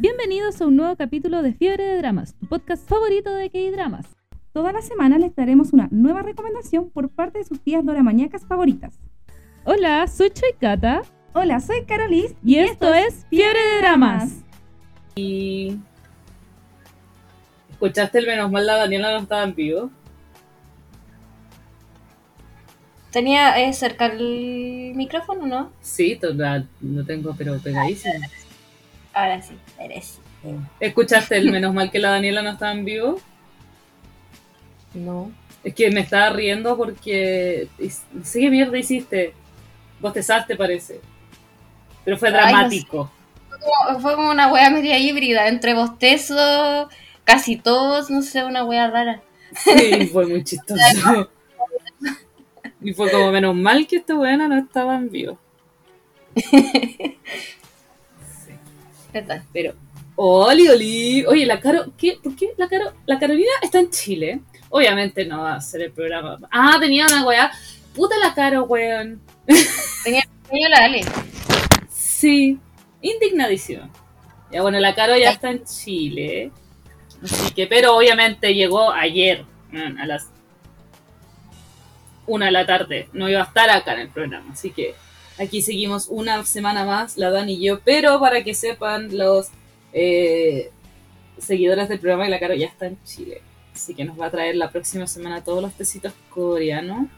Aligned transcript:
Bienvenidos 0.00 0.58
a 0.62 0.66
un 0.66 0.76
nuevo 0.76 0.96
capítulo 0.96 1.42
de 1.42 1.52
Fiebre 1.52 1.84
de 1.84 1.98
Dramas, 1.98 2.34
tu 2.40 2.46
podcast 2.46 2.88
favorito 2.88 3.34
de 3.34 3.50
K-Dramas. 3.50 4.06
Toda 4.54 4.72
la 4.72 4.80
semana 4.80 5.18
les 5.18 5.36
daremos 5.36 5.74
una 5.74 5.88
nueva 5.90 6.22
recomendación 6.22 6.88
por 6.88 7.10
parte 7.10 7.40
de 7.40 7.44
sus 7.44 7.60
tías 7.60 7.84
doramañacas 7.84 8.46
favoritas. 8.46 8.98
Hola, 9.66 10.06
soy 10.06 10.30
Choikata 10.30 11.02
Hola, 11.34 11.60
soy 11.60 11.84
Carolis 11.84 12.34
y, 12.42 12.56
esto 12.56 12.94
es 12.94 13.26
Fiebre 13.28 13.58
de 13.60 13.78
Dramas. 13.80 14.36
Y. 15.16 15.76
¿Escuchaste 17.70 18.20
el 18.20 18.26
menos 18.26 18.50
mal 18.50 18.66
la 18.66 18.76
Daniela 18.76 19.12
no 19.12 19.18
estaba 19.18 19.44
en 19.44 19.54
vivo? 19.54 19.90
¿Tenía 23.10 23.60
eh, 23.60 23.70
cerca 23.74 24.06
el 24.06 24.94
micrófono, 24.94 25.46
no? 25.46 25.72
Sí, 25.82 26.16
total, 26.16 26.66
no 26.80 27.04
tengo, 27.04 27.34
pero 27.36 27.58
pegadísimo. 27.58 28.14
Ahora 29.12 29.42
sí, 29.42 29.54
eres. 29.78 30.20
¿Escuchaste 30.78 31.36
el 31.36 31.50
menos 31.52 31.74
mal 31.74 31.90
que 31.90 31.98
la 31.98 32.10
Daniela 32.10 32.42
no 32.42 32.50
estaba 32.50 32.72
en 32.72 32.84
vivo? 32.84 33.20
No. 34.94 35.30
Es 35.62 35.74
que 35.74 35.90
me 35.90 36.00
estaba 36.00 36.30
riendo 36.30 36.76
porque. 36.76 37.68
Sé 38.22 38.40
qué 38.40 38.50
mierda 38.50 38.78
hiciste. 38.78 39.34
Bostezaste, 40.00 40.56
parece. 40.56 41.00
Pero 42.04 42.16
fue 42.16 42.28
Ay, 42.28 42.34
no 42.34 42.40
dramático. 42.40 43.10
Fue 43.48 43.58
como, 43.58 44.00
fue 44.00 44.14
como 44.14 44.30
una 44.30 44.52
wea 44.52 44.70
media 44.70 44.98
híbrida, 44.98 45.48
entre 45.48 45.74
bostezo, 45.74 46.88
casi 47.24 47.56
todos, 47.56 48.08
no 48.08 48.22
sé, 48.22 48.44
una 48.44 48.64
wea 48.64 48.88
rara. 48.88 49.20
Sí, 49.54 50.06
fue 50.12 50.26
muy 50.26 50.44
chistoso. 50.44 51.30
Y 52.82 52.94
fue 52.94 53.10
como 53.10 53.30
menos 53.30 53.54
mal 53.54 53.86
que 53.86 53.96
esta 53.96 54.14
buena 54.14 54.48
no 54.48 54.56
estaba 54.56 54.96
en 54.96 55.10
vivo. 55.10 55.38
¿Verdad? 59.12 59.42
Pero, 59.52 59.74
Oli, 60.16 60.68
Oli. 60.68 61.24
Oye, 61.26 61.46
la 61.46 61.60
Caro, 61.60 61.92
¿qué? 61.96 62.18
¿Por 62.22 62.36
qué 62.36 62.50
la 62.56 62.68
Caro? 62.68 62.92
La 63.06 63.18
Carolina 63.18 63.50
está 63.62 63.78
en 63.78 63.90
Chile. 63.90 64.40
Obviamente 64.68 65.24
no 65.24 65.42
va 65.42 65.54
a 65.54 65.56
hacer 65.56 65.82
el 65.82 65.92
programa. 65.92 66.38
Ah, 66.50 66.76
tenía 66.80 67.06
una 67.06 67.26
weá. 67.26 67.50
Puta 67.94 68.16
la 68.18 68.34
Caro, 68.34 68.64
weón. 68.64 69.20
Tenía 70.04 70.68
la 70.68 70.84
Ale. 70.84 71.00
Sí, 71.88 72.58
indignadísima. 73.00 73.88
Ya 74.52 74.62
bueno, 74.62 74.78
la 74.78 74.94
Caro 74.94 75.16
ya 75.16 75.30
está 75.30 75.50
en 75.50 75.64
Chile. 75.64 76.52
Así 77.22 77.52
que, 77.52 77.66
pero 77.66 77.96
obviamente 77.96 78.54
llegó 78.54 78.92
ayer, 78.92 79.44
a 79.98 80.06
las 80.06 80.28
una 82.26 82.46
de 82.46 82.52
la 82.52 82.66
tarde. 82.66 83.08
No 83.12 83.28
iba 83.28 83.40
a 83.40 83.44
estar 83.44 83.70
acá 83.70 83.94
en 83.94 84.00
el 84.00 84.08
programa. 84.08 84.52
Así 84.52 84.70
que 84.70 84.94
aquí 85.40 85.62
seguimos 85.62 86.08
una 86.08 86.44
semana 86.44 86.84
más, 86.84 87.16
la 87.16 87.30
Dani 87.30 87.54
y 87.54 87.66
yo. 87.66 87.80
Pero 87.80 88.20
para 88.20 88.44
que 88.44 88.54
sepan 88.54 89.16
los 89.16 89.48
eh, 89.92 90.70
seguidores 91.38 91.88
del 91.88 91.98
programa, 91.98 92.24
que 92.24 92.30
la 92.30 92.40
Caro 92.40 92.54
ya 92.54 92.66
está 92.66 92.86
en 92.86 93.02
Chile. 93.04 93.42
Así 93.74 93.94
que 93.94 94.04
nos 94.04 94.20
va 94.20 94.26
a 94.26 94.30
traer 94.30 94.56
la 94.56 94.70
próxima 94.70 95.06
semana 95.06 95.42
todos 95.42 95.62
los 95.62 95.72
tecitos 95.72 96.12
coreanos. 96.28 97.08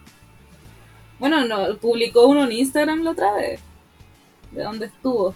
Bueno, 1.18 1.44
no, 1.44 1.76
publicó 1.78 2.26
uno 2.26 2.44
en 2.44 2.52
Instagram 2.52 3.02
la 3.02 3.10
otra 3.10 3.32
vez. 3.32 3.60
¿De 4.50 4.62
dónde 4.62 4.86
estuvo? 4.86 5.34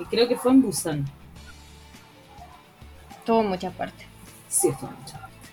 Y 0.00 0.04
creo 0.06 0.26
que 0.26 0.36
fue 0.36 0.52
en 0.52 0.62
Busan. 0.62 1.04
Tuvo 3.24 3.42
muchas 3.42 3.72
partes. 3.74 4.06
Sí, 4.48 4.68
estuvo 4.68 4.90
en 4.90 4.96
muchas 5.00 5.20
partes. 5.20 5.50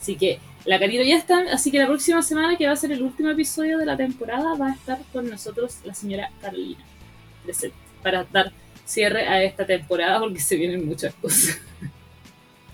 Así 0.00 0.16
que 0.16 0.40
la 0.64 0.78
Carito 0.78 1.02
ya 1.02 1.16
está. 1.16 1.44
Así 1.52 1.70
que 1.70 1.78
la 1.78 1.86
próxima 1.86 2.22
semana, 2.22 2.56
que 2.56 2.66
va 2.66 2.72
a 2.72 2.76
ser 2.76 2.92
el 2.92 3.02
último 3.02 3.30
episodio 3.30 3.78
de 3.78 3.86
la 3.86 3.96
temporada, 3.96 4.54
va 4.54 4.68
a 4.68 4.74
estar 4.74 4.98
con 5.12 5.28
nosotros 5.28 5.78
la 5.84 5.94
señora 5.94 6.30
Carolina. 6.40 6.84
presente, 7.44 7.76
Para 8.02 8.24
dar 8.24 8.52
cierre 8.84 9.26
a 9.26 9.42
esta 9.42 9.64
temporada 9.66 10.20
porque 10.20 10.40
se 10.40 10.56
vienen 10.56 10.86
muchas 10.86 11.14
cosas. 11.14 11.58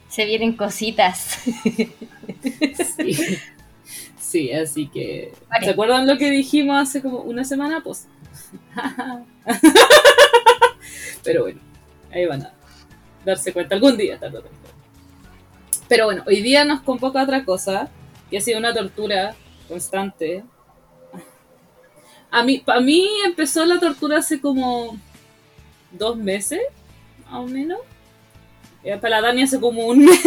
Se 0.09 0.25
vienen 0.25 0.55
cositas. 0.55 1.39
Sí. 2.97 3.39
Sí, 4.19 4.53
así 4.53 4.87
que. 4.89 5.33
Vale. 5.49 5.65
¿Se 5.67 5.73
acuerdan 5.73 6.07
lo 6.07 6.17
que 6.17 6.31
dijimos 6.31 6.81
hace 6.81 7.03
como 7.03 7.19
una 7.23 7.45
semana? 7.45 7.81
Pues. 7.83 8.07
Pero 11.25 11.43
bueno, 11.43 11.61
ahí 12.13 12.27
van 12.27 12.43
a 12.43 12.53
darse 13.25 13.53
cuenta 13.53 13.75
algún 13.75 13.97
día, 13.97 14.19
tarde. 14.19 14.41
Pero 15.91 16.05
bueno, 16.05 16.23
hoy 16.29 16.41
día 16.41 16.65
nos 16.65 16.83
convoca 16.83 17.21
otra 17.21 17.45
cosa, 17.45 17.89
que 18.31 18.39
ha 18.39 18.41
sido 18.41 18.61
una 18.61 18.73
tortura 18.73 19.35
constante. 19.69 20.45
A 22.31 22.45
mí, 22.45 22.59
para 22.59 22.81
mí 22.81 23.09
empezó 23.27 23.67
la 23.67 23.81
tortura 23.81 24.19
hace 24.19 24.41
como 24.41 24.97
dos 25.91 26.17
meses, 26.17 26.61
más 27.25 27.41
o 27.41 27.47
menos. 27.49 27.81
Eh, 28.85 28.97
Para 28.99 29.21
la 29.21 29.27
Dani 29.27 29.43
hace 29.43 29.59
como 29.59 29.85
un 29.85 30.05
mes. 30.05 30.21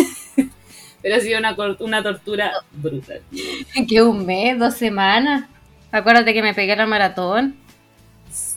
Pero 1.01 1.15
ha 1.15 1.19
sido 1.21 1.39
una, 1.39 1.55
una 1.79 2.03
tortura 2.03 2.51
brutal. 2.73 3.21
que 3.87 4.01
un 4.01 4.25
mes, 4.25 4.59
dos 4.59 4.73
semanas. 4.73 5.45
Acuérdate 5.93 6.33
que 6.33 6.43
me 6.43 6.53
pegué 6.53 6.75
la 6.75 6.85
maratón. 6.85 7.55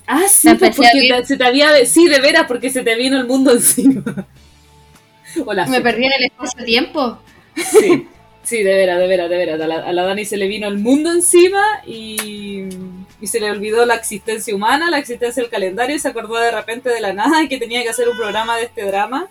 Ah, 0.08 0.24
sí, 0.28 0.48
pues 0.58 0.74
porque 0.74 1.22
se 1.24 1.36
te 1.36 1.44
había... 1.44 1.86
Sí, 1.86 2.08
de 2.08 2.20
veras, 2.20 2.46
porque 2.48 2.68
se 2.68 2.82
te 2.82 2.96
vino 2.96 3.16
el 3.16 3.28
mundo 3.28 3.52
encima. 3.52 4.02
Me 5.70 5.80
perdí 5.80 6.06
en 6.06 6.12
el 6.12 6.24
espacio-tiempo. 6.24 7.18
Sí, 7.54 8.08
sí, 8.42 8.62
de 8.62 8.74
veras, 8.74 8.98
de 8.98 9.06
veras, 9.06 9.30
de 9.30 9.36
veras. 9.36 9.60
A 9.60 9.66
la, 9.66 9.76
a 9.76 9.92
la 9.92 10.02
Dani 10.04 10.24
se 10.24 10.36
le 10.36 10.46
vino 10.46 10.68
el 10.68 10.78
mundo 10.78 11.10
encima 11.10 11.62
y, 11.86 12.64
y 13.20 13.26
se 13.26 13.40
le 13.40 13.50
olvidó 13.50 13.86
la 13.86 13.94
existencia 13.94 14.54
humana, 14.54 14.90
la 14.90 14.98
existencia 14.98 15.42
del 15.42 15.50
calendario 15.50 15.96
y 15.96 15.98
se 15.98 16.08
acordó 16.08 16.36
de 16.36 16.50
repente 16.50 16.90
de 16.90 17.00
la 17.00 17.12
nada 17.12 17.42
y 17.42 17.48
que 17.48 17.58
tenía 17.58 17.82
que 17.82 17.88
hacer 17.88 18.08
un 18.08 18.16
programa 18.16 18.56
de 18.56 18.64
este 18.64 18.84
drama 18.84 19.28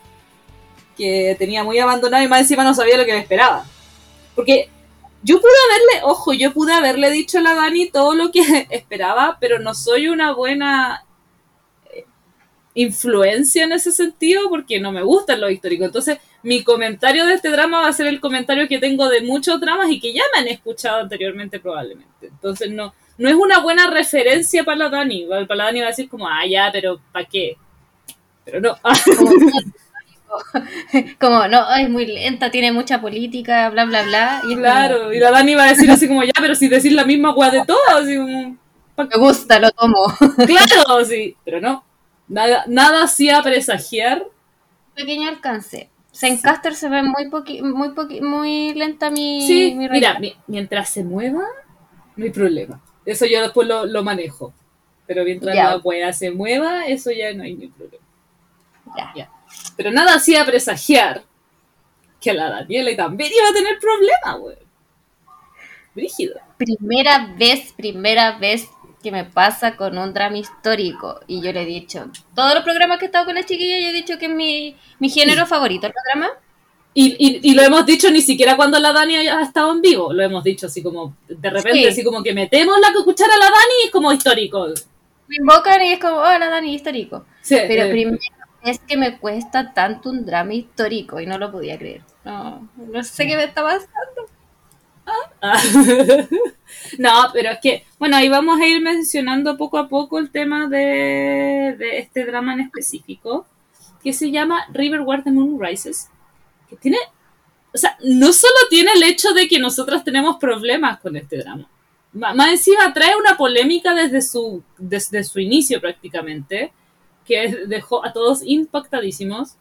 que 0.98 1.36
tenía 1.38 1.64
muy 1.64 1.78
abandonado 1.80 2.24
y 2.24 2.28
más 2.28 2.42
encima 2.42 2.64
no 2.64 2.74
sabía 2.74 2.98
lo 2.98 3.06
que 3.06 3.14
me 3.14 3.20
esperaba. 3.20 3.66
Porque 4.36 4.70
yo 5.24 5.40
pude 5.40 5.52
haberle, 5.70 6.12
ojo, 6.12 6.34
yo 6.34 6.54
pude 6.54 6.74
haberle 6.74 7.10
dicho 7.12 7.40
a 7.40 7.42
la 7.42 7.56
Dani 7.56 7.90
todo 7.90 8.16
lo 8.16 8.32
que 8.32 8.42
esperaba, 8.70 9.38
pero 9.40 9.60
no 9.60 9.74
soy 9.74 10.08
una 10.08 10.34
buena 10.34 11.05
influencia 12.76 13.64
en 13.64 13.72
ese 13.72 13.92
sentido 13.92 14.50
porque 14.50 14.80
no 14.80 14.92
me 14.92 15.02
gustan 15.02 15.42
los 15.42 15.52
históricos. 15.52 15.88
Entonces, 15.88 16.20
mi 16.44 16.64
comentario 16.64 17.26
de 17.26 17.34
este 17.34 17.50
drama 17.50 17.82
va 17.82 17.88
a 17.88 17.94
ser 17.94 18.06
el 18.08 18.20
comentario 18.20 18.68
que 18.68 18.78
tengo 18.78 19.10
de 19.10 19.22
muchos 19.22 19.60
dramas 19.60 19.90
y 19.90 20.00
que 20.00 20.14
ya 20.14 20.22
me 20.34 20.42
han 20.42 20.48
escuchado 20.48 21.00
anteriormente 21.00 21.60
probablemente. 21.60 22.28
Entonces, 22.28 22.70
no, 22.70 22.94
no 23.18 23.30
es 23.30 23.36
una 23.36 23.60
buena 23.60 23.90
referencia 23.90 24.64
para 24.64 24.78
la 24.78 24.90
Dani. 24.90 25.26
Para 25.26 25.56
la 25.56 25.64
Dani 25.66 25.80
va 25.80 25.88
a 25.88 25.90
decir 25.90 26.08
como, 26.08 26.28
ah, 26.28 26.46
ya, 26.48 26.70
pero 26.72 27.00
¿para 27.12 27.26
qué? 27.26 27.58
Pero 28.44 28.62
no. 28.62 28.78
Como, 31.20 31.48
no, 31.48 31.76
es 31.76 31.90
muy 31.90 32.06
lenta, 32.06 32.52
tiene 32.52 32.72
mucha 32.72 33.02
política, 33.02 33.70
bla, 33.70 33.86
bla, 33.86 34.04
bla. 34.04 34.42
Y 34.50 34.56
claro, 34.56 35.14
y 35.14 35.20
la 35.20 35.32
Dani 35.32 35.56
va 35.56 35.66
a 35.66 35.70
decir 35.70 35.90
así 35.90 36.08
como, 36.08 36.24
ya, 36.24 36.34
pero 36.40 36.56
si 36.56 36.68
decís 36.68 36.92
la 36.94 37.06
misma 37.06 37.34
weá 37.34 37.52
de 37.52 37.64
todo, 37.66 37.78
así 37.96 38.18
como, 38.18 38.58
como, 38.96 39.10
me 39.10 39.18
gusta, 39.18 39.60
lo 39.60 39.72
tomo. 39.72 39.98
claro, 40.46 41.06
sí, 41.06 41.36
pero 41.44 41.62
no. 41.62 41.84
Nada, 42.28 42.66
nada 42.68 43.04
hacía 43.04 43.42
presagiar. 43.44 44.26
Pequeño 44.96 45.30
alcance. 45.30 45.90
Zencaster 46.14 46.76
se 46.76 46.88
ve 46.90 47.04
muy 47.04 47.30
poqui, 47.30 47.62
muy 47.62 47.90
poqui, 47.90 48.22
muy 48.22 48.74
lenta 48.74 49.10
mi, 49.10 49.46
Sí, 49.46 49.76
mi 49.76 49.90
mira, 49.90 50.18
mi- 50.20 50.36
mientras 50.48 50.90
se 50.90 51.04
mueva, 51.04 51.44
no 52.16 52.24
hay 52.24 52.32
problema. 52.32 52.82
Eso 53.06 53.26
yo 53.26 53.42
después 53.42 53.68
lo, 53.68 53.86
lo 53.86 54.04
manejo. 54.04 54.54
Pero 55.06 55.24
mientras 55.24 55.54
Ya. 55.56 55.72
la 55.72 55.78
weá 55.78 56.12
se 56.14 56.32
mueva, 56.32 56.86
eso 56.88 57.12
ya 57.12 57.34
no 57.34 57.44
hay 57.44 57.56
ni 57.56 57.68
problema. 57.68 58.04
Ya. 58.98 59.12
Ya. 59.16 59.30
Pero 59.76 59.92
nada 59.92 60.16
hacía 60.16 60.46
presagiar 60.46 61.24
que 62.22 62.34
la 62.34 62.50
Daniela 62.50 62.96
también 62.96 63.32
iba 63.38 63.50
a 63.50 63.54
tener 63.54 63.78
problemas, 63.80 64.40
weón. 64.42 64.66
Brígido. 65.94 66.40
Primera 66.58 67.34
vez, 67.38 67.72
primera 67.74 68.38
vez 68.38 68.68
que 69.06 69.12
me 69.12 69.24
pasa 69.24 69.76
con 69.76 70.00
un 70.00 70.14
drama 70.16 70.40
histórico. 70.40 71.20
Y 71.28 71.40
yo 71.40 71.54
le 71.54 71.62
he 71.62 71.66
dicho, 71.66 72.08
todos 72.34 72.56
los 72.56 72.64
programas 72.64 72.98
que 72.98 73.06
he 73.06 73.10
estado 73.10 73.26
con 73.26 73.36
la 73.36 73.46
chiquilla, 73.46 73.78
yo 73.80 73.90
he 73.90 73.94
dicho 73.94 74.18
que 74.18 74.26
es 74.26 74.32
mi, 74.34 74.76
mi 74.98 75.10
género 75.10 75.46
favorito, 75.46 75.86
el 75.86 75.94
drama. 76.12 76.30
Y, 76.96 77.16
y, 77.20 77.52
y 77.52 77.54
lo 77.54 77.62
hemos 77.62 77.86
dicho 77.86 78.10
ni 78.10 78.22
siquiera 78.22 78.56
cuando 78.56 78.80
la 78.80 78.92
Dani 78.94 79.16
haya 79.18 79.40
estado 79.42 79.72
en 79.74 79.82
vivo. 79.82 80.12
Lo 80.12 80.24
hemos 80.24 80.44
dicho 80.44 80.66
así 80.66 80.82
como, 80.82 81.16
de 81.28 81.50
repente, 81.52 81.78
Sí. 81.80 81.86
así 81.86 82.04
como 82.04 82.24
que 82.24 82.34
metemos 82.34 82.76
la 82.80 82.92
cuchara 83.04 83.36
a 83.36 83.38
la 83.38 83.46
Dani 83.46 83.74
y 83.84 83.86
es 83.86 83.92
como 83.92 84.12
histórico. 84.12 84.70
Me 85.28 85.36
invocan 85.36 85.84
y 85.84 85.94
es 85.94 86.00
como, 86.00 86.16
hola 86.18 86.50
Dani, 86.50 86.74
histórico. 86.74 87.26
Sí, 87.42 87.58
Pero 87.68 87.84
eh, 87.84 87.92
primera 87.92 88.18
vez 88.64 88.80
que 88.88 88.98
me 88.98 89.20
cuesta 89.20 89.72
tanto 89.74 90.10
un 90.10 90.26
drama 90.26 90.56
histórico 90.56 91.20
y 91.20 91.28
no 91.28 91.38
lo 91.38 91.52
podía 91.52 91.78
creer. 91.78 92.02
No, 92.24 92.68
no 92.76 93.04
sé 93.04 93.28
qué 93.28 93.36
me 93.38 93.44
está 93.44 93.62
pasando. 93.62 94.15
No, 96.98 97.12
pero 97.34 97.52
es 97.52 97.60
que, 97.62 97.86
bueno, 98.00 98.18
ahí 98.18 98.30
vamos 98.30 98.60
a 98.60 98.66
ir 98.68 98.82
mencionando 98.82 99.58
poco 99.58 99.78
a 99.78 99.88
poco 99.88 100.20
el 100.20 100.30
tema 100.32 100.68
de, 100.68 101.76
de 101.78 102.00
este 102.00 102.26
drama 102.26 102.54
en 102.54 102.62
específico, 102.62 103.46
que 104.04 104.14
se 104.14 104.32
llama 104.32 104.66
River 104.74 105.02
Where 105.02 105.24
the 105.24 105.32
Moon 105.32 105.60
Rises, 105.60 106.10
que 106.70 106.76
tiene, 106.76 106.98
o 107.74 107.78
sea, 107.78 107.98
no 108.04 108.32
solo 108.34 108.54
tiene 108.70 108.92
el 108.94 109.04
hecho 109.04 109.34
de 109.34 109.48
que 109.48 109.60
nosotras 109.60 110.04
tenemos 110.04 110.38
problemas 110.38 111.00
con 111.00 111.16
este 111.16 111.38
drama, 111.38 111.68
Ma- 112.14 112.34
más 112.34 112.50
encima 112.52 112.94
trae 112.94 113.16
una 113.18 113.36
polémica 113.38 113.94
desde 113.94 114.22
su, 114.22 114.64
desde 114.78 115.24
su 115.24 115.40
inicio 115.40 115.82
prácticamente, 115.82 116.72
que 117.26 117.66
dejó 117.68 118.06
a 118.06 118.14
todos 118.14 118.42
impactadísimos. 118.44 119.56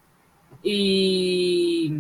Y... 0.63 1.91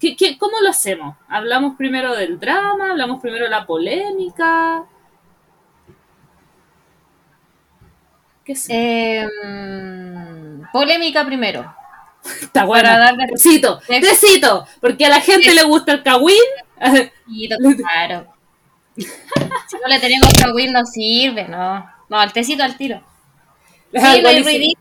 ¿Qué, 0.00 0.14
qué, 0.16 0.36
cómo 0.38 0.60
lo 0.60 0.70
hacemos? 0.70 1.16
¿Hablamos 1.28 1.76
primero 1.76 2.14
del 2.14 2.38
drama? 2.38 2.90
¿Hablamos 2.90 3.20
primero 3.20 3.44
de 3.44 3.50
la 3.50 3.66
polémica? 3.66 4.84
¿Qué? 8.44 8.54
Eh, 8.68 9.26
polémica 10.72 11.24
primero. 11.24 11.74
Está 12.40 12.64
bueno. 12.64 12.82
para 12.88 12.98
darle- 12.98 13.26
Tecito, 13.28 13.80
tecito, 13.86 14.66
porque 14.80 15.06
a 15.06 15.08
la 15.10 15.20
gente 15.20 15.54
le 15.54 15.62
gusta 15.64 15.92
el 15.92 16.02
to- 17.48 17.58
claro. 17.76 18.26
Si 18.96 19.76
no 19.80 19.88
le 19.88 20.00
tenemos 20.00 20.28
kawin 20.42 20.72
no 20.72 20.84
sirve, 20.86 21.46
no. 21.48 21.88
No, 22.08 22.18
al 22.20 22.32
tecito 22.32 22.62
al 22.62 22.76
tiro. 22.76 23.00
Sí, 23.92 24.22
no 24.22 24.28
hay 24.28 24.42
ruidito. 24.42 24.80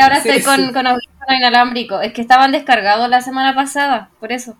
Ahora 0.00 0.20
Sí, 0.20 0.28
estoy 0.28 0.42
con, 0.42 0.72
con 0.72 0.86
audífono 1.20 1.36
inalámbrico. 1.36 2.00
Es 2.00 2.12
que 2.12 2.22
estaban 2.22 2.52
descargados 2.52 3.08
la 3.08 3.20
semana 3.20 3.54
pasada, 3.54 4.10
por 4.18 4.32
eso. 4.32 4.56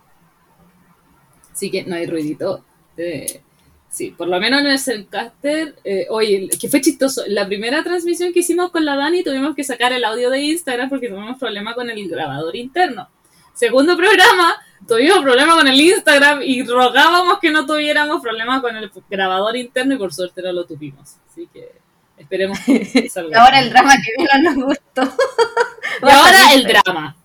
Así 1.53 1.71
que 1.71 1.85
no 1.85 1.97
hay 1.97 2.07
ruidito. 2.07 2.65
Eh, 2.97 3.43
sí, 3.89 4.11
por 4.11 4.29
lo 4.29 4.41
menos 4.41 4.61
en 4.61 4.67
el 4.69 4.79
Zencaster, 4.79 5.75
eh, 5.85 6.07
oye, 6.11 6.49
que 6.61 6.69
fue 6.69 6.81
chistoso. 6.81 7.23
La 7.27 7.47
primera 7.47 7.83
transmisión 7.83 8.33
que 8.33 8.41
hicimos 8.41 8.71
con 8.71 8.85
la 8.85 8.97
Dani 8.97 9.23
tuvimos 9.23 9.55
que 9.55 9.65
sacar 9.65 9.93
el 9.93 10.05
audio 10.05 10.31
de 10.31 10.41
Instagram 10.41 10.89
porque 10.89 11.09
tuvimos 11.09 11.39
problema 11.39 11.75
con 11.75 11.91
el 11.91 12.09
grabador 12.09 12.57
interno. 12.57 13.09
Segundo 13.53 13.97
programa, 13.97 14.55
tuvimos 14.87 15.21
problema 15.21 15.55
con 15.55 15.69
el 15.69 15.79
Instagram 15.79 16.41
y 16.43 16.62
rogábamos 16.62 17.41
que 17.41 17.51
no 17.51 17.67
tuviéramos 17.67 18.23
problema 18.23 18.62
con 18.62 18.77
el 18.77 18.91
grabador 19.11 19.57
interno 19.57 19.95
y 19.95 19.99
por 19.99 20.15
suerte 20.15 20.41
no 20.41 20.53
lo 20.53 20.65
tuvimos. 20.65 21.17
Así 21.29 21.49
que 21.53 21.80
esperemos 22.20 22.58
que 22.61 23.08
salga. 23.12 23.31
Y 23.37 23.40
ahora 23.40 23.61
el 23.61 23.70
drama 23.70 23.94
que 23.96 24.22
menos 24.22 24.56
nos 24.56 24.64
gustó. 24.67 25.02
Y 26.02 26.11
ahora 26.11 26.52
el 26.55 26.64
drama. 26.64 27.17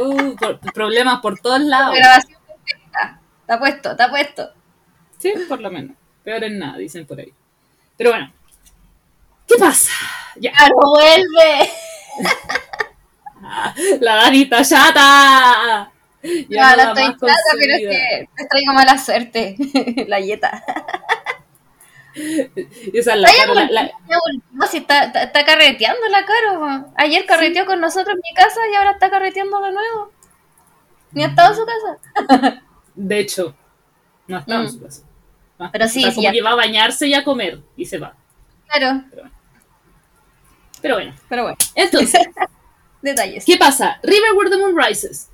Uh, 0.00 0.34
por- 0.36 0.60
problemas 0.72 1.20
por 1.20 1.38
todos 1.40 1.60
lados. 1.60 1.94
Grabación 1.94 2.38
perfecta. 2.46 3.20
Está 3.40 3.58
puesto, 3.58 3.90
está 3.92 4.08
puesto. 4.10 4.52
Sí, 5.18 5.32
por 5.48 5.60
lo 5.60 5.70
menos. 5.70 5.96
Peor 6.22 6.44
en 6.44 6.58
nada, 6.58 6.76
dicen 6.78 7.06
por 7.06 7.18
ahí. 7.18 7.32
Pero 7.96 8.10
bueno. 8.10 8.32
¿Qué 9.46 9.56
pasa? 9.58 9.92
Ya. 10.36 10.52
¡Claro, 10.52 10.74
vuelve! 10.76 11.70
La 14.00 14.14
Danita 14.16 14.62
chata. 14.64 15.90
Ya, 16.48 16.70
no 16.70 16.76
la 16.76 16.82
estoy 16.88 17.04
chata, 17.04 17.34
pero 17.58 17.74
es 17.74 17.80
que 17.80 18.28
les 18.36 18.48
traigo 18.48 18.72
mala 18.74 18.98
suerte. 18.98 19.56
la 20.08 20.20
yeta. 20.20 20.62
Esa 22.92 23.16
la, 23.16 23.28
volvió, 23.46 24.66
si 24.70 24.78
está, 24.78 25.04
está, 25.04 25.22
está 25.24 25.44
carreteando 25.44 26.06
la 26.08 26.24
caro. 26.24 26.86
Ayer 26.96 27.24
carreteó 27.26 27.66
con 27.66 27.80
nosotros 27.80 28.14
en 28.14 28.20
mi 28.22 28.34
casa 28.34 28.60
y 28.72 28.74
ahora 28.76 28.92
está 28.92 29.10
carreteando 29.10 29.60
de 29.60 29.72
nuevo. 29.72 30.12
Ni 31.12 31.24
ha 31.24 31.28
estado 31.28 31.52
en 31.52 31.56
su 31.58 31.66
casa. 31.66 32.62
De 32.94 33.18
hecho, 33.20 33.54
no 34.26 34.38
está 34.38 34.54
en 34.56 34.62
Mm. 34.64 34.68
su 34.68 34.82
casa. 34.82 35.02
Ah, 35.58 35.70
Pero 35.72 35.88
sí, 35.88 36.02
como 36.04 36.22
ya. 36.22 36.32
que 36.32 36.42
va 36.42 36.50
a 36.50 36.56
bañarse 36.56 37.06
y 37.08 37.14
a 37.14 37.24
comer 37.24 37.60
y 37.76 37.84
se 37.86 37.98
va. 37.98 38.14
Claro, 38.68 39.02
Pero 40.80 40.94
bueno. 40.96 41.14
pero 41.28 41.42
bueno, 41.44 41.56
Entonces, 41.74 42.26
detalles. 43.02 43.44
¿qué 43.44 43.56
pasa? 43.56 43.98
River 44.02 44.32
Where 44.36 44.50
the 44.50 44.56
Moon 44.58 44.76
Rises. 44.76 45.30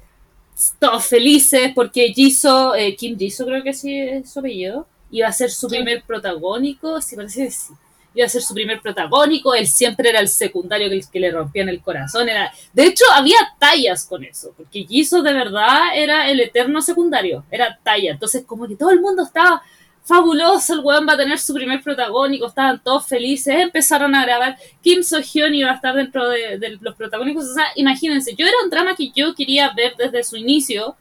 Todos 0.78 1.04
felices 1.06 1.72
porque 1.75 2.12
Jisoo, 2.14 2.75
eh, 2.76 2.94
Kim 2.96 3.19
Jisoo 3.19 3.44
creo 3.46 3.62
que 3.64 3.75
sí 3.75 3.98
es 3.98 4.31
su 4.32 4.38
apellido, 4.38 4.86
iba 5.14 5.28
a 5.28 5.32
ser 5.32 5.49
su 5.50 5.69
primer 5.69 6.02
protagónico, 6.02 7.00
sí 7.00 7.14
parece 7.14 7.44
que 7.44 7.50
sí. 7.52 7.72
Iba 8.16 8.26
a 8.26 8.28
ser 8.28 8.43
su 8.43 8.52
primer 8.52 8.81
protagónico, 8.81 9.55
él 9.55 9.69
siempre 9.69 10.08
era 10.11 10.19
el 10.19 10.28
secundario 10.28 10.90
que, 10.90 11.00
que 11.12 11.20
le 11.20 11.31
rompían 11.31 11.69
el 11.69 11.81
corazón. 11.81 12.28
Era... 12.28 12.52
De 12.72 12.84
hecho, 12.87 13.05
había 13.12 13.38
tallas 13.58 14.05
con 14.06 14.25
eso, 14.25 14.52
porque 14.56 14.84
Jisoo 14.84 15.22
de 15.22 15.32
verdad 15.32 15.94
era 15.94 16.28
el 16.28 16.40
eterno 16.40 16.82
secundario, 16.82 17.44
era 17.49 17.78
talla. 17.82 18.11
Entonces, 18.11 18.44
como 18.44 18.66
que 18.66 18.75
todo 18.75 18.90
el 18.90 19.00
mundo 19.00 19.22
estaba 19.22 19.62
fabuloso, 20.02 20.75
el 20.75 20.81
weón 20.81 21.06
va 21.08 21.12
a 21.12 21.17
tener 21.17 21.38
su 21.38 21.55
primer 21.55 21.81
protagónico, 21.81 22.49
estaban 22.49 22.82
todos 22.82 23.06
felices, 23.06 23.55
empezaron 23.56 24.17
a 24.17 24.25
grabar, 24.25 24.58
Kim 24.82 25.02
So 25.02 25.20
Hyun 25.20 25.55
iba 25.55 25.70
a 25.70 25.75
estar 25.76 25.94
dentro 25.94 26.28
de, 26.28 26.58
de 26.58 26.78
los 26.81 26.94
protagónicos, 26.94 27.44
o 27.44 27.55
sea, 27.55 27.69
imagínense, 27.76 28.34
yo 28.34 28.46
era 28.46 28.56
un 28.62 28.69
drama 28.69 28.94
que 28.94 29.10
yo 29.14 29.34
quería 29.34 29.72
ver 29.75 29.94
desde 29.96 30.22
su 30.25 30.37
inicio, 30.37 30.96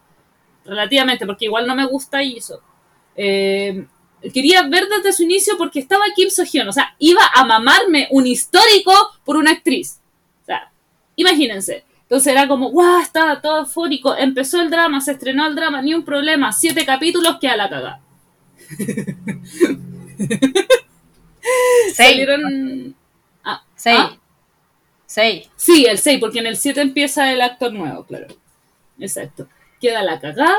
relativamente, 0.65 1.25
porque 1.25 1.45
igual 1.45 1.67
no 1.67 1.75
me 1.75 1.85
gusta 1.85 2.19
Jisoo. 2.19 2.61
Eh, 3.15 3.85
quería 4.31 4.63
ver 4.63 4.87
desde 4.87 5.13
su 5.13 5.23
inicio 5.23 5.57
porque 5.57 5.79
estaba 5.79 6.03
Kim 6.15 6.29
So 6.29 6.43
Hyun, 6.43 6.67
o 6.67 6.73
sea, 6.73 6.95
iba 6.99 7.21
a 7.33 7.45
mamarme 7.45 8.07
un 8.11 8.27
histórico 8.27 8.93
por 9.25 9.37
una 9.37 9.51
actriz. 9.51 9.99
O 10.43 10.45
sea, 10.45 10.71
imagínense. 11.15 11.83
Entonces 12.03 12.31
era 12.31 12.47
como, 12.47 12.69
guau, 12.69 13.01
estaba 13.01 13.41
todo 13.41 13.65
fórico, 13.65 14.15
empezó 14.15 14.61
el 14.61 14.69
drama, 14.69 15.01
se 15.01 15.13
estrenó 15.13 15.47
el 15.47 15.55
drama, 15.55 15.81
ni 15.81 15.93
un 15.93 16.05
problema, 16.05 16.51
siete 16.51 16.85
capítulos, 16.85 17.37
queda 17.39 17.57
la 17.57 17.69
cagada. 17.69 18.01
Seis. 21.93 21.95
Salieron... 21.95 22.95
Ah, 23.43 23.63
Seis. 23.75 23.99
ah, 23.99 24.17
Seis. 25.05 25.49
Sí, 25.55 25.85
el 25.85 25.99
6, 25.99 26.19
porque 26.19 26.39
en 26.39 26.47
el 26.47 26.57
7 26.57 26.81
empieza 26.81 27.31
el 27.31 27.41
actor 27.41 27.71
nuevo, 27.71 28.03
claro. 28.05 28.27
Exacto. 28.99 29.47
Queda 29.79 30.01
la 30.01 30.19
cagada. 30.19 30.55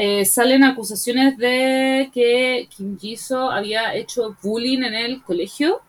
Eh, 0.00 0.24
salen 0.26 0.62
acusaciones 0.62 1.36
de 1.38 2.08
que 2.14 2.68
Kim 2.70 2.96
Jisoo 2.96 3.50
había 3.50 3.96
hecho 3.96 4.36
bullying 4.40 4.84
en 4.84 4.94
el 4.94 5.22
colegio. 5.24 5.80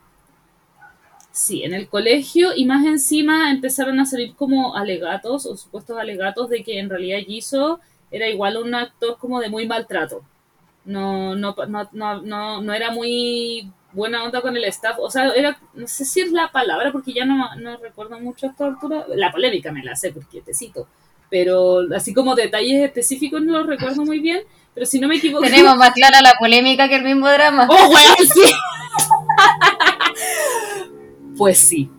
Sí, 1.32 1.64
en 1.64 1.74
el 1.74 1.88
colegio 1.88 2.50
y 2.56 2.66
más 2.66 2.86
encima 2.86 3.52
empezaron 3.52 4.00
a 4.00 4.06
salir 4.06 4.36
como 4.36 4.76
alegatos 4.76 5.46
o 5.46 5.56
supuestos 5.56 5.98
alegatos 5.98 6.50
de 6.50 6.64
que 6.64 6.80
en 6.80 6.90
realidad 6.90 7.20
Jisoo 7.20 7.80
era 8.12 8.28
igual 8.28 8.58
un 8.58 8.74
actor 8.74 9.18
como 9.20 9.40
de 9.40 9.50
muy 9.50 9.68
maltrato. 9.68 10.24
No, 10.86 11.36
no, 11.36 11.56
no, 11.68 11.90
no, 11.94 12.22
no, 12.22 12.62
no 12.62 12.74
era 12.74 12.92
muy 12.92 13.72
buena 13.94 14.24
onda 14.24 14.42
con 14.42 14.58
el 14.58 14.64
staff. 14.66 14.98
O 15.00 15.12
sea, 15.12 15.30
era, 15.30 15.60
no 15.76 15.88
sé 15.88 16.06
si 16.06 16.22
es 16.22 16.32
la 16.32 16.52
palabra 16.52 16.92
porque 16.92 17.14
ya 17.14 17.26
no, 17.26 17.56
no 17.58 17.78
recuerdo 17.78 18.20
mucho 18.20 18.48
esta 18.48 18.66
altura. 18.66 19.06
La 19.10 19.32
polémica 19.32 19.72
me 19.72 19.84
la 19.84 19.96
sé 19.96 20.12
porque 20.12 20.42
te 20.42 20.54
cito. 20.56 20.88
Pero 21.30 21.82
así 21.96 22.14
como 22.14 22.36
detalles 22.36 22.84
específicos 22.84 23.42
no 23.42 23.60
los 23.60 23.68
recuerdo 23.68 24.04
muy 24.04 24.20
bien. 24.20 24.42
Pero 24.74 24.86
si 24.86 25.00
no 25.00 25.08
me 25.08 25.18
equivoco. 25.18 25.44
Tenemos 25.44 25.76
más 25.78 25.92
clara 25.92 26.22
la 26.22 26.34
polémica 26.40 26.88
que 26.88 26.96
el 26.96 27.04
mismo 27.04 27.30
drama. 27.30 27.68
¡Oh, 27.70 27.90
weón, 27.90 28.16
sí! 28.34 28.54
pues 31.38 31.58
sí. 31.58 31.90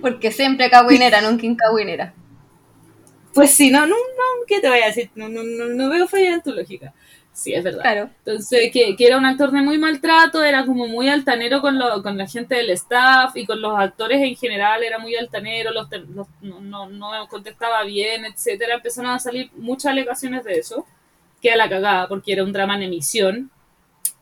Porque 0.00 0.30
siempre 0.32 0.70
cagüinera, 0.70 1.20
nunca 1.20 1.46
incagüinera. 1.46 2.14
Pues 3.34 3.52
sí, 3.52 3.70
no, 3.70 3.80
no, 3.80 3.94
no, 3.94 4.46
¿qué 4.46 4.60
te 4.60 4.68
voy 4.68 4.80
a 4.80 4.86
decir? 4.86 5.10
No, 5.14 5.28
no, 5.28 5.42
no, 5.42 5.66
no 5.66 5.88
veo 5.90 6.08
falla 6.08 6.34
en 6.34 6.42
tu 6.42 6.52
lógica. 6.52 6.92
Sí, 7.38 7.54
es 7.54 7.62
verdad. 7.62 7.82
Claro. 7.82 8.10
Entonces, 8.24 8.72
que, 8.72 8.96
que 8.96 9.06
era 9.06 9.16
un 9.16 9.24
actor 9.24 9.52
de 9.52 9.62
muy 9.62 9.78
maltrato, 9.78 10.42
era 10.42 10.66
como 10.66 10.88
muy 10.88 11.08
altanero 11.08 11.60
con, 11.60 11.78
lo, 11.78 12.02
con 12.02 12.18
la 12.18 12.26
gente 12.26 12.56
del 12.56 12.70
staff 12.70 13.36
y 13.36 13.46
con 13.46 13.62
los 13.62 13.78
actores 13.78 14.20
en 14.20 14.34
general, 14.34 14.82
era 14.82 14.98
muy 14.98 15.14
altanero, 15.14 15.70
los, 15.70 15.88
no, 16.08 16.26
no, 16.40 16.88
no 16.88 17.28
contestaba 17.28 17.84
bien, 17.84 18.24
etcétera. 18.24 18.74
Empezaron 18.74 19.12
a 19.12 19.20
salir 19.20 19.52
muchas 19.54 19.92
alegaciones 19.92 20.42
de 20.42 20.58
eso, 20.58 20.84
que 21.40 21.52
a 21.52 21.56
la 21.56 21.68
cagada, 21.68 22.08
porque 22.08 22.32
era 22.32 22.42
un 22.42 22.52
drama 22.52 22.74
en 22.74 22.82
emisión. 22.82 23.52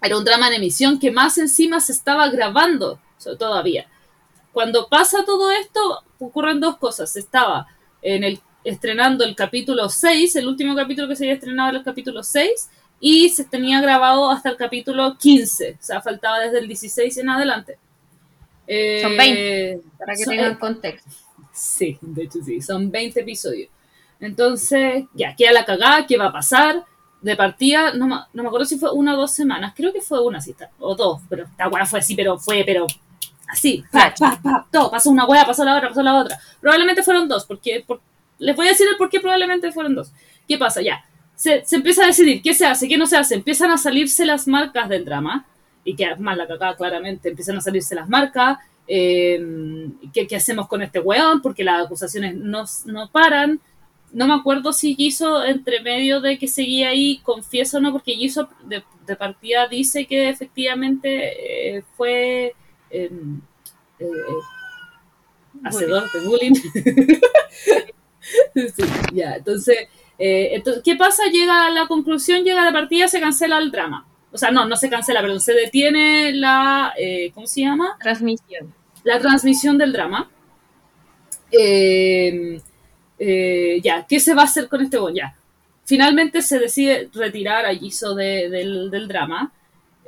Era 0.02 0.18
un 0.18 0.24
drama 0.24 0.48
en 0.48 0.54
emisión 0.54 0.98
que 0.98 1.10
más 1.10 1.38
encima 1.38 1.80
se 1.80 1.92
estaba 1.92 2.28
grabando 2.28 3.00
todavía. 3.38 3.86
Cuando 4.52 4.88
pasa 4.88 5.24
todo 5.24 5.50
esto, 5.52 6.04
ocurren 6.18 6.60
dos 6.60 6.76
cosas. 6.76 7.10
Se 7.10 7.20
estaba 7.20 7.66
en 8.02 8.24
el, 8.24 8.40
estrenando 8.62 9.24
el 9.24 9.34
capítulo 9.34 9.88
6, 9.88 10.36
el 10.36 10.48
último 10.48 10.76
capítulo 10.76 11.08
que 11.08 11.16
se 11.16 11.24
había 11.24 11.36
estrenado 11.36 11.70
era 11.70 11.78
el 11.78 11.84
capítulo 11.84 12.22
6, 12.22 12.68
y 13.08 13.28
se 13.28 13.44
tenía 13.44 13.80
grabado 13.80 14.30
hasta 14.30 14.48
el 14.50 14.56
capítulo 14.56 15.16
15, 15.16 15.76
o 15.80 15.84
sea, 15.84 16.00
faltaba 16.02 16.40
desde 16.40 16.58
el 16.58 16.66
16 16.66 17.16
en 17.18 17.28
adelante. 17.30 17.78
Eh, 18.66 19.00
Son 19.00 19.16
20, 19.16 19.80
Para 19.96 20.14
que 20.14 20.24
tengan 20.24 20.52
eh, 20.52 20.58
contexto. 20.58 21.10
Sí, 21.52 21.96
de 22.00 22.24
hecho 22.24 22.40
sí, 22.44 22.60
son 22.60 22.90
20 22.90 23.20
episodios. 23.20 23.70
Entonces, 24.18 25.04
ya, 25.14 25.36
queda 25.36 25.52
la 25.52 25.64
cagada, 25.64 26.04
¿qué 26.06 26.16
va 26.16 26.26
a 26.26 26.32
pasar? 26.32 26.84
De 27.22 27.36
partida, 27.36 27.92
no, 27.94 28.08
me- 28.08 28.20
no 28.34 28.42
me 28.42 28.48
acuerdo 28.48 28.66
si 28.66 28.76
fue 28.78 28.90
una 28.92 29.14
o 29.14 29.18
dos 29.18 29.30
semanas, 29.30 29.72
creo 29.76 29.92
que 29.92 30.00
fue 30.00 30.20
una, 30.24 30.40
sí, 30.40 30.54
o 30.80 30.94
dos, 30.96 31.20
pero 31.28 31.44
esta 31.44 31.68
weá 31.68 31.86
fue 31.86 32.00
así, 32.00 32.14
pero 32.16 32.38
fue, 32.38 32.64
pero 32.66 32.86
así, 33.48 33.84
pa, 33.92 34.12
pa, 34.18 34.40
pa, 34.42 34.66
todo, 34.72 34.90
pasó 34.90 35.10
una 35.10 35.26
weá, 35.26 35.46
pasó 35.46 35.64
la 35.64 35.76
otra, 35.76 35.88
pasó 35.90 36.02
la 36.02 36.14
otra. 36.16 36.38
Probablemente 36.60 37.02
fueron 37.04 37.28
dos, 37.28 37.44
porque 37.46 37.84
por- 37.86 38.00
les 38.38 38.56
voy 38.56 38.66
a 38.66 38.70
decir 38.70 38.86
el 38.90 38.96
por 38.96 39.08
qué 39.10 39.20
probablemente 39.20 39.70
fueron 39.70 39.94
dos. 39.94 40.10
¿Qué 40.48 40.58
pasa? 40.58 40.82
Ya, 40.82 41.04
se, 41.36 41.64
se 41.64 41.76
empieza 41.76 42.02
a 42.02 42.06
decidir 42.08 42.42
qué 42.42 42.54
se 42.54 42.66
hace, 42.66 42.88
qué 42.88 42.96
no 42.98 43.06
se 43.06 43.16
hace, 43.16 43.36
empiezan 43.36 43.70
a 43.70 43.78
salirse 43.78 44.26
las 44.26 44.48
marcas 44.48 44.88
del 44.88 45.04
drama, 45.04 45.46
y 45.84 45.94
que 45.94 46.16
más 46.16 46.36
la 46.36 46.48
cagada 46.48 46.74
claramente, 46.76 47.28
empiezan 47.28 47.58
a 47.58 47.60
salirse 47.60 47.94
las 47.94 48.08
marcas, 48.08 48.58
eh, 48.88 49.40
¿qué, 50.12 50.26
qué 50.26 50.36
hacemos 50.36 50.66
con 50.66 50.82
este 50.82 50.98
weón? 50.98 51.40
Porque 51.42 51.62
las 51.62 51.84
acusaciones 51.86 52.34
no, 52.34 52.64
no 52.86 53.08
paran. 53.10 53.60
No 54.12 54.26
me 54.26 54.34
acuerdo 54.34 54.72
si 54.72 54.94
Giso, 54.96 55.44
entre 55.44 55.80
medio 55.82 56.20
de 56.20 56.38
que 56.38 56.48
seguía 56.48 56.88
ahí, 56.88 57.18
confiesa 57.18 57.78
o 57.78 57.80
no, 57.80 57.92
porque 57.92 58.14
Giso 58.14 58.48
de, 58.64 58.82
de 59.06 59.16
partida 59.16 59.68
dice 59.68 60.06
que 60.06 60.28
efectivamente 60.28 61.76
eh, 61.76 61.84
fue... 61.96 62.54
eh, 62.90 63.10
eh, 63.98 64.06
hacedor 65.64 66.10
de 66.12 66.20
bullying. 66.20 66.54
Sí, 68.54 68.82
ya, 69.12 69.36
entonces, 69.36 69.86
eh, 70.18 70.50
entonces, 70.52 70.82
¿qué 70.84 70.96
pasa? 70.96 71.24
Llega 71.32 71.66
a 71.66 71.70
la 71.70 71.86
conclusión, 71.86 72.42
llega 72.44 72.62
a 72.62 72.64
la 72.64 72.72
partida, 72.72 73.08
se 73.08 73.20
cancela 73.20 73.58
el 73.58 73.70
drama. 73.70 74.06
O 74.32 74.38
sea, 74.38 74.50
no, 74.50 74.66
no 74.66 74.76
se 74.76 74.90
cancela, 74.90 75.20
perdón, 75.20 75.40
se 75.40 75.54
detiene 75.54 76.32
la, 76.32 76.92
eh, 76.98 77.30
¿cómo 77.34 77.46
se 77.46 77.62
llama? 77.62 77.96
Transmisión. 78.00 78.74
La 79.04 79.18
transmisión 79.20 79.78
del 79.78 79.92
drama. 79.92 80.28
Eh, 81.52 82.60
eh, 83.18 83.80
ya, 83.82 84.06
¿qué 84.08 84.20
se 84.20 84.34
va 84.34 84.42
a 84.42 84.44
hacer 84.46 84.68
con 84.68 84.82
este 84.82 84.98
bon? 84.98 85.14
Ya. 85.14 85.34
Finalmente 85.84 86.42
se 86.42 86.58
decide 86.58 87.08
retirar 87.14 87.64
a 87.66 87.74
Jisoo 87.74 88.14
de- 88.14 88.48
del, 88.50 88.90
del 88.90 89.08
drama. 89.08 89.52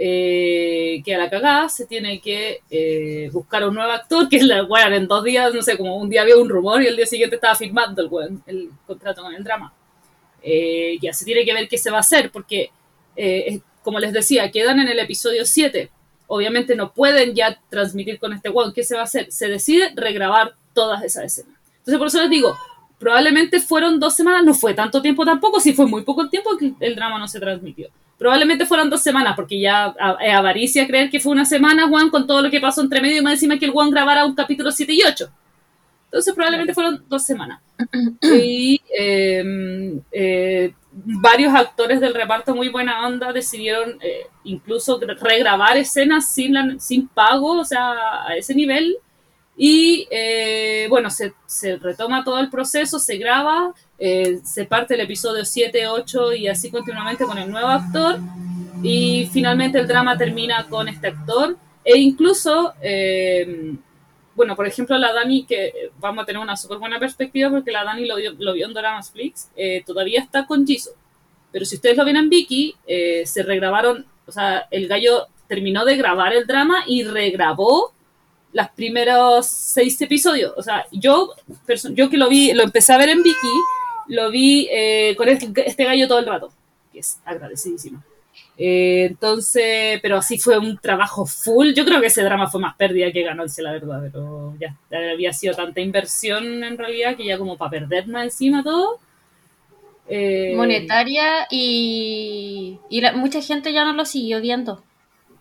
Eh, 0.00 1.03
que 1.05 1.12
a 1.17 1.19
la 1.19 1.29
cagada 1.29 1.69
se 1.69 1.85
tiene 1.85 2.21
que 2.21 2.61
eh, 2.71 3.29
buscar 3.33 3.67
un 3.67 3.75
nuevo 3.75 3.91
actor, 3.91 4.29
que 4.29 4.37
es 4.37 4.45
la 4.45 4.62
weón, 4.62 4.93
en 4.93 5.09
dos 5.09 5.25
días, 5.25 5.53
no 5.53 5.61
sé, 5.61 5.77
como 5.77 5.97
un 5.97 6.09
día 6.09 6.23
había 6.23 6.37
un 6.37 6.49
rumor 6.49 6.81
y 6.83 6.87
el 6.87 6.95
día 6.97 7.05
siguiente 7.07 7.35
estaba 7.35 7.57
firmando 7.57 8.00
el 8.03 8.38
el 8.47 8.71
contrato 8.87 9.23
con 9.23 9.35
el 9.35 9.43
drama. 9.43 9.73
Eh, 10.42 10.99
ya 11.00 11.12
se 11.12 11.25
tiene 11.25 11.45
que 11.45 11.52
ver 11.52 11.68
qué 11.68 11.78
se 11.78 11.90
va 11.90 11.99
a 11.99 12.00
hacer, 12.00 12.30
porque, 12.30 12.71
eh, 13.16 13.61
como 13.83 13.99
les 13.99 14.12
decía, 14.12 14.50
quedan 14.50 14.80
en 14.80 14.88
el 14.88 14.99
episodio 14.99 15.45
7. 15.45 15.90
Obviamente 16.26 16.76
no 16.76 16.92
pueden 16.92 17.35
ya 17.35 17.61
transmitir 17.71 18.18
con 18.18 18.33
este 18.33 18.50
weón. 18.50 18.73
¿Qué 18.73 18.85
se 18.85 18.95
va 18.95 19.02
a 19.02 19.04
hacer? 19.04 19.33
Se 19.33 19.49
decide 19.49 19.92
regrabar 19.95 20.54
todas 20.75 21.02
esas 21.02 21.25
escenas. 21.25 21.59
Entonces, 21.78 21.99
por 21.99 22.09
eso 22.09 22.21
les 22.21 22.30
digo, 22.30 22.57
probablemente 22.99 23.61
fueron 23.61 23.99
dos 23.99 24.14
semanas, 24.14 24.45
no 24.45 24.54
fue 24.54 24.75
tanto 24.75 25.00
tiempo 25.00 25.25
tampoco, 25.25 25.61
si 25.61 25.73
fue 25.73 25.87
muy 25.87 26.02
poco 26.02 26.28
tiempo 26.28 26.57
que 26.59 26.75
el 26.80 26.95
drama 26.95 27.18
no 27.18 27.28
se 27.28 27.40
transmitió. 27.40 27.88
Probablemente 28.18 28.66
fueron 28.66 28.90
dos 28.90 29.02
semanas, 29.02 29.35
porque 29.37 29.61
ya 29.61 29.95
avaricia 30.35 30.87
creer 30.87 31.09
que 31.09 31.21
fue 31.21 31.33
una 31.33 31.45
semana, 31.45 31.88
Juan, 31.88 32.11
con 32.11 32.26
todo 32.26 32.42
lo 32.42 32.50
que 32.50 32.61
pasó 32.61 32.83
entre 32.83 33.00
medio 33.00 33.18
y 33.18 33.23
más 33.23 33.35
encima 33.35 33.59
que 33.59 33.66
el 33.66 33.71
Juan 33.71 33.90
grabara 33.90 34.26
un 34.26 34.35
capítulo 34.35 34.73
7 34.73 34.92
y 34.92 35.02
8. 35.04 35.30
Entonces 36.09 36.35
probablemente 36.35 36.75
fueron 36.75 37.05
dos 37.09 37.25
semanas. 37.25 37.61
Y 38.23 38.81
eh, 38.99 40.00
eh, 40.11 40.73
varios 40.93 41.55
actores 41.55 42.00
del 42.00 42.15
reparto 42.15 42.55
muy 42.55 42.69
buena 42.71 43.07
onda 43.07 43.33
decidieron 43.33 43.99
eh, 44.03 44.27
incluso 44.45 44.99
regrabar 45.00 45.77
escenas 45.77 46.33
sin, 46.33 46.55
la- 46.55 46.77
sin 46.79 47.09
pago, 47.09 47.59
o 47.61 47.65
sea, 47.65 48.27
a 48.27 48.37
ese 48.37 48.55
nivel. 48.55 48.97
Y 49.57 50.07
eh, 50.11 50.87
bueno, 50.88 51.11
se, 51.11 51.35
se 51.47 51.77
retoma 51.77 52.23
todo 52.25 52.38
el 52.38 52.49
proceso, 52.49 52.99
se 53.00 53.17
graba, 53.17 53.75
eh, 53.99 54.38
se 54.45 54.65
parte 54.65 54.95
el 54.95 55.00
episodio 55.00 55.45
7, 55.45 55.88
8 55.88 56.33
y 56.35 56.49
así 56.49 56.71
continuamente 56.71 57.25
con 57.25 57.37
el 57.38 57.50
nuevo 57.50 57.69
actor. 57.69 58.19
Y 58.83 59.29
finalmente 59.33 59.79
el 59.79 59.88
drama 59.88 60.17
termina 60.17 60.67
con 60.69 60.88
este 60.88 61.09
actor. 61.09 61.57
E 61.85 61.99
incluso, 61.99 62.73
eh, 62.81 63.75
bueno, 64.38 64.54
por 64.54 64.68
ejemplo, 64.68 64.97
la 64.99 65.12
Dani, 65.12 65.45
que 65.45 65.90
vamos 65.99 66.23
a 66.23 66.26
tener 66.26 66.40
una 66.40 66.57
súper 66.57 66.78
buena 66.78 67.00
perspectiva 67.00 67.50
porque 67.50 67.73
la 67.73 67.83
Dani 67.83 68.07
lo 68.07 68.14
vio, 68.14 68.35
lo 68.38 68.52
vio 68.52 68.66
en 68.66 68.73
Doramas 68.73 69.11
Flix, 69.11 69.50
eh, 69.57 69.83
todavía 69.85 70.21
está 70.21 70.47
con 70.47 70.64
Jisoo. 70.64 70.92
Pero 71.50 71.64
si 71.64 71.75
ustedes 71.75 71.97
lo 71.97 72.04
ven 72.04 72.16
en 72.16 72.28
Vicky, 72.28 72.76
eh, 72.87 73.26
se 73.26 73.42
regrabaron, 73.42 74.07
o 74.26 74.30
sea, 74.30 74.68
el 74.71 74.87
gallo 74.87 75.26
terminó 75.49 75.85
de 75.85 75.97
grabar 75.97 76.33
el 76.33 76.47
drama 76.47 76.85
y 76.87 77.02
regrabó 77.02 77.92
los 78.52 78.68
primeros 78.76 79.49
seis 79.49 80.00
episodios. 80.00 80.52
O 80.57 80.62
sea, 80.62 80.87
yo, 80.92 81.35
yo 81.90 82.09
que 82.09 82.16
lo 82.16 82.28
vi, 82.28 82.52
lo 82.52 82.62
empecé 82.62 82.92
a 82.92 82.99
ver 82.99 83.09
en 83.09 83.25
Vicky, 83.25 83.54
lo 84.07 84.30
vi 84.30 84.68
eh, 84.71 85.16
con 85.16 85.28
este, 85.28 85.50
este 85.66 85.85
gallo 85.85 86.07
todo 86.07 86.21
el 86.21 86.26
rato, 86.26 86.52
que 86.92 87.00
es 87.00 87.18
agradecidísimo. 87.25 88.04
Eh, 88.57 89.07
entonces, 89.11 90.00
pero 90.02 90.16
así 90.18 90.38
fue 90.38 90.59
un 90.59 90.78
trabajo 90.78 91.26
full. 91.26 91.73
Yo 91.75 91.85
creo 91.85 92.00
que 92.00 92.09
ese 92.09 92.23
drama 92.23 92.49
fue 92.49 92.61
más 92.61 92.76
pérdida 92.76 93.12
que 93.12 93.23
ganancia, 93.23 93.62
la 93.64 93.73
verdad, 93.73 94.00
pero 94.02 94.54
ya 94.61 94.76
había 95.12 95.33
sido 95.33 95.54
tanta 95.54 95.80
inversión 95.80 96.64
en 96.64 96.76
realidad 96.78 97.16
que 97.16 97.25
ya 97.26 97.38
como 97.38 97.57
para 97.57 97.71
perder 97.71 98.09
más 98.09 98.25
encima 98.25 98.62
todo. 98.64 98.99
eh, 100.09 100.49
monetaria 100.49 101.47
y, 101.50 102.78
y 102.88 103.00
la- 103.00 103.12
mucha 103.12 103.40
gente 103.42 103.73
ya 103.73 103.85
no 103.85 103.92
lo 103.92 104.04
siguió 104.04 104.40
viendo. 104.40 104.83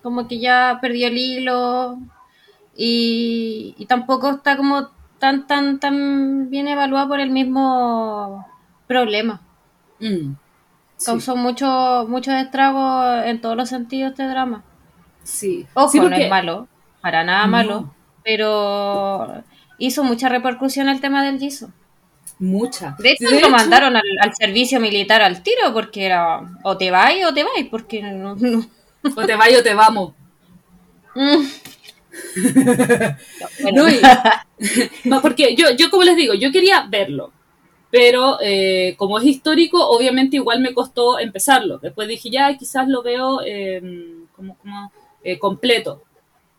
Como 0.03 0.27
que 0.27 0.39
ya 0.39 0.79
perdió 0.81 1.07
el 1.07 1.17
hilo 1.17 1.97
y, 2.77 3.75
y 3.77 3.85
tampoco 3.87 4.31
está 4.31 4.57
como 4.57 4.89
tan, 5.19 5.47
tan, 5.47 5.79
tan 5.79 6.49
bien 6.49 6.67
evaluado 6.67 7.09
por 7.09 7.19
el 7.21 7.31
mismo 7.31 8.45
problema. 8.87 9.41
mm, 10.01 10.35
sí, 10.97 11.05
Causó 11.05 11.35
mucho, 11.35 12.05
muchos 12.09 12.33
estragos 12.35 13.25
en 13.25 13.39
todos 13.41 13.55
los 13.55 13.69
sentidos 13.69 14.11
este 14.11 14.27
drama. 14.27 14.63
sí. 15.23 15.65
Ojo, 15.73 15.89
Sí, 15.91 15.99
no 15.99 16.15
es 16.15 16.29
malo, 16.29 16.67
para 17.01 17.23
nada 17.23 17.45
No. 17.45 17.51
malo, 17.51 17.93
pero 18.23 19.43
hizo 19.77 20.03
mucha 20.03 20.29
repercusión 20.29 20.89
el 20.89 20.99
tema 21.01 21.23
del 21.23 21.39
Jisoo. 21.39 21.69
Mucha. 22.39 22.95
De 22.99 23.11
hecho, 23.11 23.27
Sí, 23.27 23.33
lo 23.33 23.39
hecho, 23.39 23.49
mandaron 23.49 23.95
al, 23.95 24.03
al 24.21 24.35
servicio 24.35 24.79
militar 24.79 25.21
al 25.23 25.41
tiro 25.41 25.73
porque 25.73 26.05
era 26.05 26.41
o 26.63 26.77
te 26.77 26.91
vais 26.91 27.25
o 27.25 27.33
te 27.33 27.43
vais, 27.43 27.67
porque 27.69 28.01
no, 28.03 28.35
no- 28.35 28.65
O 29.15 29.25
te 29.25 29.35
vaya 29.35 29.59
o 29.59 29.63
te 29.63 29.73
vamos. 29.73 30.13
Mm. 31.15 31.43
Bueno, 33.61 33.83
No, 33.83 33.89
y- 33.89 33.99
no, 35.05 35.21
porque 35.21 35.55
yo, 35.55 35.71
yo, 35.77 35.89
como 35.89 36.03
les 36.03 36.15
digo, 36.15 36.33
yo 36.33 36.51
quería 36.51 36.85
verlo. 36.89 37.31
Pero 37.89 38.37
eh, 38.41 38.95
como 38.97 39.17
es 39.17 39.25
histórico, 39.25 39.87
obviamente 39.89 40.35
igual 40.35 40.59
me 40.59 40.73
costó 40.73 41.19
empezarlo. 41.19 41.77
Después 41.79 42.07
dije, 42.07 42.29
ya, 42.29 42.57
quizás 42.57 42.87
lo 42.87 43.01
veo 43.01 43.41
eh, 43.45 43.81
como, 44.35 44.57
como, 44.57 44.91
eh, 45.23 45.39
completo. 45.39 46.03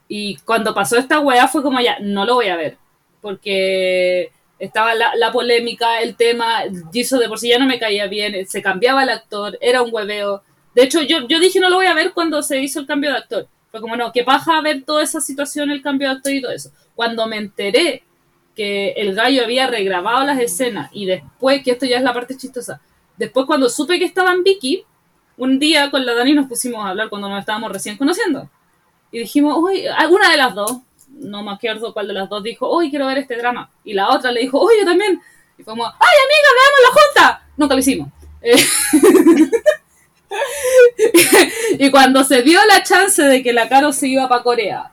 Y 0.08 0.36
cuando 0.38 0.74
pasó 0.74 0.96
esta 0.96 1.20
weá 1.20 1.48
fue 1.48 1.62
como, 1.62 1.80
ya, 1.80 1.98
no 2.00 2.24
lo 2.24 2.36
voy 2.36 2.48
a 2.48 2.56
ver. 2.56 2.78
Porque 3.20 4.32
estaba 4.58 4.94
la, 4.94 5.14
la 5.16 5.32
polémica, 5.32 6.00
el 6.00 6.16
tema, 6.16 6.62
Jisoo 6.92 7.18
de 7.18 7.28
por 7.28 7.38
sí 7.38 7.48
ya 7.48 7.58
no 7.58 7.66
me 7.66 7.78
caía 7.78 8.06
bien, 8.06 8.46
se 8.46 8.62
cambiaba 8.62 9.02
el 9.02 9.10
actor, 9.10 9.58
era 9.60 9.82
un 9.82 9.92
hueveo. 9.92 10.42
De 10.74 10.82
hecho, 10.84 11.02
yo, 11.02 11.26
yo 11.28 11.40
dije 11.40 11.60
no 11.60 11.70
lo 11.70 11.76
voy 11.76 11.86
a 11.86 11.94
ver 11.94 12.12
cuando 12.12 12.42
se 12.42 12.60
hizo 12.60 12.80
el 12.80 12.86
cambio 12.86 13.10
de 13.10 13.18
actor. 13.18 13.48
Fue 13.70 13.80
como, 13.80 13.96
no, 13.96 14.12
que 14.12 14.24
paja 14.24 14.60
ver 14.62 14.84
toda 14.84 15.02
esa 15.02 15.20
situación, 15.20 15.70
el 15.70 15.82
cambio 15.82 16.08
de 16.08 16.14
actor 16.14 16.32
y 16.32 16.40
todo 16.40 16.52
eso. 16.52 16.70
Cuando 16.94 17.26
me 17.26 17.36
enteré 17.36 18.02
que 18.58 18.90
el 18.96 19.14
gallo 19.14 19.44
había 19.44 19.68
regrabado 19.68 20.26
las 20.26 20.40
escenas 20.40 20.90
y 20.92 21.06
después, 21.06 21.62
que 21.62 21.70
esto 21.70 21.86
ya 21.86 21.98
es 21.98 22.02
la 22.02 22.12
parte 22.12 22.36
chistosa, 22.36 22.80
después 23.16 23.46
cuando 23.46 23.68
supe 23.68 24.00
que 24.00 24.04
estaba 24.04 24.32
en 24.32 24.42
Vicky, 24.42 24.82
un 25.36 25.60
día 25.60 25.92
con 25.92 26.04
la 26.04 26.12
Dani 26.12 26.34
nos 26.34 26.48
pusimos 26.48 26.84
a 26.84 26.88
hablar 26.88 27.08
cuando 27.08 27.28
nos 27.28 27.38
estábamos 27.38 27.70
recién 27.70 27.96
conociendo. 27.96 28.50
Y 29.12 29.20
dijimos, 29.20 29.56
uy, 29.58 29.86
alguna 29.86 30.32
de 30.32 30.38
las 30.38 30.56
dos, 30.56 30.78
no 31.08 31.44
me 31.44 31.52
acuerdo 31.52 31.92
cuál 31.92 32.08
de 32.08 32.14
las 32.14 32.28
dos, 32.28 32.42
dijo, 32.42 32.76
uy, 32.76 32.90
quiero 32.90 33.06
ver 33.06 33.18
este 33.18 33.36
drama. 33.36 33.70
Y 33.84 33.94
la 33.94 34.08
otra 34.08 34.32
le 34.32 34.40
dijo, 34.40 34.60
uy, 34.60 34.74
yo 34.80 34.84
también. 34.84 35.22
Y 35.56 35.62
como, 35.62 35.86
ay, 35.86 36.16
amiga, 36.26 36.48
veámoslo 36.58 37.00
juntas. 37.00 37.38
Nunca 37.56 37.74
lo 37.74 37.80
hicimos. 37.80 38.08
Y 41.78 41.90
cuando 41.90 42.24
se 42.24 42.42
dio 42.42 42.58
la 42.66 42.82
chance 42.82 43.22
de 43.22 43.42
que 43.42 43.52
la 43.52 43.68
Caro 43.68 43.92
se 43.92 44.08
iba 44.08 44.28
para 44.28 44.42
Corea, 44.42 44.90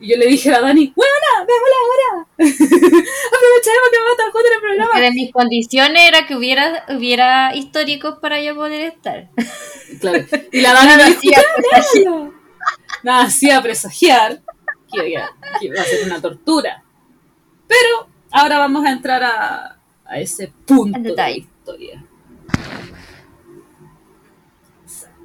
y 0.00 0.10
yo 0.10 0.16
le 0.16 0.26
dije 0.26 0.48
a 0.50 0.60
la 0.60 0.68
Dani, 0.68 0.92
¡Buena! 0.94 1.46
¡Veámosla 1.46 1.76
ahora! 1.82 2.26
Aprovechemos 2.38 3.88
que 3.90 3.98
vamos 3.98 4.10
a 4.10 4.12
estar 4.12 4.30
juntos 4.30 4.50
en 4.50 4.54
el 4.54 4.60
programa. 4.60 5.00
de 5.00 5.10
mis 5.10 5.32
condiciones 5.32 6.08
era 6.08 6.26
que 6.26 6.36
hubiera, 6.36 6.84
hubiera 6.88 7.54
históricos 7.54 8.18
para 8.20 8.40
yo 8.40 8.54
poder 8.54 8.80
estar. 8.82 9.28
Claro. 10.00 10.22
Y 10.52 10.60
la 10.60 10.74
Dani 10.74 10.96
me 10.96 11.04
dijo, 11.06 11.18
hacía 11.18 11.42
presagiar. 11.56 12.30
Nada, 13.02 13.22
hacía 13.24 13.62
presagiar 13.62 14.42
que, 14.92 15.08
iba 15.62 15.80
a 15.80 15.84
ser 15.84 16.04
una 16.04 16.20
tortura. 16.20 16.84
Pero 17.66 18.08
ahora 18.30 18.58
vamos 18.58 18.84
a 18.84 18.90
entrar 18.90 19.24
a, 19.24 19.78
a 20.04 20.20
ese 20.20 20.52
punto 20.66 21.00
de 21.00 21.16
la 21.16 21.30
historia. 21.30 22.04
Exacto. 24.84 25.22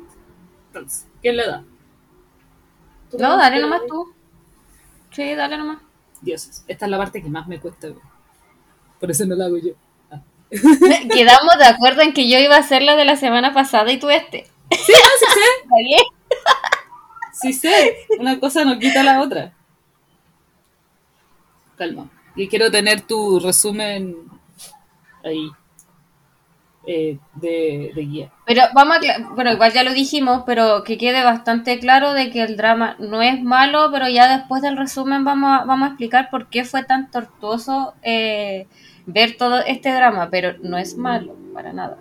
Entonces, 0.67 1.07
¿quién 1.21 1.37
le 1.37 1.45
da? 1.45 1.63
¿Tú 3.11 3.17
le 3.17 3.23
No, 3.23 3.37
dale 3.37 3.57
¿Quién 3.57 3.69
le 3.69 3.69
nomás 3.69 3.81
tú. 3.87 4.12
Sí, 5.13 5.35
dale 5.35 5.57
nomás. 5.57 5.79
Dioses, 6.21 6.63
esta 6.67 6.85
es 6.85 6.91
la 6.91 6.97
parte 6.97 7.21
que 7.21 7.29
más 7.29 7.47
me 7.47 7.59
cuesta. 7.59 7.89
Por 8.99 9.11
eso 9.11 9.25
no 9.25 9.35
la 9.35 9.45
hago 9.45 9.57
yo. 9.57 9.73
Ah. 10.11 10.21
Quedamos 10.51 11.57
de 11.57 11.65
acuerdo 11.65 12.01
en 12.01 12.13
que 12.13 12.29
yo 12.29 12.39
iba 12.39 12.55
a 12.55 12.59
hacer 12.59 12.81
la 12.81 12.95
de 12.95 13.05
la 13.05 13.15
semana 13.15 13.53
pasada 13.53 13.91
y 13.91 13.99
tú 13.99 14.09
este. 14.09 14.45
Sí, 14.71 14.93
ah, 14.95 15.09
sí 15.19 15.25
sé, 15.33 15.39
¿Está 15.63 15.75
bien? 15.77 16.01
sí 17.33 17.53
sé. 17.53 17.97
Una 18.19 18.39
cosa 18.39 18.65
no 18.65 18.79
quita 18.79 19.03
la 19.03 19.21
otra. 19.21 19.53
Calma. 21.75 22.09
Y 22.35 22.47
quiero 22.47 22.71
tener 22.71 23.01
tu 23.01 23.39
resumen 23.39 24.15
ahí. 25.23 25.51
Eh, 26.85 27.17
de, 27.35 27.91
de 27.95 28.01
guía. 28.05 28.31
Pero 28.45 28.63
vamos 28.73 28.97
a, 28.97 29.29
bueno, 29.35 29.51
igual 29.53 29.71
ya 29.73 29.83
lo 29.83 29.93
dijimos, 29.93 30.43
pero 30.45 30.83
que 30.83 30.97
quede 30.97 31.23
bastante 31.23 31.79
claro 31.79 32.13
de 32.13 32.29
que 32.29 32.41
el 32.43 32.57
drama 32.57 32.95
no 32.99 33.21
es 33.21 33.41
malo, 33.41 33.89
pero 33.91 34.07
ya 34.09 34.37
después 34.37 34.61
del 34.61 34.77
resumen 34.77 35.23
vamos 35.23 35.61
a, 35.61 35.65
vamos 35.65 35.85
a 35.85 35.89
explicar 35.91 36.29
por 36.29 36.49
qué 36.49 36.65
fue 36.65 36.83
tan 36.83 37.09
tortuoso 37.09 37.93
eh, 38.03 38.67
ver 39.05 39.37
todo 39.37 39.59
este 39.65 39.93
drama, 39.93 40.29
pero 40.29 40.57
no 40.61 40.77
es 40.77 40.97
malo, 40.97 41.35
para 41.53 41.71
nada. 41.73 41.97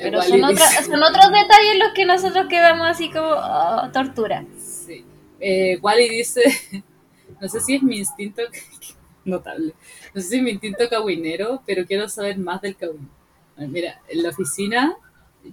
Pero 0.00 0.22
son, 0.22 0.44
otra- 0.44 0.66
son 0.86 1.02
otros 1.02 1.26
detalles 1.32 1.78
los 1.78 1.92
que 1.94 2.06
nosotros 2.06 2.46
quedamos 2.48 2.86
así 2.88 3.10
como 3.10 3.26
"Oh, 3.28 3.88
tortura. 3.92 4.44
Sí. 4.58 5.04
Eh, 5.40 5.78
Wally 5.82 6.08
dice, 6.08 6.42
no 7.40 7.48
sé 7.48 7.60
si 7.60 7.74
es 7.76 7.82
mi 7.82 7.98
instinto, 7.98 8.42
notable. 9.24 9.74
No 10.14 10.20
sé 10.20 10.28
si 10.28 10.36
es 10.36 10.42
mi 10.42 10.50
instinto 10.50 10.88
cagüinero, 10.88 11.62
pero 11.66 11.84
quiero 11.84 12.08
saber 12.08 12.38
más 12.38 12.60
del 12.62 12.76
cagüín. 12.76 13.08
Mira, 13.56 14.00
en 14.08 14.22
la 14.22 14.30
oficina 14.30 14.96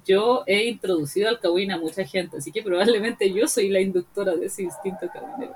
yo 0.05 0.43
he 0.45 0.65
introducido 0.65 1.29
al 1.29 1.39
cagüín 1.39 1.71
a 1.71 1.77
mucha 1.77 2.05
gente, 2.05 2.37
así 2.37 2.51
que 2.51 2.61
probablemente 2.61 3.31
yo 3.33 3.47
soy 3.47 3.69
la 3.69 3.81
inductora 3.81 4.35
de 4.35 4.45
ese 4.45 4.63
instinto 4.63 5.09
cagüinero. 5.11 5.53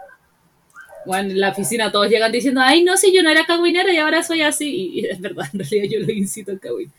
Bueno, 1.05 1.31
en 1.31 1.39
la 1.39 1.49
oficina 1.49 1.91
todos 1.91 2.09
llegan 2.09 2.31
diciendo, 2.31 2.61
ay, 2.63 2.83
no, 2.83 2.95
si 2.97 3.13
yo 3.13 3.23
no 3.23 3.29
era 3.29 3.45
cagüinera 3.45 3.91
y 3.91 3.97
ahora 3.97 4.23
soy 4.23 4.41
así. 4.41 4.91
Y, 4.93 5.05
es 5.05 5.19
verdad, 5.19 5.45
en 5.53 5.59
realidad 5.59 5.87
yo 5.91 6.05
lo 6.05 6.11
incito 6.11 6.51
al 6.51 6.59
cagüín. 6.59 6.91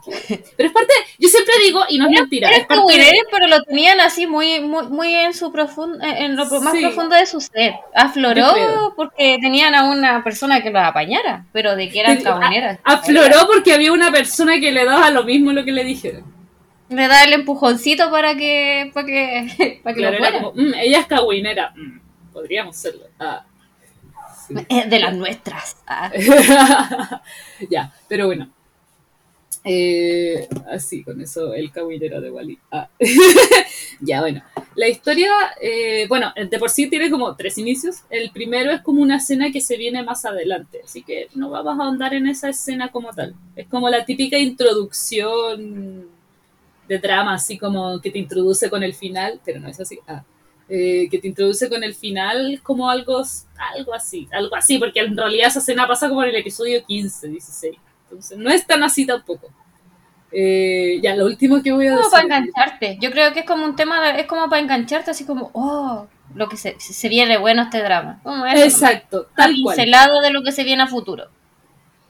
Así 0.00 0.26
que- 0.28 0.44
Pero 0.56 0.66
es 0.68 0.72
parte, 0.72 0.92
yo 1.18 1.28
siempre 1.28 1.54
digo, 1.64 1.84
y 1.88 1.98
no 1.98 2.06
es 2.06 2.12
mentira, 2.20 2.48
Era 2.48 2.56
es 2.58 2.66
parte 2.66 2.92
de- 2.98 3.12
pero 3.30 3.46
lo 3.48 3.62
tenían 3.64 4.00
así 4.00 4.26
muy, 4.26 4.60
muy, 4.60 4.86
muy 4.88 5.14
en 5.14 5.34
su 5.34 5.50
profundo, 5.52 5.98
en 6.04 6.36
lo 6.36 6.44
más 6.60 6.72
Sí. 6.74 6.80
profundo 6.82 7.14
de 7.16 7.26
su 7.26 7.40
ser. 7.40 7.74
Afloró 7.94 8.92
porque 8.96 9.38
tenían 9.40 9.74
a 9.74 9.84
una 9.90 10.22
persona 10.24 10.62
que 10.62 10.70
los 10.70 10.82
apañara, 10.82 11.44
pero 11.52 11.76
de 11.76 11.88
que 11.90 12.00
eran 12.00 12.18
Sí, 12.18 12.24
cagüineras. 12.24 12.78
Afloró 12.84 13.46
porque 13.46 13.72
había 13.72 13.92
una 13.92 14.10
persona 14.10 14.60
que 14.60 14.72
le 14.72 14.84
daba 14.84 15.10
lo 15.10 15.24
mismo 15.24 15.52
lo 15.52 15.64
que 15.64 15.72
le 15.72 15.84
dijeron. 15.84 16.24
Le 16.88 17.08
da 17.08 17.24
el 17.24 17.32
empujoncito 17.32 18.10
para 18.10 18.34
que, 18.36 18.90
para 18.92 19.06
que, 19.06 19.46
para 19.82 19.94
que 19.94 20.00
Claro, 20.00 20.18
lo 20.18 20.24
era 20.24 20.30
fuera. 20.38 20.44
como, 20.52 20.52
"Mm, 20.62 20.74
ella 20.74 20.98
es 21.00 21.06
cagüinera. 21.06 21.72
Mm, 21.74 22.00
podríamos 22.32 22.76
serlo. 22.76 23.04
Ah. 23.18 23.44
Sí. 24.46 24.54
Eh, 24.68 24.84
De 24.88 24.98
las 24.98 25.14
nuestras. 25.14 25.76
Ah. 25.86 26.10
ya, 27.70 27.92
pero 28.08 28.26
bueno. 28.26 28.48
Eh, 29.64 30.48
así, 30.70 31.04
con 31.04 31.20
eso, 31.20 31.54
el 31.54 31.70
cagüinero 31.70 32.20
de 32.20 32.30
Wally. 32.30 32.58
Ah. 32.70 32.88
ya, 34.00 34.20
bueno. 34.20 34.42
La 34.74 34.88
historia, 34.88 35.30
eh, 35.60 36.06
bueno, 36.08 36.32
de 36.34 36.58
por 36.58 36.70
sí 36.70 36.88
tiene 36.88 37.10
como 37.10 37.36
tres 37.36 37.58
inicios. 37.58 38.02
El 38.10 38.30
primero 38.30 38.72
es 38.72 38.80
como 38.80 39.02
una 39.02 39.16
escena 39.16 39.52
que 39.52 39.60
se 39.60 39.76
viene 39.76 40.02
más 40.02 40.24
adelante, 40.24 40.80
así 40.84 41.02
que 41.02 41.28
no 41.34 41.50
vamos 41.50 41.78
a 41.78 41.84
ahondar 41.84 42.14
en 42.14 42.26
esa 42.26 42.48
escena 42.48 42.90
como 42.90 43.12
tal. 43.12 43.34
Es 43.54 43.68
como 43.68 43.88
la 43.88 44.04
típica 44.04 44.38
introducción 44.38 46.08
de 46.88 46.98
drama, 46.98 47.34
así 47.34 47.58
como 47.58 48.00
que 48.00 48.10
te 48.10 48.18
introduce 48.18 48.68
con 48.70 48.82
el 48.82 48.94
final, 48.94 49.40
pero 49.44 49.60
no 49.60 49.68
es 49.68 49.78
así. 49.78 49.98
Ah. 50.06 50.24
Eh, 50.68 51.08
que 51.10 51.18
te 51.18 51.28
introduce 51.28 51.68
con 51.68 51.84
el 51.84 51.94
final 51.94 52.60
como 52.62 52.88
algo, 52.88 53.22
algo 53.76 53.94
así, 53.94 54.26
algo 54.32 54.56
así, 54.56 54.78
porque 54.78 55.00
en 55.00 55.14
realidad 55.16 55.48
esa 55.48 55.58
escena 55.58 55.86
pasa 55.86 56.08
como 56.08 56.22
en 56.22 56.30
el 56.30 56.36
episodio 56.36 56.82
15, 56.86 57.28
16. 57.28 57.76
Entonces 58.12 58.38
no 58.38 58.50
es 58.50 58.66
tan 58.66 58.82
así 58.82 59.06
tampoco. 59.06 59.48
Eh, 60.30 60.98
ya, 61.02 61.14
lo 61.14 61.26
último 61.26 61.62
que 61.62 61.72
voy 61.72 61.86
a 61.86 61.90
como 61.90 61.98
decir. 62.04 62.12
para 62.12 62.22
engancharte. 62.24 62.98
Yo 63.00 63.10
creo 63.10 63.32
que 63.32 63.40
es 63.40 63.46
como 63.46 63.64
un 63.66 63.76
tema, 63.76 64.00
de- 64.12 64.20
es 64.20 64.26
como 64.26 64.48
para 64.48 64.62
engancharte, 64.62 65.10
así 65.10 65.24
como, 65.24 65.50
oh, 65.52 66.06
lo 66.34 66.48
que 66.48 66.56
se, 66.56 66.76
se 66.80 67.08
viene 67.08 67.36
bueno 67.36 67.62
este 67.62 67.82
drama. 67.82 68.20
Como 68.22 68.46
eso, 68.46 68.64
Exacto, 68.64 69.26
¿no? 69.28 69.36
tal 69.36 69.54
cual. 69.62 69.76
de 69.76 70.30
lo 70.30 70.42
que 70.42 70.52
se 70.52 70.64
viene 70.64 70.82
a 70.84 70.86
futuro. 70.86 71.24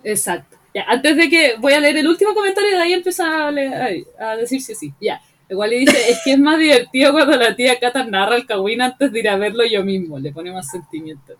Exacto. 0.04 0.56
Ya, 0.74 0.84
antes 0.88 1.16
de 1.16 1.28
que 1.28 1.56
voy 1.58 1.72
a 1.74 1.80
leer 1.80 1.96
el 1.98 2.08
último 2.08 2.32
comentario 2.34 2.70
de 2.70 2.82
ahí 2.82 2.92
empieza 2.92 3.48
a, 3.48 3.50
leer- 3.50 4.06
a 4.18 4.36
decir 4.36 4.60
si 4.62 4.74
sí. 4.74 4.92
Ya. 5.00 5.20
Igual 5.50 5.70
le 5.70 5.78
dice, 5.80 6.10
es 6.10 6.20
que 6.24 6.32
es 6.32 6.38
más 6.38 6.58
divertido 6.58 7.12
cuando 7.12 7.36
la 7.36 7.54
tía 7.54 7.78
Cata 7.78 8.04
narra 8.04 8.36
el 8.36 8.46
Kawin 8.46 8.80
antes 8.80 9.12
de 9.12 9.18
ir 9.18 9.28
a 9.28 9.36
verlo 9.36 9.64
yo 9.66 9.84
mismo. 9.84 10.18
Le 10.18 10.32
pone 10.32 10.50
más 10.50 10.70
sentimiento. 10.70 11.34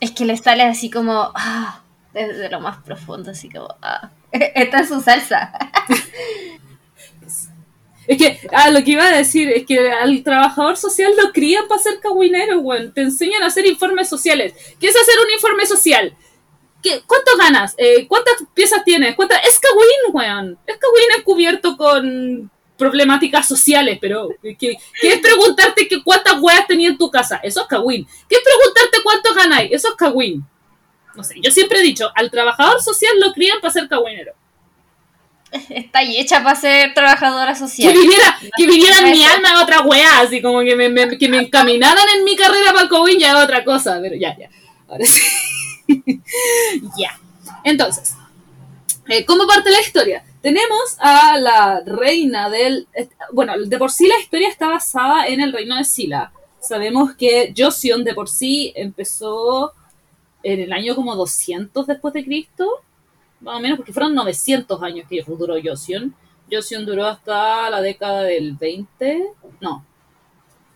Es 0.00 0.10
que 0.10 0.24
le 0.26 0.36
sale 0.36 0.64
así 0.64 0.90
como, 0.90 1.30
ah, 1.34 1.81
desde 2.12 2.50
lo 2.50 2.60
más 2.60 2.78
profundo, 2.78 3.30
así 3.30 3.48
como, 3.48 3.68
ah. 3.82 4.10
Esta 4.32 4.80
es 4.80 4.88
su 4.88 5.00
salsa. 5.00 5.52
Es 8.06 8.18
que, 8.18 8.40
ah, 8.52 8.68
lo 8.70 8.82
que 8.82 8.92
iba 8.92 9.06
a 9.06 9.16
decir 9.16 9.48
es 9.48 9.64
que 9.64 9.90
al 9.90 10.24
trabajador 10.24 10.76
social 10.76 11.12
lo 11.16 11.32
crían 11.32 11.68
para 11.68 11.80
ser 11.80 12.00
cagüinero, 12.00 12.58
weón. 12.58 12.92
Te 12.92 13.02
enseñan 13.02 13.44
a 13.44 13.46
hacer 13.46 13.64
informes 13.64 14.08
sociales. 14.08 14.54
¿Qué 14.80 14.88
es 14.88 14.96
hacer 14.96 15.14
un 15.24 15.32
informe 15.32 15.66
social? 15.66 16.14
¿Qué, 16.82 17.00
¿Cuánto 17.06 17.36
ganas? 17.38 17.74
Eh, 17.78 18.08
¿Cuántas 18.08 18.34
piezas 18.54 18.84
tienes? 18.84 19.10
Es 19.10 19.60
cagüín, 19.60 20.12
weón. 20.12 20.58
Es 20.66 20.76
cagüín 20.78 21.24
cubierto 21.24 21.76
con 21.76 22.50
problemáticas 22.76 23.46
sociales, 23.46 23.98
pero 24.00 24.30
¿qué, 24.58 24.76
es 25.02 25.20
preguntarte 25.20 25.86
que 25.86 26.02
cuántas 26.02 26.40
weas 26.40 26.66
tenía 26.66 26.88
en 26.88 26.98
tu 26.98 27.08
casa? 27.08 27.36
Eso 27.42 27.62
es 27.62 27.66
cagüín. 27.68 28.06
¿Qué 28.28 28.36
es 28.36 28.42
preguntarte 28.42 28.98
cuánto 29.04 29.34
ganáis? 29.34 29.70
Eso 29.72 29.90
es 29.90 29.94
cagüín. 29.94 30.44
No 31.14 31.22
sé, 31.24 31.34
yo 31.42 31.50
siempre 31.50 31.80
he 31.80 31.82
dicho, 31.82 32.10
al 32.14 32.30
trabajador 32.30 32.80
social 32.82 33.12
lo 33.20 33.32
crían 33.32 33.60
para 33.60 33.72
ser 33.72 33.88
cagüinero. 33.88 34.32
Está 35.68 35.98
ahí 35.98 36.16
hecha 36.18 36.42
para 36.42 36.58
ser 36.58 36.94
trabajadora 36.94 37.52
Que 37.52 37.58
social. 37.58 37.92
viviera, 37.92 38.38
que 38.56 38.66
viviera 38.66 38.98
en 39.00 39.10
mi 39.12 39.22
alma 39.22 39.50
es 39.52 39.62
otra 39.62 39.82
weá, 39.82 40.20
así 40.20 40.40
como 40.40 40.60
que 40.60 40.74
me, 40.74 40.88
me- 40.88 41.18
que 41.18 41.28
me 41.28 41.38
encaminaran 41.38 42.04
en 42.16 42.24
mi 42.24 42.34
carrera 42.36 42.72
para 42.72 42.84
el 42.84 42.88
Covín 42.88 43.18
ya 43.18 43.32
es 43.36 43.44
otra 43.44 43.62
cosa, 43.62 43.98
pero 44.00 44.16
ya, 44.16 44.34
ya. 44.38 44.48
Ahora 44.88 45.04
sí. 45.04 45.20
ya. 46.96 47.18
Entonces, 47.64 48.14
eh, 49.08 49.24
¿cómo 49.26 49.46
parte 49.46 49.70
la 49.70 49.80
historia? 49.80 50.24
Tenemos 50.40 50.96
a 50.98 51.38
la 51.38 51.82
reina 51.84 52.48
del... 52.48 52.88
eh, 52.94 53.08
Bueno, 53.32 53.52
de 53.58 53.78
por 53.78 53.90
sí 53.92 54.06
la 54.08 54.18
historia 54.18 54.48
está 54.48 54.68
basada 54.68 55.26
en 55.26 55.40
el 55.40 55.52
reino 55.52 55.76
de 55.76 55.84
Sila. 55.84 56.32
Sabemos 56.60 57.14
que 57.14 57.52
Joseon 57.56 58.04
de 58.04 58.14
por 58.14 58.28
sí 58.28 58.72
empezó 58.74 59.72
en 60.42 60.60
el 60.60 60.72
año 60.72 60.94
como 60.94 61.14
200 61.16 61.86
después 61.86 62.14
de 62.14 62.24
Cristo, 62.24 62.68
más 63.40 63.56
o 63.56 63.60
menos, 63.60 63.78
porque 63.78 63.92
fueron 63.92 64.14
900 64.14 64.82
años 64.82 65.06
que 65.08 65.22
duró 65.26 65.54
Joseon. 65.62 66.14
Joseon 66.50 66.86
duró 66.86 67.06
hasta 67.06 67.70
la 67.70 67.80
década 67.80 68.22
del 68.22 68.54
20, 68.54 69.32
no, 69.60 69.84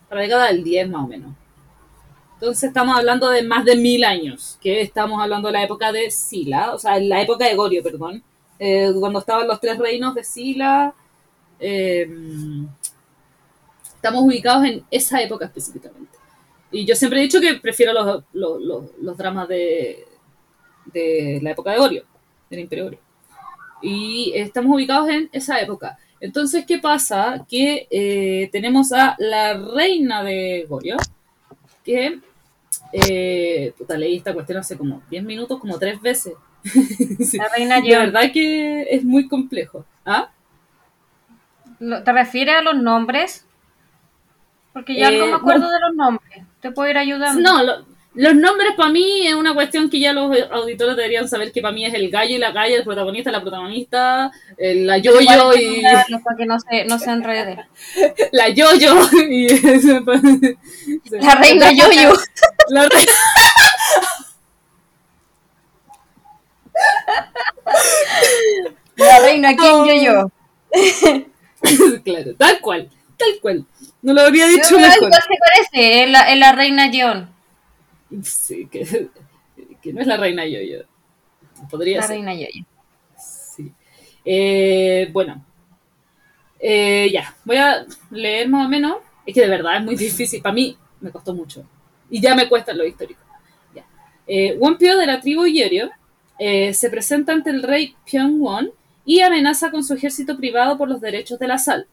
la 0.09 0.21
década 0.21 0.47
del 0.47 0.63
10 0.63 0.89
más 0.89 1.03
o 1.03 1.07
menos. 1.07 1.31
Entonces 2.35 2.65
estamos 2.65 2.95
hablando 2.97 3.29
de 3.29 3.41
más 3.43 3.65
de 3.65 3.75
mil 3.75 4.03
años, 4.03 4.57
que 4.61 4.81
estamos 4.81 5.21
hablando 5.21 5.47
de 5.47 5.53
la 5.53 5.63
época 5.63 5.91
de 5.91 6.11
Sila, 6.11 6.73
o 6.73 6.79
sea, 6.79 6.97
en 6.97 7.09
la 7.09 7.21
época 7.21 7.45
de 7.45 7.55
Goryeo, 7.55 7.83
perdón, 7.83 8.23
eh, 8.59 8.91
cuando 8.99 9.19
estaban 9.19 9.47
los 9.47 9.59
tres 9.59 9.77
reinos 9.79 10.13
de 10.15 10.23
Sila. 10.23 10.93
eh, 11.59 12.07
estamos 13.95 14.23
ubicados 14.23 14.65
en 14.65 14.85
esa 14.91 15.21
época 15.21 15.45
específicamente. 15.45 16.16
Y 16.71 16.85
yo 16.85 16.95
siempre 16.95 17.19
he 17.19 17.23
dicho 17.23 17.39
que 17.39 17.55
prefiero 17.55 17.93
los, 17.93 18.23
los, 18.33 18.61
los, 18.61 18.83
los 19.01 19.17
dramas 19.17 19.47
de, 19.47 20.05
de 20.85 21.39
la 21.41 21.51
época 21.51 21.71
de 21.71 21.77
Goryeo, 21.77 22.03
del 22.49 22.59
Imperio 22.59 22.85
Goryeo. 22.85 23.01
Y 23.81 24.33
estamos 24.35 24.75
ubicados 24.75 25.09
en 25.09 25.29
esa 25.31 25.59
época. 25.61 25.97
Entonces, 26.19 26.65
¿qué 26.65 26.79
pasa? 26.79 27.45
Que 27.47 27.87
eh, 27.91 28.49
tenemos 28.51 28.91
a 28.91 29.15
la 29.19 29.53
reina 29.55 30.23
de 30.23 30.65
Goryeo, 30.67 30.97
que... 31.83 32.19
Eh, 32.93 33.73
puta, 33.77 33.97
leí 33.97 34.17
esta 34.17 34.33
cuestión 34.33 34.59
hace 34.59 34.77
como 34.77 35.01
10 35.09 35.23
minutos, 35.23 35.59
como 35.59 35.77
tres 35.77 36.01
veces. 36.01 36.33
La 37.37 37.49
reina 37.49 37.79
Yeon. 37.81 38.11
verdad 38.13 38.31
que 38.31 38.83
es 38.83 39.03
muy 39.03 39.27
complejo. 39.27 39.85
¿Ah? 40.05 40.29
¿Te 41.79 42.11
refieres 42.13 42.55
a 42.55 42.61
los 42.61 42.75
nombres? 42.75 43.45
Porque 44.73 44.97
yo 44.99 45.07
Eh, 45.07 45.19
no 45.19 45.27
me 45.27 45.33
acuerdo 45.33 45.65
no. 45.65 45.71
de 45.71 45.79
los 45.79 45.95
nombres. 45.95 46.43
Te 46.61 46.71
puedo 46.71 46.89
ir 46.89 46.97
ayudando. 46.97 47.39
No, 47.41 47.63
lo- 47.63 47.85
los 48.15 48.33
nombres 48.33 48.71
para 48.75 48.89
mí 48.89 49.27
es 49.27 49.35
una 49.35 49.53
cuestión 49.53 49.91
que 49.91 49.99
ya 49.99 50.11
los 50.11 50.35
auditores 50.51 50.95
deberían 50.97 51.29
saber 51.29 51.51
que 51.51 51.61
para 51.61 51.71
mí 51.71 51.85
es 51.85 51.93
el 51.93 52.09
gallo 52.09 52.33
y 52.35 52.39
la 52.39 52.51
galla, 52.51 52.75
el 52.75 52.83
protagonista, 52.83 53.29
la 53.31 53.41
protagonista, 53.41 54.31
el- 54.57 54.87
la 54.87 54.97
Igual 54.97 55.21
yo-yo 55.21 55.49
que 55.51 55.61
y 55.63 55.81
nombrarlos 55.83 56.21
para 56.23 56.35
que 56.37 56.45
no 56.47 56.59
se, 56.59 56.85
no 56.85 56.97
se 56.97 57.11
enrede. 57.11 57.67
la 58.31 58.49
yo-yo 58.49 58.95
y 59.29 59.47
La 61.19 61.35
reina 61.35 61.71
Yoyo. 61.71 62.11
La 62.69 62.89
reina- 62.89 63.11
La 68.95 69.19
reina 69.25 69.49
Kim 69.55 69.65
Oh. 69.65 69.85
Yoyo. 69.85 70.31
claro, 72.03 72.35
tal 72.37 72.59
cual, 72.61 72.89
tal 73.17 73.29
cual. 73.41 73.65
No 74.01 74.13
lo 74.13 74.21
habría 74.21 74.47
dicho 74.47 74.71
Yo, 74.71 74.79
mejor. 74.79 74.95
igual 75.07 75.13
se 75.21 75.69
parece, 75.71 76.03
es 76.03 76.09
la, 76.09 76.31
es 76.31 76.37
la 76.39 76.51
reina 76.53 76.89
Yeon. 76.91 77.29
Sí, 78.23 78.67
que, 78.71 79.09
que 79.81 79.93
no 79.93 80.01
es 80.01 80.07
la 80.07 80.17
reina 80.17 80.45
yo-yo. 80.45 80.79
Podría 81.69 81.97
La 81.97 82.03
ser. 82.03 82.11
reina 82.11 82.33
Yoyo. 82.33 82.65
Sí. 83.17 83.71
Eh, 84.23 85.09
bueno. 85.11 85.43
Eh, 86.59 87.09
ya, 87.11 87.35
voy 87.43 87.57
a 87.57 87.85
leer 88.11 88.47
más 88.49 88.65
o 88.65 88.69
menos. 88.69 88.97
Es 89.25 89.33
que 89.33 89.41
de 89.41 89.49
verdad 89.49 89.77
es 89.77 89.83
muy 89.83 89.95
difícil. 89.95 90.41
Para 90.41 90.53
mí 90.55 90.77
me 91.01 91.11
costó 91.11 91.33
mucho. 91.33 91.65
Y 92.09 92.21
ya 92.21 92.33
me 92.35 92.47
cuesta 92.47 92.73
lo 92.73 92.85
histórico. 92.85 93.19
Ya. 93.75 93.83
Eh, 94.25 94.55
Wonpyo 94.57 94.97
de 94.97 95.05
la 95.05 95.19
tribu 95.19 95.45
Yorio 95.45 95.89
eh, 96.39 96.73
se 96.73 96.89
presenta 96.89 97.33
ante 97.33 97.49
el 97.49 97.61
rey 97.63 97.95
Pyongwon 98.09 98.71
y 99.05 99.19
amenaza 99.21 99.69
con 99.71 99.83
su 99.83 99.93
ejército 99.95 100.37
privado 100.37 100.77
por 100.77 100.87
los 100.87 101.01
derechos 101.01 101.39
de 101.39 101.47
la 101.47 101.57
sal. 101.57 101.87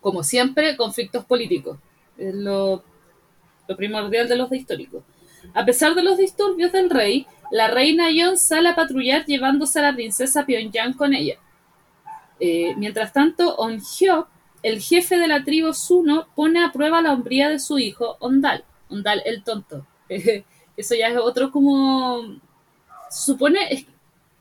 Como 0.00 0.22
siempre, 0.22 0.76
conflictos 0.76 1.24
políticos. 1.24 1.78
Es 2.16 2.34
lo, 2.34 2.82
primordial 3.76 4.28
de 4.28 4.36
los 4.36 4.50
de 4.50 4.58
históricos. 4.58 5.02
A 5.54 5.64
pesar 5.64 5.94
de 5.94 6.02
los 6.02 6.18
disturbios 6.18 6.72
del 6.72 6.90
rey, 6.90 7.26
la 7.50 7.68
reina 7.68 8.10
Yeon 8.10 8.38
sale 8.38 8.70
a 8.70 8.74
patrullar 8.74 9.24
llevándose 9.24 9.78
a 9.78 9.82
la 9.82 9.94
princesa 9.94 10.44
Pyongyang 10.44 10.94
con 10.94 11.14
ella. 11.14 11.36
Eh, 12.40 12.74
mientras 12.76 13.12
tanto, 13.12 13.56
On 13.56 13.80
Hyuk, 13.80 14.28
el 14.62 14.80
jefe 14.80 15.18
de 15.18 15.28
la 15.28 15.44
tribu 15.44 15.72
Suno, 15.72 16.28
pone 16.34 16.64
a 16.64 16.72
prueba 16.72 17.02
la 17.02 17.12
hombría 17.12 17.48
de 17.48 17.58
su 17.58 17.78
hijo 17.78 18.16
Ondal. 18.20 18.64
Ondal 18.88 19.22
el 19.24 19.42
tonto. 19.42 19.86
Eso 20.76 20.94
ya 20.94 21.08
es 21.08 21.16
otro 21.16 21.50
como... 21.50 22.40
Supone 23.10 23.86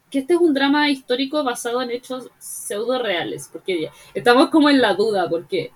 que 0.10 0.20
este 0.20 0.34
es 0.34 0.40
un 0.40 0.54
drama 0.54 0.90
histórico 0.90 1.44
basado 1.44 1.82
en 1.82 1.92
hechos 1.92 2.30
pseudo 2.40 3.02
reales, 3.02 3.50
porque 3.52 3.90
estamos 4.14 4.50
como 4.50 4.70
en 4.70 4.82
la 4.82 4.94
duda, 4.94 5.28
porque 5.30 5.72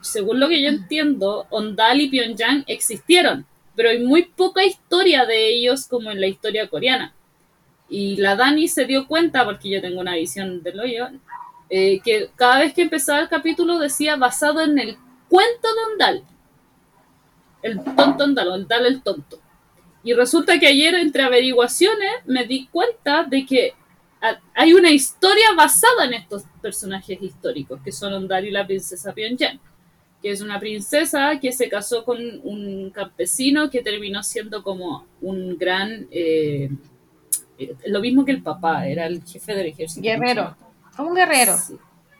según 0.00 0.40
lo 0.40 0.48
que 0.48 0.62
yo 0.62 0.68
entiendo, 0.68 1.46
Ondal 1.50 2.00
y 2.00 2.08
Pyongyang 2.08 2.64
existieron, 2.66 3.46
pero 3.74 3.90
hay 3.90 4.04
muy 4.04 4.24
poca 4.24 4.64
historia 4.64 5.24
de 5.24 5.48
ellos 5.48 5.86
como 5.86 6.10
en 6.10 6.20
la 6.20 6.26
historia 6.26 6.68
coreana. 6.68 7.14
Y 7.88 8.16
la 8.16 8.36
Dani 8.36 8.68
se 8.68 8.86
dio 8.86 9.06
cuenta, 9.06 9.44
porque 9.44 9.70
yo 9.70 9.80
tengo 9.80 10.00
una 10.00 10.14
visión 10.14 10.62
del 10.62 10.80
hoyo, 10.80 11.08
eh, 11.68 12.00
que 12.00 12.30
cada 12.36 12.58
vez 12.58 12.74
que 12.74 12.82
empezaba 12.82 13.20
el 13.20 13.28
capítulo 13.28 13.78
decía 13.78 14.16
basado 14.16 14.60
en 14.60 14.78
el 14.78 14.96
cuento 15.28 15.68
de 15.74 15.92
Ondal. 15.92 16.24
El 17.62 17.82
tonto 17.82 18.24
Ondal, 18.24 18.48
Ondal 18.48 18.86
el 18.86 19.02
tonto. 19.02 19.38
Y 20.04 20.14
resulta 20.14 20.58
que 20.58 20.66
ayer, 20.66 20.94
entre 20.94 21.22
averiguaciones, 21.22 22.10
me 22.26 22.44
di 22.46 22.66
cuenta 22.66 23.24
de 23.24 23.46
que 23.46 23.74
hay 24.54 24.72
una 24.74 24.90
historia 24.90 25.46
basada 25.56 26.04
en 26.06 26.14
estos 26.14 26.44
personajes 26.60 27.20
históricos, 27.22 27.80
que 27.84 27.92
son 27.92 28.12
Ondal 28.12 28.46
y 28.46 28.50
la 28.50 28.66
princesa 28.66 29.12
Pyongyang, 29.12 29.58
que 30.20 30.30
es 30.30 30.40
una 30.40 30.60
princesa 30.60 31.38
que 31.40 31.50
se 31.52 31.68
casó 31.68 32.04
con 32.04 32.18
un 32.44 32.90
campesino 32.90 33.68
que 33.70 33.82
terminó 33.82 34.22
siendo 34.22 34.62
como 34.62 35.06
un 35.20 35.56
gran... 35.58 36.06
eh, 36.10 36.70
lo 37.86 38.00
mismo 38.00 38.24
que 38.24 38.32
el 38.32 38.42
papá, 38.42 38.86
era 38.88 39.06
el 39.06 39.22
jefe 39.24 39.54
del 39.54 39.66
ejército. 39.66 40.02
Guerrero. 40.02 40.56
Como 40.96 41.10
un 41.10 41.14
guerrero. 41.16 41.56
Sí, 41.56 41.76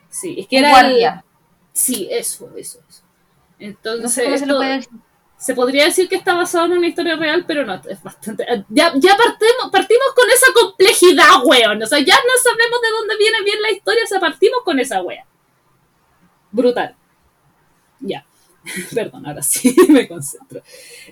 sí, 0.09 0.35
es 0.39 0.47
que 0.47 0.57
Un 0.57 0.63
era 0.65 0.69
guardia. 0.69 1.23
el- 1.25 1.33
Sí, 1.73 2.07
eso, 2.11 2.49
eso, 2.55 2.79
eso. 2.87 3.01
Entonces, 3.59 4.03
No 4.03 4.09
sé 4.09 4.23
cómo 4.25 4.37
se 4.37 4.45
lo 4.45 4.53
esto- 4.53 4.57
puede 4.57 4.73
decir. 4.75 4.89
Se 5.43 5.53
podría 5.53 5.83
decir 5.83 6.07
que 6.07 6.15
está 6.15 6.33
basado 6.35 6.67
en 6.67 6.71
una 6.71 6.87
historia 6.87 7.17
real, 7.17 7.43
pero 7.45 7.65
no, 7.65 7.73
es 7.73 8.01
bastante... 8.01 8.45
Ya, 8.69 8.93
ya 8.95 9.17
partimos, 9.17 9.69
partimos 9.73 10.07
con 10.15 10.29
esa 10.29 10.45
complejidad, 10.53 11.43
weón. 11.43 11.83
O 11.83 11.85
sea, 11.85 11.99
ya 11.99 12.15
no 12.15 12.41
sabemos 12.41 12.81
de 12.81 12.89
dónde 12.89 13.17
viene 13.17 13.43
bien 13.43 13.61
la 13.61 13.71
historia, 13.71 14.03
o 14.05 14.07
sea, 14.07 14.21
partimos 14.21 14.59
con 14.63 14.79
esa 14.79 15.01
wea. 15.01 15.25
Brutal. 16.49 16.95
Ya. 17.99 18.25
Perdón, 18.95 19.25
ahora 19.25 19.41
sí 19.41 19.75
me 19.89 20.07
concentro. 20.07 20.61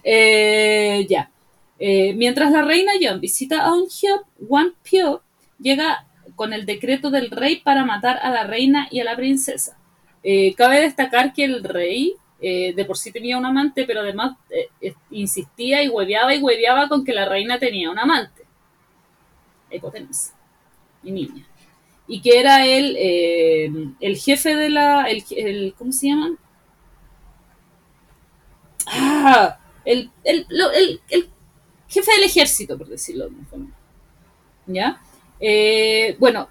Eh, 0.01 1.05
ya. 1.09 1.29
Eh, 1.77 2.13
mientras 2.13 2.53
la 2.53 2.61
reina 2.61 2.93
Yeon 2.97 3.19
visita 3.19 3.65
a 3.65 3.73
Hyop, 3.73 4.27
Wan 4.39 4.73
Pyo 4.81 5.23
llega 5.59 6.07
con 6.37 6.53
el 6.53 6.65
decreto 6.65 7.11
del 7.11 7.31
rey 7.31 7.57
para 7.57 7.83
matar 7.83 8.17
a 8.23 8.31
la 8.31 8.45
reina 8.45 8.87
y 8.91 9.01
a 9.01 9.03
la 9.03 9.17
princesa. 9.17 9.77
Eh, 10.23 10.53
cabe 10.55 10.79
destacar 10.79 11.33
que 11.33 11.43
el 11.43 11.65
rey 11.65 12.15
eh, 12.41 12.73
de 12.73 12.85
por 12.85 12.97
sí 12.97 13.11
tenía 13.11 13.37
un 13.37 13.45
amante, 13.45 13.85
pero 13.85 14.01
además 14.01 14.37
eh, 14.49 14.67
eh, 14.81 14.93
insistía 15.11 15.83
y 15.83 15.89
hueveaba 15.89 16.35
y 16.35 16.41
hueveaba 16.41 16.89
con 16.89 17.05
que 17.05 17.13
la 17.13 17.25
reina 17.29 17.59
tenía 17.59 17.91
un 17.91 17.99
amante. 17.99 18.43
Hipotenusa. 19.71 20.33
Mi 21.03 21.11
niña. 21.11 21.45
Y 22.07 22.21
que 22.21 22.39
era 22.39 22.67
eh, 22.67 23.71
el 24.01 24.17
jefe 24.17 24.55
de 24.55 24.69
la. 24.69 25.05
El, 25.09 25.23
el- 25.31 25.75
¿Cómo 25.77 25.91
se 25.93 26.07
llaman? 26.09 26.37
Ah, 28.87 29.57
el, 29.85 30.09
el, 30.23 30.45
el- 31.09 31.29
jefe 31.87 32.11
del 32.13 32.23
ejército, 32.23 32.77
por 32.77 32.87
decirlo 32.87 33.29
de 33.29 33.45
forma. 33.45 33.71
¿Ya? 34.67 35.01
Bueno, 36.19 36.49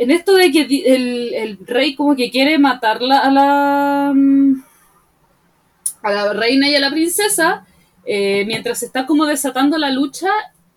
en 0.00 0.10
esto 0.10 0.32
de 0.34 0.50
que 0.50 0.62
el, 0.62 1.34
el 1.34 1.58
rey 1.66 1.94
como 1.94 2.16
que 2.16 2.30
quiere 2.30 2.58
matarla 2.58 3.18
a 3.18 3.30
la 3.30 4.12
mm, 4.14 4.62
a 6.02 6.10
la 6.10 6.32
reina 6.32 6.70
y 6.70 6.74
a 6.74 6.80
la 6.80 6.90
princesa, 6.90 7.66
eh, 8.06 8.46
mientras 8.46 8.82
está 8.82 9.04
como 9.04 9.26
desatando 9.26 9.76
la 9.76 9.90
lucha, 9.90 10.30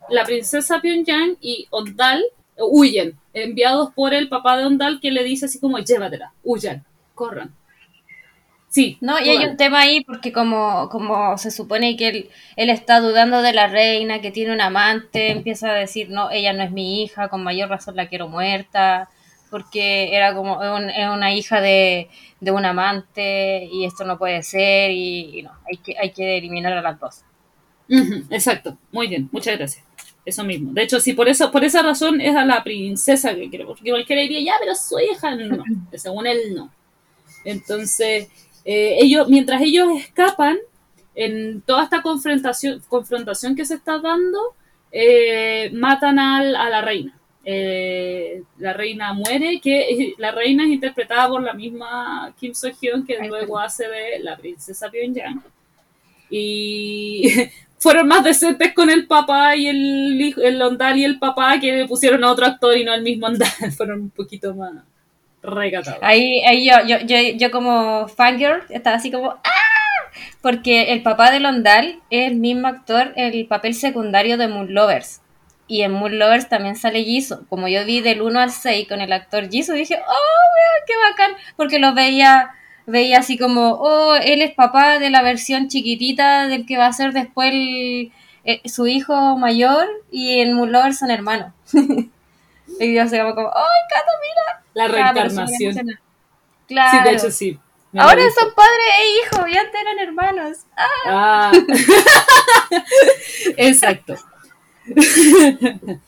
la 0.09 0.25
princesa 0.25 0.81
Pyongyang 0.81 1.37
y 1.39 1.67
Ondal 1.69 2.21
huyen, 2.57 3.17
enviados 3.33 3.93
por 3.93 4.13
el 4.13 4.27
papá 4.27 4.57
de 4.57 4.65
Ondal 4.65 4.99
que 4.99 5.11
le 5.11 5.23
dice 5.23 5.45
así 5.45 5.57
como 5.57 5.79
llévatela, 5.79 6.33
huyan, 6.43 6.83
corran. 7.15 7.55
Sí, 8.73 8.97
No, 9.01 9.19
y 9.19 9.29
hay 9.29 9.45
un 9.45 9.55
tema 9.57 9.81
ahí 9.81 10.03
porque 10.03 10.31
como, 10.33 10.89
como 10.89 11.37
se 11.37 11.51
supone 11.51 11.95
que 11.95 12.07
él, 12.07 12.29
él 12.55 12.69
está 12.71 12.99
dudando 13.01 13.41
de 13.43 13.53
la 13.53 13.67
reina, 13.67 14.19
que 14.19 14.31
tiene 14.31 14.51
un 14.53 14.61
amante, 14.61 15.29
empieza 15.31 15.69
a 15.69 15.73
decir, 15.75 16.09
no, 16.09 16.31
ella 16.31 16.53
no 16.53 16.63
es 16.63 16.71
mi 16.71 17.03
hija, 17.03 17.29
con 17.29 17.43
mayor 17.43 17.69
razón 17.69 17.95
la 17.95 18.07
quiero 18.09 18.27
muerta, 18.29 19.09
porque 19.51 20.15
era 20.15 20.33
como 20.33 20.63
es 20.63 20.69
un- 20.71 21.09
una 21.13 21.33
hija 21.35 21.61
de, 21.61 22.09
de 22.39 22.51
un 22.51 22.65
amante 22.65 23.65
y 23.71 23.85
esto 23.85 24.05
no 24.05 24.17
puede 24.17 24.41
ser 24.41 24.89
y, 24.91 25.39
y 25.39 25.43
no, 25.43 25.51
hay 25.69 25.77
que, 25.77 25.95
hay 25.99 26.11
que 26.11 26.37
eliminar 26.39 26.73
a 26.73 26.81
las 26.81 26.99
dos. 26.99 27.23
Exacto, 28.29 28.77
muy 28.91 29.07
bien, 29.07 29.29
muchas 29.31 29.57
gracias. 29.57 29.83
Eso 30.25 30.43
mismo. 30.45 30.71
De 30.73 30.83
hecho, 30.83 30.99
sí, 31.01 31.13
por 31.13 31.27
eso, 31.27 31.51
por 31.51 31.63
esa 31.65 31.81
razón 31.81 32.21
es 32.21 32.33
a 32.35 32.45
la 32.45 32.63
princesa 32.63 33.35
que 33.35 33.49
quiero, 33.49 33.67
porque 33.67 33.89
cualquiera 33.89 34.21
diría, 34.21 34.39
ya, 34.41 34.53
pero 34.59 34.73
su 34.73 34.97
hija, 34.99 35.35
no, 35.35 35.63
según 35.93 36.27
él 36.27 36.55
no. 36.55 36.71
Entonces, 37.45 38.29
eh, 38.65 38.97
ellos, 38.99 39.27
mientras 39.29 39.61
ellos 39.61 39.87
escapan, 39.99 40.57
en 41.15 41.61
toda 41.61 41.83
esta 41.83 42.01
confrontación, 42.01 42.81
confrontación 42.89 43.55
que 43.55 43.65
se 43.65 43.75
está 43.75 43.99
dando, 43.99 44.39
eh, 44.91 45.69
matan 45.73 46.17
al- 46.19 46.55
a 46.55 46.69
la 46.69 46.81
reina. 46.81 47.17
Eh, 47.45 48.41
la 48.57 48.73
reina 48.73 49.13
muere, 49.13 49.59
que 49.61 50.13
la 50.17 50.31
reina 50.31 50.63
es 50.63 50.69
interpretada 50.71 51.27
por 51.29 51.43
la 51.43 51.53
misma 51.53 52.33
Kim 52.39 52.53
So 52.55 52.69
Hyun, 52.69 53.05
que 53.05 53.17
Ay, 53.19 53.27
luego 53.27 53.59
hace 53.59 53.87
de 53.87 54.19
la 54.21 54.37
princesa 54.37 54.89
Pyongyang. 54.89 55.43
Y 56.29 57.23
fueron 57.79 58.07
más 58.07 58.23
decentes 58.23 58.73
con 58.73 58.89
el 58.89 59.07
papá 59.07 59.55
y 59.55 59.67
el, 59.67 60.33
el 60.41 60.61
Ondal 60.61 60.97
y 60.97 61.03
el 61.03 61.19
papá 61.19 61.59
que 61.59 61.71
le 61.73 61.87
pusieron 61.87 62.23
a 62.23 62.31
otro 62.31 62.45
actor 62.45 62.77
y 62.77 62.83
no 62.85 62.91
al 62.91 63.01
mismo 63.03 63.27
Ondal. 63.27 63.49
Fueron 63.77 64.01
un 64.01 64.09
poquito 64.09 64.55
más 64.55 64.73
recatados. 65.43 65.99
Ahí, 66.01 66.41
ahí 66.45 66.65
yo, 66.65 66.75
yo, 66.87 66.99
yo, 67.05 67.17
yo 67.35 67.51
como 67.51 68.07
fangirl 68.07 68.63
estaba 68.69 68.95
así 68.95 69.11
como 69.11 69.31
¡Ah! 69.31 69.73
Porque 70.41 70.91
el 70.93 71.01
papá 71.01 71.31
de 71.31 71.39
Londal 71.39 72.01
es 72.09 72.31
el 72.31 72.35
mismo 72.35 72.67
actor, 72.67 73.13
el 73.15 73.45
papel 73.47 73.73
secundario 73.73 74.37
de 74.37 74.47
Moon 74.47 74.73
Lovers. 74.73 75.21
Y 75.67 75.81
en 75.81 75.93
Moon 75.93 76.19
Lovers 76.19 76.49
también 76.49 76.75
sale 76.75 77.03
Jisoo. 77.03 77.45
Como 77.47 77.67
yo 77.67 77.85
vi 77.85 78.01
del 78.01 78.21
1 78.21 78.39
al 78.39 78.51
6 78.51 78.87
con 78.87 79.01
el 79.01 79.13
actor 79.13 79.49
Jisoo, 79.49 79.75
dije, 79.75 79.95
¡oh, 79.95 80.83
qué 80.85 80.93
bacán! 81.09 81.31
Porque 81.55 81.79
lo 81.79 81.93
veía, 81.93 82.51
veía 82.85 83.19
así 83.19 83.37
como, 83.37 83.75
oh, 83.75 84.15
él 84.15 84.41
es 84.41 84.53
papá 84.53 84.99
de 84.99 85.09
la 85.09 85.21
versión 85.21 85.69
chiquitita 85.69 86.47
del 86.47 86.65
que 86.65 86.77
va 86.77 86.87
a 86.87 86.93
ser 86.93 87.13
después 87.13 87.53
eh, 87.53 88.11
su 88.65 88.87
hijo 88.87 89.37
mayor. 89.37 89.87
Y 90.11 90.41
en 90.41 90.53
Moon 90.53 90.71
Lovers 90.71 90.99
son 90.99 91.11
hermanos. 91.11 91.53
y 92.79 92.95
yo 92.95 93.07
se 93.07 93.19
como, 93.19 93.51
¡ay, 93.55 93.81
Cato, 93.89 94.11
mira! 94.21 94.63
La 94.73 94.87
reencarnación. 94.87 95.71
emociona. 95.71 95.93
Sí, 95.93 95.99
Claro. 96.67 97.09
de 97.09 97.15
hecho 97.15 97.31
sí. 97.31 97.59
Ahora 97.95 98.23
son 98.31 98.51
padre 98.55 98.83
e 99.01 99.07
hijo, 99.19 99.47
y 99.47 99.55
antes 99.55 99.79
eran 99.81 99.99
hermanos. 99.99 100.57
Ah. 100.75 101.51
Ah, 101.51 101.51
Exacto. 103.57 104.15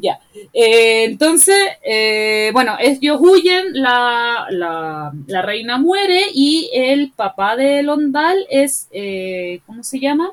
ya. 0.00 0.18
Eh, 0.54 1.04
entonces, 1.04 1.54
eh, 1.82 2.50
bueno, 2.54 2.76
ellos 2.80 3.18
huyen, 3.20 3.66
la, 3.74 4.46
la, 4.48 5.12
la 5.26 5.42
reina 5.42 5.76
muere 5.76 6.22
y 6.32 6.70
el 6.72 7.12
papá 7.12 7.56
de 7.56 7.82
Londal 7.82 8.46
es, 8.48 8.88
eh, 8.90 9.60
¿cómo 9.66 9.82
se 9.84 10.00
llama? 10.00 10.32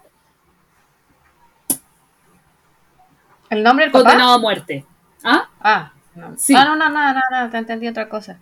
¿El 3.50 3.64
nombre 3.64 3.86
del 3.86 3.92
papá? 3.92 4.04
Condenado 4.04 4.34
a 4.36 4.40
muerte. 4.40 4.86
¿Ah? 5.26 5.50
Ah, 5.60 5.94
no. 6.16 6.38
Sí. 6.38 6.54
Ah, 6.56 6.64
no, 6.66 6.76
no, 6.78 6.90
no, 6.90 7.14
no, 7.14 7.22
no, 7.32 7.50
te 7.50 7.58
entendí 7.58 7.88
otra 7.88 8.08
cosa. 8.08 8.40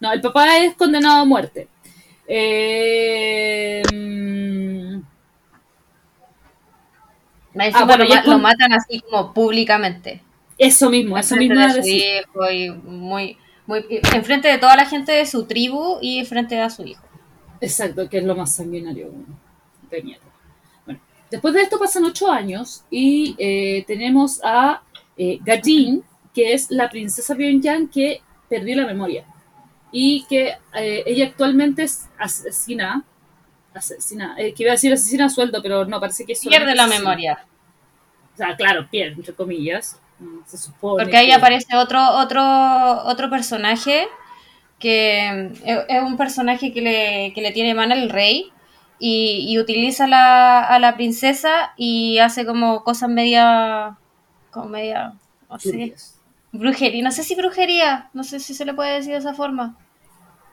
No, 0.00 0.12
el 0.12 0.20
papá 0.20 0.58
es 0.58 0.74
condenado 0.76 1.22
a 1.22 1.24
muerte. 1.24 1.68
Eh, 2.28 3.82
mm, 3.92 5.00
Encima 7.54 7.86
bueno, 7.86 8.04
lo, 8.04 8.10
ya 8.10 8.16
ma- 8.16 8.22
con- 8.22 8.32
lo 8.34 8.38
matan 8.38 8.72
así 8.72 9.00
como 9.00 9.32
públicamente. 9.32 10.22
eso 10.58 10.90
mismo, 10.90 11.18
eso 11.18 11.36
mismo 11.36 11.60
de 11.60 11.82
su 11.82 11.88
hijo 11.88 12.50
y 12.50 12.70
muy, 12.70 13.38
muy, 13.66 13.84
enfrente 14.14 14.48
de 14.48 14.58
toda 14.58 14.76
la 14.76 14.86
gente 14.86 15.12
de 15.12 15.26
su 15.26 15.46
tribu 15.46 15.98
y 16.00 16.24
frente 16.24 16.60
a 16.60 16.70
su 16.70 16.84
hijo. 16.84 17.02
Exacto, 17.60 18.08
que 18.08 18.18
es 18.18 18.24
lo 18.24 18.36
más 18.36 18.54
sanguinario 18.54 19.12
de 19.90 20.02
mierda. 20.02 20.24
Bueno, 20.84 21.00
después 21.30 21.54
de 21.54 21.62
esto 21.62 21.78
pasan 21.78 22.04
ocho 22.04 22.30
años 22.30 22.84
y 22.90 23.34
eh, 23.38 23.84
tenemos 23.86 24.40
a 24.44 24.82
eh, 25.16 25.38
Gajin, 25.42 26.04
que 26.36 26.52
es 26.52 26.70
la 26.70 26.88
princesa 26.90 27.34
Pyongyang 27.34 27.88
que 27.88 28.20
perdió 28.48 28.76
la 28.76 28.86
memoria 28.86 29.24
y 29.90 30.24
que 30.28 30.54
eh, 30.74 31.02
ella 31.06 31.24
actualmente 31.28 31.82
es 31.84 32.08
asesina, 32.18 33.02
asesina, 33.74 34.34
eh, 34.38 34.52
que 34.52 34.62
iba 34.64 34.72
a 34.72 34.74
decir 34.78 34.92
asesina 34.92 35.24
a 35.26 35.30
sueldo, 35.30 35.62
pero 35.62 35.86
no, 35.86 35.98
parece 35.98 36.26
que 36.26 36.34
es 36.34 36.40
Pierde 36.40 36.74
la 36.74 36.84
asesina. 36.84 37.00
memoria. 37.04 37.46
O 38.34 38.36
sea, 38.36 38.54
claro, 38.54 38.86
pierde, 38.90 39.14
entre 39.14 39.32
comillas. 39.34 39.98
mm, 40.18 40.40
Se 40.46 40.58
supone. 40.58 41.02
Porque 41.04 41.16
ahí 41.16 41.28
que- 41.28 41.34
aparece 41.34 41.74
otro, 41.76 41.98
otro, 42.18 42.42
otro 43.04 43.30
personaje 43.30 44.06
que 44.78 45.50
mm, 45.64 45.68
es 45.88 46.02
un 46.02 46.16
personaje 46.18 46.72
que 46.72 46.82
le, 46.82 47.32
que 47.34 47.40
le 47.40 47.52
tiene 47.52 47.74
mano 47.74 47.94
al 47.94 48.10
rey 48.10 48.52
y, 48.98 49.46
y 49.48 49.58
utiliza 49.58 50.06
la, 50.06 50.60
a 50.64 50.78
la 50.78 50.96
princesa 50.96 51.72
y 51.78 52.18
hace 52.18 52.44
como 52.44 52.84
cosas 52.84 53.08
media, 53.08 53.96
como 54.50 54.68
media, 54.68 55.14
Turbias. 55.62 56.15
Brujería, 56.56 57.02
no 57.02 57.10
sé 57.12 57.22
si 57.22 57.34
brujería, 57.34 58.10
no 58.12 58.24
sé 58.24 58.40
si 58.40 58.54
se 58.54 58.64
le 58.64 58.74
puede 58.74 58.94
decir 58.94 59.12
de 59.12 59.18
esa 59.18 59.34
forma. 59.34 59.76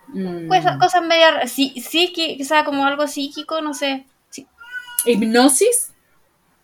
Mm. 0.07 0.47
Pues 0.47 0.65
cosas 0.79 1.01
media, 1.03 1.47
sí, 1.47 1.73
sí, 1.81 2.11
quizá 2.13 2.63
como 2.65 2.85
algo 2.85 3.07
psíquico, 3.07 3.61
no 3.61 3.73
sé. 3.73 4.05
Sí. 4.29 4.45
¿Hipnosis? 5.05 5.93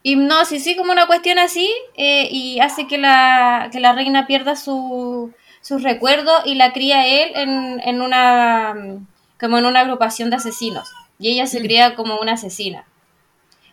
Hipnosis, 0.04 0.64
sí, 0.64 0.76
como 0.78 0.92
una 0.92 1.08
cuestión 1.08 1.40
así, 1.40 1.70
eh, 1.96 2.28
y 2.32 2.60
hace 2.62 2.88
que 2.88 2.98
la, 2.98 3.70
que 3.72 3.80
la 3.80 3.94
reina 3.94 4.28
pierda 4.28 4.56
su, 4.56 5.34
sus 5.62 5.84
recuerdos 5.84 6.42
y 6.46 6.56
la 6.56 6.72
cría 6.72 7.06
él 7.06 7.32
en, 7.36 7.82
en 7.84 8.02
una 8.02 8.76
como 9.40 9.58
en 9.58 9.66
una 9.66 9.82
agrupación 9.82 10.30
de 10.30 10.36
asesinos. 10.38 10.90
Y 11.18 11.30
ella 11.32 11.48
se 11.48 11.60
Mm. 11.60 11.64
cría 11.64 11.96
como 11.96 12.18
una 12.20 12.34
asesina. 12.34 12.86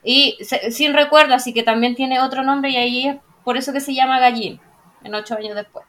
Y 0.05 0.37
se- 0.41 0.71
sin 0.71 0.95
recuerdo, 0.95 1.35
así 1.35 1.53
que 1.53 1.63
también 1.65 1.95
tiene 1.97 2.21
otro 2.21 2.43
nombre 2.45 2.71
y 2.71 2.77
ahí 2.77 3.09
es 3.09 3.17
por 3.45 3.57
eso 3.57 3.73
que 3.73 3.81
se 3.81 3.95
llama 3.95 4.19
Gallín, 4.21 4.61
en 5.05 5.15
ocho 5.15 5.35
años 5.37 5.55
después. 5.57 5.87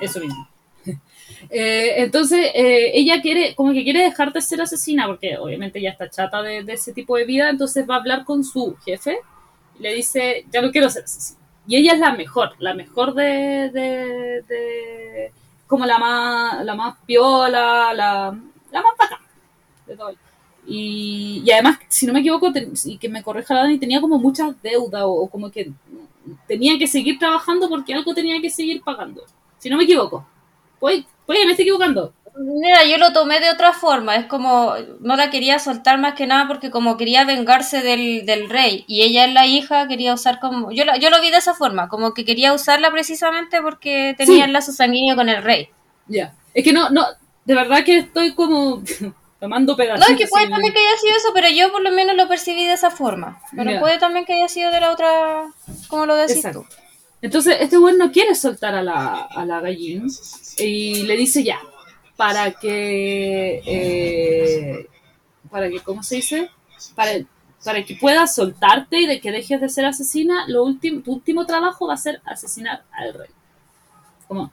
Eso 0.00 0.20
mismo. 0.20 0.48
Eh, 1.48 2.02
entonces, 2.02 2.50
eh, 2.54 2.90
ella 2.94 3.20
quiere, 3.22 3.54
como 3.54 3.72
que 3.72 3.84
quiere 3.84 4.02
dejar 4.02 4.32
de 4.32 4.42
ser 4.42 4.60
asesina, 4.60 5.06
porque 5.06 5.38
obviamente 5.38 5.80
ya 5.80 5.90
está 5.90 6.08
chata 6.10 6.42
de, 6.42 6.58
ese 6.68 6.92
tipo 6.92 7.16
de 7.16 7.24
vida, 7.24 7.48
entonces 7.48 7.88
va 7.88 7.94
a 7.94 7.98
hablar 7.98 8.24
con 8.24 8.44
su 8.44 8.76
jefe 8.84 9.18
y 9.78 9.82
le 9.82 9.94
dice, 9.94 10.44
ya 10.52 10.60
no 10.62 10.70
quiero 10.70 10.90
ser 10.90 11.04
asesina. 11.04 11.38
Y 11.66 11.76
ella 11.76 11.94
es 11.94 11.98
la 12.00 12.12
mejor, 12.14 12.52
la 12.58 12.74
mejor 12.74 13.14
de, 13.14 13.70
de, 13.72 14.42
de- 14.48 15.32
como 15.66 15.86
la 15.86 15.98
más, 15.98 16.64
la 16.64 16.74
más 16.74 16.96
piola, 17.06 17.94
la, 17.94 18.36
la 18.72 18.82
más 18.82 18.94
bacán. 18.98 19.20
Y, 20.66 21.42
y 21.44 21.50
además, 21.50 21.78
si 21.88 22.06
no 22.06 22.12
me 22.12 22.20
equivoco, 22.20 22.52
y 22.84 22.98
que 22.98 23.08
me 23.08 23.22
corrija 23.22 23.54
la 23.54 23.62
Dani, 23.62 23.78
tenía 23.78 24.00
como 24.00 24.18
muchas 24.18 24.60
deudas 24.62 25.02
o 25.04 25.28
como 25.28 25.50
que 25.50 25.72
tenía 26.46 26.78
que 26.78 26.86
seguir 26.86 27.18
trabajando 27.18 27.68
porque 27.68 27.94
algo 27.94 28.14
tenía 28.14 28.40
que 28.40 28.50
seguir 28.50 28.82
pagando. 28.82 29.24
Si 29.58 29.68
no 29.70 29.76
me 29.76 29.84
equivoco. 29.84 30.26
Pues, 30.78 31.04
pues 31.26 31.38
me 31.44 31.50
estoy 31.52 31.64
equivocando. 31.64 32.12
Mira, 32.38 32.84
yo 32.84 32.96
lo 32.96 33.12
tomé 33.12 33.40
de 33.40 33.50
otra 33.50 33.72
forma, 33.72 34.14
es 34.16 34.26
como, 34.26 34.72
no 35.00 35.16
la 35.16 35.30
quería 35.30 35.58
soltar 35.58 35.98
más 35.98 36.14
que 36.14 36.26
nada 36.28 36.46
porque 36.46 36.70
como 36.70 36.96
quería 36.96 37.24
vengarse 37.24 37.82
del, 37.82 38.24
del 38.24 38.48
rey 38.48 38.84
y 38.86 39.02
ella 39.02 39.24
es 39.26 39.34
la 39.34 39.46
hija, 39.46 39.88
quería 39.88 40.14
usar 40.14 40.38
como, 40.40 40.70
yo, 40.70 40.84
la- 40.84 40.96
yo 40.96 41.10
lo 41.10 41.20
vi 41.20 41.30
de 41.30 41.38
esa 41.38 41.54
forma, 41.54 41.88
como 41.88 42.14
que 42.14 42.24
quería 42.24 42.54
usarla 42.54 42.90
precisamente 42.92 43.60
porque 43.60 44.14
tenía 44.16 44.36
Sí. 44.36 44.40
el 44.42 44.52
lazo 44.52 44.72
sanguíneo 44.72 45.16
con 45.16 45.28
el 45.28 45.42
rey. 45.42 45.68
Ya. 46.06 46.32
Es 46.54 46.62
que 46.64 46.72
no, 46.72 46.88
no, 46.90 47.04
de 47.44 47.54
verdad 47.54 47.84
que 47.84 47.98
estoy 47.98 48.32
como 48.32 48.80
tomando 49.40 49.74
pedacitos. 49.74 50.08
No, 50.08 50.14
es 50.14 50.20
que 50.20 50.28
puede 50.28 50.48
también 50.48 50.72
que 50.72 50.80
haya 50.80 50.98
sido 50.98 51.16
eso, 51.16 51.28
pero 51.32 51.48
yo 51.48 51.72
por 51.72 51.82
lo 51.82 51.90
menos 51.90 52.14
lo 52.14 52.28
percibí 52.28 52.66
de 52.66 52.74
esa 52.74 52.90
forma. 52.90 53.40
Pero 53.56 53.80
puede 53.80 53.98
también 53.98 54.24
que 54.26 54.34
haya 54.34 54.48
sido 54.48 54.70
de 54.70 54.80
la 54.80 54.92
otra, 54.92 55.50
como 55.88 56.06
lo 56.06 56.14
decís 56.14 56.36
Exacto. 56.36 56.66
tú. 56.68 56.76
Entonces, 57.22 57.56
este 57.60 57.76
güey 57.76 57.96
no 57.96 58.12
quiere 58.12 58.34
soltar 58.34 58.74
a 58.74 58.82
la, 58.82 59.22
a 59.22 59.44
la 59.44 59.60
gallina 59.60 60.06
y 60.58 61.02
le 61.02 61.16
dice 61.16 61.42
ya, 61.42 61.58
para 62.16 62.52
que, 62.52 63.62
eh, 63.64 64.88
para 65.50 65.68
que, 65.68 65.80
¿cómo 65.80 66.02
se 66.02 66.16
dice? 66.16 66.50
Para, 66.94 67.12
para 67.64 67.84
que 67.84 67.94
puedas 67.96 68.34
soltarte 68.34 69.00
y 69.00 69.06
de 69.06 69.20
que 69.20 69.32
dejes 69.32 69.60
de 69.60 69.68
ser 69.68 69.84
asesina, 69.84 70.44
lo 70.48 70.64
último, 70.64 71.02
tu 71.02 71.12
último 71.12 71.44
trabajo 71.46 71.86
va 71.86 71.94
a 71.94 71.98
ser 71.98 72.22
asesinar 72.24 72.84
al 72.92 73.12
rey. 73.14 73.30
Como, 74.28 74.50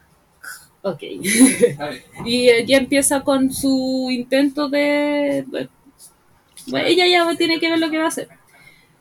ok. 0.89 1.03
y 2.25 2.49
ella 2.49 2.77
empieza 2.77 3.21
con 3.23 3.51
su 3.53 4.07
intento 4.11 4.69
de... 4.69 5.45
bueno, 6.67 6.87
ella 6.87 7.07
ya 7.07 7.35
tiene 7.37 7.59
que 7.59 7.69
ver 7.69 7.79
lo 7.79 7.89
que 7.89 7.97
va 7.97 8.05
a 8.05 8.07
hacer. 8.07 8.27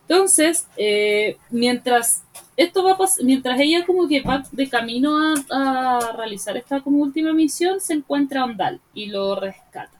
Entonces, 0.08 0.68
eh, 0.76 1.36
mientras 1.50 2.24
esto 2.56 2.84
va 2.84 2.96
pas- 2.98 3.22
mientras 3.24 3.60
ella 3.60 3.84
como 3.86 4.08
que 4.08 4.22
va 4.22 4.44
de 4.52 4.68
camino 4.68 5.18
a, 5.18 5.34
a 5.50 6.12
realizar 6.16 6.56
esta 6.56 6.80
como 6.80 6.98
última 7.02 7.32
misión, 7.32 7.80
se 7.80 7.94
encuentra 7.94 8.42
a 8.42 8.44
Ondal 8.46 8.80
y 8.94 9.06
lo 9.06 9.34
rescata. 9.40 9.98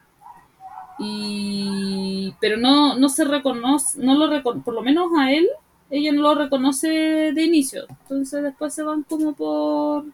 Y 0.98 2.32
pero 2.40 2.56
no, 2.56 2.96
no 2.98 3.08
se 3.08 3.24
reconoce, 3.24 4.00
no 4.02 4.14
lo 4.14 4.28
recono- 4.28 4.62
por 4.64 4.74
lo 4.74 4.82
menos 4.82 5.10
a 5.18 5.30
él, 5.32 5.46
ella 5.90 6.12
no 6.12 6.22
lo 6.22 6.34
reconoce 6.34 6.88
de 6.88 7.42
inicio. 7.44 7.84
Entonces 7.88 8.42
después 8.42 8.74
se 8.74 8.82
van 8.82 9.02
como 9.02 9.34
por 9.34 10.04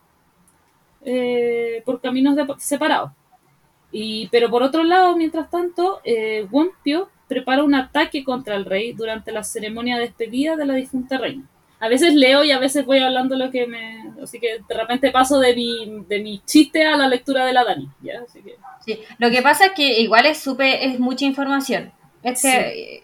eh, 1.04 1.82
por 1.84 2.00
caminos 2.00 2.36
de- 2.36 2.46
separados. 2.58 3.10
Y, 3.90 4.28
pero 4.28 4.50
por 4.50 4.62
otro 4.62 4.84
lado, 4.84 5.16
mientras 5.16 5.50
tanto, 5.50 6.00
eh, 6.04 6.46
Wompio 6.50 7.10
prepara 7.28 7.62
un 7.62 7.74
ataque 7.74 8.24
contra 8.24 8.56
el 8.56 8.64
rey 8.64 8.92
durante 8.92 9.32
la 9.32 9.44
ceremonia 9.44 9.96
de 9.96 10.02
despedida 10.02 10.56
de 10.56 10.66
la 10.66 10.74
difunta 10.74 11.18
reina. 11.18 11.44
A 11.80 11.88
veces 11.88 12.14
leo 12.14 12.44
y 12.44 12.52
a 12.52 12.58
veces 12.60 12.86
voy 12.86 13.00
hablando 13.00 13.36
lo 13.36 13.50
que 13.50 13.66
me... 13.66 14.12
Así 14.22 14.38
que 14.38 14.60
de 14.66 14.74
repente 14.74 15.10
paso 15.10 15.40
de 15.40 15.54
mi, 15.54 16.04
de 16.08 16.20
mi 16.20 16.40
chiste 16.46 16.84
a 16.86 16.96
la 16.96 17.08
lectura 17.08 17.44
de 17.44 17.52
la 17.52 17.64
Dani. 17.64 17.88
¿ya? 18.02 18.22
Así 18.22 18.40
que, 18.40 18.56
Sí, 18.84 18.98
lo 19.18 19.30
que 19.30 19.42
pasa 19.42 19.66
es 19.66 19.72
que 19.72 20.00
igual 20.00 20.26
es 20.26 20.38
súper, 20.38 20.78
es 20.80 20.98
mucha 21.00 21.24
información. 21.24 21.92
Este 22.22 22.98
eh, 22.98 23.02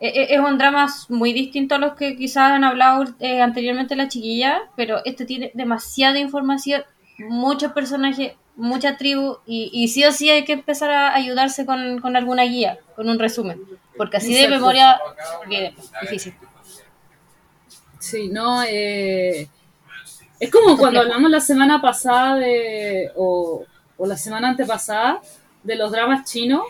eh, 0.00 0.26
es 0.30 0.38
un 0.40 0.58
drama 0.58 0.86
muy 1.08 1.32
distinto 1.32 1.74
a 1.74 1.78
los 1.78 1.94
que 1.94 2.16
quizás 2.16 2.52
han 2.52 2.64
hablado 2.64 3.04
eh, 3.18 3.40
anteriormente 3.40 3.96
la 3.96 4.08
chiquilla, 4.08 4.62
pero 4.76 5.00
este 5.04 5.24
tiene 5.24 5.50
demasiada 5.54 6.18
información, 6.18 6.82
muchos 7.18 7.72
personajes, 7.72 8.34
mucha 8.56 8.96
tribu, 8.96 9.38
y, 9.46 9.70
y 9.72 9.88
sí 9.88 10.04
o 10.04 10.12
sí 10.12 10.30
hay 10.30 10.44
que 10.44 10.52
empezar 10.54 10.90
a 10.90 11.14
ayudarse 11.14 11.66
con, 11.66 12.00
con 12.00 12.16
alguna 12.16 12.44
guía, 12.44 12.78
con 12.96 13.08
un 13.08 13.18
resumen, 13.18 13.60
porque 13.96 14.16
así 14.18 14.34
de 14.34 14.48
memoria, 14.48 14.98
olvídate, 15.44 15.74
difícil. 16.02 16.34
sí, 17.98 18.28
no... 18.28 18.62
eh, 18.64 19.48
es 20.40 20.50
como 20.50 20.76
cuando 20.76 21.00
hablamos 21.00 21.30
la 21.30 21.40
semana 21.40 21.80
pasada 21.80 22.36
de... 22.36 23.10
O, 23.16 23.64
o 23.96 24.06
la 24.06 24.16
semana 24.16 24.50
antepasada 24.50 25.20
de 25.64 25.74
los 25.74 25.90
dramas 25.90 26.30
chinos, 26.30 26.62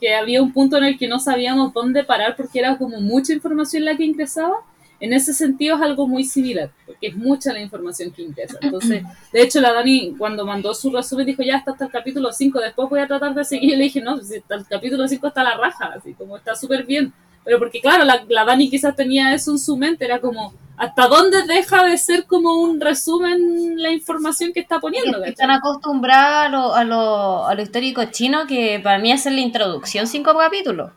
que 0.00 0.14
había 0.16 0.42
un 0.42 0.52
punto 0.52 0.76
en 0.78 0.84
el 0.84 0.98
que 0.98 1.06
no 1.06 1.20
sabíamos 1.20 1.72
dónde 1.72 2.02
parar 2.02 2.34
porque 2.36 2.58
era 2.58 2.76
como 2.76 3.00
mucha 3.00 3.32
información 3.32 3.84
la 3.84 3.96
que 3.96 4.04
ingresaba. 4.04 4.56
En 5.02 5.12
ese 5.12 5.34
sentido 5.34 5.74
es 5.74 5.82
algo 5.82 6.06
muy 6.06 6.22
similar, 6.22 6.70
porque 6.86 7.08
es 7.08 7.16
mucha 7.16 7.52
la 7.52 7.60
información 7.60 8.12
que 8.12 8.22
ingresa. 8.22 8.56
Entonces, 8.60 9.02
de 9.32 9.42
hecho, 9.42 9.60
la 9.60 9.72
Dani 9.72 10.14
cuando 10.16 10.46
mandó 10.46 10.72
su 10.74 10.92
resumen 10.92 11.26
dijo, 11.26 11.42
ya 11.42 11.56
está 11.56 11.72
hasta 11.72 11.86
el 11.86 11.90
capítulo 11.90 12.32
5, 12.32 12.60
después 12.60 12.88
voy 12.88 13.00
a 13.00 13.08
tratar 13.08 13.34
de 13.34 13.44
seguir. 13.44 13.70
Y 13.70 13.76
le 13.76 13.82
dije, 13.82 14.00
no, 14.00 14.12
hasta 14.14 14.54
el 14.54 14.64
capítulo 14.64 15.08
5 15.08 15.26
está 15.26 15.42
la 15.42 15.56
raja, 15.56 15.86
así 15.96 16.14
como 16.14 16.36
está 16.36 16.54
súper 16.54 16.86
bien. 16.86 17.12
Pero 17.44 17.58
porque 17.58 17.80
claro, 17.80 18.04
la, 18.04 18.24
la 18.28 18.44
Dani 18.44 18.70
quizás 18.70 18.94
tenía 18.94 19.34
eso 19.34 19.50
en 19.50 19.58
su 19.58 19.76
mente, 19.76 20.04
era 20.04 20.20
como, 20.20 20.54
¿hasta 20.76 21.08
dónde 21.08 21.42
deja 21.48 21.84
de 21.84 21.98
ser 21.98 22.24
como 22.26 22.60
un 22.60 22.80
resumen 22.80 23.82
la 23.82 23.90
información 23.90 24.52
que 24.52 24.60
está 24.60 24.78
poniendo? 24.78 25.20
Que 25.20 25.30
están 25.30 25.48
¿cachai? 25.48 25.58
acostumbrados 25.58 26.46
a 26.46 26.48
lo, 26.48 26.74
a, 26.76 26.84
lo, 26.84 27.46
a 27.48 27.54
lo 27.56 27.60
histórico 27.62 28.04
chino, 28.04 28.46
que 28.46 28.78
para 28.80 29.00
mí 29.00 29.10
es 29.10 29.24
la 29.24 29.40
introducción 29.40 30.06
cinco 30.06 30.32
capítulos. 30.38 30.92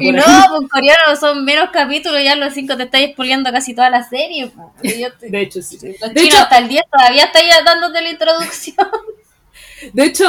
y, 0.00 0.12
no, 0.12 0.22
pues 0.50 0.70
coreano 0.70 1.16
son 1.18 1.44
menos 1.44 1.70
capítulos, 1.70 2.22
ya 2.22 2.34
los 2.36 2.52
cinco 2.52 2.76
te 2.76 2.84
estáis 2.84 3.12
spoileando 3.12 3.50
casi 3.52 3.74
toda 3.74 3.90
la 3.90 4.02
serie. 4.02 4.50
Y 4.82 5.00
yo 5.00 5.12
te- 5.12 5.30
De 5.30 5.40
hecho, 5.42 5.62
sí. 5.62 5.78
Los 6.00 6.14
De 6.14 6.22
hecho- 6.22 6.38
hasta 6.38 6.58
el 6.58 6.68
10 6.68 6.82
todavía 6.90 7.24
estáis 7.24 7.46
dándote 7.64 8.02
la 8.02 8.10
introducción. 8.10 8.76
De 9.92 10.04
hecho, 10.06 10.24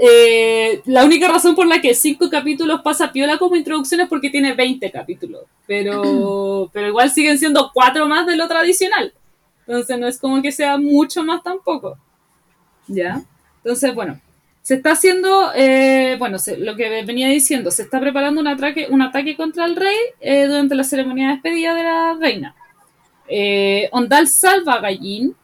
eh, 0.00 0.80
la 0.84 1.04
única 1.04 1.26
razón 1.26 1.56
por 1.56 1.66
la 1.66 1.80
que 1.80 1.92
cinco 1.94 2.30
capítulos 2.30 2.82
pasa 2.82 3.10
piola 3.10 3.36
como 3.36 3.56
introducción 3.56 4.00
es 4.02 4.08
porque 4.08 4.30
tiene 4.30 4.52
20 4.54 4.90
capítulos. 4.92 5.42
Pero, 5.66 6.70
pero 6.72 6.86
igual 6.88 7.10
siguen 7.10 7.36
siendo 7.38 7.70
cuatro 7.74 8.06
más 8.06 8.26
de 8.28 8.36
lo 8.36 8.46
tradicional. 8.46 9.12
Entonces 9.66 9.98
no 9.98 10.06
es 10.06 10.18
como 10.18 10.40
que 10.40 10.52
sea 10.52 10.76
mucho 10.78 11.24
más 11.24 11.42
tampoco. 11.42 11.98
¿Ya? 12.86 13.22
Entonces, 13.64 13.92
bueno, 13.92 14.20
se 14.66 14.74
está 14.74 14.90
haciendo, 14.92 15.52
eh, 15.54 16.16
bueno, 16.18 16.40
se- 16.40 16.56
lo 16.58 16.74
que 16.74 16.88
venía 17.04 17.28
diciendo, 17.28 17.70
se 17.70 17.82
está 17.82 18.00
preparando 18.00 18.40
un 18.40 18.48
ataque, 18.48 18.88
un 18.90 19.00
ataque 19.00 19.36
contra 19.36 19.64
el 19.64 19.76
rey 19.76 19.96
eh, 20.20 20.46
durante 20.46 20.74
la 20.74 20.82
ceremonia 20.82 21.28
de 21.28 21.32
despedida 21.34 21.72
de 21.72 21.84
la 21.84 22.14
reina. 22.20 22.56
Eh, 23.28 23.88
Ondal 23.92 24.26
salva 24.28 24.74
a 24.74 24.80
Gallín. 24.80 25.36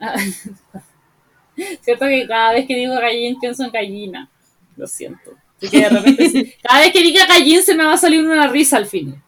Cierto 1.82 2.06
que 2.06 2.26
cada 2.26 2.52
vez 2.52 2.66
que 2.66 2.74
digo 2.76 2.94
gallín 2.94 3.38
pienso 3.38 3.64
en 3.64 3.70
gallina. 3.70 4.28
Lo 4.76 4.86
siento. 4.86 5.32
De 5.60 5.88
repente, 5.88 6.56
cada 6.62 6.80
vez 6.80 6.92
que 6.92 7.02
diga 7.02 7.26
gallín 7.26 7.62
se 7.62 7.74
me 7.74 7.84
va 7.84 7.94
a 7.94 7.98
salir 7.98 8.24
una 8.24 8.46
risa 8.48 8.76
al 8.78 8.86
fin. 8.86 9.20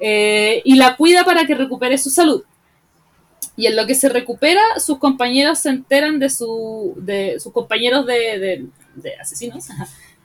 Eh, 0.00 0.62
y 0.64 0.76
la 0.76 0.96
cuida 0.96 1.24
para 1.24 1.46
que 1.46 1.54
recupere 1.54 1.98
su 1.98 2.10
salud. 2.10 2.42
Y 3.58 3.66
en 3.66 3.74
lo 3.74 3.86
que 3.88 3.96
se 3.96 4.08
recupera, 4.08 4.62
sus 4.78 4.98
compañeros 4.98 5.58
se 5.58 5.70
enteran 5.70 6.20
de 6.20 6.30
su. 6.30 6.94
de 6.96 7.40
sus 7.40 7.52
compañeros 7.52 8.06
de, 8.06 8.38
de, 8.38 8.66
de 8.94 9.16
asesinos. 9.16 9.66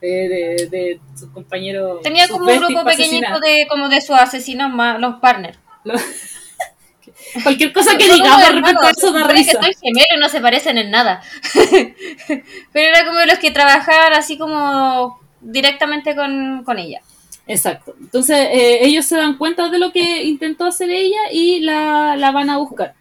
De, 0.00 0.08
de, 0.08 0.68
de 0.70 1.00
sus 1.18 1.30
compañeros. 1.30 2.00
Tenía 2.02 2.28
sus 2.28 2.38
como 2.38 2.48
un 2.48 2.58
grupo 2.60 2.84
pequeñito 2.84 3.40
de 3.40 3.66
como 3.68 3.88
de 3.88 4.00
sus 4.00 4.14
asesinos 4.16 4.70
más, 4.72 5.00
los 5.00 5.16
partners. 5.16 5.58
Cualquier 7.42 7.72
cosa 7.72 7.98
que 7.98 8.04
digamos 8.04 8.40
a 8.40 8.50
hermanos, 8.50 8.84
eso 8.96 9.10
da 9.10 9.26
risa. 9.26 9.58
que 9.58 9.66
son 9.66 9.74
gemelos 9.82 10.08
y 10.16 10.20
no 10.20 10.28
se 10.28 10.40
parecen 10.40 10.78
en 10.78 10.92
nada. 10.92 11.20
Pero 12.72 12.88
era 12.88 13.04
como 13.04 13.18
de 13.18 13.26
los 13.26 13.40
que 13.40 13.50
trabajaban 13.50 14.12
así 14.12 14.38
como 14.38 15.18
directamente 15.40 16.14
con, 16.14 16.62
con 16.64 16.78
ella. 16.78 17.00
Exacto. 17.48 17.96
Entonces 18.00 18.38
eh, 18.52 18.84
ellos 18.84 19.04
se 19.06 19.16
dan 19.16 19.36
cuenta 19.38 19.68
de 19.70 19.78
lo 19.80 19.90
que 19.90 20.22
intentó 20.22 20.66
hacer 20.66 20.90
ella 20.90 21.32
y 21.32 21.60
la, 21.60 22.14
la 22.16 22.30
van 22.30 22.50
a 22.50 22.58
buscar. 22.58 22.94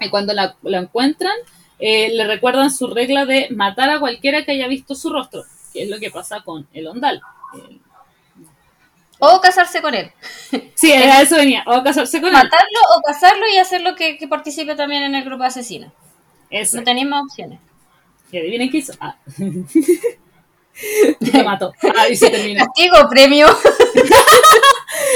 Y 0.00 0.10
cuando 0.10 0.32
la, 0.32 0.56
la 0.62 0.78
encuentran, 0.78 1.36
eh, 1.78 2.10
le 2.12 2.26
recuerdan 2.26 2.70
su 2.70 2.86
regla 2.86 3.26
de 3.26 3.48
matar 3.50 3.90
a 3.90 4.00
cualquiera 4.00 4.44
que 4.44 4.52
haya 4.52 4.68
visto 4.68 4.94
su 4.94 5.10
rostro, 5.10 5.44
que 5.72 5.82
es 5.82 5.90
lo 5.90 5.98
que 5.98 6.10
pasa 6.10 6.40
con 6.42 6.66
el 6.72 6.86
Ondal. 6.86 7.20
O 9.18 9.40
casarse 9.40 9.80
con 9.80 9.94
él. 9.94 10.12
sí, 10.74 10.92
a 10.92 11.20
eso 11.22 11.36
venía. 11.36 11.64
O 11.66 11.82
casarse 11.82 12.20
con 12.20 12.28
él. 12.28 12.34
Matarlo 12.34 12.80
o 12.96 13.02
casarlo 13.02 13.46
y 13.48 13.58
hacerlo 13.58 13.94
que, 13.94 14.18
que 14.18 14.28
participe 14.28 14.74
también 14.74 15.02
en 15.04 15.14
el 15.14 15.24
grupo 15.24 15.42
de 15.42 15.48
asesinos. 15.48 15.92
Eso. 16.50 16.76
No 16.76 16.84
tenéis 16.84 17.06
más 17.06 17.24
opciones. 17.24 17.58
Y 18.30 18.38
adivinen 18.38 18.70
qué 18.70 18.78
hizo. 18.78 18.92
Ah. 19.00 19.16
Lo 21.32 21.44
mató. 21.44 21.72
Ah, 21.96 22.08
y 22.08 22.16
se 22.16 22.30
terminó. 22.30 22.64
Castigo, 22.64 23.08
premio. 23.08 23.46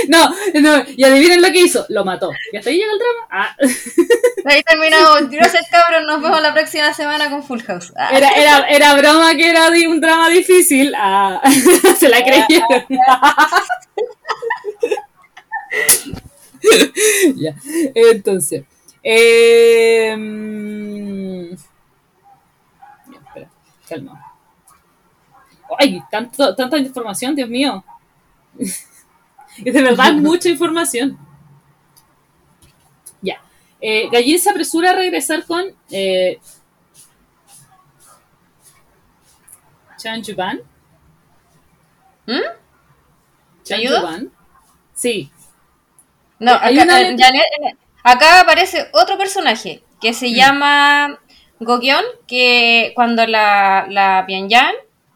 No, 0.09 0.35
no, 0.61 0.85
y 0.97 1.05
adivinen 1.05 1.43
lo 1.43 1.49
que 1.49 1.61
hizo. 1.61 1.85
Lo 1.89 2.05
mató. 2.05 2.31
Y 2.53 2.57
hasta 2.57 2.71
ahí 2.71 2.79
llega 2.79 2.93
el 2.93 2.99
drama. 2.99 3.29
Ah. 3.31 3.57
Ahí 4.47 4.63
terminamos. 4.63 5.29
Gracias, 5.29 5.67
cabros. 5.71 6.03
Nos 6.07 6.23
vemos 6.23 6.41
la 6.41 6.55
próxima 6.55 6.95
semana 6.95 7.29
con 7.31 7.43
Full 7.43 7.61
House. 7.63 7.93
Ah. 7.97 8.17
Era, 8.17 8.31
era, 8.31 8.69
era 8.69 8.95
broma 8.95 9.35
que 9.35 9.51
era 9.51 9.69
un 9.69 10.01
drama 10.01 10.31
difícil. 10.31 10.95
Ah, 10.97 11.43
se 11.99 12.09
la 12.09 12.25
creyeron. 12.25 12.87
ya, 17.37 17.55
entonces. 17.95 18.65
Eh, 19.03 20.15
espera, 23.13 23.49
calma. 23.89 24.27
Ay, 25.79 26.03
tanto, 26.11 26.55
tanta 26.55 26.77
información, 26.79 27.35
Dios 27.35 27.49
mío. 27.49 27.83
Es 29.65 29.75
de 29.75 29.83
verdad 29.83 30.13
mucha 30.15 30.49
información. 30.49 31.19
Ya. 33.23 33.41
Eh, 33.81 34.09
Gallín 34.11 34.39
se 34.39 34.51
apresura 34.51 34.91
a 34.91 34.95
regresar 34.95 35.45
con 35.45 35.65
eh, 35.91 36.39
Chan 39.99 40.23
Yuban. 40.23 40.61
¿Mm? 42.27 42.41
Yuban. 43.83 44.31
Sí. 44.95 45.31
No, 46.39 46.53
Hay 46.61 46.79
acá, 46.79 46.85
una 46.85 47.01
eh, 47.03 47.17
Janet- 47.19 47.77
acá 48.03 48.41
aparece 48.41 48.89
otro 48.93 49.19
personaje 49.19 49.83
que 50.01 50.15
se 50.15 50.33
llama 50.33 51.19
Gokyeon, 51.61 52.05
que 52.27 52.93
cuando 52.95 53.27
la, 53.27 53.87
la 53.91 54.25
Pyongyang 54.27 54.75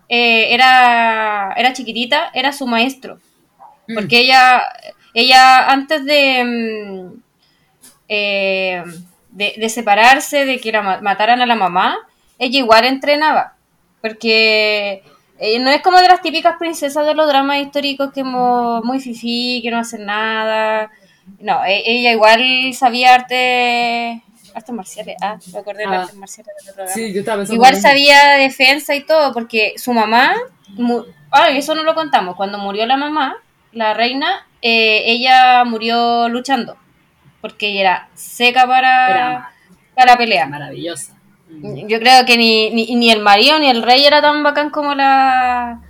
eh, 0.08 0.52
era, 0.54 1.52
era 1.56 1.72
chiquitita, 1.72 2.30
era 2.34 2.52
su 2.52 2.66
maestro. 2.66 3.18
Mm. 3.88 3.94
Porque 3.94 4.20
ella, 4.20 4.62
ella 5.14 5.70
antes 5.70 6.04
de, 6.04 6.44
mm, 6.44 7.20
eh, 8.08 8.82
de, 9.30 9.54
de 9.56 9.68
separarse, 9.68 10.44
de 10.44 10.60
que 10.60 10.72
la 10.72 10.82
ma- 10.82 11.00
mataran 11.00 11.40
a 11.40 11.46
la 11.46 11.54
mamá, 11.56 11.96
ella 12.38 12.58
igual 12.58 12.84
entrenaba. 12.84 13.54
Porque 14.00 15.02
eh, 15.38 15.58
no 15.58 15.70
es 15.70 15.80
como 15.82 15.98
de 15.98 16.08
las 16.08 16.20
típicas 16.22 16.56
princesas 16.58 17.06
de 17.06 17.14
los 17.14 17.26
dramas 17.26 17.58
históricos 17.58 18.12
que 18.12 18.22
mo- 18.22 18.82
muy 18.82 19.00
fifí, 19.00 19.60
que 19.62 19.70
no 19.70 19.78
hacen 19.78 20.04
nada. 20.06 20.90
No, 21.40 21.64
e- 21.64 21.82
ella 21.86 22.12
igual 22.12 22.42
sabía 22.74 23.14
arte, 23.14 24.22
artes 24.54 24.74
marciales. 24.74 25.16
Ah, 25.22 25.38
me 25.52 25.58
acordé 25.58 25.86
de 25.86 25.96
Ah. 25.96 26.02
artes 26.02 26.16
marciales 26.16 26.54
del 26.56 26.74
programa. 26.74 26.92
Sí, 26.94 27.12
yo 27.12 27.20
estaba 27.20 27.38
pensando. 27.38 27.54
Igual 27.54 27.76
sabía 27.76 28.30
defensa 28.36 28.94
y 28.94 29.04
todo, 29.04 29.32
porque 29.32 29.72
su 29.76 29.92
mamá, 29.92 30.34
mu- 30.68 31.04
ah, 31.30 31.48
eso 31.50 31.74
no 31.74 31.82
lo 31.82 31.94
contamos, 31.94 32.36
cuando 32.36 32.58
murió 32.58 32.84
la 32.86 32.96
mamá, 32.98 33.36
la 33.74 33.94
reina, 33.94 34.46
eh, 34.62 35.02
ella 35.06 35.64
murió 35.64 36.28
luchando, 36.28 36.76
porque 37.40 37.68
ella 37.68 37.80
era 37.80 38.08
seca 38.14 38.66
para, 38.66 39.08
Era 39.10 39.50
para 39.94 40.16
pelear. 40.16 40.48
maravillosa. 40.48 41.14
Mm. 41.48 41.86
Yo 41.86 41.98
creo 41.98 42.24
que 42.24 42.36
ni, 42.36 42.70
ni, 42.70 42.94
ni 42.96 43.10
el 43.10 43.20
marido 43.20 43.58
ni 43.58 43.68
el 43.68 43.82
rey 43.82 44.04
era 44.04 44.20
tan 44.22 44.42
bacán 44.42 44.70
como 44.70 44.94
la, 44.94 45.80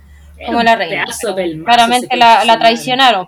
como 0.45 0.61
la 0.63 0.75
reina. 0.75 1.05
Claramente 1.63 2.15
la, 2.17 2.43
la 2.45 2.59
traicionaron. 2.59 3.27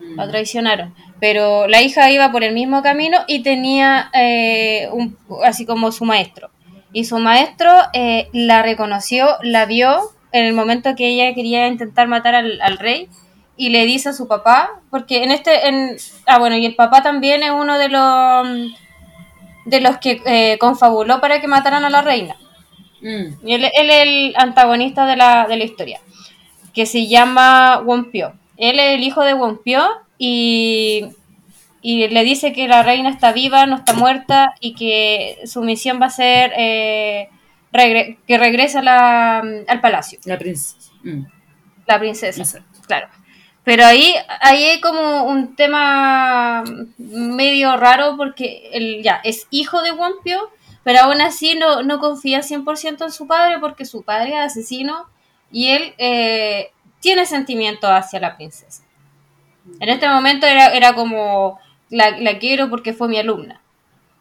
Mm. 0.00 0.16
la 0.16 0.28
traicionaron. 0.28 0.94
Pero 1.20 1.68
la 1.68 1.80
hija 1.80 2.10
iba 2.10 2.30
por 2.32 2.44
el 2.44 2.52
mismo 2.52 2.82
camino 2.82 3.18
y 3.28 3.42
tenía 3.42 4.10
eh, 4.12 4.88
un, 4.92 5.16
así 5.44 5.64
como 5.64 5.92
su 5.92 6.04
maestro. 6.04 6.50
Y 6.92 7.04
su 7.04 7.18
maestro 7.18 7.70
eh, 7.92 8.28
la 8.32 8.62
reconoció, 8.62 9.28
la 9.42 9.64
vio 9.66 10.00
en 10.32 10.44
el 10.44 10.52
momento 10.52 10.94
que 10.96 11.08
ella 11.08 11.34
quería 11.34 11.66
intentar 11.68 12.08
matar 12.08 12.34
al, 12.34 12.60
al 12.60 12.78
rey 12.78 13.08
y 13.56 13.68
le 13.70 13.84
dice 13.86 14.08
a 14.10 14.12
su 14.12 14.26
papá, 14.26 14.80
porque 14.90 15.22
en 15.24 15.30
este, 15.30 15.68
en, 15.68 15.96
ah 16.26 16.38
bueno, 16.38 16.56
y 16.56 16.66
el 16.66 16.74
papá 16.74 17.02
también 17.02 17.42
es 17.42 17.50
uno 17.50 17.78
de 17.78 17.88
los 17.88 18.48
de 19.66 19.80
los 19.80 19.96
que 19.98 20.20
eh, 20.26 20.58
confabuló 20.58 21.20
para 21.20 21.40
que 21.40 21.46
mataran 21.48 21.84
a 21.84 21.90
la 21.90 22.02
reina. 22.02 22.36
Mm. 23.00 23.46
Y 23.48 23.54
él, 23.54 23.64
él 23.64 23.90
es 23.90 24.02
el 24.02 24.34
antagonista 24.36 25.06
de 25.06 25.16
la, 25.16 25.46
de 25.46 25.56
la 25.56 25.64
historia, 25.64 26.00
que 26.74 26.84
se 26.86 27.06
llama 27.06 27.80
Wompio. 27.80 28.34
Él 28.56 28.78
es 28.78 28.94
el 28.96 29.02
hijo 29.02 29.22
de 29.24 29.34
Wompio 29.34 29.82
y, 30.18 31.06
y 31.80 32.08
le 32.08 32.24
dice 32.24 32.52
que 32.52 32.68
la 32.68 32.82
reina 32.82 33.08
está 33.10 33.32
viva, 33.32 33.66
no 33.66 33.76
está 33.76 33.94
muerta 33.94 34.54
y 34.60 34.74
que 34.74 35.38
su 35.46 35.62
misión 35.62 36.00
va 36.00 36.06
a 36.06 36.10
ser 36.10 36.52
eh, 36.56 37.28
regre- 37.72 38.18
que 38.26 38.36
regrese 38.38 38.78
a 38.78 38.82
la- 38.82 39.44
al 39.68 39.80
palacio, 39.80 40.18
La 40.26 40.38
princesa. 40.38 40.90
Mm. 41.02 41.22
la 41.86 41.98
princesa. 41.98 42.62
Claro. 42.86 43.08
Pero 43.64 43.86
ahí, 43.86 44.14
ahí 44.40 44.64
hay 44.64 44.80
como 44.80 45.24
un 45.24 45.56
tema 45.56 46.62
medio 46.98 47.76
raro 47.76 48.16
porque 48.16 48.68
él 48.72 49.02
ya 49.02 49.20
es 49.24 49.46
hijo 49.50 49.82
de 49.82 49.92
Wompio, 49.92 50.50
pero 50.82 51.00
aún 51.00 51.22
así 51.22 51.54
no, 51.54 51.82
no 51.82 51.98
confía 51.98 52.40
100% 52.40 53.04
en 53.04 53.10
su 53.10 53.26
padre 53.26 53.58
porque 53.58 53.86
su 53.86 54.02
padre 54.02 54.30
es 54.30 54.52
asesino 54.52 55.06
y 55.50 55.68
él 55.68 55.94
eh, 55.96 56.72
tiene 57.00 57.24
sentimientos 57.24 57.88
hacia 57.90 58.20
la 58.20 58.36
princesa. 58.36 58.82
En 59.80 59.88
este 59.88 60.08
momento 60.08 60.46
era, 60.46 60.66
era 60.74 60.94
como, 60.94 61.58
la, 61.88 62.10
la 62.18 62.38
quiero 62.38 62.68
porque 62.68 62.92
fue 62.92 63.08
mi 63.08 63.18
alumna. 63.18 63.62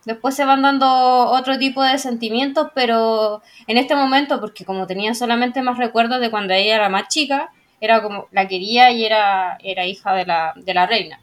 Después 0.06 0.36
se 0.36 0.46
van 0.46 0.62
dando 0.62 0.88
otro 0.88 1.58
tipo 1.58 1.82
de 1.82 1.98
sentimientos, 1.98 2.70
pero 2.74 3.42
en 3.68 3.78
este 3.78 3.96
momento, 3.96 4.40
porque 4.40 4.66
como 4.66 4.88
tenía 4.88 5.14
solamente 5.14 5.62
más 5.62 5.78
recuerdos 5.78 6.20
de 6.20 6.30
cuando 6.30 6.54
ella 6.54 6.76
era 6.76 6.90
más 6.90 7.08
chica, 7.08 7.52
era 7.86 8.02
como 8.02 8.28
la 8.32 8.48
quería 8.48 8.92
y 8.92 9.06
era, 9.06 9.58
era 9.64 9.86
hija 9.86 10.14
de 10.14 10.26
la, 10.26 10.54
de 10.56 10.74
la 10.74 10.86
reina. 10.86 11.20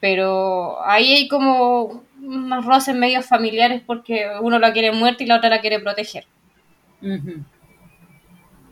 Pero 0.00 0.82
ahí 0.84 1.12
hay 1.12 1.28
como 1.28 2.02
unos 2.22 2.64
roces 2.64 2.94
medios 2.94 3.26
familiares 3.26 3.82
porque 3.84 4.26
uno 4.40 4.58
la 4.58 4.72
quiere 4.72 4.92
muerta 4.92 5.22
y 5.22 5.26
la 5.26 5.36
otra 5.36 5.50
la 5.50 5.60
quiere 5.60 5.80
proteger. 5.80 6.26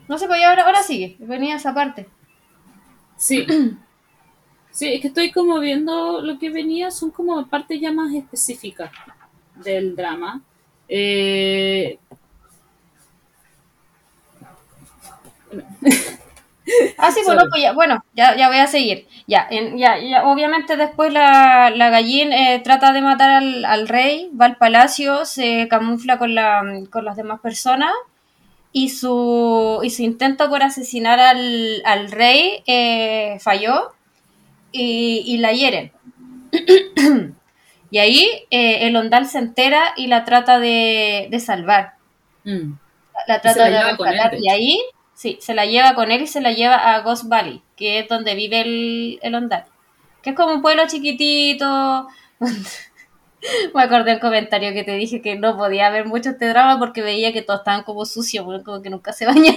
No 0.08 0.18
sé, 0.18 0.26
pues 0.26 0.44
ahora, 0.44 0.64
ahora 0.64 0.82
sigue, 0.82 1.16
venía 1.18 1.56
esa 1.56 1.74
parte. 1.74 2.06
Sí. 3.16 3.46
Sí, 4.70 4.92
es 4.92 5.00
que 5.00 5.08
estoy 5.08 5.32
como 5.32 5.58
viendo 5.58 6.20
lo 6.20 6.38
que 6.38 6.50
venía, 6.50 6.90
son 6.90 7.10
como 7.10 7.46
partes 7.46 7.80
ya 7.80 7.92
más 7.92 8.12
específicas 8.12 8.90
del 9.54 9.96
drama. 9.96 10.42
Eh, 10.86 11.98
Ah, 16.98 17.10
sí, 17.12 17.20
bueno, 17.24 17.42
pues 17.50 17.62
ya, 17.62 17.72
bueno, 17.72 18.04
ya, 18.14 18.36
ya 18.36 18.48
voy 18.48 18.58
a 18.58 18.66
seguir. 18.66 19.06
Ya, 19.26 19.46
en- 19.50 19.78
ya, 19.78 19.98
ya, 19.98 20.24
obviamente 20.26 20.76
después 20.76 21.12
la, 21.12 21.70
la 21.70 21.90
gallín 21.90 22.32
eh, 22.32 22.60
trata 22.64 22.92
de 22.92 23.02
matar 23.02 23.30
al, 23.30 23.64
al 23.64 23.88
rey, 23.88 24.30
va 24.40 24.46
al 24.46 24.56
palacio, 24.56 25.24
se 25.24 25.68
camufla 25.68 26.18
con, 26.18 26.34
la, 26.34 26.62
con 26.90 27.04
las 27.04 27.16
demás 27.16 27.40
personas 27.40 27.92
y 28.72 28.90
su, 28.90 29.80
y 29.82 29.90
su 29.90 30.02
intento 30.02 30.48
por 30.50 30.62
asesinar 30.62 31.18
al, 31.20 31.82
al 31.84 32.10
rey 32.10 32.62
eh, 32.66 33.38
falló 33.40 33.92
y, 34.72 35.22
y 35.26 35.38
la 35.38 35.52
hieren. 35.52 35.92
y 37.90 37.98
ahí 37.98 38.28
eh, 38.50 38.86
el 38.86 38.96
ondal 38.96 39.26
se 39.26 39.38
entera 39.38 39.94
y 39.96 40.06
la 40.08 40.24
trata 40.24 40.58
de, 40.58 41.28
de 41.30 41.40
salvar 41.40 41.94
mm. 42.44 42.72
la 43.28 43.40
se 43.40 43.40
trata 43.40 43.70
la 43.70 43.78
de 43.78 43.82
rescatar. 43.84 44.34
y 44.40 44.48
ahí, 44.50 44.80
sí, 45.16 45.38
se 45.40 45.54
la 45.54 45.66
lleva 45.66 45.94
con 45.94 46.12
él 46.12 46.22
y 46.22 46.26
se 46.28 46.40
la 46.40 46.52
lleva 46.52 46.76
a 46.76 47.00
Ghost 47.00 47.24
Valley, 47.26 47.62
que 47.76 47.98
es 47.98 48.08
donde 48.08 48.34
vive 48.34 48.60
el, 48.60 49.18
el 49.22 49.34
Ondal. 49.34 49.64
Que 50.22 50.30
es 50.30 50.36
como 50.36 50.54
un 50.54 50.62
pueblo 50.62 50.86
chiquitito. 50.86 52.06
Me 53.74 53.82
acordé 53.82 54.12
del 54.12 54.20
comentario 54.20 54.72
que 54.72 54.84
te 54.84 54.94
dije 54.96 55.22
que 55.22 55.36
no 55.36 55.56
podía 55.56 55.90
ver 55.90 56.06
mucho 56.06 56.30
este 56.30 56.48
drama 56.48 56.78
porque 56.78 57.02
veía 57.02 57.32
que 57.32 57.42
todos 57.42 57.60
estaban 57.60 57.84
como 57.84 58.04
sucios, 58.04 58.44
como 58.64 58.82
que 58.82 58.90
nunca 58.90 59.12
se 59.12 59.26
bañaban. 59.26 59.56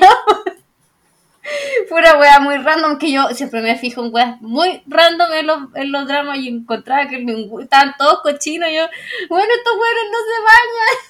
Fue 1.87 1.99
una 1.99 2.17
wea 2.19 2.39
muy 2.39 2.57
random 2.57 2.99
que 2.99 3.11
yo 3.11 3.27
siempre 3.29 3.61
me 3.61 3.75
fijo 3.75 4.05
en 4.05 4.13
weas 4.13 4.39
muy 4.41 4.83
random 4.85 5.33
en 5.33 5.47
los, 5.47 5.59
en 5.75 5.91
los 5.91 6.07
dramas 6.07 6.37
y 6.37 6.49
encontraba 6.49 7.07
que 7.07 7.25
estaban 7.61 7.95
todos 7.97 8.21
cochinos. 8.21 8.69
Y 8.69 8.75
yo, 8.75 8.85
bueno, 9.29 9.47
estos 9.57 9.73
weones 9.73 10.11
no 10.11 10.17
se 10.17 10.41
bañan. 10.41 10.97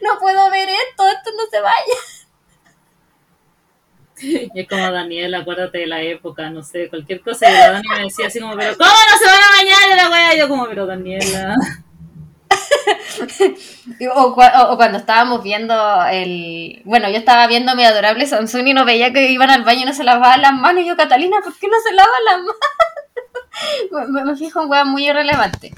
No 0.00 0.20
puedo 0.20 0.48
ver 0.48 0.68
esto, 0.68 1.08
esto 1.08 1.30
no 1.36 1.44
se 1.50 1.60
baña. 1.60 2.15
Y 4.54 4.60
es 4.60 4.68
como 4.68 4.90
Daniel, 4.90 5.34
acuérdate 5.34 5.78
de 5.78 5.86
la 5.86 6.00
época, 6.02 6.48
no 6.50 6.62
sé, 6.62 6.88
cualquier 6.88 7.20
cosa. 7.20 7.48
Y 7.50 7.52
la 7.52 7.70
Dani 7.72 7.88
me 7.88 8.02
decía 8.04 8.26
así 8.28 8.40
como, 8.40 8.56
pero 8.56 8.76
¿cómo 8.76 8.88
no 8.90 9.18
se 9.18 9.26
van 9.26 9.42
a 9.42 9.56
bañar 9.58 9.90
en 9.90 9.96
la 9.96 10.10
weá? 10.10 10.34
Y 10.34 10.38
yo 10.38 10.48
como, 10.48 10.66
pero 10.66 10.86
Daniela. 10.86 11.54
O, 14.14 14.34
cua- 14.34 14.52
o- 14.64 14.72
o 14.72 14.76
cuando 14.76 14.98
estábamos 14.98 15.42
viendo 15.42 15.74
el... 16.10 16.82
Bueno, 16.84 17.08
yo 17.08 17.16
estaba 17.16 17.46
viendo 17.46 17.74
mi 17.76 17.84
adorable 17.84 18.26
Samsung 18.26 18.66
y 18.68 18.74
no 18.74 18.84
veía 18.84 19.12
que 19.12 19.30
iban 19.30 19.50
al 19.50 19.62
baño 19.64 19.82
y 19.82 19.84
no 19.86 19.94
se 19.94 20.04
lavaban 20.04 20.42
las 20.42 20.52
manos. 20.54 20.82
Y 20.82 20.86
yo, 20.86 20.96
Catalina, 20.96 21.36
¿por 21.42 21.56
qué 21.58 21.66
no 21.68 21.76
se 21.82 21.94
lavan 21.94 22.24
las 22.26 22.36
manos? 23.90 24.12
me, 24.12 24.24
me 24.24 24.36
fijo 24.36 24.62
en 24.62 24.70
weas 24.70 24.86
muy 24.86 25.08
irrelevantes. 25.08 25.72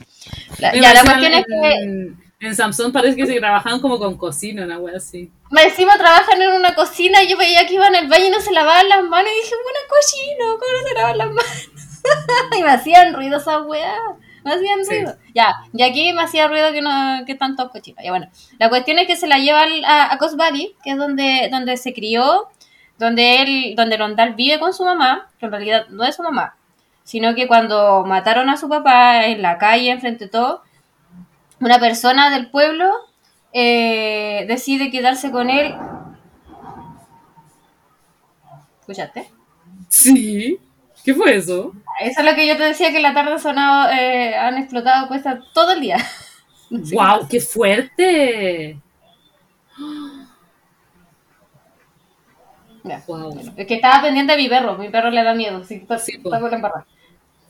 La- 0.58 0.72
ya, 0.74 0.94
la 0.94 1.02
cuestión 1.02 1.32
es 1.34 1.44
que 1.46 2.12
en, 2.40 2.54
Samsung 2.54 2.92
parece 2.92 3.16
que 3.16 3.26
se 3.26 3.38
trabajaban 3.38 3.80
como 3.80 3.98
con 3.98 4.16
cocina, 4.16 4.64
una 4.64 4.78
wea 4.78 4.96
así. 4.96 5.30
me 5.50 5.62
encima 5.64 5.96
trabajan 5.96 6.40
en 6.40 6.52
una 6.52 6.74
cocina 6.74 7.22
y 7.22 7.28
yo 7.28 7.36
veía 7.36 7.66
que 7.66 7.74
iban 7.74 7.94
al 7.94 8.08
baño 8.08 8.26
y 8.26 8.30
no 8.30 8.40
se 8.40 8.52
lavaban 8.52 8.88
las 8.88 9.02
manos. 9.04 9.30
Y 9.32 9.42
dije, 9.42 9.54
buena 9.62 9.78
cochino, 9.88 10.58
¿cómo 10.58 10.72
no 10.80 10.88
se 10.88 10.94
lavan 10.94 11.18
las 11.18 11.28
manos? 11.28 11.68
y 12.58 12.62
me 12.62 12.70
hacían 12.70 13.14
ruido 13.14 13.38
esas 13.38 13.62
weas. 13.66 13.98
Me 14.44 14.52
hacían 14.54 14.84
Sí. 14.84 14.94
ruido. 14.96 15.16
Ya, 15.34 15.56
y 15.72 15.82
aquí 15.82 16.12
me 16.12 16.22
hacía 16.22 16.46
ruido 16.48 16.72
que 16.72 16.80
no 16.80 17.24
que 17.26 17.34
tantos 17.34 17.70
cochinos. 17.70 18.02
Ya 18.04 18.10
bueno, 18.10 18.28
la 18.58 18.68
cuestión 18.68 18.98
es 18.98 19.06
que 19.06 19.16
se 19.16 19.26
la 19.26 19.38
lleva 19.38 19.62
al- 19.62 19.84
a, 19.84 20.12
a 20.12 20.18
Coast 20.18 20.36
Valley, 20.36 20.74
que 20.84 20.90
es 20.92 20.96
donde, 20.96 21.48
donde 21.50 21.76
se 21.76 21.92
crió, 21.92 22.48
donde 22.98 23.42
él, 23.42 23.74
donde 23.76 23.96
Rondal 23.96 24.34
vive 24.34 24.58
con 24.60 24.72
su 24.72 24.84
mamá, 24.84 25.28
que 25.38 25.46
en 25.46 25.52
realidad 25.52 25.86
no 25.90 26.04
es 26.04 26.14
su 26.16 26.22
mamá, 26.22 26.54
sino 27.04 27.34
que 27.34 27.46
cuando 27.48 28.04
mataron 28.06 28.48
a 28.48 28.56
su 28.56 28.68
papá 28.68 29.26
en 29.26 29.42
la 29.42 29.58
calle, 29.58 29.90
enfrente 29.90 30.24
de 30.26 30.30
todo, 30.30 30.62
una 31.60 31.78
persona 31.78 32.30
del 32.30 32.50
pueblo 32.50 32.90
eh, 33.52 34.44
decide 34.48 34.90
quedarse 34.90 35.30
con 35.30 35.50
él. 35.50 35.74
¿Escuchaste? 38.80 39.30
Sí. 39.88 40.58
¿Qué 41.04 41.14
fue 41.14 41.36
eso? 41.36 41.72
Eso 42.00 42.20
es 42.20 42.26
lo 42.26 42.34
que 42.34 42.46
yo 42.46 42.56
te 42.56 42.64
decía 42.64 42.90
que 42.90 42.98
en 42.98 43.02
la 43.02 43.14
tarde 43.14 43.38
sonado, 43.38 43.90
eh, 43.92 44.34
han 44.36 44.58
explotado 44.58 45.08
cuesta 45.08 45.40
todo 45.52 45.72
el 45.72 45.80
día. 45.80 45.96
¡Wow! 46.70 47.26
¡Qué 47.28 47.40
fuerte! 47.40 48.78
Ya. 52.84 53.02
¡Wow! 53.06 53.40
Es 53.56 53.66
que 53.66 53.74
estaba 53.74 54.02
pendiente 54.02 54.32
de 54.32 54.42
mi 54.42 54.48
perro, 54.48 54.76
mi 54.76 54.88
perro 54.90 55.10
le 55.10 55.22
da 55.22 55.34
miedo, 55.34 55.64
sí, 55.64 55.76
está, 55.76 55.98
Sí, 55.98 56.16
está 56.16 56.40
con 56.40 56.50
la 56.50 56.56
embarrada. 56.56 56.86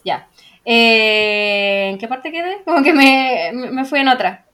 Ya. 0.04 0.28
Eh, 0.70 1.88
¿En 1.92 1.98
qué 1.98 2.06
parte 2.06 2.30
quedé? 2.30 2.62
Como 2.62 2.82
que 2.82 2.92
me, 2.92 3.50
me, 3.72 3.84
fui 3.86 4.00
en 4.00 4.08
otra. 4.08 4.44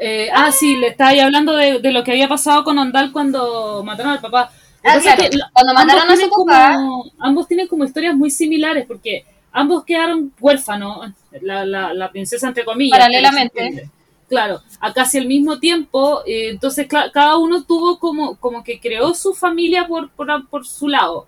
Eh, 0.00 0.28
ah, 0.34 0.50
sí, 0.50 0.74
le 0.76 0.88
estaba 0.88 1.10
ahí 1.10 1.20
hablando 1.20 1.54
de, 1.56 1.78
de 1.78 1.92
lo 1.92 2.02
que 2.02 2.10
había 2.10 2.26
pasado 2.26 2.64
con 2.64 2.76
Ondal 2.76 3.12
cuando 3.12 3.84
mataron 3.84 4.12
al 4.12 4.20
papá. 4.20 4.50
Ah, 4.82 4.96
es 4.96 5.02
claro. 5.04 5.22
que 5.22 5.38
Cuando 5.52 5.74
mataron 5.74 6.10
a 6.10 6.16
su 6.16 6.28
papá, 6.28 6.74
como- 6.74 7.04
ambos 7.20 7.46
tienen 7.46 7.68
como 7.68 7.84
historias 7.84 8.16
muy 8.16 8.30
similares 8.32 8.84
porque 8.84 9.24
ambos 9.52 9.84
quedaron 9.84 10.32
huérfanos, 10.40 11.12
la, 11.40 11.64
la, 11.64 11.94
la 11.94 12.10
princesa 12.10 12.48
entre 12.48 12.64
comillas. 12.64 12.98
Paralelamente. 12.98 13.88
Claro, 14.28 14.62
a 14.80 14.92
casi 14.92 15.18
al 15.18 15.26
mismo 15.26 15.58
tiempo, 15.60 16.22
eh, 16.26 16.50
entonces 16.50 16.86
cada 16.88 17.36
uno 17.36 17.62
tuvo 17.64 17.98
como, 18.00 18.36
como 18.36 18.62
que 18.64 18.80
creó 18.80 19.12
su 19.14 19.34
familia 19.34 19.86
por, 19.86 20.10
por, 20.10 20.48
por 20.48 20.66
su 20.66 20.88
lado, 20.88 21.26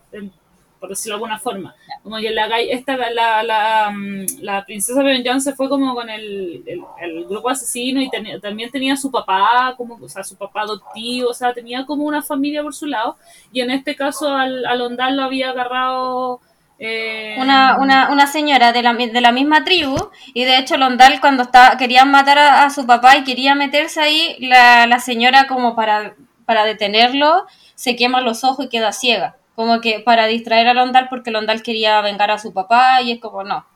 por 0.82 0.90
decirlo 0.90 1.14
de 1.14 1.18
alguna 1.18 1.38
forma. 1.38 1.76
Como 2.02 2.16
que 2.16 2.30
la, 2.30 2.48
esta, 2.58 2.96
la, 2.96 3.44
la, 3.44 3.90
mm, 3.94 4.26
la 4.40 4.64
princesa 4.64 5.00
Beonjan 5.00 5.40
se 5.40 5.54
fue 5.54 5.68
como 5.68 5.94
con 5.94 6.10
el, 6.10 6.64
el, 6.66 6.80
el 7.00 7.24
grupo 7.26 7.48
asesino 7.50 8.00
y 8.02 8.10
también 8.40 8.68
tenía 8.72 8.96
su 8.96 9.08
papá, 9.08 9.74
como, 9.76 9.94
o 9.94 10.08
sea, 10.08 10.24
su 10.24 10.36
papá 10.36 10.62
adoptivo, 10.62 11.30
o 11.30 11.34
sea, 11.34 11.54
tenía 11.54 11.86
como 11.86 12.02
una 12.02 12.20
familia 12.20 12.64
por 12.64 12.74
su 12.74 12.86
lado. 12.86 13.16
Y 13.52 13.60
en 13.60 13.70
este 13.70 13.94
caso 13.94 14.34
al, 14.34 14.66
al 14.66 14.80
Ondal 14.82 15.16
lo 15.16 15.22
había 15.22 15.50
agarrado... 15.50 16.40
eh, 16.80 17.36
una, 17.38 17.76
una, 17.78 18.10
una 18.10 18.26
señora 18.26 18.72
de 18.72 18.82
la, 18.82 18.92
de 18.94 19.20
la 19.20 19.30
misma 19.30 19.62
tribu, 19.62 19.96
y 20.34 20.42
de 20.44 20.58
hecho 20.58 20.76
Londal 20.76 21.20
cuando 21.20 21.44
estaba, 21.44 21.76
querían 21.76 22.10
matar 22.10 22.38
a, 22.38 22.64
a 22.64 22.70
su 22.70 22.86
papá 22.86 23.16
y 23.16 23.22
quería 23.22 23.54
meterse 23.54 24.00
ahí, 24.00 24.36
la, 24.40 24.88
la 24.88 24.98
señora 24.98 25.46
como 25.46 25.76
para, 25.76 26.16
para 26.44 26.64
detenerlo, 26.64 27.46
se 27.76 27.94
quema 27.94 28.20
los 28.20 28.42
ojos 28.42 28.66
y 28.66 28.68
queda 28.68 28.92
ciega. 28.92 29.36
Como 29.54 29.80
que 29.80 30.00
para 30.00 30.26
distraer 30.26 30.68
a 30.68 30.74
Londal 30.74 31.08
porque 31.10 31.30
Londal 31.30 31.62
quería 31.62 32.00
vengar 32.00 32.30
a 32.30 32.38
su 32.38 32.52
papá 32.52 33.02
y 33.02 33.12
es 33.12 33.20
como 33.20 33.44
no. 33.44 33.66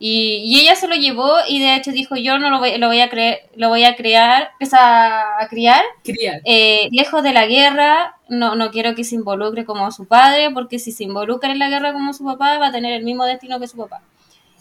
Y, 0.00 0.42
y 0.46 0.60
ella 0.60 0.76
se 0.76 0.86
lo 0.86 0.94
llevó 0.94 1.28
y 1.48 1.58
de 1.60 1.74
hecho 1.74 1.90
dijo 1.90 2.14
yo 2.14 2.38
no 2.38 2.50
lo 2.50 2.60
voy, 2.60 2.78
lo 2.78 2.86
voy 2.86 3.00
a 3.00 3.08
creer, 3.10 3.50
lo 3.56 3.68
voy 3.68 3.82
a 3.84 3.96
crear, 3.96 4.50
empieza 4.52 5.40
a 5.40 5.48
criar 5.48 5.82
criar. 6.04 6.40
eh, 6.44 6.88
lejos 6.92 7.22
de 7.24 7.32
la 7.32 7.46
guerra, 7.46 8.16
no, 8.28 8.54
no 8.54 8.70
quiero 8.70 8.94
que 8.94 9.02
se 9.02 9.16
involucre 9.16 9.64
como 9.64 9.90
su 9.90 10.06
padre, 10.06 10.50
porque 10.52 10.78
si 10.78 10.92
se 10.92 11.02
involucra 11.02 11.50
en 11.50 11.58
la 11.58 11.68
guerra 11.68 11.92
como 11.92 12.12
su 12.14 12.24
papá, 12.24 12.58
va 12.58 12.68
a 12.68 12.72
tener 12.72 12.92
el 12.92 13.02
mismo 13.04 13.24
destino 13.24 13.58
que 13.58 13.66
su 13.66 13.76
papá. 13.76 14.02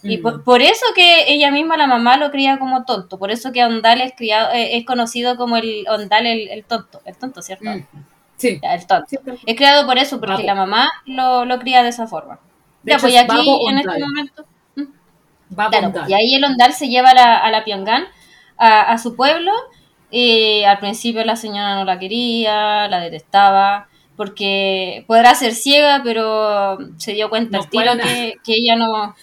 Y 0.04 0.18
Mm. 0.18 0.22
por, 0.24 0.44
por 0.44 0.62
eso 0.64 0.86
que 0.96 1.32
ella 1.32 1.52
misma, 1.52 1.78
la 1.78 1.86
mamá, 1.88 2.18
lo 2.18 2.32
cría 2.32 2.58
como 2.58 2.84
tonto, 2.86 3.20
por 3.20 3.30
eso 3.32 3.52
que 3.52 3.64
Ondal 3.64 4.02
es, 4.02 4.14
criado, 4.18 4.52
eh, 4.54 4.78
es 4.78 4.86
conocido 4.86 5.38
como 5.38 5.58
el 5.58 5.86
Ondal 5.88 6.26
el, 6.26 6.48
el 6.50 6.64
tonto, 6.66 7.02
el 7.06 7.16
tonto, 7.16 7.42
¿cierto? 7.44 7.66
Mm. 7.70 7.86
Sí. 8.38 8.60
Ya, 8.62 8.76
el 8.76 8.88
tonto. 8.88 9.08
Sí, 9.10 9.18
Es 9.46 9.56
criado 9.56 9.86
por 9.86 9.98
eso, 9.98 10.20
porque 10.20 10.44
la 10.44 10.56
mamá 10.56 10.90
lo, 11.06 11.46
lo 11.46 11.60
cría 11.60 11.84
de 11.84 11.90
esa 11.90 12.08
forma. 12.08 12.40
De 12.84 12.92
ya, 12.92 12.98
hecho, 12.98 13.08
pues 13.08 13.18
aquí, 13.18 13.60
en 13.70 13.78
este 13.80 14.00
momento... 14.00 14.46
A 15.58 15.70
Claro, 15.70 15.94
y 16.08 16.14
ahí 16.14 16.36
el 16.36 16.44
Ondal 16.44 16.74
se 16.74 16.90
lleva 16.90 17.12
a 17.12 17.14
la, 17.14 17.38
a 17.38 17.50
la 17.52 17.64
Pyongyang, 17.64 18.04
a, 18.58 18.82
a 18.92 18.98
su 18.98 19.16
pueblo, 19.16 19.52
y 20.12 20.64
al 20.64 20.80
principio 20.80 21.24
la 21.24 21.36
señora 21.38 21.76
no 21.76 21.86
la 21.86 22.00
quería, 22.00 22.88
la 22.90 23.00
detestaba, 23.00 23.88
porque 24.18 25.06
podrá 25.08 25.36
ser 25.36 25.54
ciega, 25.54 26.02
pero 26.04 26.78
se 26.98 27.14
dio 27.14 27.30
cuenta 27.30 27.58
No 27.58 27.64
al 27.64 27.70
tiro 27.70 27.94
que, 27.98 28.36
que 28.44 28.54
ella 28.56 28.76
no... 28.76 29.16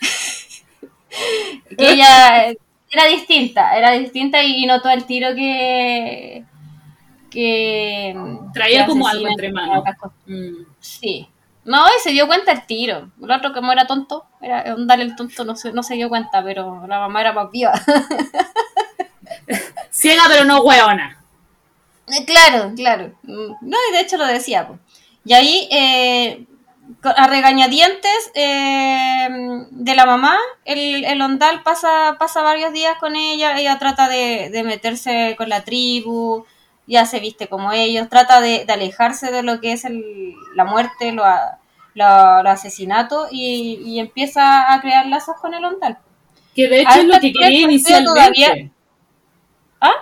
que 1.78 1.92
ella 1.92 2.46
era 2.90 3.04
distinta, 3.08 3.76
era 3.76 3.92
distinta 3.92 4.42
y 4.42 4.66
notó 4.66 4.88
al 4.88 5.06
tiro 5.06 5.34
que... 5.34 6.44
que 7.30 8.14
Traía 8.52 8.84
que 8.84 8.90
como 8.90 9.08
algo 9.08 9.26
entre 9.28 9.52
manos. 9.52 9.84
Mm. 10.26 10.64
Sí. 10.80 11.28
No, 11.64 11.84
y 11.86 12.00
se 12.02 12.10
dio 12.10 12.26
cuenta 12.28 12.52
el 12.52 12.64
tiro. 12.66 13.10
El 13.20 13.30
otro, 13.30 13.52
como 13.52 13.72
era 13.72 13.86
tonto, 13.86 14.24
era 14.40 14.72
Ondal 14.74 15.00
el 15.00 15.16
tonto, 15.16 15.44
no 15.44 15.56
se, 15.56 15.72
no 15.72 15.82
se 15.82 15.94
dio 15.94 16.08
cuenta, 16.08 16.42
pero 16.44 16.86
la 16.86 17.00
mamá 17.00 17.20
era 17.20 17.32
más 17.32 17.50
viva. 17.50 17.72
Ciega 19.90 20.22
pero 20.28 20.44
no 20.44 20.62
hueona. 20.62 21.22
Eh, 22.08 22.24
claro, 22.24 22.72
claro. 22.76 23.12
Mm, 23.22 23.52
No, 23.62 23.76
y 23.90 23.92
de 23.94 24.00
hecho 24.00 24.16
lo 24.16 24.26
decía. 24.26 24.68
Y 25.24 25.32
ahí, 25.34 25.68
eh, 25.72 26.46
a 27.04 27.26
regañadientes 27.28 28.30
eh, 28.34 29.28
de 29.70 29.94
la 29.94 30.06
mamá, 30.06 30.36
el, 30.64 31.04
el 31.04 31.20
Ondal 31.22 31.62
pasa, 31.62 32.16
pasa 32.18 32.42
varios 32.42 32.72
días 32.72 32.96
con 32.98 33.16
ella, 33.16 33.58
ella 33.58 33.78
trata 33.78 34.08
de, 34.08 34.50
de 34.50 34.62
meterse 34.62 35.34
con 35.36 35.48
la 35.48 35.64
tribu, 35.64 36.44
ya 36.86 37.04
se 37.06 37.20
viste 37.20 37.48
como 37.48 37.72
ellos, 37.72 38.08
trata 38.08 38.40
de, 38.40 38.64
de 38.64 38.72
alejarse 38.72 39.30
de 39.32 39.42
lo 39.42 39.60
que 39.60 39.72
es 39.72 39.84
el, 39.84 40.34
la 40.54 40.64
muerte, 40.64 41.12
lo, 41.12 41.24
lo, 41.94 42.42
lo 42.42 42.50
asesinato, 42.50 43.26
y, 43.30 43.80
y 43.84 44.00
empieza 44.00 44.72
a 44.72 44.80
crear 44.80 45.06
lazos 45.06 45.36
con 45.40 45.54
el 45.54 45.64
Ondal. 45.64 45.98
Que 46.54 46.68
de 46.68 46.80
hecho 46.80 46.90
A 46.90 46.96
es 46.98 47.04
lo 47.04 47.20
que 47.20 47.32
quería 47.32 47.60
inicialmente. 47.60 48.08
todavía- 48.08 48.70
¿Ah? 49.80 49.92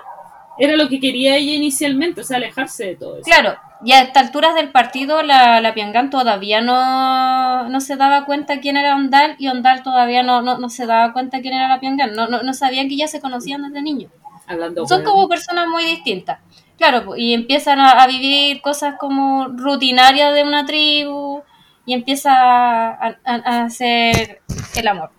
Era 0.58 0.76
lo 0.76 0.88
que 0.88 1.00
quería 1.00 1.36
ella 1.36 1.52
inicialmente, 1.52 2.20
o 2.20 2.24
sea, 2.24 2.36
alejarse 2.36 2.84
de 2.86 2.96
todo 2.96 3.14
eso. 3.16 3.24
Claro, 3.24 3.56
y 3.84 3.90
a 3.92 4.02
estas 4.02 4.26
alturas 4.26 4.54
del 4.54 4.70
partido 4.70 5.22
la, 5.22 5.60
la 5.60 5.74
Pyongyang 5.74 6.10
todavía 6.10 6.60
no, 6.60 7.68
no 7.68 7.80
se 7.80 7.96
daba 7.96 8.24
cuenta 8.24 8.60
quién 8.60 8.76
era 8.76 8.94
Ondal 8.94 9.34
y 9.40 9.48
Ondal 9.48 9.82
todavía 9.82 10.22
no, 10.22 10.42
no, 10.42 10.58
no 10.58 10.68
se 10.68 10.86
daba 10.86 11.12
cuenta 11.12 11.40
quién 11.40 11.54
era 11.54 11.66
la 11.68 11.80
Pyongyang. 11.80 12.12
No, 12.14 12.28
no, 12.28 12.42
no 12.44 12.54
sabían 12.54 12.88
que 12.88 12.96
ya 12.96 13.08
se 13.08 13.20
conocían 13.20 13.62
desde 13.64 13.82
niños. 13.82 14.12
Hablando 14.46 14.86
Son 14.86 15.02
como 15.02 15.28
personas 15.28 15.66
muy 15.66 15.84
distintas. 15.84 16.38
Claro, 16.76 17.14
y 17.16 17.34
empiezan 17.34 17.80
a, 17.80 18.06
vivir 18.06 18.60
cosas 18.60 18.96
como 18.98 19.46
rutinarias 19.48 20.34
de 20.34 20.42
una 20.42 20.66
tribu 20.66 21.42
y 21.86 21.94
empieza 21.94 22.32
a, 22.32 23.64
hacer 23.64 24.40
el 24.74 24.88
amor. 24.88 25.10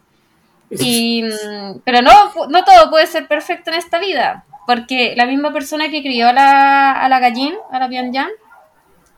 Y, 0.70 1.24
mm, 1.24 1.80
pero 1.86 2.02
no, 2.02 2.12
no 2.50 2.64
todo 2.66 2.90
puede 2.90 3.08
ser 3.08 3.28
perfecto 3.28 3.72
en 3.72 3.78
esta 3.78 4.00
vida, 4.00 4.44
porque 4.68 5.14
la 5.16 5.26
misma 5.26 5.54
persona 5.54 5.90
que 5.90 6.02
crió 6.02 6.28
a 6.28 6.34
la, 6.34 6.92
a 6.92 7.08
la 7.08 7.20
gallín, 7.20 7.54
a 7.72 7.80
la 7.80 7.88
Pyongyang, 7.88 8.32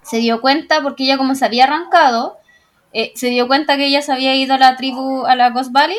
se 0.03 0.17
dio 0.17 0.39
cuenta, 0.39 0.81
porque 0.83 1.05
ella 1.05 1.17
como 1.17 1.33
se 1.33 1.45
había 1.45 1.63
arrancado, 1.63 2.37
eh, 2.93 3.11
se 3.15 3.27
dio 3.29 3.47
cuenta 3.47 3.77
que 3.77 3.87
ella 3.87 4.01
se 4.01 4.13
había 4.13 4.35
ido 4.35 4.53
a 4.53 4.57
la 4.59 4.75
tribu, 4.77 5.25
a 5.25 5.35
la 5.35 5.49
Ghost 5.49 5.71
Valley, 5.71 5.97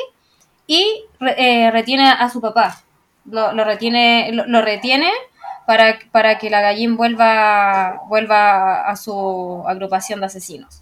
y 0.66 1.02
eh, 1.20 1.70
retiene 1.72 2.08
a 2.08 2.28
su 2.30 2.40
papá. 2.40 2.82
Lo, 3.24 3.52
lo 3.52 3.64
retiene, 3.64 4.30
lo 4.32 4.62
retiene 4.62 5.10
para, 5.68 5.98
para 6.12 6.38
que 6.38 6.48
la 6.48 6.62
gallín 6.62 6.96
vuelva, 6.96 8.00
vuelva 8.08 8.88
a 8.88 8.96
su 8.96 9.62
agrupación 9.68 10.20
de 10.20 10.26
asesinos. 10.26 10.80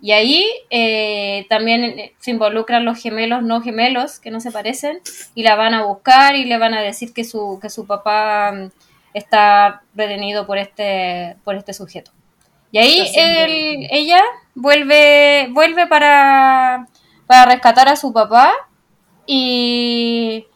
Y 0.00 0.12
ahí 0.12 0.44
eh, 0.68 1.46
también 1.48 1.82
eh, 1.84 2.12
se 2.18 2.32
involucran 2.32 2.84
los 2.84 3.00
gemelos 3.02 3.42
no 3.42 3.62
gemelos 3.62 4.20
que 4.20 4.30
no 4.30 4.40
se 4.40 4.52
parecen 4.52 5.00
y 5.34 5.42
la 5.42 5.56
van 5.56 5.72
a 5.72 5.84
buscar 5.84 6.36
y 6.36 6.44
le 6.44 6.58
van 6.58 6.74
a 6.74 6.82
decir 6.82 7.14
que 7.14 7.24
su, 7.24 7.58
que 7.62 7.70
su 7.70 7.86
papá 7.86 8.52
mm, 8.52 8.70
está 9.14 9.82
retenido 9.94 10.46
por 10.46 10.58
este, 10.58 11.36
por 11.44 11.56
este 11.56 11.72
sujeto. 11.72 12.10
Y 12.70 12.78
ahí 12.78 13.00
él- 13.16 13.88
ella 13.90 14.20
vuelve, 14.54 15.48
vuelve 15.52 15.86
para, 15.86 16.86
para 17.26 17.46
rescatar 17.52 17.88
a 17.88 17.96
su 17.96 18.12
papá 18.12 18.52
y, 19.26 20.46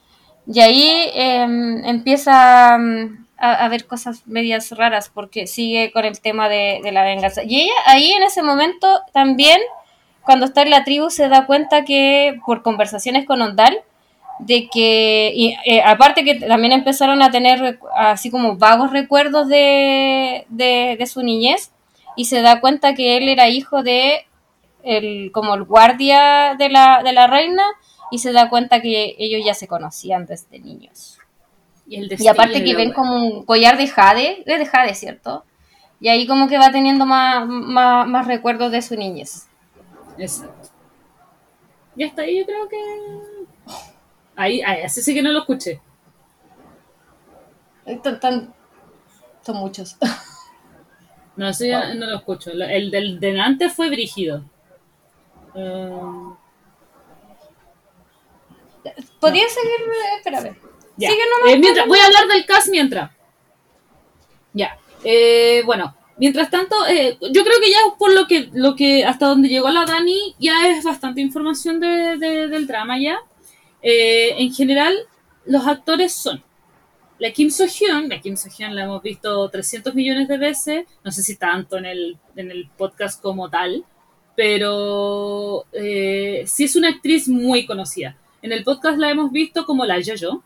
y 0.47 0.61
ahí 0.61 1.11
em, 1.15 1.85
empieza 1.85 2.79
mm, 2.79 3.22
a, 3.43 3.69
ver 3.69 3.87
cosas 3.87 4.23
medias 4.27 4.71
raras 4.71 5.11
porque 5.13 5.49
sigue 5.49 5.91
con 5.91 6.05
el 6.05 6.21
tema 6.21 6.49
de, 6.49 6.81
la 6.93 7.03
venganza. 7.03 7.43
Y 7.43 7.63
ella 7.63 7.73
ahí 7.87 8.13
en 8.13 8.23
ese 8.23 8.41
momento 8.41 9.01
también, 9.13 9.61
cuando 10.23 10.47
está 10.47 10.63
en 10.63 10.71
la 10.71 10.85
tribu, 10.85 11.11
se 11.11 11.29
da 11.29 11.45
cuenta 11.45 11.85
que 11.85 12.39
por 12.47 12.63
conversaciones 12.63 13.27
con 13.27 13.43
Ondal, 13.43 13.81
de 14.39 14.69
que, 14.73 15.33
y, 15.35 15.57
eh, 15.67 15.83
aparte 15.85 16.25
que 16.25 16.37
también 16.37 16.73
empezaron 16.73 17.21
a 17.21 17.33
tener 17.33 17.81
así 17.97 18.31
como 18.31 18.57
vagos 18.57 18.93
recuerdos 18.93 19.49
de, 19.49 20.47
de, 20.49 20.97
de 20.97 21.07
su 21.07 21.23
niñez, 21.23 21.73
y 22.17 22.27
se 22.27 22.43
da 22.43 22.61
cuenta 22.61 22.95
que 22.95 23.17
él 23.17 23.29
era 23.29 23.49
hijo 23.49 23.83
de 23.83 24.27
el, 24.85 25.33
como 25.33 25.55
el 25.55 25.65
guardia 25.65 26.55
de 26.57 26.69
la, 26.69 27.03
de 27.03 27.13
la 27.13 27.27
reina, 27.27 27.65
y 28.13 28.19
se 28.19 28.31
da 28.33 28.49
cuenta 28.49 28.81
que 28.81 29.17
ellos 29.19 29.45
ya 29.45 29.55
se 29.55 29.67
conocían 29.67 30.27
desde 30.27 30.61
niños. 30.61 31.19
Y, 31.93 31.97
el 31.97 32.05
Y 32.05 32.09
destino 32.09 32.33
aparte 32.33 32.65
que 32.65 32.75
ven 32.75 32.93
como 32.95 33.15
un 33.17 33.45
collar 33.45 33.77
de 33.77 33.87
jade, 33.87 34.43
es 34.47 34.59
de 34.59 34.65
jade, 34.67 34.95
¿cierto? 34.95 35.45
Y 36.01 36.09
ahí 36.09 36.27
como 36.27 36.49
que 36.49 36.57
va 36.57 36.73
teniendo 36.73 37.05
más, 37.05 37.47
más, 37.47 38.09
más 38.09 38.27
recuerdos 38.27 38.73
de 38.73 38.81
su 38.81 38.97
niñez. 38.97 39.47
Exacto. 40.17 40.71
Y 41.95 42.05
hasta 42.05 42.23
ahí 42.23 42.39
yo 42.39 42.47
creo 42.47 42.67
que. 42.69 42.77
Ahí, 44.35 44.63
ahí, 44.63 44.83
así 44.83 45.03
sí 45.03 45.13
que 45.13 45.21
no 45.23 45.31
lo 45.33 45.41
escuché. 45.41 45.83
Tan- 48.03 48.19
tan- 48.21 48.55
son 49.43 49.57
muchos. 49.57 49.97
No, 51.35 51.49
eso 51.49 51.65
ya 51.65 51.95
no 51.95 52.05
lo 52.05 52.17
escucho. 52.19 52.51
El 52.51 52.91
del 52.91 53.19
delante 53.19 53.71
fue 53.71 53.89
brígido. 53.89 54.45
Eh, 55.55 55.91
Podría 59.19 59.49
seguir, 59.49 59.81
eh, 59.81 60.17
espérame. 60.19 60.57
Ya. 60.97 61.11
Sigue 61.11 61.23
nomás, 61.39 61.55
Eh, 61.55 61.59
mientras, 61.59 61.87
voy 61.87 61.99
a 61.99 62.07
hablar 62.07 62.27
del 62.29 62.47
cast 62.47 62.69
mientras. 62.69 63.11
Ya. 64.53 64.79
Eh, 65.05 65.63
bueno, 65.65 65.97
mientras 66.19 66.51
tanto, 66.51 66.77
eh, 66.87 67.17
yo 67.21 67.45
creo 67.45 67.61
que 67.61 67.71
ya 67.71 67.79
por 67.99 68.13
lo 68.13 68.27
que, 68.27 68.51
lo 68.53 68.77
que 68.77 69.05
hasta 69.05 69.27
donde 69.27 69.49
llegó 69.49 69.71
la 69.71 69.85
Dani, 69.85 70.35
ya 70.39 70.69
es 70.69 70.85
bastante 70.85 71.21
información 71.21 71.81
de- 71.81 72.17
de- 72.19 72.49
del 72.49 72.67
drama 72.67 72.99
ya. 72.99 73.19
Eh, 73.83 74.35
en 74.39 74.53
general, 74.55 74.97
los 75.47 75.67
actores 75.67 76.13
son 76.13 76.43
la 77.19 77.31
Kim 77.33 77.51
So 77.51 77.67
Hyun, 77.67 78.09
la 78.09 78.21
Kim 78.21 78.37
So 78.37 78.49
Hyun 78.49 78.75
la 78.75 78.85
hemos 78.85 79.03
visto 79.03 79.49
300 79.49 79.95
millones 79.95 80.29
de 80.29 80.39
veces, 80.39 80.87
no 81.05 81.11
sé 81.13 81.23
si 81.23 81.37
tanto 81.37 81.79
en 81.79 81.87
el, 81.87 82.17
en 82.37 82.51
el 82.51 82.69
podcast 82.77 83.21
como 83.23 83.49
tal, 83.49 83.85
pero 84.37 85.65
eh, 85.73 86.45
sí 86.47 86.65
es 86.65 86.77
una 86.77 86.89
actriz 86.89 87.29
muy 87.29 87.65
conocida. 87.67 88.17
En 88.43 88.53
el 88.53 88.65
podcast 88.65 88.99
la 88.99 89.11
hemos 89.11 89.31
visto 89.31 89.65
como 89.65 89.85
la 89.85 90.01
Yo-Yo. 90.01 90.43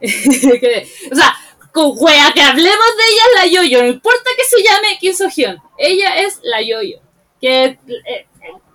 O 1.12 1.14
sea, 1.14 1.34
wea 1.74 2.32
que 2.34 2.42
hablemos 2.42 2.68
de 2.96 3.04
ella 3.12 3.22
es 3.22 3.34
la 3.36 3.46
Yo-Yo, 3.46 3.82
no 3.82 3.88
importa 3.88 4.30
que 4.36 4.44
se 4.44 4.62
llame 4.62 4.98
Kim 4.98 5.14
So 5.14 5.28
ella 5.78 6.16
es 6.16 6.40
la 6.42 6.62
Yo-Yo. 6.62 6.98
Que, 7.40 7.64
eh, 7.64 8.26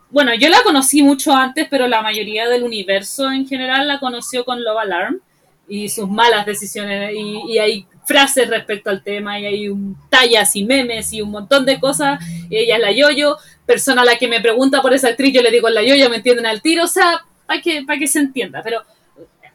bueno, 0.10 0.34
yo 0.34 0.50
la 0.50 0.64
conocí 0.64 1.04
mucho 1.04 1.34
antes, 1.34 1.68
pero 1.70 1.88
la 1.88 2.02
mayoría 2.02 2.48
del 2.48 2.64
universo 2.64 3.32
en 3.32 3.48
general 3.48 3.88
la 3.88 4.00
conoció 4.00 4.46
con 4.46 4.64
Love 4.64 4.80
Alarm 4.80 5.22
y 5.68 5.90
sus 5.90 6.10
malas 6.10 6.46
decisiones 6.46 7.14
y, 7.16 7.58
hay 7.58 7.88
frases 8.06 8.48
respecto 8.50 8.92
al 8.92 9.04
tema 9.04 9.40
y 9.40 9.46
hay 9.46 9.68
un, 9.68 9.98
tallas 10.10 10.56
y 10.56 10.64
memes 10.64 11.12
y 11.12 11.22
un 11.22 11.32
montón 11.32 11.66
de 11.66 11.80
cosas 11.80 12.24
ella 12.52 12.76
es 12.76 12.82
la 12.82 12.92
yoyo 12.92 13.38
persona 13.66 14.04
a 14.04 14.06
la 14.06 14.18
que 14.20 14.28
me 14.28 14.42
pregunta 14.42 14.84
por 14.84 14.94
esa 14.94 15.08
actriz 15.08 15.34
yo 15.34 15.42
le 15.42 15.50
digo 15.50 15.68
la 15.70 15.82
yoyo 15.82 16.08
me 16.10 16.18
entienden 16.18 16.46
al 16.46 16.62
tiro 16.62 16.84
o 16.84 16.88
sea 16.88 17.26
para 17.48 17.62
que, 17.62 17.84
para 17.84 17.98
que 17.98 18.06
se 18.06 18.20
entienda 18.20 18.62
pero 18.64 18.84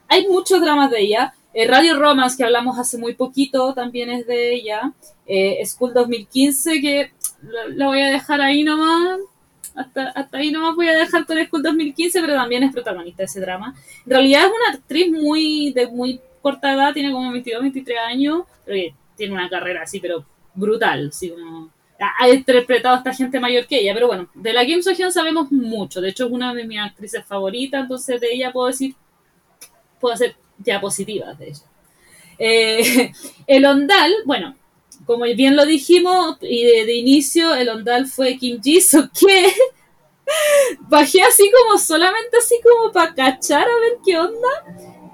hay 0.09 0.27
muchos 0.27 0.61
dramas 0.61 0.91
de 0.91 1.01
ella 1.01 1.33
Eh, 1.53 1.67
Radio 1.67 1.99
Romance 1.99 2.37
que 2.37 2.45
hablamos 2.45 2.79
hace 2.79 2.97
muy 2.97 3.15
poquito 3.15 3.75
también 3.75 4.11
es 4.11 4.27
de 4.27 4.55
ella. 4.55 4.93
Eh, 5.27 5.65
School 5.67 5.93
2015 5.93 6.81
que 6.81 7.13
la, 7.43 7.87
voy 7.87 8.01
a 8.01 8.07
dejar 8.07 8.41
ahí 8.41 8.63
nomás. 8.63 9.21
Hasta, 9.75 10.09
hasta 10.11 10.39
ahí 10.39 10.51
nomás 10.51 10.77
voy 10.77 10.89
a 10.89 10.99
dejar 10.99 11.27
con 11.27 11.39
School 11.39 11.63
2015, 11.63 12.21
pero 12.21 12.35
también 12.35 12.63
es 12.63 12.73
protagonista 12.73 13.23
de 13.23 13.27
ese 13.27 13.41
drama. 13.41 13.75
En 14.05 14.11
realidad 14.11 14.43
es 14.47 14.49
una 14.49 14.79
actriz 14.79 15.11
muy 15.11 15.73
de 15.73 15.87
muy 15.89 16.21
corta 16.43 16.73
edad, 16.73 16.93
tiene 16.93 17.13
como 17.13 17.31
22, 17.31 17.63
23 17.63 17.99
años, 17.99 18.43
pero 18.65 18.77
que 18.77 18.95
tiene 19.17 19.35
una 19.35 19.49
carrera 19.49 19.83
así, 19.83 20.01
pero 20.01 20.25
brutal, 20.55 21.09
así 21.09 21.31
como... 21.31 21.71
Ha 22.03 22.25
ha 22.25 22.31
interpretado 22.31 22.95
a 22.95 22.99
esta 22.99 23.13
gente 23.13 23.39
mayor 23.39 23.67
que 23.67 23.79
ella, 23.79 23.93
pero 23.93 24.07
bueno, 24.07 24.31
de 24.33 24.55
la 24.55 24.65
Kim 24.65 24.83
So 24.83 24.93
Hyun 24.93 25.13
sabemos 25.13 25.53
mucho, 25.53 26.01
de 26.01 26.09
hecho 26.09 26.25
es 26.25 26.33
una 26.33 26.55
de 26.55 26.65
mis 26.65 26.81
actrices 26.81 27.23
favoritas, 27.27 27.83
entonces 27.83 28.19
de 28.19 28.33
ella 28.33 28.51
puedo 28.53 28.69
decir, 28.69 28.95
puedo 30.01 30.15
hacer 30.15 30.35
diapositivas 30.65 31.39
de 31.39 31.49
ella. 31.49 31.63
Eh, 32.39 33.13
el 33.47 33.67
Ondal, 33.67 34.13
bueno, 34.25 34.57
como 35.07 35.25
bien 35.25 35.57
lo 35.57 35.67
dijimos, 35.67 36.37
y 36.41 36.65
de, 36.65 36.87
de 36.87 36.95
inicio 36.95 37.55
el 37.55 37.69
Ondal 37.69 38.07
fue 38.07 38.37
Kim 38.37 38.61
Jisoo, 38.63 39.11
que 39.19 39.53
bajé 40.89 41.23
así 41.23 41.51
como 41.51 41.79
solamente 41.79 42.37
así 42.39 42.57
como 42.63 42.93
para 42.93 43.15
cachar 43.15 43.65
a 43.65 43.81
ver 43.81 43.99
qué 44.05 44.19
onda. 44.19 44.49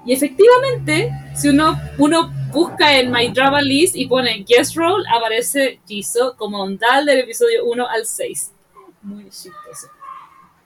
Y 0.05 0.13
efectivamente, 0.13 1.11
si 1.35 1.49
uno, 1.49 1.77
uno 1.97 2.31
busca 2.51 2.97
en 2.97 3.11
My 3.11 3.29
Drama 3.29 3.61
List 3.61 3.95
y 3.95 4.07
pone 4.07 4.45
Guest 4.47 4.75
Role, 4.75 5.03
aparece 5.13 5.81
Jisoo 5.85 6.35
como 6.37 6.61
Ondal 6.61 7.05
del 7.05 7.19
episodio 7.19 7.65
1 7.65 7.87
al 7.87 8.05
6. 8.05 8.53
Muy 9.01 9.25
chistoso. 9.25 9.89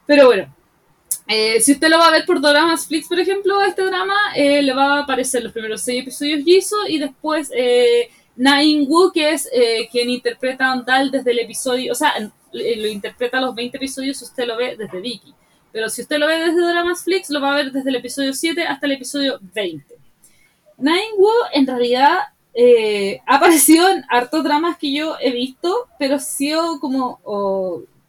Pero 0.06 0.26
bueno, 0.26 0.54
eh, 1.28 1.60
si 1.60 1.72
usted 1.72 1.88
lo 1.88 1.98
va 1.98 2.08
a 2.08 2.12
ver 2.12 2.26
por 2.26 2.40
Doramas 2.40 2.86
Flix, 2.86 3.08
por 3.08 3.18
ejemplo, 3.20 3.62
este 3.62 3.84
drama, 3.84 4.14
eh, 4.34 4.62
le 4.62 4.74
va 4.74 4.98
a 4.98 5.02
aparecer 5.02 5.42
los 5.42 5.52
primeros 5.52 5.82
seis 5.82 6.02
episodios 6.02 6.44
Jisoo 6.44 6.86
y 6.88 6.98
después 6.98 7.50
eh, 7.54 8.10
Nain 8.36 8.86
Woo, 8.88 9.12
que 9.12 9.30
es 9.30 9.48
eh, 9.52 9.88
quien 9.90 10.10
interpreta 10.10 10.66
a 10.66 10.72
Ondal 10.72 11.10
desde 11.10 11.30
el 11.30 11.38
episodio, 11.38 11.92
o 11.92 11.94
sea, 11.94 12.12
lo 12.52 12.88
interpreta 12.88 13.40
los 13.40 13.54
20 13.54 13.76
episodios 13.76 14.18
si 14.18 14.24
usted 14.24 14.46
lo 14.46 14.56
ve 14.56 14.76
desde 14.76 15.00
Vicky. 15.00 15.32
Pero 15.72 15.88
si 15.88 16.02
usted 16.02 16.18
lo 16.18 16.26
ve 16.26 16.38
desde 16.38 16.60
Doramas 16.60 17.02
Flix, 17.02 17.30
lo 17.30 17.40
va 17.40 17.52
a 17.52 17.56
ver 17.56 17.72
desde 17.72 17.88
el 17.88 17.96
episodio 17.96 18.34
7 18.34 18.64
hasta 18.64 18.84
el 18.86 18.92
episodio 18.92 19.38
20. 19.54 19.94
Nain 20.76 21.14
Woo, 21.16 21.30
en 21.54 21.66
realidad, 21.66 22.18
ha 23.26 23.36
aparecido 23.36 23.88
en 23.88 24.04
hartos 24.10 24.44
dramas 24.44 24.76
que 24.76 24.92
yo 24.92 25.16
he 25.18 25.30
visto, 25.30 25.88
pero 25.98 26.16
ha 26.16 26.18
sido 26.18 26.78
como 26.78 27.20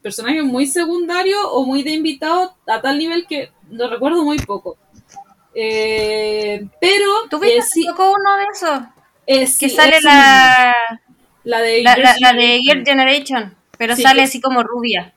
personaje 0.04 0.44
muy 0.44 0.68
secundario 0.68 1.50
o 1.52 1.66
muy 1.66 1.84
de 1.84 1.92
invitado 1.92 2.56
a 2.68 2.82
tal 2.82 3.00
nivel 3.00 3.26
que 3.28 3.52
lo 3.72 3.90
recuerdo 3.90 4.24
muy 4.24 4.42
poco. 4.42 4.78
Eh, 5.56 6.68
pero 6.82 7.06
¿Tú 7.30 7.40
viste 7.40 7.60
eh, 7.60 7.62
sí, 7.62 7.86
poco 7.90 8.12
uno 8.14 8.38
de 8.38 8.46
esos? 8.54 8.82
eh, 9.28 9.48
sí, 9.48 9.68
Que 9.68 9.70
sale 9.70 10.02
la, 10.02 10.76
la 11.44 11.60
de 11.62 11.84
la, 11.84 11.96
la, 12.20 12.34
de 12.34 12.60
Generation. 12.60 12.62
Girl 12.62 12.86
Generation, 12.86 13.58
pero 13.78 13.96
Sí, 13.96 14.04
sale 14.04 14.24
así 14.24 14.42
como 14.42 14.64
rubia. 14.64 15.14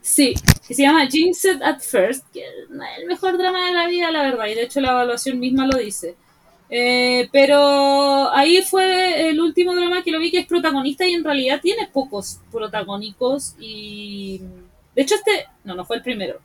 Sí, 0.00 0.34
que 0.66 0.74
se 0.74 0.82
llama 0.82 1.06
Jinxed 1.06 1.62
at 1.62 1.80
First, 1.80 2.26
que 2.32 2.40
es 2.40 2.54
el 2.98 3.06
mejor 3.06 3.38
drama 3.38 3.66
de 3.66 3.72
la 3.72 3.86
vida, 3.86 4.10
la 4.10 4.22
verdad, 4.22 4.46
y 4.46 4.54
de 4.54 4.62
hecho 4.64 4.80
la 4.80 4.90
evaluación 4.90 5.38
misma 5.40 5.66
lo 5.66 5.78
dice. 5.78 6.16
Eh, 6.70 7.28
pero 7.30 8.32
ahí 8.32 8.62
fue 8.62 9.28
el 9.28 9.40
último 9.40 9.74
drama 9.74 10.02
que 10.02 10.10
lo 10.10 10.18
vi 10.18 10.30
que 10.30 10.40
es 10.40 10.46
protagonista 10.46 11.06
y 11.06 11.12
en 11.12 11.24
realidad 11.24 11.60
tiene 11.60 11.88
pocos 11.92 12.40
protagónicos 12.50 13.54
y... 13.58 14.40
De 14.94 15.02
hecho 15.02 15.14
este... 15.16 15.46
No, 15.64 15.74
no 15.74 15.84
fue 15.84 15.96
el 15.96 16.02
primero. 16.02 16.40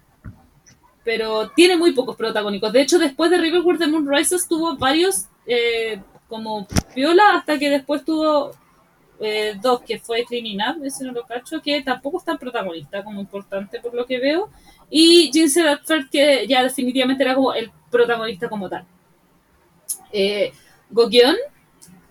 Pero 1.04 1.50
tiene 1.52 1.78
muy 1.78 1.94
pocos 1.94 2.16
protagónicos. 2.16 2.72
De 2.72 2.82
hecho, 2.82 3.00
después 3.00 3.32
de 3.32 3.38
River 3.38 3.62
Where 3.62 3.80
the 3.80 3.88
Moon 3.88 4.08
Rises 4.08 4.48
tuvo 4.48 4.78
varios 4.78 5.28
eh, 5.46 6.02
como 6.28 6.68
viola 6.96 7.36
hasta 7.36 7.58
que 7.58 7.70
después 7.70 8.06
tuvo 8.06 8.52
eh, 9.20 9.56
dos, 9.62 9.82
que 9.82 10.00
fue 10.00 10.24
Cleaning 10.24 10.60
Up, 10.62 10.84
ese 10.84 11.04
no 11.04 11.12
lo 11.12 11.24
cacho, 11.24 11.62
que 11.62 11.82
tampoco 11.82 12.20
es 12.20 12.26
tan 12.26 12.38
protagonista 12.38 13.04
como 13.04 13.20
importante 13.20 13.80
por 13.80 13.94
lo 13.94 14.06
que 14.06 14.20
veo. 14.20 14.50
Y 14.90 15.32
Jinsei 15.34 15.64
Radford, 15.64 16.10
que 16.10 16.48
ya 16.48 16.64
definitivamente 16.64 17.24
era 17.24 17.36
como 17.36 17.54
el 17.54 17.72
protagonista 17.90 18.48
como 18.48 18.70
tal. 18.70 18.86
Eh, 20.12 20.52
Gokyeon 20.90 21.36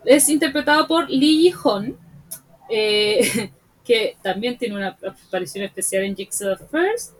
es 0.04 0.28
interpretado 0.28 0.86
por 0.86 1.08
Lee 1.10 1.52
Ji-hon, 1.52 1.96
eh, 2.70 3.50
que 3.84 4.16
también 4.22 4.58
tiene 4.58 4.76
una 4.76 4.96
aparición 5.26 5.64
especial 5.64 6.04
en 6.04 6.16
Jigsaw 6.16 6.56
First. 6.70 7.14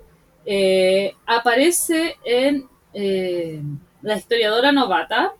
Eh, 0.44 1.14
aparece 1.26 2.16
en 2.24 2.66
eh, 2.94 3.60
La 4.02 4.16
historiadora 4.16 4.72
novata, 4.72 5.34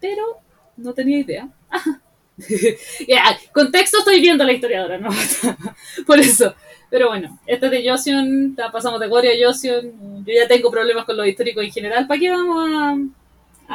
pero 0.00 0.38
no 0.76 0.92
tenía 0.92 1.18
idea. 1.18 1.48
Ya, 3.06 3.38
contexto 3.52 3.98
estoy 3.98 4.18
viendo 4.18 4.42
la 4.44 4.54
historiadora 4.54 4.96
novata, 4.96 5.58
por 6.06 6.18
eso. 6.18 6.54
Pero 6.88 7.08
bueno, 7.08 7.38
este 7.46 7.66
es 7.66 7.72
de 7.72 7.90
Joseon, 7.90 8.56
pasamos 8.72 8.98
de 8.98 9.08
Gory 9.08 9.28
a 9.28 9.46
Joseon, 9.46 10.24
yo 10.24 10.32
ya 10.32 10.48
tengo 10.48 10.70
problemas 10.70 11.04
con 11.04 11.18
los 11.18 11.26
históricos 11.26 11.62
en 11.62 11.70
general, 11.70 12.06
¿para 12.06 12.18
qué 12.18 12.30
vamos 12.30 13.10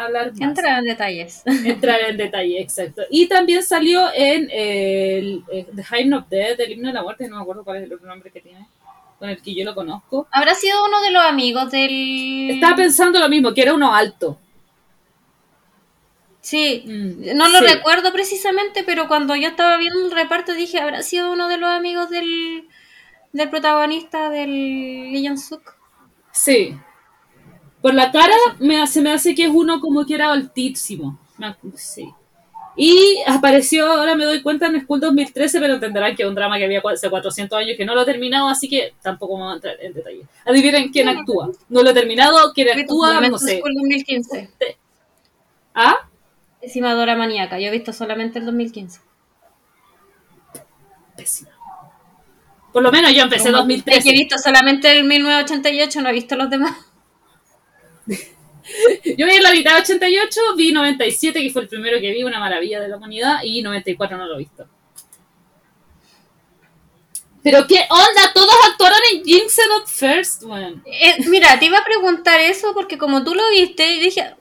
hablar 0.04 0.32
más. 0.32 0.42
Entrar 0.42 0.80
en 0.80 0.86
detalles. 0.86 1.42
Entrar 1.66 2.02
en 2.02 2.18
detalle, 2.18 2.62
exacto. 2.62 3.04
Y 3.10 3.28
también 3.28 3.64
salió 3.64 4.08
en 4.14 4.50
eh, 4.52 5.18
el, 5.20 5.44
eh, 5.52 5.68
The 5.76 5.84
Hymn 5.84 6.14
of 6.14 6.30
Death, 6.30 6.60
el 6.60 6.72
himno 6.74 6.88
de 6.90 6.94
la 6.94 7.04
muerte, 7.04 7.28
no 7.28 7.38
me 7.38 7.42
acuerdo 7.42 7.64
cuál 7.64 7.78
es 7.78 7.84
el 7.84 7.94
otro 7.94 8.08
nombre 8.08 8.32
que 8.32 8.42
tiene, 8.42 8.68
con 9.20 9.30
el 9.30 9.42
que 9.42 9.56
yo 9.56 9.64
lo 9.66 9.74
conozco. 9.76 10.28
¿Habrá 10.32 10.54
sido 10.56 10.86
uno 10.86 11.02
de 11.02 11.12
los 11.12 11.24
amigos 11.24 11.72
del. 11.72 12.52
Estaba 12.52 12.76
pensando 12.76 13.20
lo 13.20 13.30
mismo, 13.30 13.54
que 13.54 13.62
era 13.62 13.74
uno 13.74 13.94
alto. 13.96 14.40
Sí, 16.42 16.84
Mm, 16.86 17.36
no 17.36 17.50
lo 17.50 17.60
sí. 17.60 17.66
recuerdo 17.66 18.12
precisamente, 18.14 18.84
pero 18.84 19.08
cuando 19.08 19.36
yo 19.36 19.48
estaba 19.48 19.78
viendo 19.78 20.06
el 20.06 20.12
reparto 20.12 20.54
dije, 20.54 20.80
¿habrá 20.80 21.02
sido 21.02 21.32
uno 21.32 21.48
de 21.50 21.58
los 21.58 21.70
amigos 21.70 22.10
del, 22.10 22.68
del 23.34 23.50
protagonista 23.50 24.30
del 24.30 25.12
Lee 25.12 25.28
Jong-suk? 25.28 25.76
Sí. 26.32 26.78
Por 27.86 27.94
la 27.94 28.12
cara 28.12 28.34
me 28.58 28.82
hace, 28.82 29.00
me 29.00 29.12
hace 29.12 29.36
que 29.36 29.44
es 29.44 29.52
uno 29.54 29.80
como 29.80 30.08
que 30.08 30.16
era 30.16 30.32
altísimo. 30.32 31.20
Sí. 31.76 32.12
Y 32.76 33.20
apareció, 33.28 33.86
ahora 33.86 34.16
me 34.16 34.26
doy 34.26 34.42
cuenta, 34.42 34.66
en 34.66 34.82
School 34.82 35.00
2013, 35.02 35.60
pero 35.60 35.76
entenderán 35.76 36.16
que 36.16 36.24
es 36.24 36.28
un 36.28 36.34
drama 36.34 36.58
que 36.58 36.66
había 36.66 36.82
hace 36.84 37.12
400 37.12 37.56
años 37.56 37.78
que 37.78 37.86
no 37.86 37.94
lo 37.94 38.02
he 38.02 38.06
terminado, 38.06 38.48
así 38.48 38.68
que 38.68 38.96
tampoco 39.04 39.38
vamos 39.38 39.52
a 39.52 39.56
entrar 39.58 39.76
en 39.80 39.94
detalle. 39.94 40.26
Adivinen 40.48 40.92
quién 40.92 41.10
actúa. 41.10 41.52
No 41.70 41.84
lo 41.84 41.92
he 41.92 41.94
terminado, 41.94 42.52
quién 42.56 42.70
actúa, 42.70 43.22
no 43.22 43.38
sé. 43.38 43.60
School 43.60 43.76
2015. 43.76 44.50
¿Ah? 45.76 46.10
Decimadora 46.64 47.16
maníaca, 47.16 47.60
yo 47.60 47.68
he 47.68 47.72
visto 47.72 47.94
solamente 47.94 48.40
el 48.40 48.46
2015. 48.46 49.00
Pésima. 51.16 51.52
Por 52.74 52.82
lo 52.82 52.92
menos 52.92 53.14
yo 53.14 53.22
empecé 53.22 53.50
Es 53.50 53.54
2013. 53.54 54.02
que 54.02 54.10
he 54.10 54.14
visto 54.14 54.40
solamente 54.40 54.92
el 54.92 55.04
1988, 55.04 56.02
no 56.02 56.10
he 56.10 56.14
visto 56.14 56.36
los 56.36 56.50
demás. 56.50 56.76
Yo 59.18 59.26
vi 59.28 59.36
en 59.36 59.44
la 59.44 59.52
mitad 59.52 59.76
de 59.76 59.82
88, 59.82 60.42
vi 60.58 60.72
97, 60.72 61.40
que 61.42 61.50
fue 61.52 61.62
el 61.64 61.68
primero 61.68 62.00
que 62.00 62.12
vi, 62.12 62.24
una 62.24 62.40
maravilla 62.40 62.80
de 62.82 62.88
la 62.88 62.98
humanidad, 62.98 63.40
y 63.44 63.62
94 63.62 64.18
no 64.18 64.26
lo 64.26 64.36
he 64.36 64.40
visto. 64.40 64.68
Pero 67.44 67.68
qué 67.68 67.82
onda, 67.90 68.34
todos 68.34 68.56
actuaron 68.72 68.98
en 69.14 69.24
Jinxed 69.24 69.64
at 69.80 69.86
First, 69.88 70.44
bueno. 70.44 70.82
Eh, 70.86 71.16
mira, 71.28 71.60
te 71.60 71.66
iba 71.66 71.78
a 71.78 71.84
preguntar 71.86 72.40
eso 72.40 72.74
porque 72.74 72.98
como 72.98 73.24
tú 73.24 73.36
lo 73.36 73.48
viste, 73.52 73.84
dije, 74.00 74.34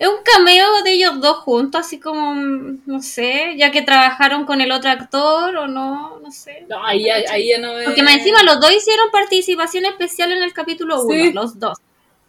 es 0.00 0.08
un 0.08 0.16
cameo 0.24 0.82
de 0.82 0.92
ellos 0.94 1.20
dos 1.20 1.38
juntos, 1.38 1.80
así 1.82 2.00
como, 2.00 2.34
mm, 2.34 2.80
no 2.86 3.00
sé, 3.02 3.54
ya 3.56 3.70
que 3.70 3.82
trabajaron 3.82 4.46
con 4.46 4.60
el 4.60 4.72
otro 4.72 4.90
actor 4.90 5.56
o 5.58 5.68
no, 5.68 6.18
no 6.18 6.30
sé. 6.32 6.66
No, 6.68 6.84
ahí, 6.84 7.04
ya- 7.04 7.22
ahí 7.30 7.50
ya 7.50 7.58
no 7.58 7.72
me... 7.74 7.84
Porque 7.84 8.00
encima 8.00 8.42
los 8.42 8.60
dos 8.60 8.72
hicieron 8.72 9.10
participación 9.12 9.84
especial 9.84 10.32
en 10.32 10.42
el 10.42 10.52
capítulo 10.52 11.04
1, 11.04 11.24
Sí. 11.24 11.32
los 11.32 11.60
dos. 11.60 11.78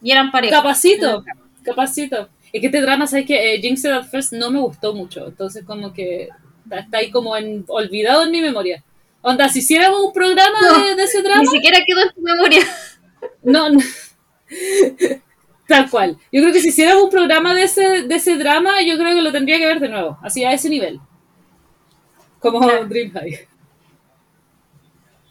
Y 0.02 0.12
eran 0.12 0.32
pareja. 0.32 0.58
Capacito, 0.58 1.24
capacito. 1.64 2.30
Es 2.52 2.62
que 2.62 2.68
este 2.68 2.82
drama, 2.82 3.06
¿sabes 3.06 3.26
que 3.26 3.56
eh, 3.56 3.62
Jinxed 3.62 3.92
at 3.92 4.06
First 4.06 4.34
no 4.34 4.50
me 4.50 4.60
gustó 4.60 4.94
mucho, 4.94 5.28
entonces 5.28 5.64
como 5.66 5.94
que 5.94 6.30
está, 6.72 6.98
ahí 6.98 7.12
como 7.12 7.36
en, 7.38 7.64
olvidado 7.68 8.24
en 8.24 8.32
mi 8.32 8.42
memoria. 8.42 8.84
Onda, 9.22 9.50
si 9.50 9.60
hiciéramos 9.60 10.00
un 10.02 10.14
programa 10.14 10.58
No, 10.62 10.86
de, 10.86 10.96
de 10.96 11.04
ese 11.04 11.22
drama... 11.22 11.42
Ni 11.42 11.48
siquiera 11.48 11.80
quedó 11.86 12.02
en 12.02 12.14
tu 12.14 12.22
memoria. 12.22 12.62
No, 13.44 13.70
no. 13.70 13.80
Tal 15.68 15.90
cual. 15.90 16.18
Yo 16.32 16.42
creo 16.42 16.54
que 16.54 16.62
si 16.62 16.70
hiciéramos 16.70 17.04
un 17.04 17.10
programa 17.10 17.54
de 17.54 17.64
ese, 17.64 18.04
de 18.04 18.16
ese 18.16 18.38
drama, 18.38 18.82
yo 18.82 18.98
creo 18.98 19.14
que 19.14 19.22
lo 19.22 19.32
tendría 19.32 19.60
que 19.60 19.68
ver 19.68 19.80
de 19.80 19.90
nuevo, 19.90 20.18
así 20.24 20.44
a 20.44 20.54
ese 20.54 20.70
nivel. 20.70 21.00
Como 22.40 22.60
Dream 22.86 23.12
High. 23.12 23.48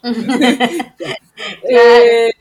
Eh, 1.70 2.32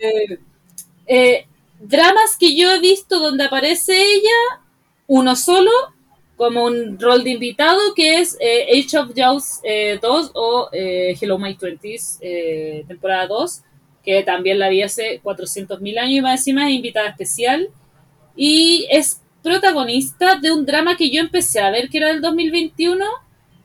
eh, 1.05 1.47
dramas 1.80 2.38
que 2.39 2.55
yo 2.55 2.71
he 2.71 2.80
visto 2.80 3.19
donde 3.19 3.43
aparece 3.43 3.93
ella, 3.95 4.61
uno 5.07 5.36
solo, 5.36 5.71
como 6.36 6.65
un 6.65 6.99
rol 6.99 7.23
de 7.23 7.32
invitado, 7.32 7.80
que 7.95 8.19
es 8.19 8.38
eh, 8.39 8.67
Age 8.80 8.97
of 8.97 9.11
Jaws 9.15 9.59
eh, 9.63 9.99
2 10.01 10.32
o 10.36 10.69
eh, 10.71 11.17
Hello 11.19 11.39
My 11.39 11.55
Twenties, 11.55 12.19
eh, 12.21 12.86
temporada 12.88 13.28
2, 13.28 13.61
que 14.03 14.23
también 14.23 14.59
la 14.59 14.69
vi 14.69 14.84
hace 14.84 15.19
400.000 15.23 15.97
años 15.97 16.13
y 16.13 16.21
más 16.21 16.39
encima 16.39 16.69
es 16.69 16.75
invitada 16.75 17.09
especial. 17.09 17.69
Y 18.36 18.88
es 18.91 19.21
protagonista 19.41 20.36
de 20.36 20.51
un 20.51 20.65
drama 20.65 20.95
que 20.95 21.09
yo 21.09 21.21
empecé 21.21 21.59
a 21.59 21.71
ver 21.71 21.89
que 21.89 21.97
era 21.97 22.09
del 22.09 22.21
2021, 22.21 23.03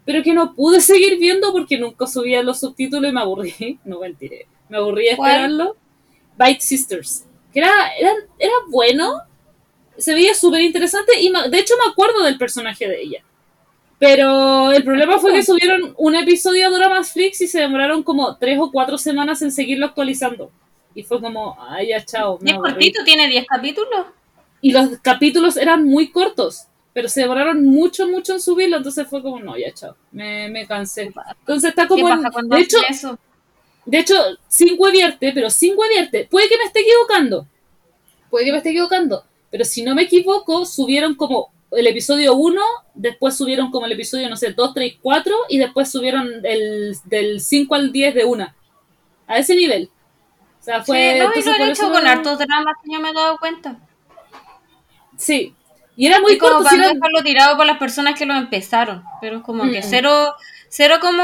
pero 0.06 0.22
que 0.22 0.32
no 0.32 0.54
pude 0.54 0.80
seguir 0.92 1.18
viendo 1.18 1.52
porque 1.52 1.78
nunca 1.78 2.06
subía 2.06 2.42
los 2.42 2.60
subtítulos 2.60 3.10
y 3.10 3.14
me 3.14 3.20
aburrí. 3.20 3.78
No 3.84 4.00
mentiré. 4.00 4.46
Me 4.70 4.78
aburrí 4.78 5.04
de 5.04 5.10
esperarlo. 5.10 5.76
Bite 6.38 6.60
Sisters. 6.62 7.26
Que 7.52 7.60
era, 7.60 7.94
era, 7.98 8.12
era 8.38 8.52
bueno, 8.68 9.20
se 9.96 10.14
veía 10.14 10.34
súper 10.34 10.62
interesante 10.62 11.20
y 11.20 11.30
de 11.30 11.58
hecho 11.58 11.74
me 11.84 11.90
acuerdo 11.90 12.22
del 12.24 12.38
personaje 12.38 12.88
de 12.88 13.02
ella. 13.02 13.22
Pero 13.98 14.72
el 14.72 14.82
problema 14.82 15.18
fue 15.18 15.32
que 15.32 15.44
subieron 15.44 15.94
un 15.96 16.14
episodio 16.16 16.66
a 16.66 16.70
Dramas 16.70 17.12
Flix 17.12 17.40
y 17.40 17.46
se 17.46 17.60
demoraron 17.60 18.02
como 18.02 18.36
tres 18.36 18.58
o 18.60 18.70
cuatro 18.72 18.98
semanas 18.98 19.42
en 19.42 19.52
seguirlo 19.52 19.86
actualizando. 19.86 20.50
Y 20.94 21.04
fue 21.04 21.20
como, 21.20 21.56
ay, 21.60 21.88
ya, 21.88 22.04
chao. 22.04 22.38
es 22.44 22.54
cortito, 22.58 23.04
tiene 23.04 23.28
10 23.28 23.46
capítulos. 23.46 24.06
Y 24.60 24.72
los 24.72 24.98
capítulos 25.00 25.56
eran 25.56 25.84
muy 25.84 26.10
cortos, 26.10 26.66
pero 26.92 27.08
se 27.08 27.20
demoraron 27.20 27.64
mucho, 27.64 28.06
mucho 28.08 28.32
en 28.34 28.40
subirlo, 28.40 28.76
entonces 28.76 29.06
fue 29.06 29.22
como, 29.22 29.38
no, 29.40 29.56
ya, 29.56 29.72
chao. 29.72 29.96
Me, 30.10 30.48
me 30.48 30.66
cansé. 30.66 31.12
Entonces 31.40 31.70
está 31.70 31.82
¿Qué 31.82 31.88
como... 31.88 32.08
en- 32.08 32.48
de 32.48 32.60
hecho, 32.60 32.78
eso? 32.88 33.18
De 33.84 33.98
hecho, 33.98 34.14
sin 34.48 34.76
huevierte, 34.78 35.32
pero 35.32 35.50
sin 35.50 35.76
huevierte. 35.76 36.26
Puede 36.30 36.48
que 36.48 36.56
me 36.56 36.64
esté 36.64 36.80
equivocando. 36.80 37.46
Puede 38.30 38.44
que 38.44 38.52
me 38.52 38.58
esté 38.58 38.70
equivocando. 38.70 39.24
Pero 39.50 39.64
si 39.64 39.82
no 39.82 39.94
me 39.94 40.02
equivoco, 40.02 40.64
subieron 40.64 41.14
como 41.14 41.52
el 41.72 41.86
episodio 41.86 42.34
1, 42.34 42.60
después 42.94 43.36
subieron 43.36 43.70
como 43.70 43.86
el 43.86 43.92
episodio, 43.92 44.28
no 44.28 44.36
sé, 44.36 44.52
2, 44.52 44.74
3, 44.74 44.96
4, 45.00 45.34
y 45.48 45.58
después 45.58 45.90
subieron 45.90 46.28
el, 46.44 46.96
del 47.04 47.40
5 47.40 47.74
al 47.74 47.92
10 47.92 48.14
de 48.14 48.24
una. 48.24 48.54
A 49.26 49.38
ese 49.38 49.56
nivel. 49.56 49.90
O 50.60 50.64
sea, 50.64 50.82
fue... 50.82 51.14
sí, 51.14 51.18
no, 51.18 51.30
y 51.34 51.44
lo 51.44 51.52
han 51.64 51.70
hecho 51.70 51.90
con 51.90 52.06
hartos 52.06 52.38
dramas 52.38 52.76
yo 52.84 53.00
me 53.00 53.10
he 53.10 53.14
dado 53.14 53.36
cuenta. 53.38 53.78
Sí. 55.16 55.54
Y 55.96 56.06
era 56.06 56.20
muy 56.20 56.38
como 56.38 56.52
corto. 56.52 56.64
para 56.64 56.70
sí 56.70 56.78
no 56.78 56.84
eran- 56.84 56.94
dejarlo 56.98 57.22
tirado 57.22 57.56
por 57.56 57.66
las 57.66 57.78
personas 57.78 58.18
que 58.18 58.26
lo 58.26 58.34
empezaron. 58.34 59.02
Pero 59.20 59.38
es 59.38 59.42
como 59.42 59.64
que 59.70 59.80
Mm. 59.80 59.84
cero, 59.84 60.34
cero 60.68 60.96
como 61.00 61.22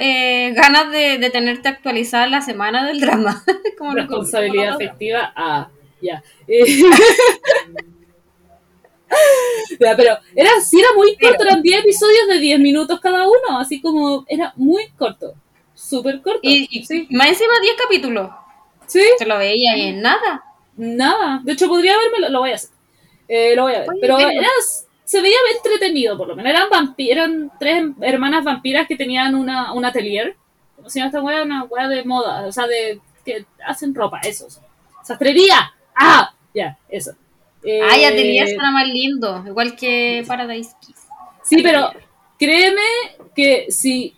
eh, 0.00 0.52
ganas 0.54 0.90
de, 0.90 1.18
de 1.18 1.30
tenerte 1.30 1.68
actualizada 1.68 2.26
la 2.26 2.42
semana 2.42 2.86
del 2.86 3.00
drama. 3.00 3.42
como 3.78 3.92
lo- 3.92 4.02
responsabilidad 4.02 4.72
como 4.72 4.78
lo- 4.80 4.86
afectiva 4.86 5.32
ah 5.36 5.68
ya 6.02 6.22
Eh, 6.48 6.64
Ya, 9.78 9.94
pero 9.96 10.16
era 10.34 10.50
sí 10.64 10.80
era 10.80 10.88
muy 10.96 11.16
corto 11.18 11.44
eran 11.44 11.60
10 11.60 11.80
episodios 11.80 12.28
de 12.28 12.38
10 12.38 12.58
minutos 12.60 12.98
cada 13.00 13.26
uno 13.28 13.58
así 13.58 13.80
como 13.80 14.24
era 14.26 14.52
muy 14.56 14.88
corto 14.96 15.34
súper 15.74 16.22
corto 16.22 16.40
Y, 16.42 16.66
y 16.70 16.84
sí 16.84 17.06
más 17.10 17.28
encima 17.28 17.52
10 17.60 17.74
capítulos. 17.76 18.30
sí 18.86 19.02
Se 19.18 19.26
lo 19.26 19.36
veía 19.38 19.76
y 19.76 19.82
en 19.88 20.00
nada. 20.02 20.42
nada 20.76 21.40
de 21.44 21.52
hecho 21.52 21.68
podría 21.68 21.94
verme 21.98 22.30
lo 22.30 22.40
voy 22.40 22.52
a 22.52 22.54
hacer 22.54 22.70
Eh, 23.34 23.54
lo 23.56 23.62
voy 23.62 23.74
a 23.74 23.80
ver 23.80 23.88
Oye, 23.90 23.98
pero 24.00 24.18
era, 24.18 24.48
se 25.04 25.20
veía 25.22 25.36
entretenido 25.56 26.16
por 26.18 26.28
lo 26.28 26.36
menos 26.36 26.50
eran 26.52 26.68
vampi- 26.68 27.10
eran 27.10 27.50
tres 27.58 27.84
hermanas 28.02 28.44
vampiras 28.44 28.86
que 28.86 28.96
tenían 28.96 29.34
una 29.34 29.72
un 29.72 29.84
atelier 29.84 30.36
¿cómo 30.76 30.90
se 30.90 30.98
llama 30.98 31.08
esta 31.08 31.22
wea? 31.22 31.42
una 31.42 31.64
wea 31.64 31.88
de 31.88 32.04
moda 32.04 32.46
o 32.46 32.52
sea 32.52 32.66
de 32.66 33.00
que 33.24 33.44
hacen 33.66 33.94
ropa 33.94 34.18
eso 34.22 34.46
sastrería 35.02 35.72
ah 35.96 36.34
ya 36.54 36.76
eso 36.88 37.12
Ay, 37.64 38.02
Eh, 38.02 38.06
Atelier 38.06 38.48
suena 38.48 38.72
más 38.72 38.88
lindo. 38.88 39.44
Igual 39.46 39.76
que 39.76 40.24
Paradise 40.26 40.72
Kiss. 40.84 40.96
Sí, 41.44 41.62
pero 41.62 41.92
créeme 42.36 42.82
que 43.36 43.66
si 43.70 44.16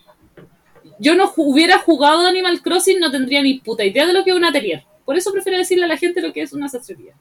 yo 0.99 1.15
no 1.15 1.27
ju- 1.29 1.53
hubiera 1.53 1.77
jugado 1.79 2.27
Animal 2.27 2.63
Crossing 2.63 2.99
no 3.01 3.11
tendría 3.11 3.43
ni 3.43 3.59
puta 3.61 3.85
idea 3.85 4.07
de 4.07 4.15
lo 4.15 4.25
que 4.25 4.31
es 4.31 4.37
un 4.37 4.47
atelier. 4.47 4.85
Por 5.05 5.19
eso 5.19 5.31
prefiero 5.31 5.59
decirle 5.59 5.85
a 5.85 5.89
la 5.89 5.99
gente 5.99 6.23
lo 6.23 6.33
que 6.33 6.41
es 6.41 6.55
una 6.55 6.71
sastrería. 6.71 7.13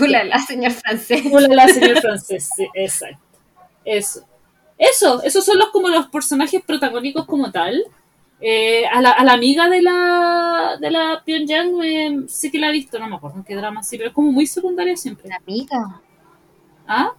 Ulala, 0.00 0.38
señor 0.38 0.72
francés. 0.72 1.22
Hola, 1.32 1.48
la 1.50 1.68
señor 1.68 2.00
francés, 2.00 2.48
sí, 2.56 2.66
exacto. 2.74 3.18
Eso. 3.84 4.24
Eso, 4.78 5.22
esos 5.22 5.44
son 5.44 5.58
los 5.58 5.68
como 5.70 5.88
los 5.88 6.06
personajes 6.06 6.62
protagónicos 6.64 7.26
como 7.26 7.50
tal. 7.50 7.82
Eh, 8.40 8.86
a, 8.86 9.02
la, 9.02 9.10
a 9.10 9.22
la 9.24 9.34
amiga 9.34 9.68
de 9.68 9.82
la 9.82 10.78
de 10.80 10.90
la 10.90 11.22
Pyongyang 11.26 11.82
eh, 11.84 12.20
sí 12.26 12.50
que 12.50 12.58
la 12.58 12.68
he 12.70 12.72
visto, 12.72 12.98
no 12.98 13.06
me 13.06 13.16
acuerdo 13.16 13.36
en 13.38 13.44
qué 13.44 13.54
drama 13.54 13.82
sí, 13.82 13.98
pero 13.98 14.08
es 14.08 14.14
como 14.14 14.32
muy 14.32 14.46
secundaria 14.46 14.96
siempre. 14.96 15.28
La 15.28 15.36
amiga. 15.36 16.00
¿Ah? 16.88 17.12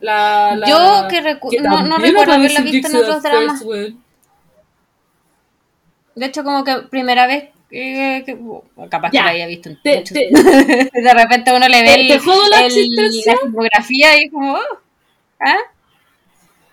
La, 0.00 0.56
la- 0.56 0.66
Yo 0.68 1.08
que 1.08 1.22
recu- 1.22 1.50
que 1.50 1.60
no- 1.60 1.96
recuerdo 1.98 2.32
haberla 2.32 2.60
visto 2.62 2.88
en 2.88 2.96
otros 2.96 3.22
dramas. 3.22 3.64
De 6.14 6.26
hecho, 6.26 6.42
como 6.44 6.64
que 6.64 6.78
primera 6.90 7.26
vez 7.28 7.50
que- 7.72 8.38
capaz 8.90 9.10
Ya. 9.12 9.20
que 9.20 9.24
la 9.26 9.30
había 9.30 9.46
visto 9.46 9.68
en 9.70 9.80
Te- 9.82 10.02
te- 10.02 10.28
De 10.92 11.14
repente 11.14 11.52
uno 11.54 11.66
le 11.68 11.82
ve 11.82 11.88
te- 11.88 12.00
el- 12.02 12.08
te 12.08 12.18
jodo 12.18 12.48
la 12.48 12.60
el- 12.60 12.66
existencia. 12.66 13.32
la 13.34 13.40
filmografía 13.40 14.20
y 14.22 14.28
como, 14.30 14.54
oh, 14.54 14.78
¿ah? 15.40 15.56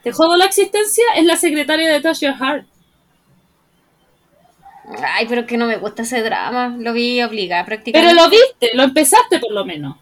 Te 0.04 0.12
jodo 0.12 0.36
la 0.38 0.46
existencia, 0.46 1.04
es 1.16 1.26
la 1.26 1.36
secretaria 1.38 1.92
de 1.92 2.02
Touch 2.02 2.20
Your 2.20 2.36
Heart. 2.36 2.66
Ay, 5.04 5.26
pero 5.30 5.46
que 5.46 5.56
no 5.58 5.68
me 5.68 5.78
gusta 5.78 6.02
ese 6.02 6.22
drama. 6.24 6.76
Lo 6.80 6.94
vi 6.94 7.22
obligada 7.22 7.64
prácticamente. 7.66 8.12
Pero 8.14 8.24
lo 8.24 8.30
viste, 8.30 8.72
lo 8.74 8.84
empezaste 8.84 9.40
por 9.40 9.52
lo 9.52 9.64
menos. 9.66 9.98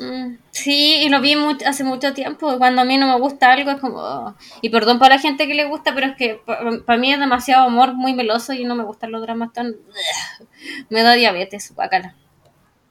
Mm, 0.00 0.38
Sí, 0.50 0.96
y 1.04 1.08
lo 1.08 1.20
vi 1.20 1.36
mu- 1.36 1.56
hace 1.66 1.84
mucho 1.84 2.12
tiempo. 2.14 2.58
Cuando 2.58 2.82
a 2.82 2.84
mí 2.84 2.96
no 2.98 3.06
me 3.06 3.18
gusta 3.20 3.52
algo 3.52 3.70
es 3.70 3.78
como... 3.80 3.98
oh. 3.98 4.34
Y 4.62 4.70
perdón 4.70 4.98
para 4.98 5.16
la 5.16 5.20
gente 5.20 5.46
que 5.46 5.54
le 5.54 5.66
gusta, 5.66 5.94
pero 5.94 6.06
es 6.08 6.16
que 6.16 6.40
para 6.86 6.98
mí 6.98 7.12
es 7.12 7.18
demasiado 7.20 7.64
amor 7.64 7.94
muy 7.94 8.14
meloso 8.14 8.52
y 8.52 8.64
no 8.64 8.74
me 8.74 8.84
gustan 8.84 9.12
los 9.12 9.22
dramas 9.22 9.52
tan... 9.52 9.76
Me 10.88 11.02
da 11.02 11.14
diabetes, 11.14 11.74
bacala. 11.74 12.14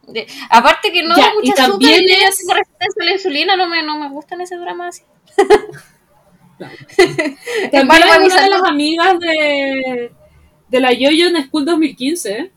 De- 0.08 0.28
aparte 0.50 0.92
que 0.92 1.04
no 1.04 1.16
Ya, 1.16 1.24
da 1.26 1.32
y 1.32 1.36
mucha 1.50 1.64
azúcar 1.64 1.70
también 1.72 2.02
y 2.04 2.12
es- 2.12 2.46
resistencia 2.54 3.02
a 3.02 3.06
la 3.06 3.12
insulina, 3.14 3.56
no 3.56 3.68
me, 3.68 3.84
no 3.84 3.98
me 4.00 4.10
gustan 4.10 4.42
ese 4.42 4.58
drama 4.58 4.90
así. 4.90 5.04
También 7.72 8.04
es 8.04 8.34
una 8.34 8.42
de 8.44 8.50
las 8.50 8.64
amigas 8.64 9.20
de, 9.20 10.12
de 10.70 10.80
la 10.80 10.94
Yoyo 10.94 11.28
en 11.28 11.44
School 11.46 11.66
2015. 11.66 12.52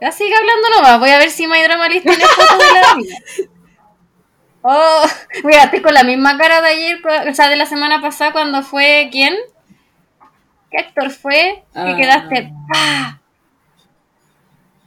Ya 0.00 0.12
sigue 0.12 0.34
hablando 0.34 0.68
nomás, 0.76 1.00
voy 1.00 1.10
a 1.10 1.18
ver 1.18 1.30
si 1.30 1.46
My 1.46 1.60
Drama 1.62 1.88
List 1.88 2.04
tiene 2.06 2.24
fotos 2.24 2.58
de 2.58 2.80
la 2.80 2.90
amiga. 2.92 3.16
Oh, 4.60 5.04
mira, 5.44 5.62
estoy 5.64 5.80
con 5.80 5.94
la 5.94 6.02
misma 6.02 6.36
cara 6.36 6.60
de 6.60 6.68
ayer, 6.68 7.00
o 7.30 7.32
sea, 7.32 7.48
de 7.48 7.54
la 7.56 7.64
semana 7.64 8.02
pasada 8.02 8.32
cuando 8.32 8.62
fue, 8.62 9.08
¿quién? 9.10 9.34
¿Qué 10.70 10.78
actor 10.78 11.10
fue? 11.10 11.64
Que 11.72 11.78
Ah. 11.80 11.96
quedaste, 11.96 12.52
¡ah! 12.74 13.18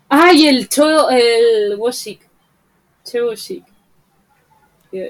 Ay, 0.09 0.47
el 0.47 0.67
Cho, 0.67 1.09
el 1.09 1.75
Woshik. 1.77 2.21
Che 3.05 3.21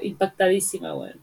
Impactadísima, 0.02 0.94
weón. 0.94 1.20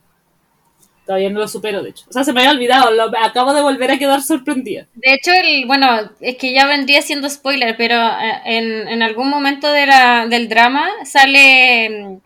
Todavía 1.10 1.32
no 1.32 1.40
lo 1.40 1.48
supero, 1.48 1.82
de 1.82 1.90
hecho. 1.90 2.06
O 2.08 2.14
sea, 2.14 2.24
se 2.24 2.32
me 2.34 2.42
había 2.42 2.52
olvidado. 2.52 2.92
Lo, 2.92 3.06
acabo 3.18 3.56
de 3.56 3.64
volver 3.64 3.90
a 3.90 3.98
quedar 3.98 4.22
sorprendida. 4.22 4.86
De 4.94 5.16
hecho, 5.16 5.32
el, 5.32 5.66
bueno, 5.66 5.88
es 6.20 6.38
que 6.38 6.54
ya 6.54 6.68
vendría 6.68 7.02
siendo 7.02 7.28
spoiler, 7.28 7.76
pero 7.78 7.96
eh, 7.96 8.42
en, 8.46 8.88
en 8.88 9.02
algún 9.02 9.28
momento 9.28 9.72
de 9.72 9.88
la, 9.88 10.28
del 10.28 10.48
drama 10.50 10.88
sale 11.06 11.90
mm, 11.90 12.18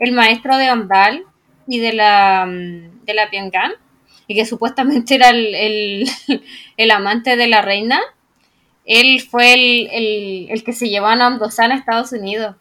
el 0.00 0.12
maestro 0.12 0.58
de 0.58 0.70
Ondal 0.70 1.24
y 1.66 1.78
de 1.78 1.94
la, 1.94 2.44
mm, 2.44 3.06
de 3.06 3.14
la 3.14 3.30
Pyongan, 3.30 3.72
y 4.26 4.34
que 4.34 4.44
supuestamente 4.44 5.14
era 5.14 5.30
el, 5.30 5.54
el, 5.54 6.10
el 6.76 6.90
amante 6.90 7.36
de 7.36 7.46
la 7.46 7.62
reina. 7.62 8.02
Él 8.84 9.22
fue 9.22 9.54
el, 9.54 9.88
el, 9.90 10.50
el 10.50 10.62
que 10.62 10.74
se 10.74 10.90
llevó 10.90 11.06
a 11.06 11.16
Namdo-san 11.16 11.72
a 11.72 11.76
Estados 11.76 12.12
Unidos. 12.12 12.54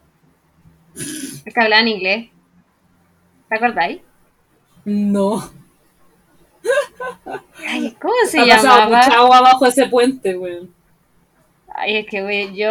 El 0.96 1.54
que 1.54 1.62
hablaba 1.62 1.82
en 1.82 1.90
inglés. 1.90 2.30
¿Te 3.50 3.58
acordáis? 3.58 4.00
No. 4.86 5.65
Ay, 7.68 7.96
¿Cómo 8.02 8.14
se 8.30 8.40
ha 8.40 8.46
pasado 8.46 8.80
llamaba? 8.80 8.98
mucha 9.06 9.18
agua 9.18 9.42
bajo 9.42 9.66
ese 9.66 9.88
puente, 9.88 10.38
weón. 10.38 10.74
Ay, 11.74 11.98
es 11.98 12.08
que 12.08 12.22
güey, 12.22 12.56
yo 12.56 12.70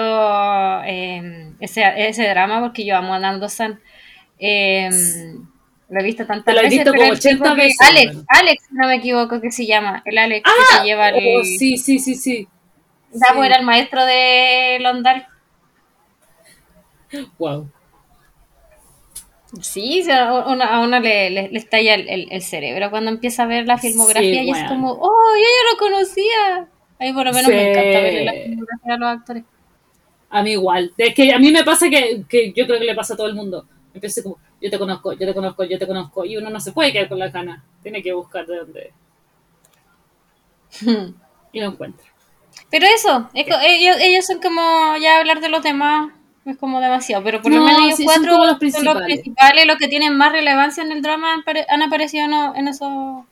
eh, 0.85 1.53
ese, 1.61 1.83
ese 2.09 2.29
drama 2.29 2.61
porque 2.61 2.85
yo 2.87 2.97
amo 2.97 3.15
a 3.15 3.19
Nando 3.19 3.49
San. 3.49 3.81
Eh, 4.39 4.89
lo 5.91 6.01
he 6.01 6.03
visto 6.03 6.27
tantas 6.27 6.47
Te 6.47 6.53
lo 6.55 6.61
he 6.61 6.63
veces. 6.65 6.79
visto 6.79 6.91
pero 6.93 7.03
como 7.03 7.13
el 7.13 7.19
chico 7.21 7.35
80 7.45 7.55
que- 7.55 7.63
veces, 7.63 7.81
Alex, 7.89 8.07
bueno. 8.15 8.27
Alex, 8.29 8.63
no 8.71 8.87
me 8.89 8.95
equivoco 8.97 9.41
que 9.41 9.51
se 9.53 9.67
llama. 9.67 10.03
El 10.07 10.19
Alex 10.19 10.43
que 10.45 10.77
se 10.79 10.85
lleva 10.85 11.09
el. 11.11 11.41
Oh, 11.41 11.45
sí, 11.45 11.77
sí, 11.77 11.99
sí, 11.99 12.15
sí. 12.15 12.49
Ya, 13.13 13.33
Sí. 13.35 13.41
era 13.45 13.57
el 13.57 13.65
maestro 13.65 14.05
de 14.07 14.79
Londal. 14.81 15.27
Wow. 17.39 17.71
Sí, 19.61 20.05
a 20.11 20.33
uno, 20.47 20.65
a 20.65 20.81
uno 20.81 21.01
le, 21.01 21.31
le, 21.31 21.49
le 21.49 21.59
estalla 21.59 21.95
el, 21.95 22.09
el- 22.09 22.29
el 22.33 22.43
cerebro 22.43 22.91
cuando 22.91 23.11
empieza 23.11 23.45
a 23.45 23.47
ver 23.47 23.67
la 23.67 23.79
filmografía 23.79 24.43
Sí, 24.43 24.49
y 24.49 24.51
es 24.51 24.65
como, 24.69 24.93
oh, 24.93 25.35
yo 25.37 25.43
ya 25.43 25.73
lo 25.73 25.79
conocía. 25.79 26.69
Ahí 26.99 27.13
por 27.13 27.25
lo 27.27 27.33
menos 27.33 27.47
Sí. 27.51 27.53
me 27.57 27.71
encanta 27.71 28.01
ver 28.01 28.25
la 28.25 28.33
filmografía 28.33 28.93
de 28.93 28.99
los 28.99 29.09
actores. 29.09 29.45
A 30.31 30.43
mí 30.43 30.53
igual. 30.53 30.93
Es 30.99 31.15
que 31.15 31.33
a 31.33 31.39
mí 31.39 31.51
me 31.53 31.65
pasa 31.65 31.89
que, 31.91 32.25
que 32.29 32.53
yo 32.53 32.67
creo 32.67 32.79
que 32.79 32.85
le 32.87 32.95
pasa 32.95 33.15
a 33.15 33.17
todo 33.17 33.27
el 33.29 33.35
mundo. 33.35 33.67
Empecé 33.95 34.23
como, 34.23 34.39
yo 34.61 34.71
te 34.71 34.79
conozco, 34.79 35.13
yo 35.13 35.27
te 35.27 35.35
conozco, 35.35 35.65
yo 35.65 35.79
te 35.79 35.87
conozco. 35.87 36.25
Y 36.25 36.37
uno 36.37 36.51
no 36.51 36.59
se 36.61 36.73
puede 36.73 36.93
quedar 36.93 37.09
con 37.09 37.19
la 37.21 37.29
gana. 37.29 37.65
Tiene 37.83 38.03
que 38.03 38.13
buscar 38.13 38.47
de 38.47 38.57
dónde. 38.57 38.93
Y 41.53 41.61
lo 41.61 41.67
encuentra. 41.67 42.07
Pero 42.71 42.87
eso, 42.87 43.29
es 43.35 43.47
co- 43.47 43.61
ellos, 43.63 43.97
ellos 44.01 44.27
son 44.27 44.41
como 44.41 44.97
ya 45.01 45.19
hablar 45.19 45.41
de 45.41 45.49
los 45.49 45.63
demás 45.63 46.13
es 46.47 46.57
como 46.59 46.81
demasiado, 46.81 47.25
pero 47.25 47.41
por 47.43 47.51
lo 47.53 47.59
No, 47.61 47.65
menos 47.65 47.83
ellos 47.85 47.97
sí, 47.97 48.05
son 48.05 48.15
cuatro 48.15 48.33
como 48.33 48.45
los 48.45 48.53
son 48.53 48.59
principales. 48.61 48.95
los 48.95 49.05
principales, 49.05 49.67
los 49.67 49.77
que 49.79 49.89
tienen 49.89 50.17
más 50.17 50.33
relevancia 50.33 50.83
en 50.83 50.93
el 50.93 51.03
drama 51.03 51.33
han, 51.33 51.43
pare- 51.45 51.67
han 51.69 51.83
aparecido 51.83 52.29
no- 52.29 52.55
en 52.55 52.69
esos, 52.69 53.25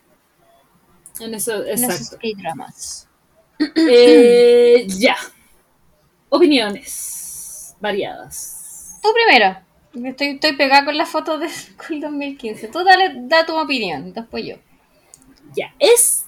En 1.21 1.35
eso, 1.35 1.65
en 1.65 1.85
esos. 1.85 2.11
K-dramas. 2.17 3.09
Eh, 3.77 4.87
ya. 4.89 5.17
Opiniones 6.29 7.75
variadas. 7.81 8.99
Tú 9.03 9.09
primero, 9.13 9.59
estoy, 10.09 10.29
estoy 10.29 10.53
pegada 10.57 10.85
con 10.85 10.97
las 10.97 11.09
fotos 11.09 11.41
de 11.41 11.49
School 11.51 12.01
2015. 12.01 12.69
Tú 12.69 12.83
dale, 12.85 13.13
da 13.23 13.45
tu 13.45 13.57
opinión, 13.59 14.13
después 14.13 14.45
yo. 14.47 14.57
Ya, 15.55 15.75
es. 15.79 16.25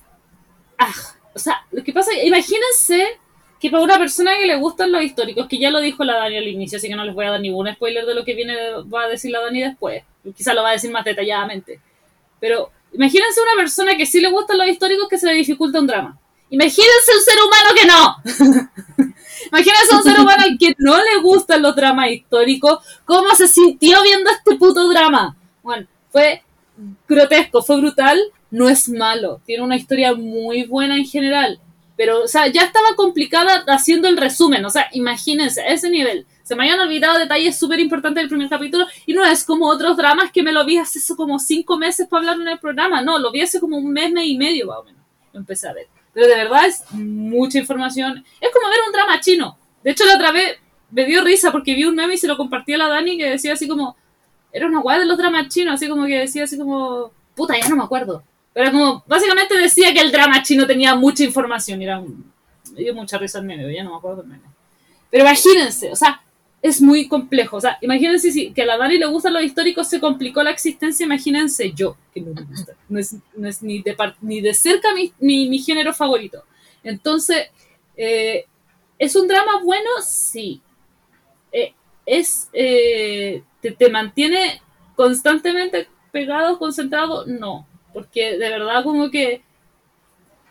Ah, 0.78 0.92
o 1.34 1.38
sea, 1.38 1.66
lo 1.72 1.82
que 1.84 1.92
pasa, 1.92 2.12
imagínense 2.14 3.18
que 3.60 3.70
para 3.70 3.82
una 3.82 3.98
persona 3.98 4.36
que 4.38 4.46
le 4.46 4.56
gustan 4.56 4.92
los 4.92 5.02
históricos, 5.02 5.46
que 5.46 5.58
ya 5.58 5.70
lo 5.70 5.80
dijo 5.80 6.04
la 6.04 6.14
Dani 6.14 6.36
al 6.36 6.48
inicio, 6.48 6.78
así 6.78 6.88
que 6.88 6.96
no 6.96 7.04
les 7.04 7.14
voy 7.14 7.26
a 7.26 7.30
dar 7.30 7.40
ningún 7.40 7.72
spoiler 7.72 8.04
de 8.04 8.14
lo 8.14 8.24
que 8.24 8.34
viene, 8.34 8.54
va 8.92 9.04
a 9.04 9.08
decir 9.08 9.30
la 9.30 9.40
Dani 9.40 9.62
después. 9.62 10.02
Quizá 10.36 10.54
lo 10.54 10.62
va 10.62 10.70
a 10.70 10.72
decir 10.72 10.90
más 10.90 11.04
detalladamente. 11.04 11.80
Pero 12.40 12.70
imagínense 12.92 13.40
una 13.40 13.62
persona 13.62 13.96
que 13.96 14.06
sí 14.06 14.20
le 14.20 14.30
gustan 14.30 14.58
los 14.58 14.68
históricos 14.68 15.08
que 15.08 15.18
se 15.18 15.26
le 15.26 15.34
dificulta 15.34 15.80
un 15.80 15.86
drama. 15.86 16.18
Imagínense 16.50 17.14
un 17.16 17.22
ser 17.22 17.38
humano 17.42 17.70
que 17.74 17.86
no. 17.86 18.68
Imagínense 19.48 19.94
un 19.94 20.02
ser 20.02 20.20
humano 20.20 20.44
que 20.58 20.74
no 20.78 20.96
le 20.96 21.20
gustan 21.22 21.62
los 21.62 21.74
dramas 21.74 22.10
históricos, 22.10 22.78
cómo 23.04 23.34
se 23.34 23.48
sintió 23.48 24.02
viendo 24.02 24.30
este 24.30 24.56
puto 24.56 24.88
drama. 24.88 25.36
Bueno, 25.62 25.86
fue 26.10 26.42
grotesco, 27.08 27.62
fue 27.62 27.78
brutal, 27.78 28.20
no 28.50 28.68
es 28.68 28.88
malo, 28.88 29.40
tiene 29.44 29.62
una 29.62 29.76
historia 29.76 30.14
muy 30.14 30.64
buena 30.64 30.96
en 30.96 31.04
general, 31.04 31.60
pero, 31.96 32.22
o 32.22 32.28
sea, 32.28 32.48
ya 32.48 32.62
estaba 32.62 32.96
complicada 32.96 33.64
haciendo 33.68 34.08
el 34.08 34.16
resumen, 34.16 34.64
o 34.64 34.70
sea, 34.70 34.88
imagínense, 34.92 35.60
a 35.60 35.68
ese 35.68 35.90
nivel. 35.90 36.26
Se 36.42 36.54
me 36.54 36.64
habían 36.64 36.80
olvidado 36.80 37.18
detalles 37.18 37.58
súper 37.58 37.80
importantes 37.80 38.22
del 38.22 38.28
primer 38.28 38.48
capítulo 38.48 38.86
y 39.06 39.14
no 39.14 39.24
es 39.24 39.44
como 39.44 39.66
otros 39.66 39.96
dramas 39.96 40.30
que 40.32 40.42
me 40.42 40.52
lo 40.52 40.64
vi 40.64 40.76
hace 40.76 41.00
como 41.14 41.38
cinco 41.38 41.78
meses 41.78 42.06
para 42.08 42.20
hablar 42.20 42.40
en 42.40 42.48
el 42.48 42.58
programa, 42.58 43.00
no, 43.02 43.18
lo 43.18 43.30
vi 43.30 43.42
hace 43.42 43.60
como 43.60 43.78
un 43.78 43.92
mes, 43.92 44.12
mes 44.12 44.26
y 44.26 44.36
medio 44.36 44.66
más 44.66 44.78
o 44.78 44.84
menos, 44.84 45.02
lo 45.32 45.40
empecé 45.40 45.68
a 45.68 45.72
ver. 45.72 45.86
Pero 46.12 46.26
de 46.26 46.36
verdad 46.36 46.66
es 46.66 46.84
mucha 46.92 47.58
información, 47.58 48.24
es 48.40 48.50
como 48.52 48.68
ver 48.68 48.78
un 48.86 48.92
drama 48.92 49.20
chino. 49.20 49.58
De 49.82 49.90
hecho, 49.90 50.04
la 50.04 50.16
otra 50.16 50.32
vez 50.32 50.58
me 50.90 51.04
dio 51.04 51.24
risa 51.24 51.50
porque 51.50 51.74
vi 51.74 51.84
un 51.84 51.94
meme 51.94 52.14
y 52.14 52.18
se 52.18 52.28
lo 52.28 52.36
compartí 52.36 52.72
a 52.74 52.78
la 52.78 52.88
Dani 52.88 53.16
que 53.16 53.30
decía 53.30 53.54
así 53.54 53.66
como, 53.66 53.96
era 54.52 54.66
una 54.66 54.80
guay 54.80 55.00
de 55.00 55.06
los 55.06 55.18
dramas 55.18 55.48
chinos, 55.48 55.74
así 55.74 55.88
como 55.88 56.06
que 56.06 56.20
decía 56.20 56.44
así 56.44 56.56
como, 56.56 57.10
puta, 57.34 57.58
ya 57.58 57.68
no 57.68 57.76
me 57.76 57.84
acuerdo. 57.84 58.22
Pero 58.54 58.70
como, 58.70 59.04
básicamente 59.06 59.58
decía 59.58 59.92
que 59.92 60.00
el 60.00 60.10
drama 60.10 60.42
chino 60.42 60.66
tenía 60.66 60.94
mucha 60.94 61.24
información 61.24 61.82
era 61.82 61.98
un, 61.98 62.32
me 62.72 62.80
dio 62.80 62.94
mucha 62.94 63.18
risa 63.18 63.40
el 63.40 63.44
meme, 63.44 63.74
ya 63.74 63.84
no 63.84 63.90
me 63.90 63.96
acuerdo 63.96 64.22
el 64.22 64.28
meme. 64.28 64.44
Pero 65.10 65.24
imagínense, 65.24 65.92
o 65.92 65.96
sea, 65.96 66.22
es 66.62 66.80
muy 66.80 67.06
complejo. 67.06 67.58
O 67.58 67.60
sea, 67.60 67.76
imagínense 67.82 68.32
si 68.32 68.52
que 68.52 68.62
a 68.62 68.66
la 68.66 68.78
Dani 68.78 68.96
le 68.96 69.06
gustan 69.06 69.34
los 69.34 69.42
históricos, 69.42 69.88
se 69.88 70.00
complicó 70.00 70.42
la 70.42 70.50
existencia, 70.50 71.04
imagínense 71.04 71.72
yo, 71.72 71.96
que 72.14 72.22
no 72.22 72.32
me 72.32 72.42
gusta. 72.42 72.72
No 72.88 72.98
es, 72.98 73.62
ni, 73.62 73.82
de 73.82 73.96
ni 74.22 74.40
de 74.40 74.54
cerca 74.54 74.88
mi 74.94 75.58
género 75.58 75.92
favorito. 75.92 76.44
Entonces, 76.84 77.48
eh, 77.96 78.44
¿es 78.98 79.16
un 79.16 79.26
drama 79.26 79.60
bueno? 79.64 79.88
Sí. 80.02 80.60
Eh, 81.50 81.72
es, 82.06 82.48
eh, 82.52 83.42
te, 83.60 83.72
te 83.72 83.88
mantiene 83.88 84.60
constantemente 84.94 85.88
pegado, 86.12 86.58
concentrado? 86.58 87.24
No. 87.26 87.66
Porque 87.94 88.36
de 88.36 88.50
verdad 88.50 88.82
como 88.84 89.10
que 89.10 89.42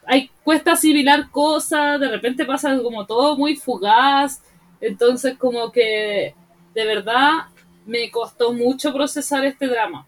hay, 0.06 0.30
cuesta 0.44 0.72
asimilar 0.74 1.30
cosas, 1.30 2.00
de 2.00 2.10
repente 2.10 2.46
pasa 2.46 2.78
como 2.82 3.06
todo 3.06 3.38
muy 3.38 3.56
fugaz, 3.56 4.41
entonces 4.82 5.38
como 5.38 5.72
que 5.72 6.36
de 6.74 6.86
verdad 6.86 7.48
me 7.86 8.10
costó 8.10 8.52
mucho 8.54 8.91
procesar 8.94 9.46
este 9.46 9.68
drama. 9.68 10.08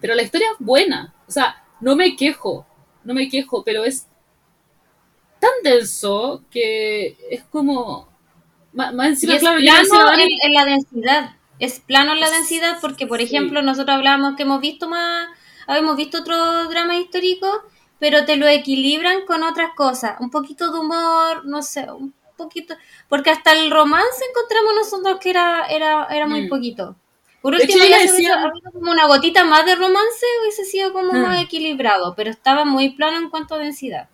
Pero 0.00 0.14
la 0.14 0.22
historia 0.22 0.48
es 0.52 0.64
buena, 0.64 1.14
o 1.26 1.30
sea, 1.32 1.62
no 1.80 1.96
me 1.96 2.14
quejo, 2.14 2.66
no 3.04 3.14
me 3.14 3.28
quejo, 3.28 3.64
pero 3.64 3.84
es 3.84 4.06
tan 5.40 5.50
denso 5.62 6.42
que 6.50 7.16
es 7.30 7.42
como... 7.44 8.08
Más, 8.72 8.92
encima, 9.08 9.34
es 9.34 9.40
claro, 9.40 9.58
ya 9.60 9.80
plano 9.88 10.10
Dani- 10.10 10.22
en, 10.22 10.28
en 10.48 10.54
la 10.54 10.64
densidad. 10.66 11.30
Es 11.58 11.80
plano 11.80 12.12
en 12.12 12.20
la 12.20 12.30
densidad 12.30 12.76
porque, 12.80 13.06
por 13.08 13.18
Sí. 13.18 13.24
ejemplo, 13.24 13.62
nosotros 13.62 13.96
hablábamos 13.96 14.36
que 14.36 14.44
hemos 14.44 14.60
visto 14.60 14.88
más, 14.88 15.26
habíamos 15.68 15.96
visto 15.96 16.18
otro 16.18 16.68
drama 16.68 16.96
histórico, 16.96 17.62
pero 18.00 18.24
te 18.24 18.36
lo 18.36 18.48
equilibran 18.48 19.24
con 19.26 19.42
otras 19.44 19.70
cosas. 19.76 20.16
Un 20.20 20.30
poquito 20.30 20.72
de 20.72 20.80
humor, 20.80 21.44
no 21.44 21.62
sé, 21.62 21.86
un 21.90 22.12
poquito. 22.36 22.74
Porque 23.08 23.30
hasta 23.30 23.52
el 23.52 23.70
romance 23.70 24.24
encontramos 24.30 24.72
nosotros 24.74 25.18
que 25.20 25.30
era, 25.30 25.66
era, 25.66 26.06
era 26.10 26.26
muy 26.26 26.42
Mm. 26.42 26.48
poquito. 26.48 26.96
Por 27.42 27.54
último, 27.54 27.72
hecho, 27.84 27.86
hubiese 27.96 28.12
decía- 28.14 28.34
habido 28.42 28.72
como 28.72 28.90
una 28.90 29.06
gotita 29.06 29.44
más 29.44 29.64
de 29.64 29.76
romance, 29.76 30.26
hubiese 30.42 30.64
sido 30.64 30.92
como 30.92 31.12
Mm. 31.12 31.22
más 31.22 31.42
equilibrado, 31.42 32.14
pero 32.16 32.30
estaba 32.30 32.64
muy 32.64 32.90
plano 32.90 33.16
en 33.18 33.30
cuanto 33.30 33.54
a 33.54 33.58
densidad. 33.58 34.08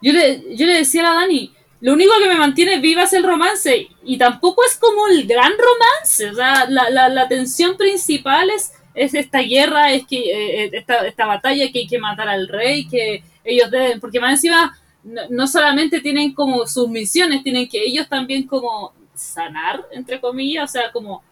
Yo 0.00 0.12
le, 0.12 0.56
yo 0.56 0.66
le 0.66 0.74
decía 0.74 1.02
a 1.02 1.14
la 1.14 1.20
Dani, 1.20 1.54
lo 1.80 1.92
único 1.92 2.12
que 2.18 2.26
me 2.28 2.34
mantiene 2.36 2.78
viva 2.78 3.02
es 3.04 3.12
el 3.12 3.22
romance 3.24 3.88
y 4.04 4.18
tampoco 4.18 4.64
es 4.64 4.76
como 4.76 5.06
el 5.08 5.26
gran 5.26 5.52
romance, 5.56 6.30
o 6.30 6.34
sea, 6.34 6.66
la, 6.68 6.90
la, 6.90 7.08
la 7.08 7.28
tensión 7.28 7.76
principal 7.76 8.50
es, 8.50 8.72
es 8.94 9.14
esta 9.14 9.40
guerra, 9.40 9.92
es 9.92 10.06
que 10.06 10.18
eh, 10.18 10.70
esta, 10.72 11.06
esta 11.06 11.26
batalla 11.26 11.70
que 11.72 11.80
hay 11.80 11.86
que 11.86 11.98
matar 11.98 12.28
al 12.28 12.48
rey, 12.48 12.86
que 12.86 13.22
ellos 13.44 13.70
deben, 13.70 14.00
porque 14.00 14.20
más 14.20 14.32
encima 14.32 14.78
no, 15.02 15.22
no 15.30 15.46
solamente 15.46 16.00
tienen 16.00 16.34
como 16.34 16.66
sus 16.66 16.88
misiones, 16.88 17.42
tienen 17.42 17.68
que 17.68 17.82
ellos 17.82 18.08
también 18.08 18.46
como 18.46 18.92
sanar, 19.14 19.86
entre 19.92 20.20
comillas, 20.20 20.70
o 20.70 20.72
sea, 20.72 20.92
como 20.92 21.22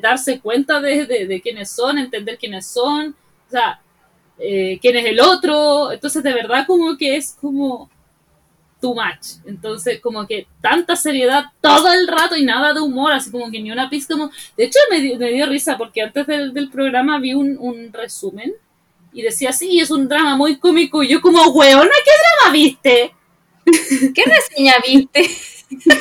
darse 0.00 0.40
cuenta 0.40 0.80
de, 0.80 1.04
de, 1.04 1.26
de 1.26 1.40
quiénes 1.40 1.70
son, 1.70 1.98
entender 1.98 2.38
quiénes 2.38 2.66
son, 2.66 3.16
o 3.48 3.50
sea, 3.50 3.80
eh, 4.38 4.78
quién 4.80 4.96
es 4.96 5.04
el 5.06 5.20
otro, 5.20 5.90
entonces 5.90 6.22
de 6.22 6.32
verdad 6.32 6.64
como 6.66 6.96
que 6.96 7.16
es 7.16 7.36
como 7.40 7.90
too 8.80 8.94
much, 8.94 9.44
entonces 9.46 10.00
como 10.00 10.26
que 10.26 10.46
tanta 10.60 10.94
seriedad 10.96 11.44
todo 11.60 11.92
el 11.92 12.06
rato 12.06 12.36
y 12.36 12.44
nada 12.44 12.72
de 12.72 12.80
humor, 12.80 13.12
así 13.12 13.30
como 13.30 13.50
que 13.50 13.60
ni 13.60 13.70
una 13.72 13.90
pizca 13.90 14.14
como... 14.14 14.30
De 14.56 14.64
hecho 14.64 14.78
me, 14.90 15.00
dio- 15.00 15.18
me 15.18 15.30
dio 15.30 15.46
risa 15.46 15.76
porque 15.76 16.02
antes 16.02 16.26
del, 16.26 16.52
del 16.54 16.70
programa 16.70 17.18
vi 17.18 17.34
un, 17.34 17.56
un 17.58 17.92
resumen 17.92 18.54
y 19.12 19.22
decía, 19.22 19.52
sí, 19.52 19.80
es 19.80 19.90
un 19.90 20.08
drama 20.08 20.36
muy 20.36 20.58
cómico 20.58 21.02
y 21.02 21.08
yo 21.08 21.20
como, 21.20 21.42
weona, 21.50 21.90
¿qué 22.04 22.10
drama 22.40 22.52
viste? 22.52 23.14
¿Qué 24.14 24.22
reseña 24.24 24.74
viste? 24.86 25.28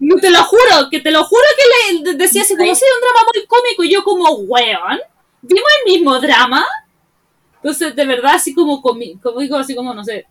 No 0.00 0.16
te 0.16 0.30
lo 0.30 0.42
juro, 0.44 0.88
que 0.90 1.00
te 1.00 1.10
lo 1.10 1.24
juro 1.24 1.42
que 1.58 1.94
le 1.94 2.02
de- 2.12 2.16
decía 2.16 2.42
así 2.42 2.56
como 2.56 2.74
si 2.74 2.84
un 2.84 3.00
drama 3.00 3.28
muy 3.34 3.46
cómico 3.46 3.84
y 3.84 3.90
yo 3.92 4.02
como, 4.02 4.30
weón, 4.30 4.98
vimos 5.42 5.68
el 5.86 5.92
mismo 5.92 6.18
drama. 6.20 6.64
Entonces, 7.56 7.94
de 7.94 8.06
verdad, 8.06 8.34
así 8.34 8.54
como 8.54 8.82
comi- 8.82 9.20
cómico, 9.20 9.56
así 9.56 9.74
como, 9.74 9.92
no 9.94 10.04
sé, 10.04 10.26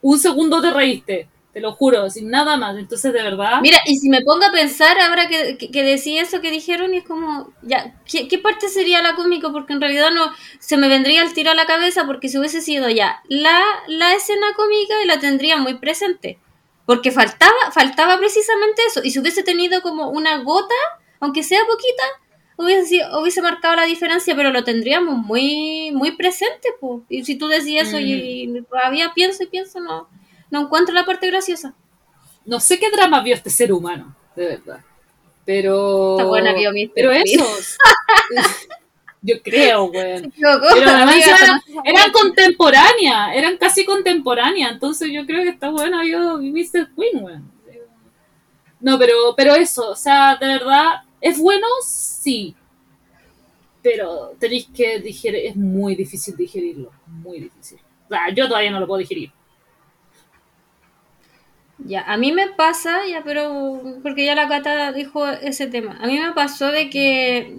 un 0.00 0.18
segundo 0.18 0.60
te 0.60 0.70
reíste, 0.70 1.28
te 1.52 1.60
lo 1.60 1.72
juro, 1.72 2.08
sin 2.10 2.30
nada 2.30 2.56
más. 2.56 2.76
Entonces, 2.76 3.12
de 3.12 3.22
verdad, 3.22 3.60
Mira, 3.62 3.78
y 3.86 3.96
si 3.96 4.08
me 4.08 4.22
pongo 4.22 4.44
a 4.44 4.52
pensar 4.52 4.98
ahora 5.00 5.28
que, 5.28 5.56
que, 5.56 5.82
decía 5.82 6.22
eso 6.22 6.40
que 6.40 6.50
dijeron, 6.50 6.94
y 6.94 6.98
es 6.98 7.04
como, 7.04 7.52
ya, 7.62 7.94
¿qué, 8.06 8.38
parte 8.38 8.68
sería 8.68 9.02
la 9.02 9.14
cómica? 9.14 9.50
Porque 9.50 9.72
en 9.72 9.80
realidad 9.80 10.10
no 10.10 10.32
se 10.58 10.76
me 10.76 10.88
vendría 10.88 11.22
el 11.22 11.32
tiro 11.32 11.50
a 11.50 11.54
la 11.54 11.66
cabeza, 11.66 12.06
porque 12.06 12.28
si 12.28 12.38
hubiese 12.38 12.60
sido 12.60 12.88
ya 12.88 13.22
la, 13.28 13.60
la 13.86 14.14
escena 14.14 14.46
cómica, 14.56 14.94
la 15.06 15.18
tendría 15.18 15.56
muy 15.56 15.74
presente. 15.74 16.38
Porque 16.86 17.10
faltaba, 17.10 17.70
faltaba 17.72 18.18
precisamente 18.18 18.80
eso. 18.86 19.02
Y 19.04 19.10
si 19.10 19.18
hubiese 19.18 19.42
tenido 19.42 19.82
como 19.82 20.08
una 20.08 20.38
gota, 20.38 20.74
aunque 21.20 21.42
sea 21.42 21.60
poquita, 21.66 22.04
hubiese, 22.58 23.00
hubiese 23.20 23.40
marcado 23.40 23.76
la 23.76 23.84
diferencia, 23.86 24.34
pero 24.36 24.50
lo 24.50 24.64
tendríamos 24.64 25.16
muy, 25.18 25.90
muy 25.92 26.12
presente. 26.16 26.68
po. 26.80 27.02
Y 27.08 27.24
si 27.24 27.36
tú 27.36 27.46
decías 27.48 27.88
eso, 27.88 27.96
Mm. 27.98 28.00
y, 28.00 28.58
y 28.58 28.62
todavía 28.62 29.12
pienso 29.14 29.42
y 29.44 29.46
pienso, 29.46 29.80
no, 29.80 30.08
no 30.50 30.62
encuentro 30.62 30.94
la 30.94 31.04
parte 31.06 31.26
graciosa. 31.28 31.74
no 32.44 32.60
sé 32.60 32.78
qué 32.78 32.90
drama 32.90 33.20
vio 33.22 33.34
este 33.34 33.50
ser 33.50 33.72
humano, 33.72 34.14
de 34.34 34.46
verdad. 34.46 34.80
Pero. 35.44 36.16
Está 36.18 36.24
buena, 36.28 36.52
vio 36.54 36.70
Mr. 36.72 36.92
Pero 36.94 37.10
Bean. 37.10 37.22
eso. 37.26 37.44
yo 39.22 39.42
creo, 39.42 39.84
weón. 39.84 40.32
Pero 40.36 40.90
además 40.90 41.16
eran, 41.84 42.12
contemporáneas, 42.12 43.34
eran 43.34 43.56
casi 43.56 43.84
contemporáneas, 43.84 44.72
entonces 44.72 45.10
yo 45.12 45.26
creo 45.26 45.42
que 45.42 45.50
está 45.50 45.70
bueno 45.70 46.02
yo 46.04 46.38
Mr. 46.38 46.88
Queen, 46.96 47.22
weón. 47.24 47.52
No, 48.80 48.98
pero, 48.98 49.14
pero 49.36 49.54
eso, 49.56 49.90
o 49.90 49.96
sea, 49.96 50.36
de 50.36 50.46
verdad, 50.46 51.02
¿es 51.20 51.38
bueno? 51.38 51.66
Sí. 52.18 52.54
Pero 53.82 54.34
tenéis 54.40 54.68
que 54.74 54.98
digerir, 54.98 55.46
es 55.46 55.56
muy 55.56 55.94
difícil 55.94 56.36
digerirlo, 56.36 56.90
muy 57.06 57.40
difícil. 57.40 57.78
O 58.06 58.08
sea, 58.08 58.28
yo 58.34 58.48
todavía 58.48 58.72
no 58.72 58.80
lo 58.80 58.86
puedo 58.86 58.98
digerir. 58.98 59.30
Ya, 61.78 62.02
a 62.02 62.16
mí 62.16 62.32
me 62.32 62.48
pasa, 62.48 63.06
ya, 63.08 63.22
pero 63.24 63.80
porque 64.02 64.24
ya 64.24 64.34
la 64.34 64.48
Cata 64.48 64.92
dijo 64.92 65.28
ese 65.28 65.68
tema. 65.68 65.96
A 66.00 66.06
mí 66.08 66.18
me 66.18 66.32
pasó 66.32 66.72
de 66.72 66.90
que, 66.90 67.54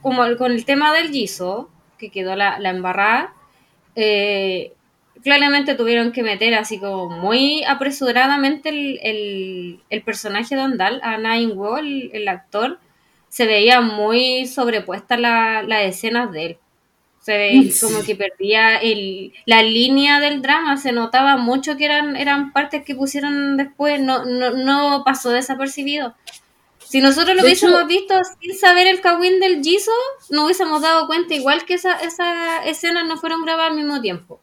como 0.00 0.22
con 0.36 0.50
el 0.50 0.64
tema 0.64 0.92
del 0.92 1.12
guiso, 1.12 1.70
que 1.96 2.10
quedó 2.10 2.34
la, 2.34 2.58
la 2.58 2.70
embarrada, 2.70 3.32
eh, 3.94 4.72
claramente 5.22 5.76
tuvieron 5.76 6.10
que 6.10 6.24
meter 6.24 6.54
así 6.54 6.80
como 6.80 7.08
muy 7.08 7.62
apresuradamente 7.64 8.70
el, 8.70 9.80
el, 9.88 10.02
personaje 10.02 10.56
de 10.56 10.62
Ondal, 10.62 11.00
a 11.04 11.18
Nine 11.18 11.52
Wall, 11.52 12.10
el 12.12 12.26
actor, 12.26 12.80
se 13.32 13.46
veía 13.46 13.80
muy 13.80 14.46
sobrepuesta 14.46 15.16
la- 15.16 15.62
las 15.62 15.84
escenas 15.84 16.30
de 16.32 16.44
él. 16.46 16.58
Se 17.20 17.38
ve 17.38 17.70
Sí. 17.72 17.86
como 17.86 18.02
que 18.04 18.14
perdía 18.14 18.76
el, 18.76 19.32
la 19.46 19.62
línea 19.62 20.20
del 20.20 20.42
drama, 20.42 20.76
se 20.76 20.92
notaba 20.92 21.38
mucho 21.38 21.78
que 21.78 21.86
eran, 21.86 22.14
eran 22.16 22.52
partes 22.52 22.84
que 22.84 22.94
pusieron 22.94 23.56
después, 23.56 24.00
no, 24.02 24.26
no, 24.26 24.50
no 24.50 25.02
pasó 25.02 25.30
desapercibido. 25.30 26.14
Si 26.80 27.00
nosotros 27.00 27.34
lo 27.34 27.42
hubiésemos 27.42 27.78
hecho- 27.78 27.86
visto 27.86 28.14
sin 28.38 28.54
saber 28.58 28.86
el 28.86 29.00
Kawin 29.00 29.40
del 29.40 29.62
Jisoo, 29.62 29.94
no 30.28 30.44
hubiésemos 30.44 30.82
dado 30.82 31.06
cuenta 31.06 31.32
igual 31.32 31.64
que 31.64 31.74
esa, 31.74 31.94
esas 32.00 32.66
escenas 32.66 33.06
no 33.06 33.16
fueron 33.16 33.42
grabadas 33.46 33.70
al 33.70 33.76
mismo 33.78 34.02
tiempo. 34.02 34.40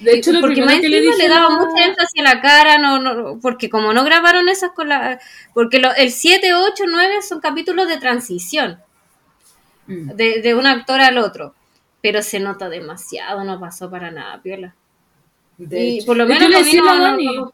De 0.00 0.14
hecho, 0.14 0.32
lo 0.32 0.40
porque 0.40 0.62
más 0.62 0.80
que 0.80 0.88
le 0.88 1.00
le 1.02 1.28
daba 1.28 1.50
mucha 1.50 1.84
énfasis 1.84 2.20
a 2.20 2.34
la 2.34 2.40
cara, 2.40 2.78
no, 2.78 2.98
no, 2.98 3.38
porque 3.40 3.68
como 3.68 3.92
no 3.92 4.02
grabaron 4.04 4.48
esas 4.48 4.70
con 4.72 4.88
la... 4.88 5.20
Porque 5.52 5.78
lo- 5.78 5.94
el 5.94 6.10
7, 6.10 6.54
8, 6.54 6.84
9 6.88 7.22
son 7.22 7.40
capítulos 7.40 7.88
de 7.88 7.98
transición 7.98 8.80
Mm. 9.86 10.10
de, 10.14 10.40
de 10.40 10.54
un 10.54 10.66
actor 10.66 11.00
al 11.00 11.18
otro. 11.18 11.54
Pero 12.02 12.22
se 12.22 12.40
nota 12.40 12.68
demasiado, 12.68 13.44
no 13.44 13.60
pasó 13.60 13.90
para 13.90 14.10
nada, 14.10 14.40
piola. 14.40 14.74
De 15.58 15.80
Y 15.84 15.96
hecho. 15.98 16.06
por 16.06 16.16
lo 16.16 16.26
menos 16.26 16.48
le 16.48 16.56
a 16.56 16.94
Dani, 17.00 17.26
no. 17.36 17.52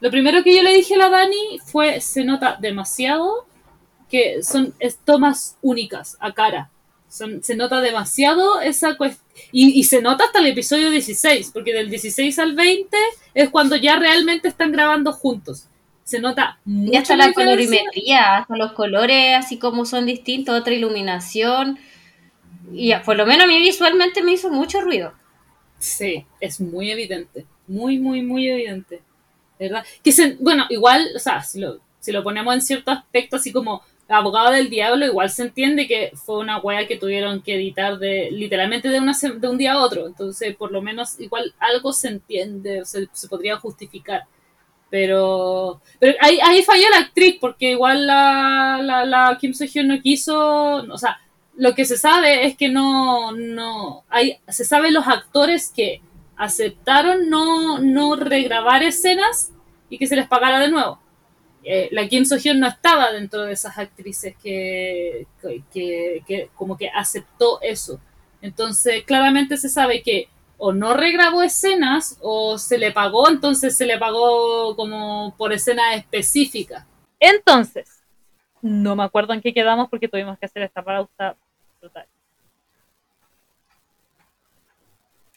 Lo 0.00 0.10
primero 0.10 0.42
que 0.42 0.54
yo 0.54 0.62
le 0.62 0.74
dije 0.74 0.94
a 0.94 0.98
la 0.98 1.08
Dani 1.08 1.58
fue, 1.64 2.00
se 2.00 2.24
nota 2.24 2.58
demasiado 2.60 3.46
que 4.10 4.42
son 4.42 4.74
tomas 5.06 5.56
únicas 5.62 6.18
a 6.20 6.32
cara. 6.32 6.68
Son, 7.08 7.42
se 7.42 7.56
nota 7.56 7.80
demasiado 7.80 8.60
esa 8.60 8.96
cuestión. 8.98 9.21
Y, 9.50 9.78
y 9.78 9.84
se 9.84 10.02
nota 10.02 10.24
hasta 10.24 10.40
el 10.40 10.46
episodio 10.46 10.90
16, 10.90 11.50
porque 11.52 11.72
del 11.72 11.90
16 11.90 12.38
al 12.38 12.54
20 12.54 12.96
es 13.34 13.50
cuando 13.50 13.76
ya 13.76 13.96
realmente 13.96 14.48
están 14.48 14.72
grabando 14.72 15.12
juntos. 15.12 15.68
Se 16.04 16.20
nota 16.20 16.58
mucho 16.64 16.92
Y 16.92 16.96
hasta 16.96 17.16
la 17.16 17.32
colorimetría, 17.32 18.38
hasta 18.38 18.56
los 18.56 18.72
colores, 18.72 19.36
así 19.36 19.58
como 19.58 19.84
son 19.84 20.06
distintos, 20.06 20.58
otra 20.58 20.74
iluminación. 20.74 21.78
Y 22.72 22.94
por 23.04 23.16
lo 23.16 23.26
menos 23.26 23.44
a 23.44 23.46
mí 23.46 23.58
visualmente 23.60 24.22
me 24.22 24.32
hizo 24.32 24.50
mucho 24.50 24.80
ruido. 24.80 25.12
Sí, 25.78 26.26
es 26.40 26.60
muy 26.60 26.90
evidente. 26.90 27.46
Muy, 27.66 27.98
muy, 27.98 28.22
muy 28.22 28.48
evidente. 28.48 29.02
¿Verdad? 29.58 29.84
Que 30.02 30.12
se, 30.12 30.36
bueno, 30.40 30.66
igual, 30.70 31.08
o 31.14 31.18
sea, 31.18 31.42
si 31.42 31.60
lo, 31.60 31.80
si 32.00 32.10
lo 32.10 32.22
ponemos 32.22 32.52
en 32.54 32.62
cierto 32.62 32.90
aspecto, 32.90 33.36
así 33.36 33.52
como 33.52 33.82
abogado 34.08 34.50
del 34.50 34.68
diablo, 34.68 35.06
igual 35.06 35.30
se 35.30 35.42
entiende 35.42 35.86
que 35.86 36.12
fue 36.14 36.38
una 36.38 36.58
wea 36.58 36.86
que 36.86 36.98
tuvieron 36.98 37.42
que 37.42 37.54
editar 37.54 37.98
de 37.98 38.30
literalmente 38.30 38.88
de, 38.88 39.00
una, 39.00 39.12
de 39.12 39.48
un 39.48 39.58
día 39.58 39.72
a 39.72 39.82
otro. 39.82 40.06
Entonces, 40.06 40.54
por 40.56 40.72
lo 40.72 40.82
menos, 40.82 41.18
igual 41.20 41.54
algo 41.58 41.92
se 41.92 42.08
entiende, 42.08 42.84
se, 42.84 43.08
se 43.12 43.28
podría 43.28 43.56
justificar. 43.56 44.24
Pero, 44.90 45.80
pero 45.98 46.14
ahí, 46.20 46.38
ahí 46.42 46.62
falló 46.62 46.84
la 46.90 46.98
actriz, 46.98 47.36
porque 47.40 47.70
igual 47.70 48.06
la, 48.06 48.80
la, 48.82 49.06
la 49.06 49.38
Kim 49.40 49.54
So-hyun 49.54 49.88
no 49.88 50.02
quiso, 50.02 50.36
o 50.36 50.98
sea, 50.98 51.18
lo 51.56 51.74
que 51.74 51.84
se 51.84 51.96
sabe 51.96 52.46
es 52.46 52.56
que 52.56 52.68
no, 52.68 53.32
no, 53.32 54.04
hay, 54.08 54.38
se 54.48 54.64
sabe 54.64 54.90
los 54.90 55.06
actores 55.06 55.72
que 55.74 56.02
aceptaron 56.36 57.30
no, 57.30 57.78
no 57.78 58.16
regrabar 58.16 58.82
escenas 58.82 59.52
y 59.88 59.98
que 59.98 60.06
se 60.06 60.16
les 60.16 60.26
pagara 60.26 60.58
de 60.58 60.70
nuevo. 60.70 60.98
Eh, 61.64 61.88
la 61.92 62.08
Kim 62.08 62.24
So-hyun 62.24 62.58
no 62.58 62.66
estaba 62.68 63.12
dentro 63.12 63.42
de 63.42 63.52
esas 63.52 63.78
actrices 63.78 64.34
que, 64.42 65.26
que, 65.72 66.22
que- 66.26 66.50
como 66.54 66.76
que 66.76 66.88
aceptó 66.88 67.60
eso. 67.62 68.00
Entonces, 68.40 69.04
claramente 69.04 69.56
se 69.56 69.68
sabe 69.68 70.02
que 70.02 70.28
o 70.58 70.72
no 70.72 70.94
regrabó 70.94 71.42
escenas 71.42 72.18
o 72.20 72.58
se 72.58 72.78
le 72.78 72.92
pagó, 72.92 73.28
entonces 73.28 73.76
se 73.76 73.86
le 73.86 73.98
pagó 73.98 74.74
como 74.76 75.34
por 75.36 75.52
escena 75.52 75.94
específica. 75.94 76.86
Entonces, 77.18 78.02
no 78.60 78.94
me 78.96 79.02
acuerdo 79.04 79.32
en 79.32 79.40
qué 79.40 79.52
quedamos 79.52 79.88
porque 79.88 80.08
tuvimos 80.08 80.38
que 80.38 80.46
hacer 80.46 80.62
esta 80.62 80.82
pausa 80.82 81.36
brutal. 81.80 82.06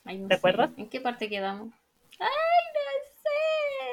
Ay, 0.03 0.17
no 0.19 0.27
¿Te 0.27 0.35
sé. 0.35 0.37
acuerdas? 0.37 0.69
¿En 0.77 0.89
qué 0.89 1.01
parte 1.01 1.27
quedamos? 1.27 1.73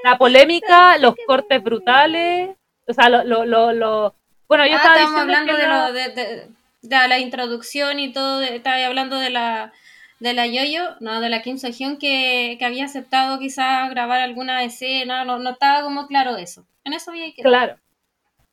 La 0.05 0.19
polémica, 0.19 0.99
los 0.99 1.15
cortes 1.27 1.63
brutales, 1.63 2.51
o 2.89 2.93
sea, 2.93 3.09
lo, 3.09 3.25
lo, 3.25 3.45
lo, 3.45 3.73
lo- 3.73 4.15
bueno, 4.49 4.67
yo 4.67 4.75
Ah, 4.75 4.77
estaba 4.77 4.95
diciendo 4.99 5.21
hablando 5.21 5.53
que 5.55 5.63
de, 5.63 5.69
la- 5.69 5.87
lo, 5.89 5.93
de, 5.93 6.09
de- 6.11 6.49
de 6.83 7.09
la 7.09 7.19
introducción 7.19 8.01
y 8.01 8.13
todo, 8.13 8.43
estaba 8.43 8.85
hablando 8.85 9.17
de 9.19 9.31
la 9.31 9.73
de 10.21 10.35
la 10.35 10.47
Yoyo, 10.47 10.95
no, 11.01 11.21
de 11.21 11.29
la 11.29 11.43
Kim 11.43 11.59
So 11.59 11.67
Hyun 11.69 11.97
que, 11.99 12.55
que 12.59 12.65
había 12.65 12.85
aceptado 12.85 13.41
quizás 13.41 13.91
grabar 13.91 14.21
alguna 14.21 14.63
escena, 14.63 15.25
no, 15.25 15.39
no 15.41 15.51
estaba 15.51 15.83
como 15.83 16.07
claro 16.07 16.37
eso. 16.37 16.65
En 16.85 16.93
eso 16.93 17.11
había 17.11 17.33
que 17.35 17.43
Claro, 17.43 17.77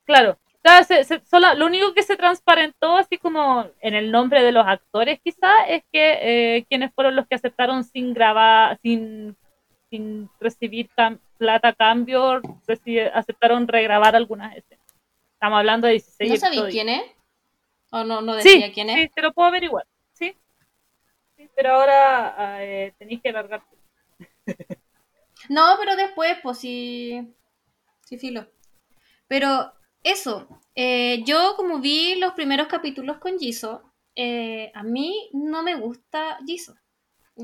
claro. 0.05 0.37
O 0.55 0.61
sea, 0.63 0.83
se- 0.83 1.03
se- 1.03 1.21
solo- 1.25 1.53
lo 1.55 1.67
único 1.67 1.93
que 1.93 2.01
se 2.03 2.17
transparentó, 2.17 2.97
así 2.97 3.17
como 3.19 3.67
en 3.81 3.93
el 3.93 4.11
nombre 4.11 4.43
de 4.43 4.51
los 4.51 4.65
actores, 4.67 5.19
quizá, 5.23 5.63
es 5.67 5.83
que 5.91 6.17
eh, 6.57 6.65
quienes 6.67 6.91
fueron 6.93 7.15
los 7.15 7.27
que 7.27 7.35
aceptaron 7.35 7.83
sin 7.83 8.13
grabar, 8.13 8.77
sin 8.81 9.35
sin 9.91 10.29
recibir 10.39 10.87
cam- 10.95 11.17
plata 11.39 11.69
a 11.69 11.73
cambio, 11.73 12.41
aceptaron 13.13 13.67
regrabar 13.67 14.15
algunas 14.15 14.55
escenas. 14.55 14.85
Estamos 15.33 15.57
hablando 15.57 15.87
de 15.87 15.93
16 15.93 16.29
¿No 16.31 16.37
sabéis 16.37 16.63
quién 16.65 16.89
es? 16.89 17.03
¿O 17.91 18.03
no, 18.03 18.21
no 18.21 18.39
Sí, 18.41 18.49
decía 18.49 18.71
quién 18.73 18.89
es? 18.91 18.95
sí, 18.97 19.09
te 19.15 19.21
lo 19.21 19.33
puedo 19.33 19.47
averiguar. 19.47 19.87
Sí. 20.13 20.35
Sí, 21.37 21.49
pero 21.55 21.71
ahora 21.73 22.63
eh, 22.63 22.93
tenéis 22.99 23.21
que 23.21 23.31
largar. 23.31 23.63
No, 25.47 25.77
pero 25.79 25.95
después, 25.95 26.37
pues 26.43 26.57
sí. 26.59 27.33
Sí, 28.05 28.17
filo. 28.19 28.45
Pero 29.27 29.71
eso, 30.03 30.47
eh, 30.75 31.23
yo 31.23 31.53
como 31.55 31.79
vi 31.79 32.15
los 32.15 32.33
primeros 32.33 32.67
capítulos 32.67 33.17
con 33.19 33.39
Jisoo, 33.39 33.81
eh, 34.15 34.69
a 34.75 34.83
mí 34.83 35.29
no 35.33 35.63
me 35.63 35.75
gusta 35.75 36.37
Jisoo. 36.45 36.75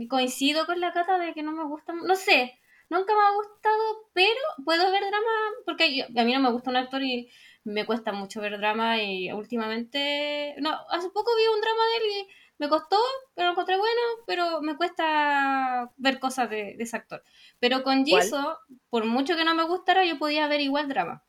Coincido 0.09 0.65
con 0.65 0.81
la 0.81 0.91
cata 0.91 1.17
de 1.17 1.33
que 1.33 1.41
no 1.41 1.53
me 1.53 1.63
gusta, 1.63 1.93
no 1.93 2.15
sé, 2.15 2.59
nunca 2.95 3.13
me 3.13 3.21
ha 3.21 3.31
gustado, 3.35 4.09
pero 4.13 4.39
puedo 4.65 4.91
ver 4.91 5.03
drama, 5.05 5.31
porque 5.65 5.95
yo- 5.95 6.05
a 6.05 6.23
mí 6.23 6.33
no 6.33 6.39
me 6.39 6.51
gusta 6.51 6.69
un 6.71 6.77
actor 6.77 7.03
y 7.03 7.29
me 7.63 7.85
cuesta 7.85 8.11
mucho 8.11 8.41
ver 8.41 8.57
drama 8.57 9.01
y 9.01 9.31
últimamente, 9.31 10.55
no, 10.59 10.71
hace 10.89 11.09
poco 11.09 11.31
vi 11.35 11.43
un 11.53 11.61
drama 11.61 11.83
de 11.91 11.97
él 11.97 12.11
y 12.21 12.27
me 12.57 12.69
costó, 12.69 12.97
pero 13.35 13.47
lo 13.47 13.51
encontré 13.53 13.77
bueno, 13.77 14.01
pero 14.27 14.61
me 14.61 14.77
cuesta 14.77 15.91
ver 15.97 16.19
cosas 16.19 16.49
de, 16.49 16.75
de 16.77 16.83
ese 16.83 16.95
actor. 16.97 17.23
Pero 17.59 17.83
con. 17.83 18.05
Jisoo, 18.05 18.57
por 18.89 19.05
mucho 19.05 19.35
que 19.35 19.43
no 19.45 19.55
me 19.55 19.63
gustara, 19.63 20.05
yo 20.05 20.17
podía 20.17 20.47
ver 20.47 20.61
igual 20.61 20.87
drama. 20.87 21.23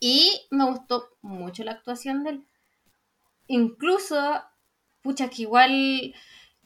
Y 0.00 0.46
me 0.50 0.64
gustó 0.66 1.08
mucho 1.22 1.64
la 1.64 1.72
actuación 1.72 2.22
de 2.24 2.30
él. 2.30 2.46
Incluso, 3.48 4.42
pucha, 5.02 5.28
que 5.30 5.42
igual 5.42 6.14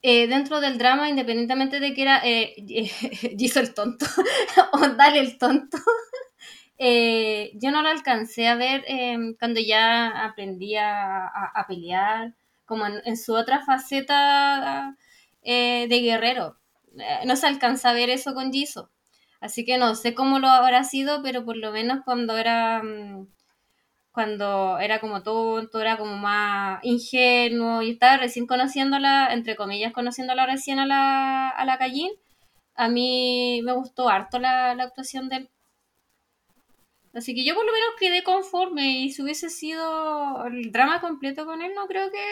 eh, 0.01 0.27
dentro 0.27 0.61
del 0.61 0.77
drama, 0.77 1.09
independientemente 1.09 1.79
de 1.79 1.93
que 1.93 2.01
era 2.01 2.21
eh, 2.23 2.55
el 3.55 3.73
tonto 3.73 4.05
o 4.73 4.79
Dale 4.89 5.19
el 5.19 5.37
tonto, 5.37 5.77
eh, 6.77 7.51
yo 7.55 7.71
no 7.71 7.81
lo 7.81 7.89
alcancé 7.89 8.47
a 8.47 8.55
ver 8.55 8.83
eh, 8.87 9.35
cuando 9.39 9.59
ya 9.59 10.25
aprendí 10.25 10.75
a, 10.75 11.63
pelear, 11.67 12.33
como 12.65 12.85
en, 12.87 13.17
su 13.17 13.33
otra 13.33 13.63
faceta 13.63 14.95
eh, 15.43 15.87
de 15.89 16.01
guerrero. 16.01 16.57
No 17.25 17.35
se 17.35 17.47
alcanza 17.47 17.89
a 17.91 17.93
ver 17.93 18.09
eso 18.09 18.33
con 18.33 18.51
Jisoo. 18.51 18.89
Así 19.39 19.65
que 19.65 19.77
no 19.77 19.95
sé 19.95 20.13
cómo 20.13 20.39
lo 20.39 20.47
habrá 20.49 20.83
sido, 20.83 21.23
pero 21.23 21.45
por 21.45 21.57
lo 21.57 21.71
menos 21.71 22.01
cuando 22.05 22.37
era 22.37 22.81
mm, 22.83 23.27
cuando 24.11 24.79
era 24.79 24.99
como 24.99 25.23
tonto, 25.23 25.79
era 25.79 25.97
como 25.97 26.17
más 26.17 26.79
ingenuo 26.83 27.81
y 27.81 27.91
estaba 27.91 28.17
recién 28.17 28.45
conociéndola, 28.47 29.33
entre 29.33 29.55
comillas, 29.55 29.93
conociéndola 29.93 30.45
recién 30.45 30.79
a 30.79 30.85
la, 30.85 31.49
a 31.49 31.65
la 31.65 31.77
Cayin, 31.77 32.11
a 32.75 32.89
mí 32.89 33.61
me 33.63 33.73
gustó 33.73 34.09
harto 34.09 34.39
la, 34.39 34.75
la 34.75 34.83
actuación 34.85 35.29
de 35.29 35.37
él. 35.37 35.49
Así 37.13 37.35
que 37.35 37.43
yo 37.45 37.55
por 37.55 37.65
lo 37.65 37.73
menos 37.73 37.89
quedé 37.99 38.23
conforme 38.23 38.99
y 38.99 39.11
si 39.11 39.21
hubiese 39.21 39.49
sido 39.49 40.45
el 40.45 40.71
drama 40.71 41.01
completo 41.01 41.45
con 41.45 41.61
él, 41.61 41.73
no 41.75 41.87
creo 41.87 42.09
que, 42.09 42.23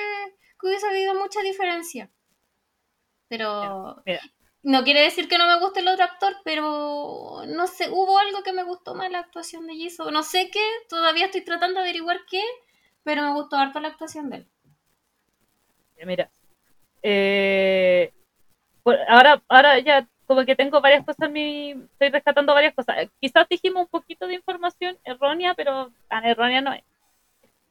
hubiese 0.63 0.87
habido 0.87 1.15
mucha 1.15 1.41
diferencia. 1.41 2.09
Pero 3.27 4.01
no 4.63 4.83
quiere 4.83 5.01
decir 5.01 5.27
que 5.27 5.37
no 5.37 5.47
me 5.47 5.59
guste 5.59 5.79
el 5.79 5.87
otro 5.87 6.03
actor, 6.03 6.35
pero 6.43 7.43
no 7.47 7.67
sé, 7.67 7.89
hubo 7.89 8.19
algo 8.19 8.43
que 8.43 8.53
me 8.53 8.63
gustó 8.63 8.93
más 8.93 9.09
la 9.09 9.19
actuación 9.19 9.67
de 9.67 9.73
Jisoo. 9.73 10.11
No 10.11 10.23
sé 10.23 10.49
qué, 10.51 10.63
todavía 10.89 11.25
estoy 11.25 11.41
tratando 11.41 11.79
de 11.79 11.85
averiguar 11.85 12.19
qué, 12.29 12.43
pero 13.03 13.21
me 13.21 13.33
gustó 13.33 13.55
harto 13.55 13.79
la 13.79 13.89
actuación 13.89 14.29
de 14.29 14.37
él. 14.37 14.47
mira. 16.05 16.29
Eh, 17.01 18.11
ahora, 19.07 19.41
ahora 19.47 19.79
ya 19.79 20.07
como 20.25 20.45
que 20.45 20.55
tengo 20.55 20.81
varias 20.81 21.05
cosas 21.05 21.27
en 21.27 21.33
mi... 21.33 21.71
Estoy 21.71 22.09
rescatando 22.09 22.53
varias 22.53 22.75
cosas. 22.75 22.97
Eh, 22.99 23.09
Quizás 23.19 23.47
dijimos 23.49 23.83
un 23.83 23.87
poquito 23.87 24.27
de 24.27 24.35
información 24.35 24.97
errónea, 25.03 25.55
pero 25.55 25.91
tan 26.07 26.25
errónea 26.25 26.61
no 26.61 26.73
es. 26.73 26.83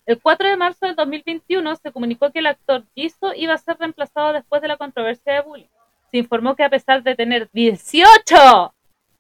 El 0.06 0.20
4 0.20 0.48
de 0.48 0.56
marzo 0.56 0.86
del 0.86 0.96
2021 0.96 1.76
se 1.76 1.92
comunicó 1.92 2.32
que 2.32 2.38
el 2.38 2.46
actor 2.46 2.82
Jisoo 2.94 3.34
iba 3.36 3.52
a 3.52 3.58
ser 3.58 3.76
reemplazado 3.78 4.32
después 4.32 4.62
de 4.62 4.68
la 4.68 4.78
controversia 4.78 5.34
de 5.34 5.40
bullying. 5.42 5.68
Se 6.10 6.18
informó 6.18 6.56
que 6.56 6.64
a 6.64 6.70
pesar 6.70 7.02
de 7.02 7.14
tener 7.14 7.48
18 7.52 8.74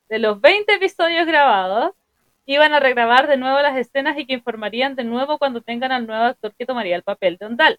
de 0.08 0.18
los 0.18 0.40
20 0.40 0.74
episodios 0.74 1.26
grabados, 1.26 1.92
iban 2.46 2.72
a 2.72 2.80
regrabar 2.80 3.28
de 3.28 3.36
nuevo 3.36 3.60
las 3.60 3.76
escenas 3.76 4.18
y 4.18 4.24
que 4.24 4.32
informarían 4.32 4.94
de 4.96 5.04
nuevo 5.04 5.38
cuando 5.38 5.60
tengan 5.60 5.92
al 5.92 6.06
nuevo 6.06 6.24
actor 6.24 6.54
que 6.56 6.64
tomaría 6.64 6.96
el 6.96 7.02
papel 7.02 7.36
de 7.36 7.46
Ondal. 7.46 7.78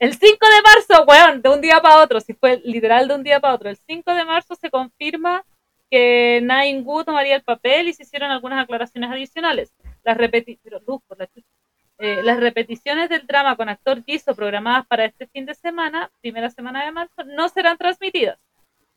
El 0.00 0.14
5 0.14 0.24
de 0.26 0.62
marzo, 0.62 1.04
weón, 1.04 1.42
de 1.42 1.48
un 1.50 1.60
día 1.60 1.80
para 1.80 2.02
otro, 2.02 2.20
si 2.20 2.32
fue 2.34 2.60
literal 2.64 3.06
de 3.06 3.14
un 3.14 3.22
día 3.22 3.38
para 3.38 3.54
otro, 3.54 3.70
el 3.70 3.76
5 3.76 4.14
de 4.14 4.24
marzo 4.24 4.54
se 4.56 4.70
confirma 4.70 5.44
que 5.90 6.40
Nain 6.42 6.82
Wu 6.86 7.04
tomaría 7.04 7.36
el 7.36 7.42
papel 7.42 7.88
y 7.88 7.92
se 7.92 8.04
hicieron 8.04 8.30
algunas 8.30 8.64
aclaraciones 8.64 9.10
adicionales. 9.10 9.72
Las, 10.02 10.16
repeti 10.16 10.58
pero, 10.62 10.80
luz, 10.86 11.02
por 11.06 11.18
la 11.18 11.26
chucha. 11.26 11.46
Eh, 12.02 12.22
las 12.22 12.40
repeticiones 12.40 13.10
del 13.10 13.26
drama 13.26 13.56
con 13.56 13.68
actor 13.68 14.02
Jisoo 14.04 14.34
programadas 14.34 14.86
para 14.86 15.04
este 15.04 15.26
fin 15.26 15.44
de 15.44 15.54
semana, 15.54 16.10
primera 16.22 16.48
semana 16.48 16.82
de 16.84 16.92
marzo, 16.92 17.24
no 17.26 17.48
serán 17.50 17.76
transmitidas. 17.76 18.38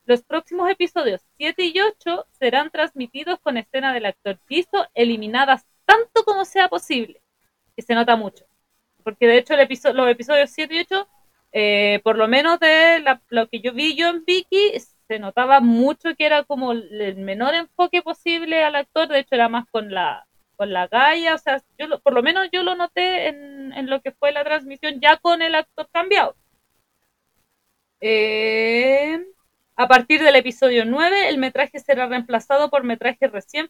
Los 0.06 0.24
próximos 0.24 0.70
episodios 0.70 1.22
7 1.38 1.66
y 1.66 1.80
8 1.82 2.26
serán 2.32 2.70
transmitidos 2.72 3.40
con 3.40 3.58
escena 3.58 3.94
del 3.94 4.06
actor 4.06 4.40
Jisoo 4.48 4.86
eliminadas 4.94 5.66
tanto 5.86 6.24
como 6.24 6.46
sea 6.46 6.70
posible, 6.70 7.22
que 7.76 7.82
se 7.82 7.94
nota 7.94 8.16
mucho. 8.16 8.46
Porque 9.04 9.28
de 9.28 9.38
hecho 9.38 9.54
el 9.54 9.60
episo- 9.60 9.92
los 9.92 10.10
episodios 10.10 10.50
7 10.52 10.74
y 10.76 10.80
8, 10.80 11.10
eh, 11.52 12.00
por 12.06 12.18
lo 12.18 12.30
menos 12.30 12.58
de 12.60 13.00
la- 13.02 13.22
lo 13.30 13.50
que 13.50 13.60
yo 13.60 13.74
vi 13.74 13.96
yo 13.96 14.08
en 14.08 14.24
Vicky, 14.24 14.80
se 15.10 15.20
notaba 15.20 15.60
mucho 15.60 16.16
que 16.16 16.26
era 16.26 16.44
como 16.46 16.72
el 16.72 17.18
menor 17.18 17.54
enfoque 17.54 18.02
posible 18.02 18.64
al 18.64 18.76
actor, 18.76 19.10
de 19.10 19.20
hecho 19.20 19.36
era 19.36 19.50
más 19.50 19.66
con 19.70 19.92
la 19.94 20.26
con 20.56 20.74
la 20.74 20.88
Gaia, 20.88 21.36
o 21.36 21.38
sea, 21.38 21.62
yo 21.78 21.88
lo- 21.88 22.00
por 22.02 22.14
lo 22.14 22.24
menos 22.24 22.50
yo 22.52 22.64
lo 22.64 22.76
noté 22.76 23.28
en, 23.30 23.74
en 23.74 23.90
lo 23.90 24.02
que 24.02 24.12
fue 24.14 24.32
la 24.32 24.44
transmisión 24.44 25.00
ya 25.02 25.18
con 25.18 25.42
el 25.42 25.56
actor 25.56 25.90
cambiado. 25.92 26.36
Eh, 28.02 29.26
a 29.76 29.88
partir 29.88 30.22
del 30.22 30.36
episodio 30.36 30.86
9, 30.86 31.30
el 31.30 31.38
metraje 31.38 31.80
será 31.80 32.06
reemplazado 32.08 32.70
por 32.70 32.84
metraje 32.84 33.28
recién 33.28 33.70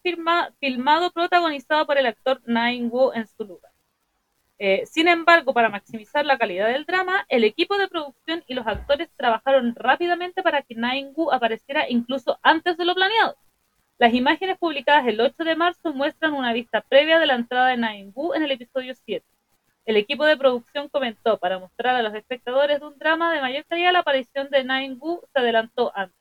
filmado 0.60 1.12
protagonizado 1.14 1.86
por 1.86 1.98
el 1.98 2.08
actor 2.08 2.42
Nain 2.46 2.90
Wu 2.92 3.12
en 3.14 3.28
su 3.28 3.46
lugar. 3.46 3.72
Eh, 4.60 4.86
sin 4.88 5.08
embargo, 5.10 5.54
para 5.54 5.70
maximizar 5.70 6.26
la 6.26 6.38
calidad 6.40 6.70
del 6.70 6.86
drama, 6.86 7.26
el 7.30 7.44
equipo 7.46 7.78
de 7.78 7.90
producción 7.90 8.44
y 8.48 8.56
los 8.56 8.68
actores 8.68 9.10
trabajaron 9.18 9.76
rápidamente 9.76 10.44
para 10.44 10.64
que 10.64 10.76
Nain 10.76 11.14
Wu 11.16 11.32
apareciera 11.32 11.90
incluso 11.90 12.40
antes 12.44 12.78
de 12.78 12.86
lo 12.86 12.96
planeado. 12.96 13.38
Las 14.00 14.14
imágenes 14.14 14.58
publicadas 14.58 15.08
el 15.08 15.22
8 15.22 15.44
de 15.44 15.56
marzo 15.56 15.94
muestran 15.94 16.34
una 16.34 16.54
vista 16.54 16.82
previa 16.82 17.20
de 17.20 17.28
la 17.28 17.36
entrada 17.36 17.70
de 17.70 17.78
Nain 17.78 18.12
Wu 18.16 18.34
en 18.34 18.44
el 18.44 18.52
episodio 18.52 18.94
7. 18.96 19.26
El 19.86 19.98
equipo 19.98 20.26
de 20.26 20.38
producción 20.38 20.90
comentó, 20.90 21.38
para 21.38 21.60
mostrar 21.60 21.96
a 21.96 22.02
los 22.02 22.14
espectadores 22.16 22.80
de 22.80 22.86
un 22.88 22.98
drama 22.98 23.34
de 23.34 23.42
mayor 23.42 23.66
calidad, 23.66 23.94
la 23.94 24.00
aparición 24.00 24.50
de 24.50 24.64
Nain 24.64 24.98
Wu 25.00 25.22
se 25.34 25.40
adelantó 25.40 25.92
antes. 25.96 26.18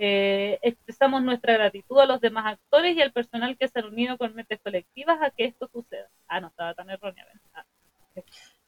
Eh, 0.00 0.58
expresamos 0.62 1.22
nuestra 1.22 1.54
gratitud 1.54 1.98
a 1.98 2.06
los 2.06 2.20
demás 2.20 2.46
actores 2.46 2.96
y 2.96 3.02
al 3.02 3.12
personal 3.12 3.56
que 3.58 3.68
se 3.68 3.80
han 3.80 3.86
unido 3.86 4.16
con 4.16 4.34
mentes 4.34 4.60
colectivas 4.60 5.20
a 5.20 5.30
que 5.30 5.44
esto 5.46 5.68
suceda. 5.72 6.08
Ah, 6.28 6.40
no, 6.40 6.48
estaba 6.48 6.74
tan 6.74 6.88
errónea. 6.88 7.26
Ah. 7.52 7.64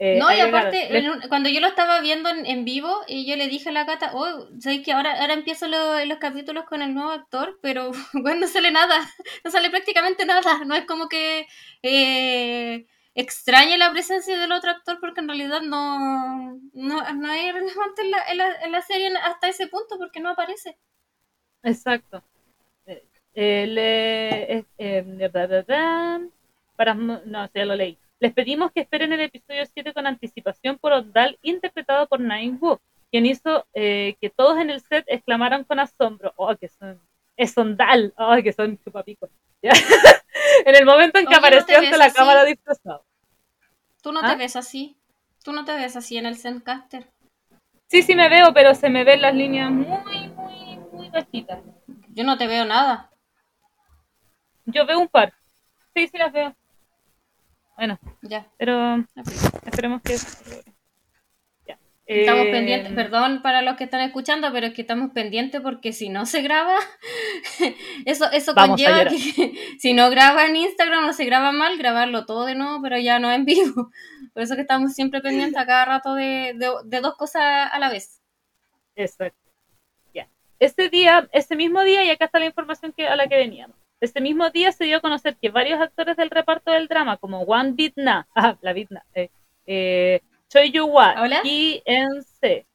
Eh, 0.01 0.19
no, 0.19 0.33
y 0.35 0.41
aparte, 0.41 0.79
les- 0.91 1.05
en 1.05 1.09
un- 1.11 1.21
cuando 1.29 1.49
yo 1.51 1.61
lo 1.61 1.69
estaba 1.69 2.01
viendo 2.01 2.29
en, 2.31 2.45
en 2.47 2.65
vivo, 2.65 3.03
y 3.07 3.27
yo 3.29 3.37
le 3.37 3.49
dije 3.49 3.69
a 3.69 3.73
la 3.73 3.87
Cata, 3.87 4.11
oh, 4.15 4.49
¿sabes 4.61 4.83
que 4.85 4.93
ahora, 4.93 5.21
ahora 5.21 5.35
empiezo 5.35 5.69
lo- 5.69 6.05
los 6.05 6.19
capítulos 6.19 6.65
con 6.65 6.83
el 6.83 6.95
nuevo 6.95 7.11
actor? 7.13 7.59
Pero, 7.63 7.93
bueno, 8.15 8.41
no 8.43 8.47
sale 8.49 8.71
nada, 8.73 8.97
no 9.45 9.51
sale 9.51 9.71
prácticamente 9.71 10.25
nada, 10.27 10.65
no 10.65 10.75
es 10.75 10.85
como 10.87 11.09
que 11.09 11.47
eh, 11.83 12.87
extrañe 13.15 13.79
la 13.79 13.93
presencia 13.93 14.39
del 14.39 14.53
otro 14.53 14.71
actor, 14.71 14.99
porque 15.01 15.21
en 15.21 15.29
realidad 15.29 15.61
no, 15.63 16.59
no, 16.73 17.13
no 17.15 17.33
es 17.33 17.55
relevante 17.55 18.03
en 18.03 18.11
la, 18.11 18.19
en, 18.31 18.39
la, 18.39 18.53
en 18.63 18.73
la 18.73 18.83
serie 18.83 19.13
hasta 19.25 19.49
ese 19.49 19.69
punto, 19.69 19.99
porque 19.99 20.21
no 20.21 20.31
aparece. 20.31 20.79
Exacto. 21.63 22.23
Eh, 22.87 23.05
eh, 23.35 23.67
le- 23.67 24.67
eh, 24.79 25.03
da, 25.33 25.47
da, 25.47 25.63
da. 25.63 26.21
para, 26.77 26.95
no, 26.95 27.51
ya 27.55 27.65
lo 27.67 27.77
leí. 27.77 27.99
Les 28.21 28.35
pedimos 28.35 28.71
que 28.73 28.81
esperen 28.81 29.15
el 29.15 29.21
episodio 29.21 29.65
7 29.65 29.95
con 29.95 30.07
anticipación 30.07 30.79
por 30.79 30.93
Ondal, 30.93 31.39
interpretado 31.41 32.07
por 32.07 32.21
Nain 32.21 32.59
Wu, 32.61 32.79
quien 33.11 33.25
hizo 33.25 33.67
eh, 33.73 34.17
que 34.21 34.29
todos 34.29 34.59
en 34.59 34.69
el 34.69 34.83
set 34.83 35.05
exclamaran 35.09 35.65
con 35.65 35.81
asombro, 35.81 36.35
oh, 36.37 36.55
que 36.55 36.69
son, 36.69 37.01
es 37.39 37.57
Ondal, 37.57 38.13
oh, 38.19 38.37
que 38.43 38.53
son 38.53 38.79
chupapicos. 38.79 39.31
En 40.65 40.75
el 40.75 40.85
momento 40.85 41.19
en 41.19 41.27
que 41.27 41.35
Oye, 41.35 41.37
¿no 41.37 41.43
te 41.43 41.57
apareció 41.57 41.79
ante 41.79 41.99
la 41.99 42.05
así? 42.07 42.15
cámara 42.15 42.45
disfrazado. 42.45 43.05
Tú 44.03 44.13
no 44.13 44.21
¿Ah? 44.23 44.31
te 44.31 44.37
ves 44.37 44.57
así, 44.57 44.97
tú 45.43 45.53
no 45.53 45.65
te 45.65 45.75
ves 45.75 45.97
así 45.97 46.17
en 46.19 46.27
el 46.27 46.37
Zencaster. 46.37 47.07
Sí, 47.89 48.03
sí 48.03 48.15
me 48.15 48.29
veo, 48.29 48.53
pero 48.55 48.75
se 48.75 48.89
me 48.91 49.05
ven 49.05 49.23
las 49.23 49.35
líneas 49.35 49.71
muy, 49.71 50.29
muy, 50.29 50.79
muy 50.93 51.09
bajitas. 51.11 51.61
Yo 52.09 52.25
no 52.25 52.37
te 52.39 52.47
veo 52.47 52.65
nada. 52.65 53.11
Yo 54.67 54.87
veo 54.87 55.01
un 55.01 55.09
par. 55.09 55.33
Sí, 55.95 56.07
sí 56.09 56.19
las 56.19 56.33
veo. 56.33 56.55
Bueno, 57.81 57.99
Ya. 58.21 58.47
pero 58.59 59.07
esperemos 59.65 60.03
que... 60.03 60.15
Ya. 61.67 61.79
Estamos 62.05 62.45
Eh, 62.49 62.51
pendientes, 62.51 62.93
perdón 62.93 63.41
para 63.41 63.63
los 63.63 63.77
que 63.79 63.85
están 63.85 64.03
escuchando, 64.03 64.53
pero 64.53 64.67
es 64.67 64.75
que 64.75 64.83
estamos 64.83 65.13
pendientes 65.13 65.63
porque 65.63 65.95
si 65.95 66.11
no 66.11 66.27
se 66.27 66.43
graba, 66.43 66.77
eso, 68.05 68.31
eso 68.33 68.53
Vamos 68.53 68.83
conlleva 68.83 69.07
que 69.09 69.17
si 69.79 69.95
no 69.95 70.11
graba 70.11 70.45
en 70.45 70.57
Instagram 70.57 71.09
o 71.09 71.15
se 71.15 71.25
graba 71.25 71.53
mal, 71.53 71.79
grabarlo 71.79 72.27
todo 72.27 72.45
de 72.45 72.55
nuevo, 72.55 72.83
pero 72.83 72.99
ya 72.99 73.19
no 73.19 73.33
en 73.33 73.47
vivo. 73.47 73.91
Por 74.35 74.43
eso 74.43 74.57
que 74.57 74.61
estamos 74.61 74.93
siempre 74.93 75.23
pendientes 75.23 75.57
a 75.57 75.65
cada 75.65 75.87
rato 75.87 76.15
de, 76.15 76.53
de- 76.57 76.83
de 76.85 77.01
dos 77.01 77.15
cosas 77.17 77.71
a 77.73 77.79
la 77.79 77.89
vez. 77.89 78.21
Exacto. 78.95 79.39
Ya. 80.13 80.29
Ese 80.59 80.91
día, 80.91 81.31
ese 81.33 81.57
mismo 81.57 81.81
día, 81.83 82.05
y 82.05 82.11
acá 82.11 82.27
está 82.27 82.39
la 82.41 82.45
información 82.45 82.93
que, 82.93 83.09
a 83.09 83.17
la 83.17 83.27
que 83.27 83.37
veníamos. 83.37 83.75
Ese 84.01 84.21
mismo 84.21 84.49
día 84.51 84.73
se 84.73 84.85
dio 84.85 84.97
a 84.99 85.01
conocer 85.01 85.37
que 85.37 85.51
varios 85.51 85.81
actores 85.81 86.17
del 86.17 86.31
reparto 86.31 86.71
del 86.73 86.89
drama, 86.89 87.17
como 87.19 87.43
Wan 87.43 87.77
Bitna, 87.77 88.27
ah, 88.35 88.57
la 88.63 88.73
Bitna, 88.73 89.05
eh, 89.15 89.31
eh, 89.67 90.21
Choi 90.49 90.71
Yu 90.73 90.87
Hwa, 90.87 91.15
Hola. 91.23 91.43
Ki 91.43 91.83
En 91.85 92.23
Se, 92.23 92.67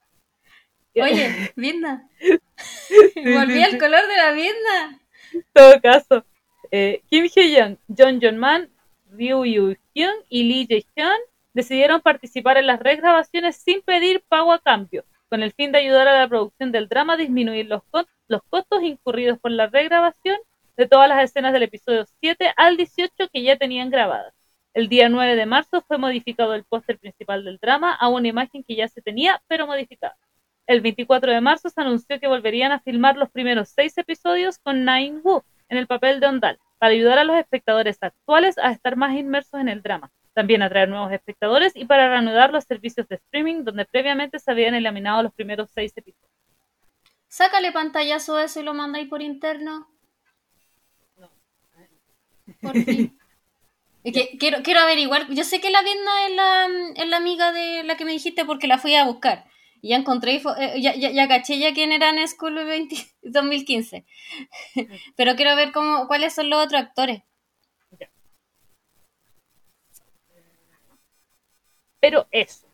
Oye, 0.98 1.52
sí, 1.58 3.12
Volví 3.16 3.54
sí. 3.56 3.64
al 3.64 3.78
color 3.78 4.08
de 4.08 4.16
la 4.18 4.32
Vidna. 4.32 5.00
en 5.34 5.46
todo 5.54 5.82
caso, 5.82 6.26
eh, 6.72 7.02
Kim 7.10 7.26
Hye-young, 7.26 7.78
John 7.98 8.20
Jong-man, 8.22 8.70
Ryu 9.12 9.44
Yu-hyun 9.46 10.16
y 10.30 10.44
Lee 10.44 10.68
Jae-hyun 10.70 11.18
decidieron 11.54 12.02
participar 12.02 12.58
en 12.58 12.68
las 12.68 12.80
regrabaciones 12.80 13.58
sin 13.58 13.82
pedir 13.82 14.22
pago 14.28 14.54
a 14.54 14.60
cambio, 14.60 15.04
con 15.30 15.44
el 15.44 15.52
fin 15.54 15.72
de 15.72 15.80
ayudar 15.80 16.08
a 16.08 16.18
la 16.20 16.28
producción 16.30 16.72
del 16.72 16.88
drama 16.88 17.14
a 17.14 17.18
disminuir 17.18 17.66
los, 17.68 17.82
co- 17.92 18.06
los 18.28 18.42
costos 18.50 18.82
incurridos 18.84 19.38
por 19.40 19.52
la 19.52 19.68
regrabación 19.68 20.38
de 20.78 20.88
todas 20.88 21.10
las 21.10 21.24
escenas 21.24 21.54
del 21.54 21.64
episodio 21.64 22.06
7 22.20 22.54
al 22.58 22.78
18 22.78 23.30
que 23.32 23.44
ya 23.44 23.58
tenían 23.58 23.90
grabadas. 23.90 24.34
El 24.74 24.90
día 24.90 25.08
9 25.08 25.36
de 25.36 25.46
marzo 25.46 25.82
fue 25.88 25.98
modificado 25.98 26.54
el 26.54 26.66
póster 26.66 27.00
principal 27.00 27.46
del 27.46 27.60
drama 27.60 27.94
a 27.94 28.10
una 28.10 28.28
imagen 28.28 28.64
que 28.64 28.76
ya 28.76 28.88
se 28.90 29.02
tenía, 29.02 29.42
pero 29.48 29.68
modificada. 29.68 30.18
El 30.68 30.82
24 30.82 31.32
de 31.32 31.42
marzo 31.42 31.70
se 31.70 31.80
anunció 31.80 32.20
que 32.20 32.28
volverían 32.28 32.72
a 32.72 32.80
filmar 32.80 33.16
los 33.16 33.30
primeros 33.30 33.70
seis 33.70 33.98
episodios 33.98 34.58
con 34.60 34.84
Nain 34.84 35.22
Wu 35.24 35.44
en 35.70 35.78
el 35.78 35.88
papel 35.88 36.20
de 36.20 36.28
Ondal, 36.28 36.60
para 36.78 36.92
ayudar 36.92 37.20
a 37.20 37.24
los 37.24 37.38
espectadores 37.38 37.98
actuales 38.02 38.58
a 38.58 38.72
estar 38.72 38.98
más 38.98 39.16
inmersos 39.16 39.62
en 39.62 39.70
el 39.70 39.82
drama, 39.82 40.12
también 40.34 40.62
atraer 40.62 40.90
nuevos 40.90 41.12
espectadores 41.12 41.74
y 41.76 41.86
para 41.86 42.10
reanudar 42.10 42.52
los 42.52 42.66
servicios 42.66 43.08
de 43.08 43.16
streaming 43.16 43.64
donde 43.64 43.86
previamente 43.86 44.40
se 44.40 44.52
habían 44.52 44.76
eliminado 44.76 45.24
los 45.24 45.34
primeros 45.34 45.70
seis 45.74 45.94
episodios. 45.96 46.32
Sácale 47.28 47.72
pantallazo 47.72 48.38
a 48.38 48.44
eso 48.44 48.60
y 48.60 48.64
lo 48.64 48.74
mandáis 48.74 49.08
por 49.08 49.22
interno. 49.22 49.88
Por 52.62 52.74
fin. 52.84 53.18
Es 54.04 54.14
que 54.14 54.38
quiero, 54.38 54.60
quiero 54.62 54.82
averiguar. 54.82 55.28
Yo 55.32 55.44
sé 55.44 55.60
que 55.60 55.72
la 55.72 55.82
Vietna 55.82 56.28
es 56.28 56.36
la, 56.36 56.68
es 56.96 57.08
la 57.10 57.18
amiga 57.18 57.52
de 57.52 57.84
la 57.84 57.98
que 57.98 58.06
me 58.06 58.12
dijiste 58.12 58.46
porque 58.46 58.68
la 58.68 58.78
fui 58.78 58.94
a 58.96 59.04
buscar. 59.04 59.46
Y 59.82 59.90
ya 59.90 59.96
encontré, 59.96 60.36
eh, 60.36 60.80
ya, 60.80 60.94
ya, 60.96 61.10
ya 61.10 61.28
caché 61.28 61.58
ya 61.58 61.74
quién 61.74 61.92
era 61.92 62.10
en 62.10 62.28
School 62.28 62.54
20 62.66 62.96
2015. 63.24 64.06
Pero 65.16 65.36
quiero 65.36 65.56
ver 65.56 65.72
cómo, 65.72 66.06
cuáles 66.06 66.36
son 66.36 66.52
los 66.52 66.64
otros 66.64 66.82
actores. 66.82 67.24
Pero 72.00 72.28
eso, 72.32 72.68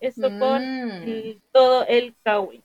eso 0.00 0.28
con 0.38 0.62
Mm. 0.62 1.02
el- 1.02 1.42
todo 1.52 1.84
el 1.86 2.14
kawaii. 2.22 2.62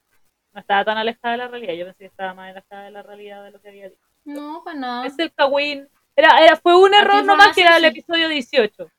No 0.54 0.62
estaba 0.62 0.86
tan 0.86 0.98
alejada 0.98 1.32
de 1.34 1.38
la 1.38 1.48
realidad, 1.48 1.74
yo 1.74 1.86
pensé 1.86 2.00
que 2.00 2.06
estaba 2.06 2.34
más 2.34 2.52
alejada 2.52 2.84
de 2.84 2.92
la 2.92 3.04
realidad 3.04 3.44
de 3.44 3.52
lo 3.52 3.62
que 3.62 3.70
había 3.70 3.90
dicho. 3.90 4.02
No, 4.26 4.62
pues 4.64 4.76
no. 4.76 5.04
Es 5.04 5.18
el 5.20 5.32
kawaii. 5.34 5.88
Era, 6.18 6.44
era, 6.44 6.56
fue 6.58 6.76
un 6.76 6.94
error 6.96 7.24
nomás 7.24 7.54
que 7.56 7.62
era 7.62 7.78
el 7.78 7.86
episodio 7.86 8.28
18. 8.28 8.90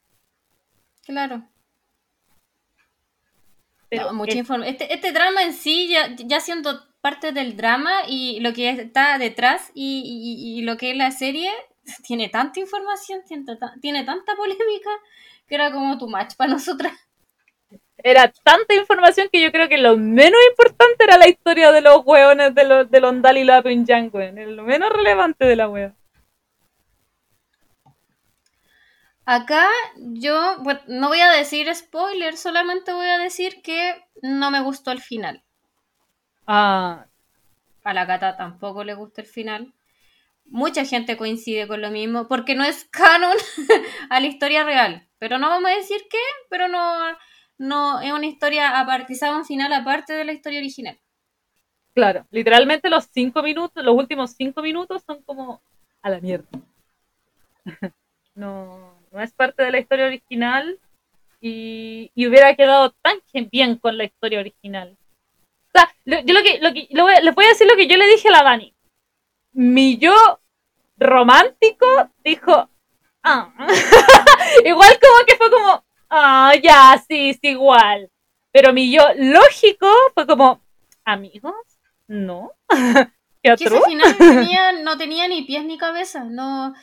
Claro. 1.04 1.42
Pero 3.90 4.04
No, 4.06 4.12
mucha 4.14 4.38
es- 4.38 4.48
Este, 4.66 4.94
este 4.94 5.12
drama 5.12 5.42
en 5.42 5.52
sí, 5.52 5.88
ya, 5.88 6.14
ya 6.16 6.38
siendo 6.40 6.86
parte 7.00 7.32
del 7.32 7.56
drama 7.56 7.90
y 8.06 8.38
lo 8.40 8.52
que 8.52 8.70
está 8.70 9.18
detrás 9.18 9.72
y, 9.74 10.02
y- 10.06 10.58
y 10.60 10.62
lo 10.62 10.76
que 10.76 10.92
es 10.92 10.96
la 10.96 11.10
serie, 11.10 11.50
tiene 12.06 12.28
tanta 12.28 12.60
información, 12.60 13.22
tiene, 13.26 13.44
tiene 13.80 14.04
tanta 14.04 14.36
polémica, 14.36 14.90
que 15.48 15.54
era 15.56 15.72
como 15.72 15.98
tu 15.98 16.06
match 16.08 16.36
para 16.36 16.52
nosotras. 16.52 16.92
era 17.96 18.30
tanta 18.44 18.74
información 18.76 19.28
que 19.32 19.40
yo 19.42 19.50
creo 19.50 19.68
que 19.68 19.78
lo 19.78 19.96
menos 19.96 20.38
importante 20.50 21.02
era 21.02 21.16
la 21.18 21.26
historia 21.28 21.72
de 21.72 21.80
los 21.80 22.02
hueones 22.04 22.54
de 22.54 22.64
los 22.64 22.88
de 22.88 22.98
Ondal 22.98 23.38
y 23.38 23.44
la 23.44 23.60
weón. 23.60 24.38
Era 24.38 24.50
lo 24.52 24.62
menos 24.62 24.92
relevante 24.92 25.44
de 25.46 25.56
la 25.56 25.68
wea. 25.68 25.94
Acá 29.34 29.64
yo 29.96 30.58
bueno, 30.64 30.80
no 30.88 31.06
voy 31.06 31.20
a 31.20 31.30
decir 31.30 31.72
spoiler, 31.72 32.36
solamente 32.36 32.92
voy 32.92 33.06
a 33.06 33.18
decir 33.18 33.62
que 33.62 33.94
no 34.22 34.50
me 34.50 34.60
gustó 34.60 34.90
el 34.90 35.00
final. 35.00 35.44
Ah, 36.46 37.06
A 37.82 37.92
la 37.92 38.04
gata 38.04 38.36
tampoco 38.36 38.84
le 38.84 38.94
gusta 38.94 39.20
el 39.20 39.26
final. 39.26 39.74
Mucha 40.46 40.84
gente 40.84 41.16
coincide 41.16 41.68
con 41.68 41.82
lo 41.82 41.90
mismo, 41.90 42.28
porque 42.28 42.54
no 42.56 42.64
es 42.64 42.84
canon 42.86 43.36
a 44.10 44.20
la 44.20 44.26
historia 44.26 44.64
real. 44.64 45.08
Pero 45.18 45.38
no 45.38 45.48
vamos 45.50 45.70
a 45.70 45.76
decir 45.76 46.02
qué, 46.10 46.18
pero 46.50 46.68
no, 46.68 47.16
no 47.58 48.00
es 48.00 48.12
una 48.12 48.26
historia 48.26 48.80
aparte, 48.80 49.14
quizá 49.14 49.36
un 49.36 49.44
final 49.46 49.72
aparte 49.72 50.14
de 50.14 50.24
la 50.26 50.32
historia 50.34 50.60
original. 50.60 51.00
claro. 51.94 52.26
Literalmente 52.30 52.88
los 52.90 53.08
cinco 53.12 53.42
minutos, 53.42 53.84
los 53.84 53.94
últimos 53.94 54.32
cinco 54.32 54.62
minutos 54.62 55.02
son 55.06 55.22
como 55.22 55.60
a 56.02 56.10
la 56.10 56.20
mierda. 56.20 56.48
No, 58.34 58.97
no 59.12 59.20
es 59.22 59.32
parte 59.32 59.62
de 59.62 59.70
la 59.70 59.78
historia 59.78 60.06
original 60.06 60.78
y, 61.40 62.10
y 62.14 62.26
hubiera 62.26 62.54
quedado 62.56 62.90
tan 63.02 63.18
bien 63.50 63.76
con 63.76 63.96
la 63.96 64.04
historia 64.04 64.40
original. 64.40 64.96
O 65.68 65.70
sea, 65.72 65.88
lo- 66.04 66.20
yo 66.20 66.34
lo 66.34 66.42
que, 66.42 66.58
lo 66.60 66.72
que 66.72 66.88
lo 66.90 67.04
voy 67.04 67.14
a- 67.14 67.20
les 67.20 67.34
voy 67.34 67.44
a 67.44 67.48
decir 67.48 67.66
lo 67.66 67.76
que 67.76 67.86
yo 67.86 67.96
le 67.96 68.06
dije 68.08 68.28
a 68.28 68.32
la 68.32 68.42
Dani. 68.42 68.74
Mi 69.52 69.98
yo 69.98 70.14
romántico 70.96 71.86
dijo, 72.24 72.68
ah. 73.22 73.52
igual 74.64 74.98
como 75.00 75.26
que 75.26 75.36
fue 75.36 75.50
como, 75.50 75.84
ah, 76.10 76.52
ya, 76.62 77.02
sí, 77.08 77.34
sí, 77.34 77.48
igual. 77.50 78.10
Pero 78.52 78.72
mi 78.72 78.90
yo 78.92 79.02
lógico 79.16 79.88
fue 80.14 80.26
como, 80.26 80.60
amigos, 81.04 81.54
no. 82.06 82.52
¿Qué 83.40 83.54
Que 83.56 83.64
ese 83.64 83.66
otro? 83.68 83.82
final 83.88 84.16
no 84.18 84.26
tenía, 84.26 84.72
no 84.72 84.98
tenía 84.98 85.28
ni 85.28 85.42
pies 85.42 85.64
ni 85.64 85.78
cabeza. 85.78 86.24
No, 86.24 86.74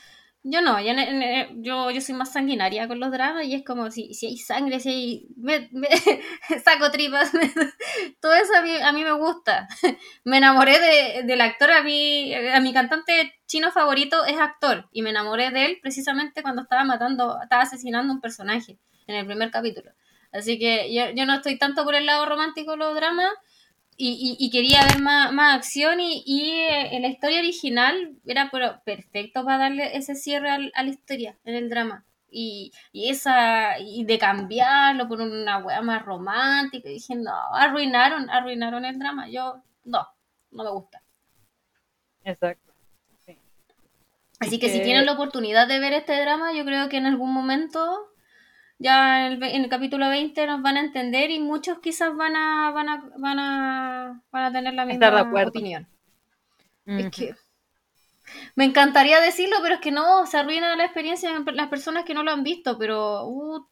yo 0.48 0.62
no, 0.62 0.80
yo, 0.80 0.94
ne- 0.94 1.50
yo, 1.58 1.90
yo 1.92 2.02
soy 2.02 2.16
más 2.16 2.32
sanguinaria 2.34 2.88
con 2.88 3.00
los 3.00 3.12
dramas 3.12 3.46
y 3.46 3.56
es 3.56 3.66
como 3.66 3.90
si, 3.92 4.14
si 4.14 4.28
hay 4.28 4.38
sangre, 4.38 4.80
si 4.80 4.90
hay. 4.90 5.28
Me, 5.38 5.70
me- 5.72 5.88
saco 6.64 6.92
tripas. 6.92 7.32
todo 8.22 8.34
eso 8.34 8.56
a 8.56 8.62
mí, 8.62 8.72
a 8.82 8.92
mí 8.92 9.04
me 9.04 9.14
gusta. 9.14 9.68
Me 10.24 10.38
enamoré 10.38 10.80
de, 10.80 11.24
del 11.24 11.42
actor, 11.42 11.72
a 11.72 11.84
mí, 11.84 12.34
a 12.34 12.60
mi 12.60 12.74
cantante 12.74 13.34
chino 13.48 13.72
favorito 13.72 14.26
es 14.26 14.38
actor 14.40 14.88
y 14.92 15.02
me 15.04 15.12
enamoré 15.12 15.52
de 15.52 15.66
él 15.66 15.78
precisamente 15.82 16.42
cuando 16.42 16.64
estaba 16.64 16.84
matando, 16.84 17.40
estaba 17.42 17.64
asesinando 17.64 18.12
un 18.12 18.22
personaje 18.22 18.80
en 19.08 19.16
el 19.16 19.26
primer 19.26 19.52
capítulo. 19.52 19.92
Así 20.32 20.60
que 20.60 20.94
yo, 20.94 21.12
yo 21.16 21.26
no 21.26 21.36
estoy 21.36 21.58
tanto 21.58 21.84
por 21.84 21.96
el 21.96 22.06
lado 22.06 22.26
romántico 22.26 22.72
de 22.72 22.78
los 22.78 22.96
dramas, 22.96 23.30
y, 23.98 24.38
y- 24.40 24.46
y 24.46 24.50
quería 24.50 24.82
ver 24.86 25.00
más, 25.02 25.32
más 25.32 25.56
acción 25.56 26.00
y, 26.02 26.22
y, 26.26 26.52
eh, 26.52 27.00
la 27.00 27.08
historia 27.08 27.40
original 27.40 28.18
era 28.26 28.50
pero 28.52 28.82
perfecto 28.84 29.46
para 29.46 29.58
darle 29.60 29.96
ese 29.98 30.16
cierre 30.16 30.50
al- 30.50 30.72
a 30.76 30.84
la 30.84 30.90
historia 30.90 31.38
en 31.46 31.56
el 31.56 31.70
drama 31.70 32.06
y, 32.30 32.72
y 32.92 33.10
esa 33.10 33.80
y 33.80 34.04
de 34.04 34.20
cambiarlo 34.20 35.08
por 35.08 35.22
una 35.22 35.60
wea 35.60 35.82
más 35.82 36.04
romántica 36.04 36.90
dije 36.90 37.16
no 37.16 37.32
arruinaron 37.54 38.30
arruinaron 38.30 38.84
el 38.84 39.00
drama 39.00 39.30
yo 39.30 39.62
no 39.86 40.06
no 40.52 40.64
me 40.66 40.72
gusta 40.72 41.02
Exacto. 42.24 42.74
Sí. 43.26 43.38
así 44.40 44.56
Y 44.56 44.60
que 44.60 44.70
si 44.70 44.80
que- 44.80 44.84
tienen 44.84 45.06
la 45.06 45.14
oportunidad 45.14 45.68
de 45.68 45.80
ver 45.80 45.94
este 45.94 46.20
drama 46.22 46.52
yo 46.54 46.66
creo 46.66 46.90
que 46.90 46.98
en 46.98 47.06
algún 47.06 47.32
momento 47.32 48.10
ya 48.78 49.28
en 49.28 49.34
el, 49.34 49.44
en 49.44 49.64
el 49.64 49.70
capítulo 49.70 50.10
20 50.10 50.48
nos 50.48 50.62
van 50.62 50.78
a 50.78 50.82
entender 50.82 51.32
y 51.32 51.40
muchos 51.40 51.80
quizás 51.80 52.16
van 52.16 52.36
a 52.36 52.72
van 52.72 52.90
a 52.90 53.10
van 53.18 53.40
a, 53.40 54.24
van 54.32 54.44
a 54.44 54.52
tener 54.52 54.74
la 54.74 54.86
de 54.86 54.94
misma 54.94 55.48
opinión. 55.48 55.88
Es 56.86 57.10
que 57.10 57.36
me 58.56 58.66
encantaría 58.66 59.20
decirlo, 59.22 59.58
pero 59.62 59.76
es 59.76 59.82
que 59.82 59.92
no, 59.92 60.26
se 60.26 60.38
arruina 60.38 60.76
la 60.76 60.86
experiencia 60.86 61.30
en 61.30 61.46
las 61.56 61.70
personas 61.70 62.06
que 62.06 62.14
no 62.14 62.24
lo 62.24 62.32
han 62.32 62.44
visto, 62.44 62.78
pero 62.78 63.26
uh, 63.26 63.68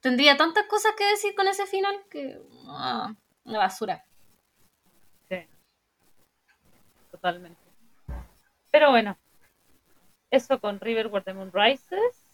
tendría 0.00 0.36
tantas 0.36 0.66
cosas 0.66 0.92
que 0.96 1.04
decir 1.04 1.34
con 1.34 1.48
ese 1.48 1.66
final 1.66 1.94
que 2.10 2.38
ah, 2.68 3.14
una 3.44 3.58
basura. 3.58 4.04
Sí. 5.28 5.46
Totalmente. 7.10 7.60
Pero 8.70 8.90
bueno, 8.90 9.16
eso 10.30 10.60
con 10.60 10.80
River 10.80 11.10
the 11.22 11.34
Moon 11.34 11.50
Rises. 11.52 12.25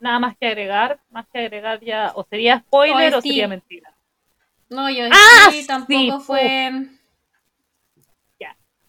Nada 0.00 0.18
más 0.18 0.36
que 0.36 0.46
agregar, 0.46 1.00
más 1.10 1.26
que 1.32 1.38
agregar 1.40 1.80
ya, 1.80 2.12
o 2.14 2.24
sería 2.24 2.60
spoiler 2.60 3.14
o 3.14 3.20
sí. 3.20 3.28
sería 3.28 3.48
mentira. 3.48 3.94
No, 4.68 4.90
yo 4.90 5.04
Ah, 5.10 5.50
sí, 5.50 5.66
tampoco 5.66 6.20
sí, 6.20 6.26
fue. 6.26 6.70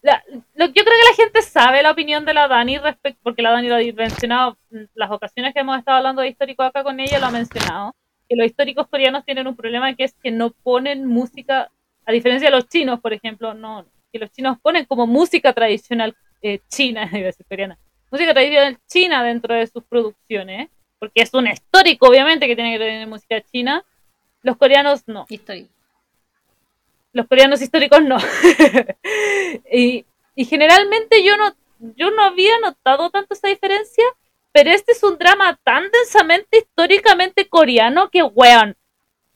La- 0.02 0.24
lo- 0.56 0.66
yo 0.68 0.84
creo 0.84 0.86
que 0.86 1.10
la 1.10 1.16
gente 1.16 1.42
sabe 1.44 1.84
la 1.84 1.92
opinión 1.92 2.26
de 2.26 2.34
la 2.34 2.48
Dani 2.48 2.78
respecto, 2.80 3.20
porque 3.24 3.44
la 3.44 3.52
Dani 3.52 3.68
lo 3.68 3.76
ha 3.76 3.94
mencionado, 3.94 4.58
mm, 4.72 4.86
las 4.96 5.12
ocasiones 5.12 5.54
que 5.54 5.60
hemos 5.60 5.78
estado 5.78 5.98
hablando 5.98 6.24
de 6.24 6.30
histórico 6.30 6.64
acá 6.64 6.84
con 6.84 7.00
ella 7.00 7.20
lo 7.20 7.28
ha 7.28 7.32
mencionado, 7.32 7.96
que 8.28 8.36
los 8.36 8.48
históricos 8.48 8.88
coreanos 8.88 9.24
tienen 9.26 9.46
un 9.46 9.56
problema 9.56 9.94
que 9.96 10.06
es 10.06 10.14
que 10.24 10.32
no 10.32 10.52
ponen 10.52 11.06
música, 11.06 11.70
a 12.06 12.12
diferencia 12.12 12.50
de 12.50 12.56
los 12.56 12.68
chinos, 12.68 13.00
por 13.00 13.14
ejemplo, 13.14 13.54
no, 13.54 13.86
que 14.12 14.18
los 14.18 14.32
chinos 14.32 14.58
ponen 14.60 14.86
como 14.86 15.06
música 15.06 15.54
tradicional 15.54 16.16
eh, 16.42 16.62
china, 16.68 17.04
iba 17.12 17.20
a 17.22 17.26
decir 17.26 17.46
coreana, 17.48 17.78
música 18.10 18.34
tradicional 18.34 18.78
china 18.88 19.24
dentro 19.24 19.54
de 19.54 19.68
sus 19.68 19.84
producciones, 19.84 20.70
porque 21.02 21.23
es 21.23 21.34
un 21.34 21.48
histórico, 21.48 22.07
obviamente, 22.07 22.45
que 22.45 22.56
tiene 22.56 22.73
que 22.73 22.86
tener 22.86 23.07
música 23.07 23.41
china. 23.41 23.84
Los 24.44 24.56
coreanos 24.56 25.02
no. 25.07 25.26
Histórico. 25.30 25.73
Los 27.11 27.26
coreanos 27.26 27.60
históricos 27.60 28.03
no. 28.03 28.18
y, 29.73 30.06
y 30.36 30.45
generalmente 30.45 31.23
yo 31.23 31.38
no, 31.38 31.56
yo 31.98 32.11
no 32.11 32.23
había 32.23 32.60
notado 32.60 33.10
tanto 33.10 33.34
esa 33.34 33.48
diferencia, 33.48 34.03
pero 34.52 34.69
este 34.69 34.91
es 34.91 35.03
un 35.03 35.18
drama 35.18 35.60
tan 35.64 35.90
densamente 35.90 36.60
históricamente 36.60 37.49
coreano 37.49 38.11
que, 38.11 38.22
weón, 38.22 38.78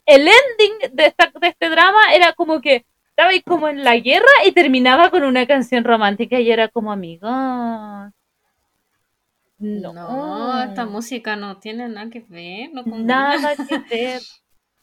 el 0.06 0.22
ending 0.22 0.94
de, 0.94 1.08
esta, 1.08 1.32
de 1.34 1.48
este 1.48 1.70
drama 1.70 2.14
era 2.14 2.34
como 2.34 2.62
que 2.62 2.86
estaba 3.10 3.32
ahí 3.32 3.42
como 3.42 3.70
en 3.70 3.84
la 3.84 3.98
guerra 3.98 4.46
y 4.46 4.52
terminaba 4.52 5.10
con 5.10 5.24
una 5.24 5.48
canción 5.48 5.84
romántica 5.84 6.40
y 6.40 6.52
era 6.52 6.68
como 6.68 6.92
amigos. 6.92 8.14
No. 9.66 9.94
No, 9.94 10.64
esta 10.64 10.86
música 10.86 11.36
no 11.36 11.58
tiene 11.58 11.90
nada 11.90 12.10
que 12.12 12.20
ver. 12.20 12.70
No 12.72 12.84
nada 12.86 13.56
que 13.56 13.78
ver. 13.90 14.22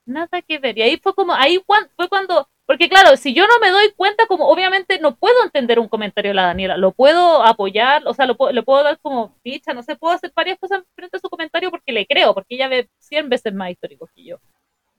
Nada 0.04 0.42
que 0.42 0.59
ver. 0.59 0.76
Y 0.76 0.82
ahí 0.82 0.96
fue 1.00 1.14
como, 1.14 1.32
ahí 1.32 1.62
fue 1.64 2.09
cuando, 2.09 2.48
porque 2.66 2.88
claro, 2.88 3.16
si 3.16 3.32
yo 3.32 3.46
no 3.46 3.60
me 3.60 3.70
doy 3.70 3.92
cuenta, 3.92 4.26
como 4.26 4.48
obviamente 4.48 4.98
no 4.98 5.14
puedo 5.14 5.44
entender 5.44 5.78
un 5.78 5.88
comentario 5.88 6.30
de 6.30 6.34
la 6.34 6.46
Daniela, 6.46 6.76
lo 6.76 6.90
puedo 6.90 7.44
apoyar, 7.44 8.02
o 8.06 8.12
sea, 8.12 8.26
lo, 8.26 8.36
le 8.50 8.62
puedo 8.64 8.82
dar 8.82 8.98
como 8.98 9.36
ficha, 9.44 9.72
no 9.72 9.84
sé, 9.84 9.94
puedo 9.94 10.14
hacer 10.14 10.32
varias 10.34 10.59
cosas 10.59 10.82
frente 10.96 11.16
a 11.16 11.20
su 11.20 11.30
comentario 11.30 11.70
porque 11.70 11.92
le 11.92 12.04
creo, 12.04 12.34
porque 12.34 12.56
ella 12.56 12.66
ve 12.66 12.90
100 12.98 13.28
veces 13.28 13.54
más 13.54 13.70
histórico 13.70 14.09
que 14.12 14.24
yo. 14.24 14.38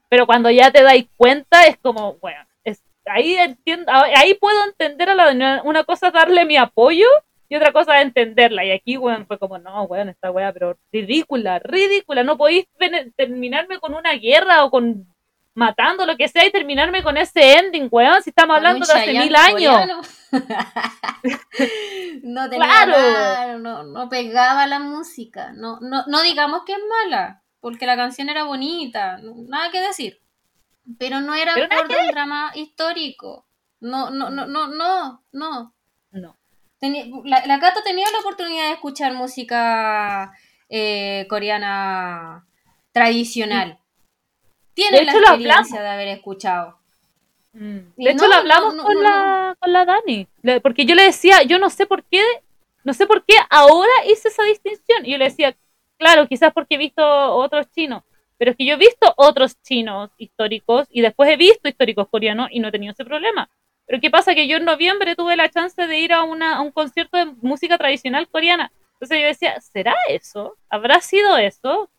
Pero 0.08 0.26
cuando 0.26 0.50
ya 0.50 0.72
te 0.72 0.84
dais 0.84 1.08
cuenta, 1.18 1.66
es 1.66 1.78
como, 1.78 2.14
bueno, 2.20 2.40
es, 2.64 2.82
ahí 3.06 3.36
entiendo, 3.36 3.92
ahí 3.92 4.36
puedo 4.36 4.64
entender 4.64 5.10
a 5.10 5.16
la 5.16 5.26
Daniela. 5.26 5.62
Una 5.66 5.84
cosa 5.84 6.08
es 6.08 6.14
darle 6.14 6.46
mi 6.46 6.56
apoyo 6.56 7.08
y 7.54 7.56
otra 7.56 7.72
cosa 7.72 8.00
es 8.00 8.08
entenderla. 8.08 8.66
Y 8.66 8.72
aquí, 8.72 8.98
weón, 8.98 9.28
fue 9.28 9.38
como, 9.38 9.60
no, 9.60 9.84
weón, 9.84 10.10
esta 10.10 10.32
weá, 10.32 10.52
pero 10.52 10.76
ridícula, 10.92 11.60
ridícula. 11.60 12.24
No 12.24 12.36
podéis 12.36 12.66
terminarme 13.16 13.80
con 13.80 13.94
una 13.94 14.14
guerra 14.14 14.66
o 14.66 14.72
con 14.72 15.06
matando 15.54 16.08
lo 16.08 16.18
que 16.18 16.28
sea 16.28 16.48
y 16.48 16.52
terminarme 16.52 17.04
con 17.04 17.16
ese 17.16 17.60
ending, 17.60 17.90
weón, 17.92 18.24
si 18.24 18.32
estamos 18.32 18.56
hablando 18.58 18.84
de 18.88 18.92
hace 18.92 19.14
mil 19.14 19.36
años. 19.36 20.08
no 22.24 22.50
tenía 22.50 22.66
Claro. 22.66 22.92
nada, 22.94 23.58
no, 23.60 23.84
no 23.84 24.10
pegaba 24.10 24.66
la 24.66 24.80
música. 24.80 25.52
No, 25.54 25.80
no, 25.80 26.06
no 26.08 26.24
digamos 26.24 26.64
que 26.66 26.72
es 26.72 26.80
mala, 26.90 27.44
porque 27.60 27.86
la 27.86 27.96
canción 27.96 28.30
era 28.30 28.46
bonita, 28.46 29.20
nada 29.22 29.70
que 29.70 29.80
decir. 29.80 30.20
Pero 30.98 31.22
no 31.22 31.36
era 31.36 31.54
a 31.54 31.82
un 31.82 32.08
drama 32.12 32.52
histórico. 32.56 33.46
No, 33.80 34.10
no, 34.10 34.32
no, 34.32 34.48
no, 34.48 34.70
no, 34.70 35.24
no. 35.32 35.74
No. 36.10 36.38
Tenía- 36.84 37.06
la, 37.24 37.46
la 37.46 37.60
Cata 37.62 37.82
tenía 37.82 38.06
la 38.12 38.20
oportunidad 38.20 38.66
de 38.68 38.74
escuchar 38.74 39.14
música 39.14 40.34
eh, 40.68 41.26
coreana 41.30 42.46
tradicional. 42.92 43.78
Tiene 44.74 45.00
De 45.00 45.06
la 45.06 45.12
hecho, 45.14 45.20
experiencia 45.22 45.82
de 45.82 45.88
haber 45.88 46.08
escuchado. 46.10 46.78
Mm. 47.54 47.78
De 47.96 48.12
hecho, 48.12 48.24
no, 48.24 48.28
lo 48.28 48.36
hablamos 48.36 48.76
no, 48.76 48.84
no, 48.84 48.88
con, 48.90 49.02
la, 49.02 49.56
con 49.62 49.72
la 49.72 49.86
Dani, 49.86 50.28
porque 50.62 50.84
yo 50.86 50.94
le 50.96 51.04
decía, 51.04 51.44
yo 51.44 51.58
no 51.58 51.70
sé 51.70 51.86
por 51.86 52.04
qué, 52.04 52.22
no 52.84 52.94
sé 52.94 53.08
por 53.08 53.24
qué 53.24 53.36
ahora 53.50 53.92
hice 54.10 54.28
esa 54.28 54.44
distinción. 54.44 55.06
Y 55.06 55.12
yo 55.14 55.18
le 55.18 55.26
decía, 55.26 55.56
claro, 55.98 56.28
quizás 56.28 56.52
porque 56.52 56.76
he 56.76 56.78
visto 56.78 57.02
otros 57.06 57.72
chinos, 57.72 58.04
pero 58.38 58.52
es 58.52 58.58
que 58.58 58.66
yo 58.66 58.74
he 58.74 58.78
visto 58.78 59.14
otros 59.16 59.56
chinos 59.62 60.10
históricos 60.18 60.86
y 60.90 61.00
después 61.00 61.30
he 61.30 61.38
visto 61.38 61.70
históricos 61.70 62.10
coreanos 62.10 62.50
y 62.52 62.60
no 62.60 62.68
he 62.68 62.72
tenido 62.74 62.92
ese 62.92 63.06
problema. 63.06 63.50
Pero 63.94 64.02
¿qué 64.02 64.10
pasa? 64.10 64.34
Que 64.34 64.48
yo 64.48 64.58
en 64.58 64.66
noviembre 64.66 65.16
tuve 65.16 65.36
la 65.36 65.50
chance 65.50 65.86
de 65.86 66.00
ir 66.00 66.14
a, 66.14 66.24
una, 66.24 66.56
a 66.56 66.62
un 66.62 66.72
concierto 66.72 67.16
de 67.16 67.26
música 67.44 67.78
tradicional 67.78 68.28
coreana. 68.28 68.72
Entonces 68.94 69.22
yo 69.22 69.28
decía, 69.28 69.62
¿será 69.62 69.94
eso? 70.10 70.58
¿Habrá 70.68 71.00
sido 71.00 71.38
eso? 71.38 71.92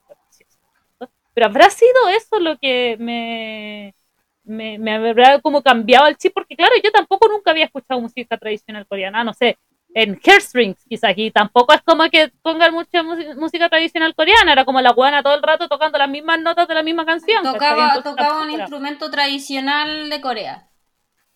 Pero 1.35 1.47
¿habrá 1.47 1.71
sido 1.71 2.09
eso 2.09 2.41
lo 2.41 2.59
que 2.59 2.97
me, 2.99 3.95
me, 4.43 4.77
me 4.77 4.93
habrá 4.93 5.41
como 5.41 5.62
cambiado 5.62 6.09
el 6.09 6.16
chip? 6.16 6.35
Porque 6.35 6.57
claro, 6.57 6.73
yo 6.83 6.91
tampoco 6.91 7.29
nunca 7.29 7.53
había 7.53 7.66
escuchado 7.66 8.01
música 8.01 8.37
tradicional 8.39 8.89
coreana, 8.89 9.23
no 9.23 9.33
sé, 9.33 9.57
en 9.95 10.21
Hairstrings 10.21 10.85
quizás 10.89 11.12
aquí 11.12 11.31
tampoco 11.31 11.75
es 11.75 11.83
como 11.83 12.11
que 12.11 12.33
pongan 12.43 12.75
mucha 12.75 13.05
música, 13.05 13.69
tradicional 13.69 14.16
coreana, 14.16 14.51
era 14.51 14.65
como 14.65 14.81
la 14.81 14.91
guana 14.91 15.23
todo 15.23 15.37
el 15.37 15.43
rato 15.45 15.69
tocando 15.69 15.97
las 15.97 16.09
mismas 16.09 16.41
notas 16.41 16.66
de 16.66 16.75
la 16.75 16.83
misma 16.83 17.07
canción. 17.07 17.45
Tocaba, 17.45 17.95
Entonces, 17.95 18.03
tocaba 18.03 18.43
un 18.43 18.51
instrumento 18.51 19.12
tradicional 19.12 20.11
de 20.11 20.21
Corea. 20.21 20.69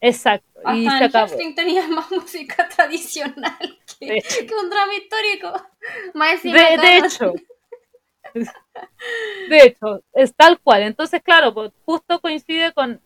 Exacto, 0.00 0.60
y 0.74 0.86
Hasta 0.86 0.98
se 0.98 1.04
en 1.04 1.10
acabó. 1.10 1.54
Tenía 1.56 1.88
más 1.88 2.10
música 2.10 2.68
tradicional 2.68 3.78
que, 3.98 4.22
un 4.60 4.70
drama 4.70 4.94
histórico. 4.94 5.52
Más 6.14 6.42
De, 6.42 6.50
de 6.50 6.98
hecho. 6.98 7.34
De 9.48 9.62
hecho, 9.62 10.02
es 10.12 10.34
tal 10.34 10.60
cual. 10.60 10.82
Entonces, 10.82 11.22
claro, 11.22 11.52
pues, 11.54 11.72
justo 11.84 12.20
coincide 12.20 12.72
con. 12.72 13.00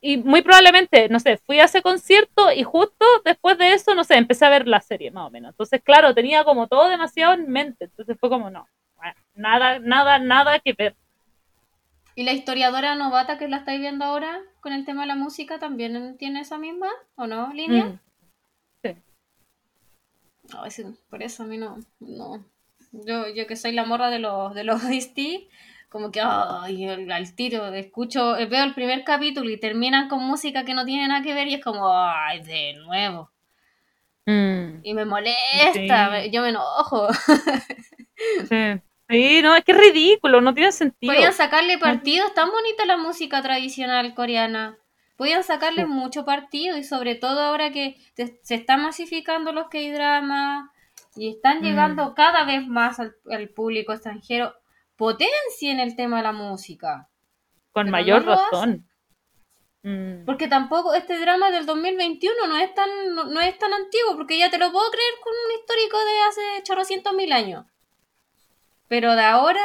Y 0.00 0.16
muy 0.18 0.42
probablemente, 0.42 1.08
no 1.08 1.18
sé, 1.18 1.38
fui 1.38 1.58
a 1.58 1.64
ese 1.64 1.82
concierto 1.82 2.52
y 2.52 2.62
justo 2.62 3.04
después 3.24 3.58
de 3.58 3.72
eso, 3.72 3.96
no 3.96 4.04
sé, 4.04 4.14
empecé 4.14 4.44
a 4.44 4.50
ver 4.50 4.68
la 4.68 4.80
serie, 4.80 5.10
más 5.10 5.26
o 5.26 5.30
menos. 5.30 5.50
Entonces, 5.50 5.82
claro, 5.82 6.14
tenía 6.14 6.44
como 6.44 6.68
todo 6.68 6.88
demasiado 6.88 7.34
en 7.34 7.50
mente. 7.50 7.86
Entonces 7.86 8.16
fue 8.20 8.28
como, 8.28 8.48
no, 8.48 8.68
bueno, 8.96 9.14
nada, 9.34 9.80
nada, 9.80 10.18
nada 10.20 10.60
que 10.60 10.72
ver. 10.74 10.94
¿Y 12.18 12.24
la 12.24 12.32
historiadora 12.32 12.96
novata 12.96 13.38
que 13.38 13.46
la 13.46 13.58
estáis 13.58 13.78
viendo 13.78 14.04
ahora 14.04 14.40
con 14.60 14.72
el 14.72 14.84
tema 14.84 15.02
de 15.02 15.06
la 15.06 15.14
música 15.14 15.60
también 15.60 16.16
tiene 16.18 16.40
esa 16.40 16.58
misma 16.58 16.88
o 17.14 17.28
no 17.28 17.52
línea? 17.54 17.84
Mm. 17.84 18.00
Sí. 18.82 18.96
Ay, 20.60 20.70
sí, 20.72 20.82
por 21.08 21.22
eso 21.22 21.44
a 21.44 21.46
mí 21.46 21.58
no, 21.58 21.78
no. 22.00 22.44
Yo, 22.90 23.28
yo 23.28 23.46
que 23.46 23.54
soy 23.54 23.70
la 23.70 23.84
morra 23.84 24.10
de 24.10 24.18
los 24.18 24.52
de 24.52 24.64
los 24.64 24.82
como 25.90 26.10
que 26.10 26.20
ay, 26.20 26.88
al, 26.88 27.12
al 27.12 27.34
tiro 27.36 27.72
escucho, 27.72 28.32
veo 28.32 28.64
el 28.64 28.74
primer 28.74 29.04
capítulo 29.04 29.48
y 29.48 29.60
terminan 29.60 30.08
con 30.08 30.20
música 30.24 30.64
que 30.64 30.74
no 30.74 30.84
tiene 30.84 31.06
nada 31.06 31.22
que 31.22 31.34
ver 31.34 31.46
y 31.46 31.54
es 31.54 31.62
como 31.64 31.88
ay, 31.88 32.40
de 32.42 32.72
nuevo. 32.84 33.30
Mm, 34.26 34.80
Y 34.82 34.92
me 34.92 35.04
molesta, 35.04 36.20
Sí. 36.22 36.30
yo 36.32 36.42
me 36.42 36.48
enojo. 36.48 37.06
sí. 38.48 38.80
Sí, 39.08 39.40
no, 39.42 39.56
es 39.56 39.64
que 39.64 39.72
es 39.72 39.78
ridículo, 39.78 40.40
no 40.40 40.52
tiene 40.54 40.70
sentido. 40.72 41.12
Podían 41.12 41.32
sacarle 41.32 41.78
partido, 41.78 42.26
es 42.26 42.34
tan 42.34 42.50
bonita 42.50 42.84
la 42.84 42.96
música 42.98 43.40
tradicional 43.42 44.14
coreana. 44.14 44.76
Podían 45.16 45.42
sacarle 45.44 45.82
Sí. 45.82 45.88
mucho 45.88 46.24
partido 46.24 46.76
y 46.76 46.84
sobre 46.84 47.14
todo 47.14 47.40
ahora 47.40 47.72
que 47.72 47.96
se 48.42 48.54
están 48.54 48.82
masificando 48.82 49.52
los 49.52 49.68
K-dramas 49.68 50.70
y 51.16 51.30
están 51.30 51.60
Mm. 51.60 51.62
llegando 51.64 52.14
cada 52.14 52.44
vez 52.44 52.66
más 52.66 53.00
al, 53.00 53.16
al 53.30 53.48
público 53.48 53.92
extranjero, 53.92 54.54
potencien 54.96 55.80
el 55.80 55.96
tema 55.96 56.18
de 56.18 56.22
la 56.24 56.32
música. 56.32 57.08
Con 57.72 57.86
pero 57.86 57.92
mayor 57.92 58.24
no 58.24 58.34
razón. 58.36 58.84
Mm. 59.82 60.24
Porque 60.26 60.48
tampoco 60.48 60.92
este 60.94 61.18
drama 61.18 61.50
del 61.50 61.64
2021 61.66 62.46
no 62.46 62.56
es 62.56 62.74
tan 62.74 62.88
no, 63.14 63.24
no 63.24 63.40
es 63.40 63.56
tan 63.58 63.72
antiguo, 63.72 64.16
porque 64.16 64.36
ya 64.38 64.50
te 64.50 64.58
lo 64.58 64.70
puedo 64.70 64.90
creer 64.90 65.14
con 65.22 65.32
un 65.32 65.58
histórico 65.60 65.98
de 65.98 66.20
hace 66.28 66.62
chorrocientos 66.64 67.12
mil 67.14 67.32
años. 67.32 67.64
Pero 68.88 69.14
de 69.14 69.22
ahora, 69.22 69.60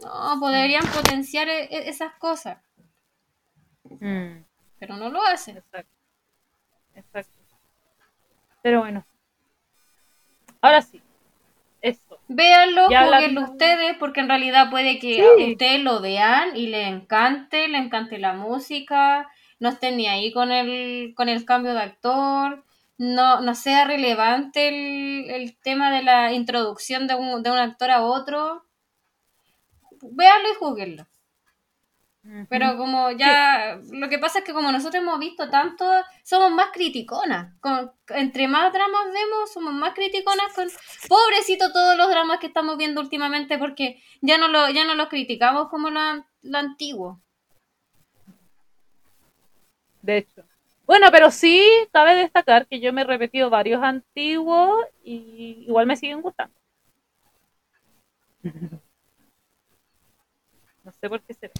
no, 0.00 0.36
pues 0.40 0.52
deberían 0.54 0.86
potenciar 0.86 1.48
e- 1.48 1.64
e- 1.64 1.88
esas 1.88 2.12
cosas, 2.14 2.58
Mm. 4.00 4.42
pero 4.78 4.96
no 4.96 5.10
lo 5.10 5.22
hacen. 5.22 5.58
Exacto. 5.58 5.92
Exacto. 6.94 7.38
Pero 8.62 8.80
bueno. 8.80 9.04
Ahora 10.60 10.82
sí. 10.82 11.02
Eso. 11.82 12.18
Véanlo, 12.28 12.86
jueguenlo 12.88 13.40
ustedes, 13.42 13.96
porque 13.98 14.20
en 14.20 14.28
realidad 14.28 14.68
puede 14.70 14.98
que 14.98 15.14
Sí. 15.38 15.52
ustedes 15.52 15.80
lo 15.82 16.00
vean 16.00 16.54
y 16.54 16.66
le 16.66 16.86
encante, 16.86 17.68
le 17.68 17.78
encante 17.78 18.18
la 18.18 18.34
música, 18.34 19.26
no 19.58 19.70
estén 19.70 19.96
ni 19.96 20.06
ahí 20.06 20.30
con 20.32 20.52
el, 20.52 21.14
con 21.16 21.30
el 21.30 21.44
cambio 21.46 21.72
de 21.72 21.80
actor, 21.80 22.64
no, 23.00 23.40
no 23.40 23.54
sea 23.54 23.86
relevante 23.86 24.68
el, 24.68 25.30
el 25.30 25.58
tema 25.58 25.90
de 25.90 26.02
la 26.02 26.34
introducción 26.34 27.06
de 27.06 27.14
un, 27.14 27.42
de 27.42 27.50
un 27.50 27.56
actor 27.56 27.90
a 27.90 28.02
otro. 28.02 28.66
Véanlo 30.02 30.50
y 30.50 30.54
júguenlo. 30.56 31.06
Pero 32.50 32.76
como 32.76 33.10
ya, 33.12 33.80
lo 33.90 34.10
que 34.10 34.18
pasa 34.18 34.40
es 34.40 34.44
que 34.44 34.52
como 34.52 34.70
nosotros 34.70 35.02
hemos 35.02 35.18
visto 35.18 35.48
tanto, 35.48 35.90
somos 36.22 36.50
más 36.50 36.72
criticonas. 36.74 37.58
Con, 37.60 37.90
entre 38.08 38.46
más 38.48 38.70
dramas 38.70 39.06
vemos, 39.06 39.50
somos 39.50 39.72
más 39.72 39.94
criticonas 39.94 40.52
con... 40.54 40.68
Pobrecito 41.08 41.72
todos 41.72 41.96
los 41.96 42.10
dramas 42.10 42.38
que 42.38 42.48
estamos 42.48 42.76
viendo 42.76 43.00
últimamente 43.00 43.56
porque 43.56 44.02
ya 44.20 44.36
no 44.36 44.48
lo, 44.48 44.68
ya 44.68 44.84
no 44.84 44.94
los 44.94 45.08
criticamos 45.08 45.70
como 45.70 45.88
lo, 45.88 46.26
lo 46.42 46.58
antiguo. 46.58 47.22
De 50.02 50.18
hecho. 50.18 50.49
Bueno, 50.90 51.06
pero 51.12 51.30
sí 51.30 51.62
cabe 51.92 52.16
destacar 52.16 52.66
que 52.66 52.80
yo 52.80 52.92
me 52.92 53.02
he 53.02 53.04
repetido 53.04 53.48
varios 53.48 53.80
antiguos 53.80 54.84
y 55.04 55.62
igual 55.68 55.86
me 55.86 55.94
siguen 55.94 56.20
gustando. 56.20 56.52
sé 61.00 61.08
por 61.08 61.22
qué 61.22 61.32
será. 61.34 61.52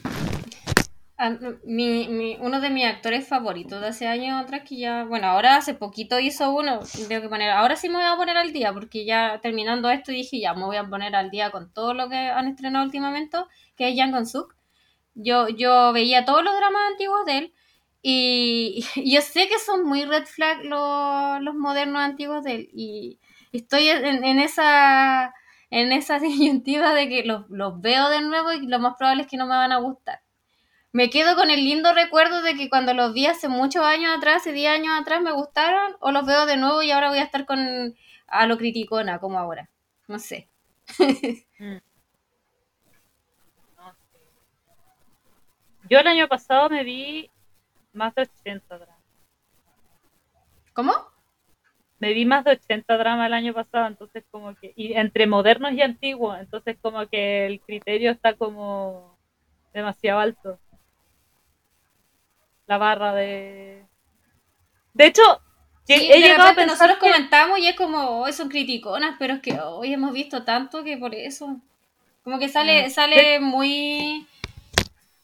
Ah, 1.16 1.38
mi, 1.62 2.08
mi, 2.08 2.38
uno 2.40 2.60
de 2.60 2.70
mis 2.70 2.84
actores 2.84 3.28
favoritos 3.28 3.80
de 3.80 3.86
hace 3.86 4.08
años 4.08 4.42
atrás 4.42 4.62
que 4.68 4.76
ya, 4.76 5.04
bueno, 5.04 5.28
ahora 5.28 5.54
hace 5.54 5.74
poquito 5.74 6.18
hizo 6.18 6.52
uno, 6.52 6.80
tengo 7.06 7.22
que 7.22 7.28
poner, 7.28 7.50
ahora 7.50 7.76
sí 7.76 7.88
me 7.88 7.98
voy 7.98 8.06
a 8.06 8.16
poner 8.16 8.36
al 8.36 8.52
día 8.52 8.72
porque 8.72 9.04
ya 9.04 9.38
terminando 9.40 9.90
esto 9.90 10.10
dije 10.10 10.40
ya 10.40 10.54
me 10.54 10.64
voy 10.64 10.76
a 10.76 10.88
poner 10.88 11.14
al 11.14 11.30
día 11.30 11.52
con 11.52 11.72
todo 11.72 11.94
lo 11.94 12.08
que 12.08 12.16
han 12.16 12.48
estrenado 12.48 12.84
últimamente, 12.84 13.38
que 13.76 13.90
es 13.90 13.96
Yang 13.96 14.26
Suk. 14.26 14.56
Yo, 15.14 15.48
yo 15.48 15.92
veía 15.92 16.24
todos 16.24 16.42
los 16.42 16.56
dramas 16.56 16.82
antiguos 16.90 17.24
de 17.26 17.38
él 17.38 17.54
y, 18.02 18.84
yo 18.96 19.20
sé 19.20 19.48
que 19.48 19.58
son 19.58 19.84
muy 19.84 20.04
red 20.04 20.26
flag 20.26 20.64
los, 20.64 21.42
los 21.42 21.54
modernos 21.54 22.02
antiguos 22.02 22.44
de 22.44 22.54
él 22.54 22.70
y 22.72 23.18
estoy 23.52 23.88
en, 23.88 24.24
en 24.24 24.38
esa 24.38 25.34
en 25.70 25.92
esa 25.92 26.18
disyuntiva 26.20 26.94
de 26.94 27.08
que 27.08 27.24
los, 27.24 27.48
los 27.50 27.80
veo 27.80 28.08
de 28.10 28.22
nuevo 28.22 28.52
y 28.52 28.66
lo 28.66 28.78
más 28.78 28.96
probable 28.96 29.22
es 29.22 29.28
que 29.28 29.36
no 29.36 29.46
me 29.46 29.56
van 29.56 29.72
a 29.72 29.78
gustar 29.78 30.20
me 30.92 31.08
quedo 31.08 31.36
con 31.36 31.50
el 31.50 31.64
lindo 31.64 31.92
recuerdo 31.94 32.42
de 32.42 32.56
que 32.56 32.68
cuando 32.68 32.94
los 32.94 33.12
vi 33.14 33.26
hace 33.26 33.48
muchos 33.48 33.84
años 33.84 34.16
atrás, 34.16 34.38
hace 34.38 34.52
10 34.52 34.72
años 34.72 35.00
atrás, 35.00 35.22
me 35.22 35.32
gustaron, 35.32 35.96
o 36.00 36.10
los 36.10 36.26
veo 36.26 36.46
de 36.46 36.56
nuevo 36.56 36.82
y 36.82 36.90
ahora 36.90 37.10
voy 37.10 37.18
a 37.18 37.24
estar 37.24 37.46
con 37.46 37.94
a 38.26 38.46
lo 38.46 38.58
criticona 38.58 39.18
como 39.18 39.38
ahora. 39.38 39.68
No 40.08 40.18
sé. 40.18 40.48
Mm. 41.60 41.76
Yo 45.90 45.98
el 45.98 46.06
año 46.06 46.26
pasado 46.26 46.70
me 46.70 46.84
vi 46.84 47.30
más 47.92 48.14
de 48.14 48.22
80 48.22 48.78
dramas. 48.78 49.04
¿Cómo? 50.72 50.92
Me 51.98 52.14
vi 52.14 52.24
más 52.24 52.44
de 52.44 52.52
80 52.52 52.96
dramas 52.96 53.26
el 53.26 53.34
año 53.34 53.52
pasado, 53.52 53.86
entonces 53.86 54.24
como 54.30 54.54
que, 54.54 54.72
y 54.76 54.94
entre 54.94 55.26
modernos 55.26 55.72
y 55.72 55.82
antiguos, 55.82 56.38
entonces 56.38 56.78
como 56.80 57.06
que 57.08 57.46
el 57.46 57.60
criterio 57.60 58.10
está 58.10 58.34
como 58.34 59.18
demasiado 59.72 60.20
alto 60.20 60.58
la 62.70 62.78
barra 62.78 63.12
de... 63.12 63.84
De 64.94 65.06
hecho, 65.06 65.22
sí, 65.84 65.94
he 65.94 66.20
llegado 66.20 66.50
a 66.50 66.54
pensar 66.54 66.88
nosotros 66.88 66.98
comentamos 66.98 67.58
y 67.58 67.66
es 67.66 67.74
como, 67.74 68.20
hoy 68.20 68.32
son 68.32 68.48
criticonas, 68.48 69.16
pero 69.18 69.34
es 69.34 69.40
que 69.40 69.58
hoy 69.58 69.92
hemos 69.92 70.12
visto 70.12 70.44
tanto 70.44 70.84
que 70.84 70.96
por 70.96 71.12
eso, 71.12 71.60
como 72.22 72.38
que 72.38 72.48
sale, 72.48 72.86
mm. 72.86 72.90
sale 72.90 73.40
muy, 73.40 74.24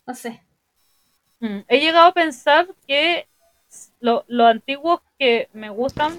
no 0.08 0.14
sé. 0.16 0.42
He 1.40 1.80
llegado 1.80 2.08
a 2.08 2.12
pensar 2.12 2.66
que 2.86 3.26
los 4.00 4.24
lo 4.26 4.46
antiguos 4.46 5.00
que 5.18 5.48
me 5.52 5.68
gustan, 5.68 6.16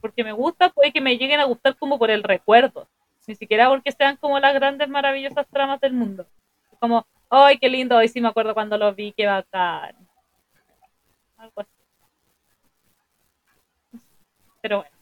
porque 0.00 0.24
me 0.24 0.32
gusta, 0.32 0.70
puede 0.70 0.92
que 0.92 1.00
me 1.00 1.16
lleguen 1.16 1.40
a 1.40 1.44
gustar 1.44 1.76
como 1.76 1.98
por 1.98 2.10
el 2.10 2.22
recuerdo, 2.22 2.86
ni 3.26 3.34
siquiera 3.34 3.68
porque 3.68 3.92
sean 3.92 4.16
como 4.16 4.38
las 4.38 4.54
grandes 4.54 4.88
maravillosas 4.88 5.46
tramas 5.48 5.80
del 5.80 5.94
mundo. 5.94 6.26
Como, 6.80 7.06
ay, 7.30 7.58
qué 7.58 7.68
lindo, 7.68 7.96
hoy 7.96 8.08
sí 8.08 8.20
me 8.20 8.28
acuerdo 8.28 8.54
cuando 8.54 8.76
los 8.76 8.94
vi, 8.94 9.12
qué 9.12 9.26
bacán 9.26 9.96
algo 11.38 11.60
así. 11.60 11.70
Pero 14.60 14.78
bueno, 14.78 14.96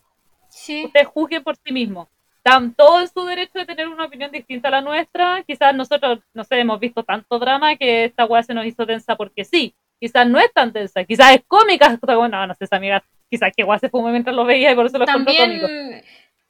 sí. 0.48 0.84
usted 0.84 1.04
juzgue 1.06 1.40
por 1.40 1.56
sí 1.56 1.72
mismo. 1.72 2.08
Están 2.46 2.74
todos 2.74 3.02
en 3.02 3.08
su 3.08 3.24
derecho 3.24 3.58
de 3.58 3.66
tener 3.66 3.88
una 3.88 4.04
opinión 4.04 4.30
distinta 4.30 4.68
a 4.68 4.70
la 4.70 4.80
nuestra. 4.80 5.42
Quizás 5.44 5.74
nosotros, 5.74 6.20
no 6.32 6.44
sé, 6.44 6.60
hemos 6.60 6.78
visto 6.78 7.02
tanto 7.02 7.40
drama 7.40 7.74
que 7.74 8.04
esta 8.04 8.24
weá 8.24 8.40
se 8.44 8.54
nos 8.54 8.64
hizo 8.64 8.86
densa 8.86 9.16
porque 9.16 9.44
sí. 9.44 9.74
Quizás 9.98 10.28
no 10.28 10.38
es 10.38 10.52
tan 10.52 10.72
densa, 10.72 11.02
quizás 11.02 11.34
es 11.34 11.42
cómica. 11.48 11.98
Bueno, 12.06 12.46
no 12.46 12.54
sé, 12.54 12.68
amiga, 12.70 13.02
quizás 13.28 13.50
que 13.56 13.64
weá 13.64 13.80
se 13.80 13.88
fumó 13.88 14.10
mientras 14.10 14.36
lo 14.36 14.44
veía 14.44 14.70
y 14.70 14.76
por 14.76 14.86
eso 14.86 14.96
lo 14.96 15.06
También... 15.06 15.60
cómico 15.60 15.66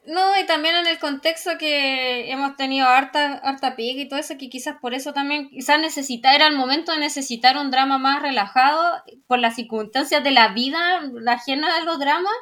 no, 0.06 0.39
y 0.39 0.47
también 0.47 0.77
en 0.77 0.86
el 0.86 1.01
contexto 1.01 1.59
que 1.59 2.31
hemos 2.31 2.56
tenido 2.56 2.86
harta, 2.86 3.40
harta 3.43 3.74
pique 3.74 4.02
y 4.02 4.09
todo 4.09 4.20
eso, 4.20 4.36
que 4.39 4.48
quizás 4.48 4.77
por 4.81 4.94
eso 4.94 5.12
también, 5.12 5.48
quizás 5.48 5.81
necesita, 5.81 6.32
era 6.32 6.47
el 6.47 6.56
momento 6.56 6.93
de 6.93 6.98
necesitar 6.98 7.56
un 7.56 7.73
drama 7.73 7.98
más 7.98 8.23
relajado 8.23 9.02
por 9.27 9.40
las 9.40 9.56
circunstancias 9.56 10.23
de 10.23 10.31
la 10.31 10.48
vida, 10.48 11.01
la 11.12 11.32
ajena 11.32 11.74
de 11.77 11.85
los 11.85 11.98
dramas, 11.98 12.32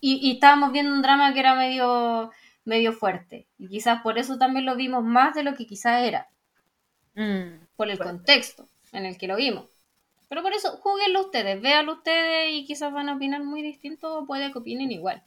y, 0.00 0.20
y 0.22 0.34
estábamos 0.34 0.70
viendo 0.70 0.92
un 0.94 1.02
drama 1.02 1.32
que 1.32 1.40
era 1.40 1.54
medio, 1.56 2.30
medio 2.64 2.92
fuerte. 2.92 3.46
Y 3.58 3.68
quizás 3.68 4.02
por 4.02 4.18
eso 4.18 4.38
también 4.38 4.66
lo 4.66 4.76
vimos 4.76 5.04
más 5.04 5.34
de 5.34 5.42
lo 5.42 5.54
que 5.54 5.66
quizás 5.66 6.02
era. 6.02 6.28
Mm, 7.14 7.66
por 7.76 7.90
el 7.90 7.98
contexto 7.98 8.68
en 8.92 9.06
el 9.06 9.18
que 9.18 9.26
lo 9.26 9.36
vimos. 9.36 9.66
Pero 10.28 10.42
por 10.42 10.54
eso, 10.54 10.78
jueguenlo 10.78 11.20
ustedes, 11.20 11.60
véanlo 11.60 11.92
ustedes 11.94 12.52
y 12.52 12.64
quizás 12.64 12.92
van 12.92 13.10
a 13.10 13.16
opinar 13.16 13.42
muy 13.42 13.60
distinto 13.60 14.18
o 14.18 14.26
puede 14.26 14.50
que 14.50 14.58
opinen 14.58 14.90
igual. 14.90 15.22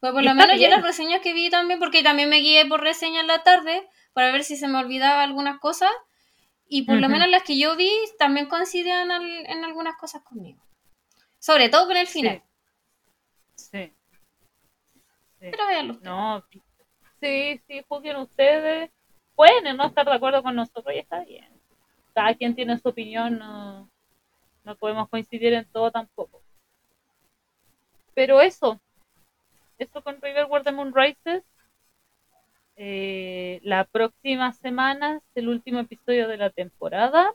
Pues 0.00 0.12
por 0.12 0.24
lo 0.24 0.34
menos 0.34 0.58
yo 0.58 0.68
las 0.68 0.82
reseñas 0.82 1.20
que 1.20 1.34
vi 1.34 1.50
también, 1.50 1.78
porque 1.78 2.02
también 2.02 2.28
me 2.28 2.38
guié 2.38 2.66
por 2.66 2.80
reseñas 2.80 3.20
en 3.20 3.28
la 3.28 3.42
tarde 3.42 3.86
para 4.12 4.32
ver 4.32 4.42
si 4.42 4.56
se 4.56 4.66
me 4.66 4.78
olvidaba 4.78 5.22
algunas 5.22 5.60
cosas. 5.60 5.90
Y 6.66 6.82
por 6.82 6.96
lo 6.96 7.08
menos 7.08 7.28
las 7.28 7.42
que 7.42 7.58
yo 7.58 7.76
vi 7.76 7.90
también 8.18 8.48
coincidían 8.48 9.10
en 9.10 9.64
algunas 9.64 9.96
cosas 9.96 10.22
conmigo. 10.22 10.62
Sobre 11.38 11.68
todo 11.68 11.86
con 11.86 11.96
el 11.96 12.06
final. 12.06 12.42
Sí. 13.54 13.92
Pero 15.38 15.66
veanlo. 15.66 15.98
No, 16.02 16.44
sí, 17.20 17.60
sí, 17.66 17.84
juzguen 17.88 18.16
ustedes. 18.16 18.90
Pueden 19.34 19.76
no 19.76 19.86
estar 19.86 20.06
de 20.06 20.12
acuerdo 20.12 20.42
con 20.42 20.54
nosotros 20.54 20.94
y 20.94 20.98
está 20.98 21.24
bien. 21.24 21.48
Cada 22.14 22.34
quien 22.34 22.54
tiene 22.54 22.78
su 22.78 22.88
opinión, 22.88 23.38
no, 23.38 23.88
no 24.64 24.76
podemos 24.76 25.08
coincidir 25.08 25.54
en 25.54 25.64
todo 25.66 25.90
tampoco. 25.90 26.42
Pero 28.14 28.40
eso, 28.40 28.80
esto 29.78 30.02
con 30.02 30.20
River 30.20 30.46
World 30.46 30.66
the 30.66 30.72
Moon 30.72 30.94
Rises. 30.94 31.42
Eh, 32.76 33.60
la 33.62 33.84
próxima 33.84 34.52
semana 34.52 35.16
es 35.16 35.36
el 35.36 35.48
último 35.48 35.80
episodio 35.80 36.28
de 36.28 36.36
la 36.36 36.50
temporada. 36.50 37.32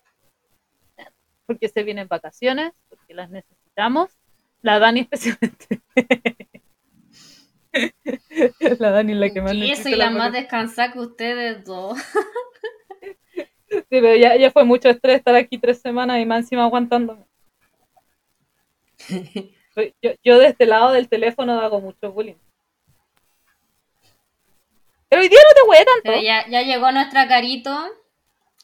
Porque 1.46 1.70
se 1.70 1.84
vienen 1.84 2.08
vacaciones, 2.08 2.74
porque 2.90 3.14
las 3.14 3.30
necesitamos. 3.30 4.12
La 4.62 4.80
Dani 4.80 5.02
especialmente. 5.02 5.82
la 8.80 8.92
Dani 8.92 9.14
la 9.14 9.30
que 9.30 9.42
más 9.42 9.54
Y 9.54 9.76
soy 9.76 9.96
la, 9.96 10.10
más 10.10 10.32
descansada 10.32 10.92
que 10.92 11.00
ustedes 11.00 11.66
dos. 11.66 11.98
sí, 13.70 13.84
pero 13.90 14.16
ya, 14.16 14.36
ya, 14.38 14.52
fue 14.52 14.64
mucho 14.64 14.90
estrés 14.90 15.18
estar 15.18 15.36
aquí 15.36 15.58
tres 15.58 15.82
semanas 15.82 16.20
y 16.20 16.26
más 16.26 16.42
encima 16.42 16.64
aguantándome. 16.64 17.26
Yo, 20.02 20.12
yo 20.24 20.40
de 20.40 20.48
este 20.48 20.66
lado 20.66 20.94
del 20.94 21.10
teléfono 21.10 21.60
hago 21.60 21.82
mucho 21.82 22.10
bullying. 22.10 22.38
Pero 25.10 25.22
hoy 25.22 25.28
día 25.28 25.40
no 25.44 25.54
te 25.54 25.70
huele 25.70 25.86
tanto. 25.86 26.22
ya, 26.22 26.48
ya 26.48 26.62
llegó 26.62 26.92
nuestra 26.94 27.28
carito. 27.28 27.72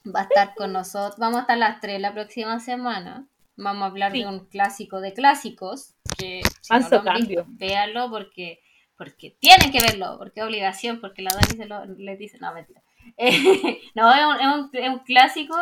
Va 0.08 0.22
a 0.22 0.24
estar 0.24 0.56
con 0.56 0.74
nosotros. 0.74 1.20
Vamos 1.20 1.40
a 1.40 1.42
estar 1.42 1.58
las 1.58 1.82
tres 1.82 2.00
la 2.00 2.14
próxima 2.14 2.60
semana. 2.60 3.28
Vamos 3.58 3.84
a 3.84 3.86
hablar 3.88 4.12
de 4.14 4.26
un 4.26 4.46
clásico 4.46 5.02
de 5.02 5.14
clásicos. 5.14 5.94
Que 6.18 6.42
si 6.62 6.74
no 6.74 7.46
véanlo 7.50 8.10
porque, 8.10 8.62
porque 9.02 9.36
tienen 9.40 9.72
que 9.72 9.82
verlo. 9.82 10.16
Porque 10.20 10.42
es 10.42 10.46
obligación. 10.46 11.02
Porque 11.02 11.24
la 11.24 11.32
Dani 11.32 11.58
se 11.58 11.66
lo, 11.66 11.86
les 11.86 12.20
dice. 12.20 12.38
No, 12.40 12.54
mentira. 12.54 12.84
no, 13.96 14.14
es 14.14 14.26
un, 14.26 14.40
es, 14.40 14.56
un, 14.56 14.70
es 14.74 14.90
un, 14.90 15.00
clásico 15.00 15.56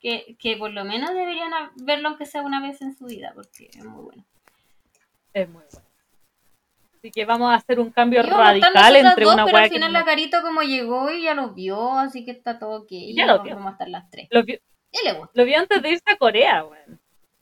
que, 0.00 0.38
que 0.38 0.56
por 0.56 0.72
lo 0.72 0.86
menos 0.86 1.10
deberían 1.10 1.50
verlo 1.76 2.08
aunque 2.08 2.24
sea 2.24 2.40
una 2.40 2.62
vez 2.62 2.80
en 2.80 2.96
su 2.96 3.04
vida. 3.04 3.32
Porque 3.34 3.68
es 3.70 3.84
muy 3.84 4.04
bueno. 4.04 4.24
Es 5.34 5.46
muy 5.50 5.62
bueno. 5.70 5.86
Así 6.96 7.10
que 7.10 7.26
vamos 7.26 7.50
a 7.52 7.56
hacer 7.56 7.78
un 7.78 7.90
cambio 7.90 8.22
radical 8.22 8.96
entre 8.96 9.24
dos, 9.26 9.34
una 9.34 9.44
Pero 9.44 9.58
al 9.58 9.68
final 9.68 9.92
la 9.92 10.06
carita 10.06 10.40
como 10.40 10.62
llegó 10.62 11.10
y 11.10 11.24
ya 11.24 11.34
lo 11.34 11.50
vio, 11.50 11.92
así 11.92 12.24
que 12.24 12.30
está 12.30 12.58
todo 12.58 12.84
ok. 12.84 12.88
Ya 13.14 13.26
lo 13.26 13.42
vio. 13.42 13.54
Vamos 13.54 13.68
a 13.68 13.72
estar 13.72 13.88
las 13.90 14.08
tres. 14.08 14.28
Lo 14.30 14.42
vio, 14.44 14.58
lo 15.34 15.44
vio 15.44 15.58
antes 15.58 15.82
de 15.82 15.90
irse 15.90 16.10
a 16.10 16.16
Corea, 16.16 16.64
weón. 16.64 16.98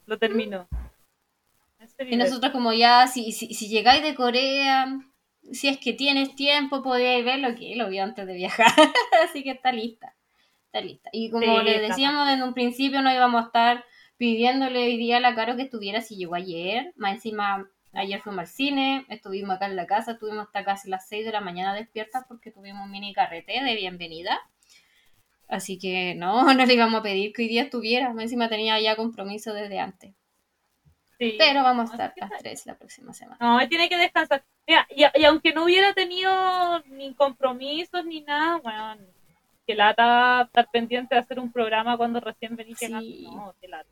Lo 0.07 0.19
terminó. 0.19 0.67
Y 1.99 2.17
nosotros 2.17 2.53
como 2.53 2.73
ya, 2.73 3.07
si, 3.07 3.33
si, 3.33 3.55
si, 3.55 3.69
llegáis 3.69 4.03
de 4.03 4.15
Corea, 4.15 4.99
si 5.53 5.69
es 5.69 5.79
que 5.79 5.93
tienes 5.93 6.35
tiempo, 6.35 6.83
podéis 6.83 7.25
verlo, 7.25 7.55
que 7.55 7.75
lo 7.77 7.89
vio 7.89 8.03
antes 8.03 8.27
de 8.27 8.35
viajar. 8.35 8.67
así 9.25 9.43
que 9.43 9.51
está 9.51 9.73
lista. 9.73 10.15
Está 10.67 10.81
lista. 10.81 11.11
Y 11.13 11.31
como 11.31 11.61
le 11.63 11.81
decíamos 11.81 12.27
desde 12.29 12.43
un 12.43 12.55
principio, 12.55 13.03
no 13.03 13.13
íbamos 13.13 13.43
a 13.43 13.47
estar 13.47 13.85
pidiéndole 14.17 14.85
hoy 14.85 14.97
día 14.97 15.19
a 15.19 15.21
la 15.21 15.35
Caro 15.35 15.57
que 15.57 15.63
estuviera 15.63 16.01
si 16.01 16.17
llegó 16.17 16.35
ayer. 16.35 16.93
Más 16.97 17.15
encima, 17.15 17.69
ayer 17.93 18.21
fuimos 18.21 18.41
al 18.41 18.47
cine, 18.49 19.07
estuvimos 19.09 19.57
acá 19.57 19.67
en 19.67 19.77
la 19.77 19.87
casa, 19.87 20.13
estuvimos 20.13 20.47
hasta 20.47 20.65
casi 20.65 20.89
las 20.89 21.09
6 21.09 21.25
de 21.25 21.33
la 21.33 21.41
mañana 21.41 21.75
despiertas 21.75 22.25
porque 22.29 22.51
tuvimos 22.51 22.85
un 22.85 22.91
mini 22.91 23.13
carrete 23.13 23.63
de 23.63 23.75
bienvenida. 23.75 24.41
Así 25.49 25.79
que 25.79 26.15
no, 26.15 26.43
no 26.55 26.67
le 26.67 26.75
íbamos 26.75 27.01
a 27.01 27.03
pedir 27.03 27.33
que 27.33 27.43
hoy 27.43 27.49
día 27.49 27.63
estuviera. 27.63 28.13
Más 28.13 28.25
encima 28.25 28.49
tenía 28.49 28.81
ya 28.81 28.97
compromiso 28.97 29.55
desde 29.55 29.79
antes. 29.79 30.15
Pero 31.19 31.63
vamos 31.63 31.91
a 31.91 31.93
estar 31.93 32.13
las 32.17 32.39
3 32.39 32.67
la 32.67 32.75
próxima 32.75 33.13
semana. 33.15 33.39
No, 33.41 33.69
tiene 33.69 33.89
que 33.89 33.97
descansar. 33.97 34.45
Mira, 34.67 34.87
y, 34.91 35.25
aunque 35.25 35.53
no 35.53 35.65
hubiera 35.65 35.95
tenido 35.95 36.81
ni 36.87 37.15
compromisos 37.15 38.05
ni 38.05 38.21
nada, 38.21 38.59
bueno, 38.59 38.97
que 39.67 39.75
lata 39.75 40.43
estar 40.43 40.69
pendiente 40.71 41.15
de 41.15 41.21
hacer 41.21 41.41
un 41.41 41.51
programa 41.51 41.97
cuando 41.97 42.21
recién 42.21 42.55
venís 42.55 42.79
sí. 42.79 43.29
No, 43.33 43.55
que 43.61 43.69
lata. 43.69 43.89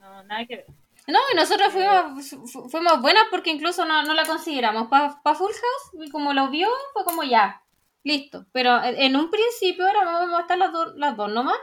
No, 0.00 0.22
nada 0.24 0.44
que 0.46 0.56
ver. 0.56 0.66
No, 1.06 1.18
y 1.32 1.36
nosotros 1.36 1.72
fuimos, 1.72 2.70
fuimos 2.70 3.00
buenas 3.00 3.24
porque 3.30 3.50
incluso 3.50 3.84
no, 3.86 4.02
la 4.02 4.26
consideramos 4.26 4.88
para 4.88 5.22
pa 5.22 5.34
Full 5.34 5.52
House 5.52 6.06
y 6.06 6.10
como 6.10 6.34
lo 6.34 6.50
vio 6.50 6.68
fue 6.92 7.04
como 7.04 7.22
ya, 7.22 7.62
listo. 8.02 8.44
Pero 8.52 8.82
en 8.82 9.16
un 9.16 9.30
principio 9.30 9.86
era 9.86 10.04
vamos 10.04 10.38
a 10.38 10.42
estar 10.42 10.58
las, 10.58 10.72
dos 10.72 10.94
las 10.96 11.16
dos 11.16 11.32
nomás. 11.32 11.56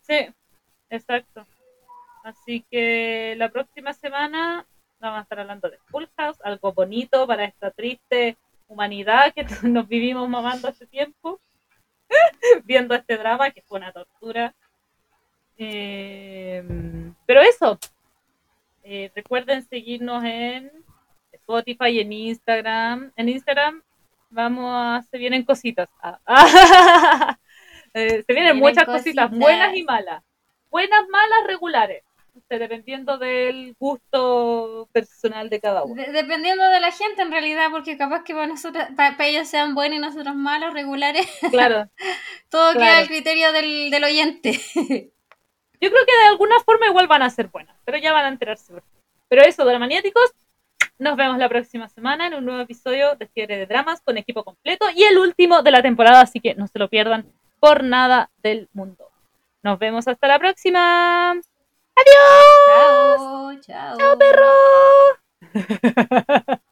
Sí, 0.00 0.26
exacto. 0.88 1.46
Así 2.22 2.64
que 2.70 3.34
la 3.36 3.48
próxima 3.48 3.92
semana 3.92 4.66
vamos 5.00 5.18
a 5.20 5.22
estar 5.22 5.40
hablando 5.40 5.70
de 5.70 5.78
Full 5.86 6.04
House, 6.16 6.38
algo 6.44 6.72
bonito 6.72 7.26
para 7.26 7.44
esta 7.44 7.70
triste 7.70 8.36
humanidad 8.68 9.32
que 9.34 9.44
nos 9.62 9.88
vivimos 9.88 10.28
mamando 10.28 10.68
hace 10.68 10.86
tiempo, 10.86 11.40
viendo 12.64 12.94
este 12.94 13.16
drama 13.16 13.50
que 13.50 13.62
fue 13.62 13.78
una 13.78 13.92
tortura. 13.92 14.54
Eh, 15.56 16.62
pero 17.26 17.40
eso, 17.42 17.78
eh, 18.82 19.10
recuerden 19.14 19.62
seguirnos 19.62 20.24
en 20.24 20.70
Spotify 21.32 21.88
y 21.88 22.00
en 22.00 22.12
Instagram. 22.12 23.12
En 23.16 23.28
Instagram 23.28 23.82
vamos 24.30 24.70
a, 24.72 25.02
se 25.10 25.18
vienen 25.18 25.44
cositas. 25.44 25.88
Ah. 26.02 27.36
Eh, 27.92 28.22
se 28.24 28.32
vienen 28.32 28.54
vienen 28.54 28.58
muchas 28.58 28.84
cositas, 28.84 29.30
cositas. 29.30 29.30
buenas 29.36 29.76
y 29.76 29.82
malas. 29.82 30.22
Buenas, 30.70 31.08
malas, 31.08 31.44
regulares. 31.44 32.04
Dependiendo 32.48 33.18
del 33.18 33.74
gusto 33.78 34.88
personal 34.92 35.48
de 35.50 35.60
cada 35.60 35.84
uno. 35.84 35.94
De- 36.02 36.12
dependiendo 36.12 36.64
de 36.68 36.80
la 36.80 36.90
gente 36.90 37.22
en 37.22 37.30
realidad, 37.30 37.68
porque 37.70 37.96
capaz 37.96 38.24
que 38.24 38.34
para 38.34 38.46
nosotros, 38.46 38.84
para, 38.96 39.16
para 39.16 39.28
ellos 39.28 39.48
sean 39.48 39.74
buenos 39.74 39.98
y 39.98 40.00
nosotros 40.00 40.34
malos, 40.34 40.72
regulares, 40.74 41.26
Claro. 41.50 41.88
todo 42.48 42.72
queda 42.74 42.98
al 42.98 43.06
criterio 43.08 43.52
del, 43.52 43.90
del 43.90 44.04
oyente. 44.04 44.52
Yo 45.82 45.88
creo 45.90 46.04
que 46.06 46.12
de 46.22 46.28
alguna 46.28 46.60
forma 46.60 46.86
igual 46.86 47.06
van 47.06 47.22
a 47.22 47.30
ser 47.30 47.48
buenas, 47.48 47.76
pero 47.84 47.96
ya 47.98 48.12
van 48.12 48.26
a 48.26 48.28
enterarse. 48.28 48.72
Pero 49.28 49.42
eso, 49.42 49.64
Dramaniáticos, 49.64 50.32
nos 50.98 51.16
vemos 51.16 51.38
la 51.38 51.48
próxima 51.48 51.88
semana 51.88 52.26
en 52.26 52.34
un 52.34 52.44
nuevo 52.44 52.60
episodio 52.60 53.14
de 53.16 53.26
Fiebre 53.28 53.56
de 53.56 53.66
Dramas 53.66 54.02
con 54.02 54.18
equipo 54.18 54.44
completo 54.44 54.86
y 54.94 55.04
el 55.04 55.16
último 55.16 55.62
de 55.62 55.70
la 55.70 55.80
temporada, 55.82 56.20
así 56.20 56.40
que 56.40 56.54
no 56.54 56.66
se 56.66 56.78
lo 56.78 56.88
pierdan 56.88 57.24
por 57.60 57.82
nada 57.84 58.30
del 58.42 58.68
mundo. 58.74 59.08
Nos 59.62 59.78
vemos 59.78 60.06
hasta 60.08 60.26
la 60.26 60.38
próxima. 60.38 61.40
¡Adiós! 61.96 63.18
chao, 63.18 63.60
chao. 63.60 63.98
¡Chao, 63.98 64.18
perro! 64.18 64.52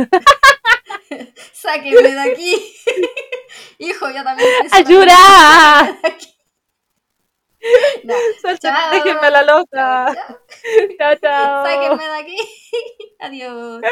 Sáquenme 1.52 2.10
de 2.10 2.20
aquí. 2.20 2.74
Hijo, 3.78 4.10
yo 4.10 4.22
también. 4.22 4.48
¡Ayuda! 4.72 5.98
de 6.02 6.08
aquí. 6.08 6.26
No, 8.04 8.14
déjenme 8.90 9.26
a 9.26 9.30
la 9.30 9.42
loca. 9.42 10.14
chao. 10.14 10.38
Chao, 10.98 11.14
chao. 11.16 11.64
Sáquenme 11.64 12.04
de 12.04 12.18
aquí. 12.18 12.38
Adiós. 13.20 13.82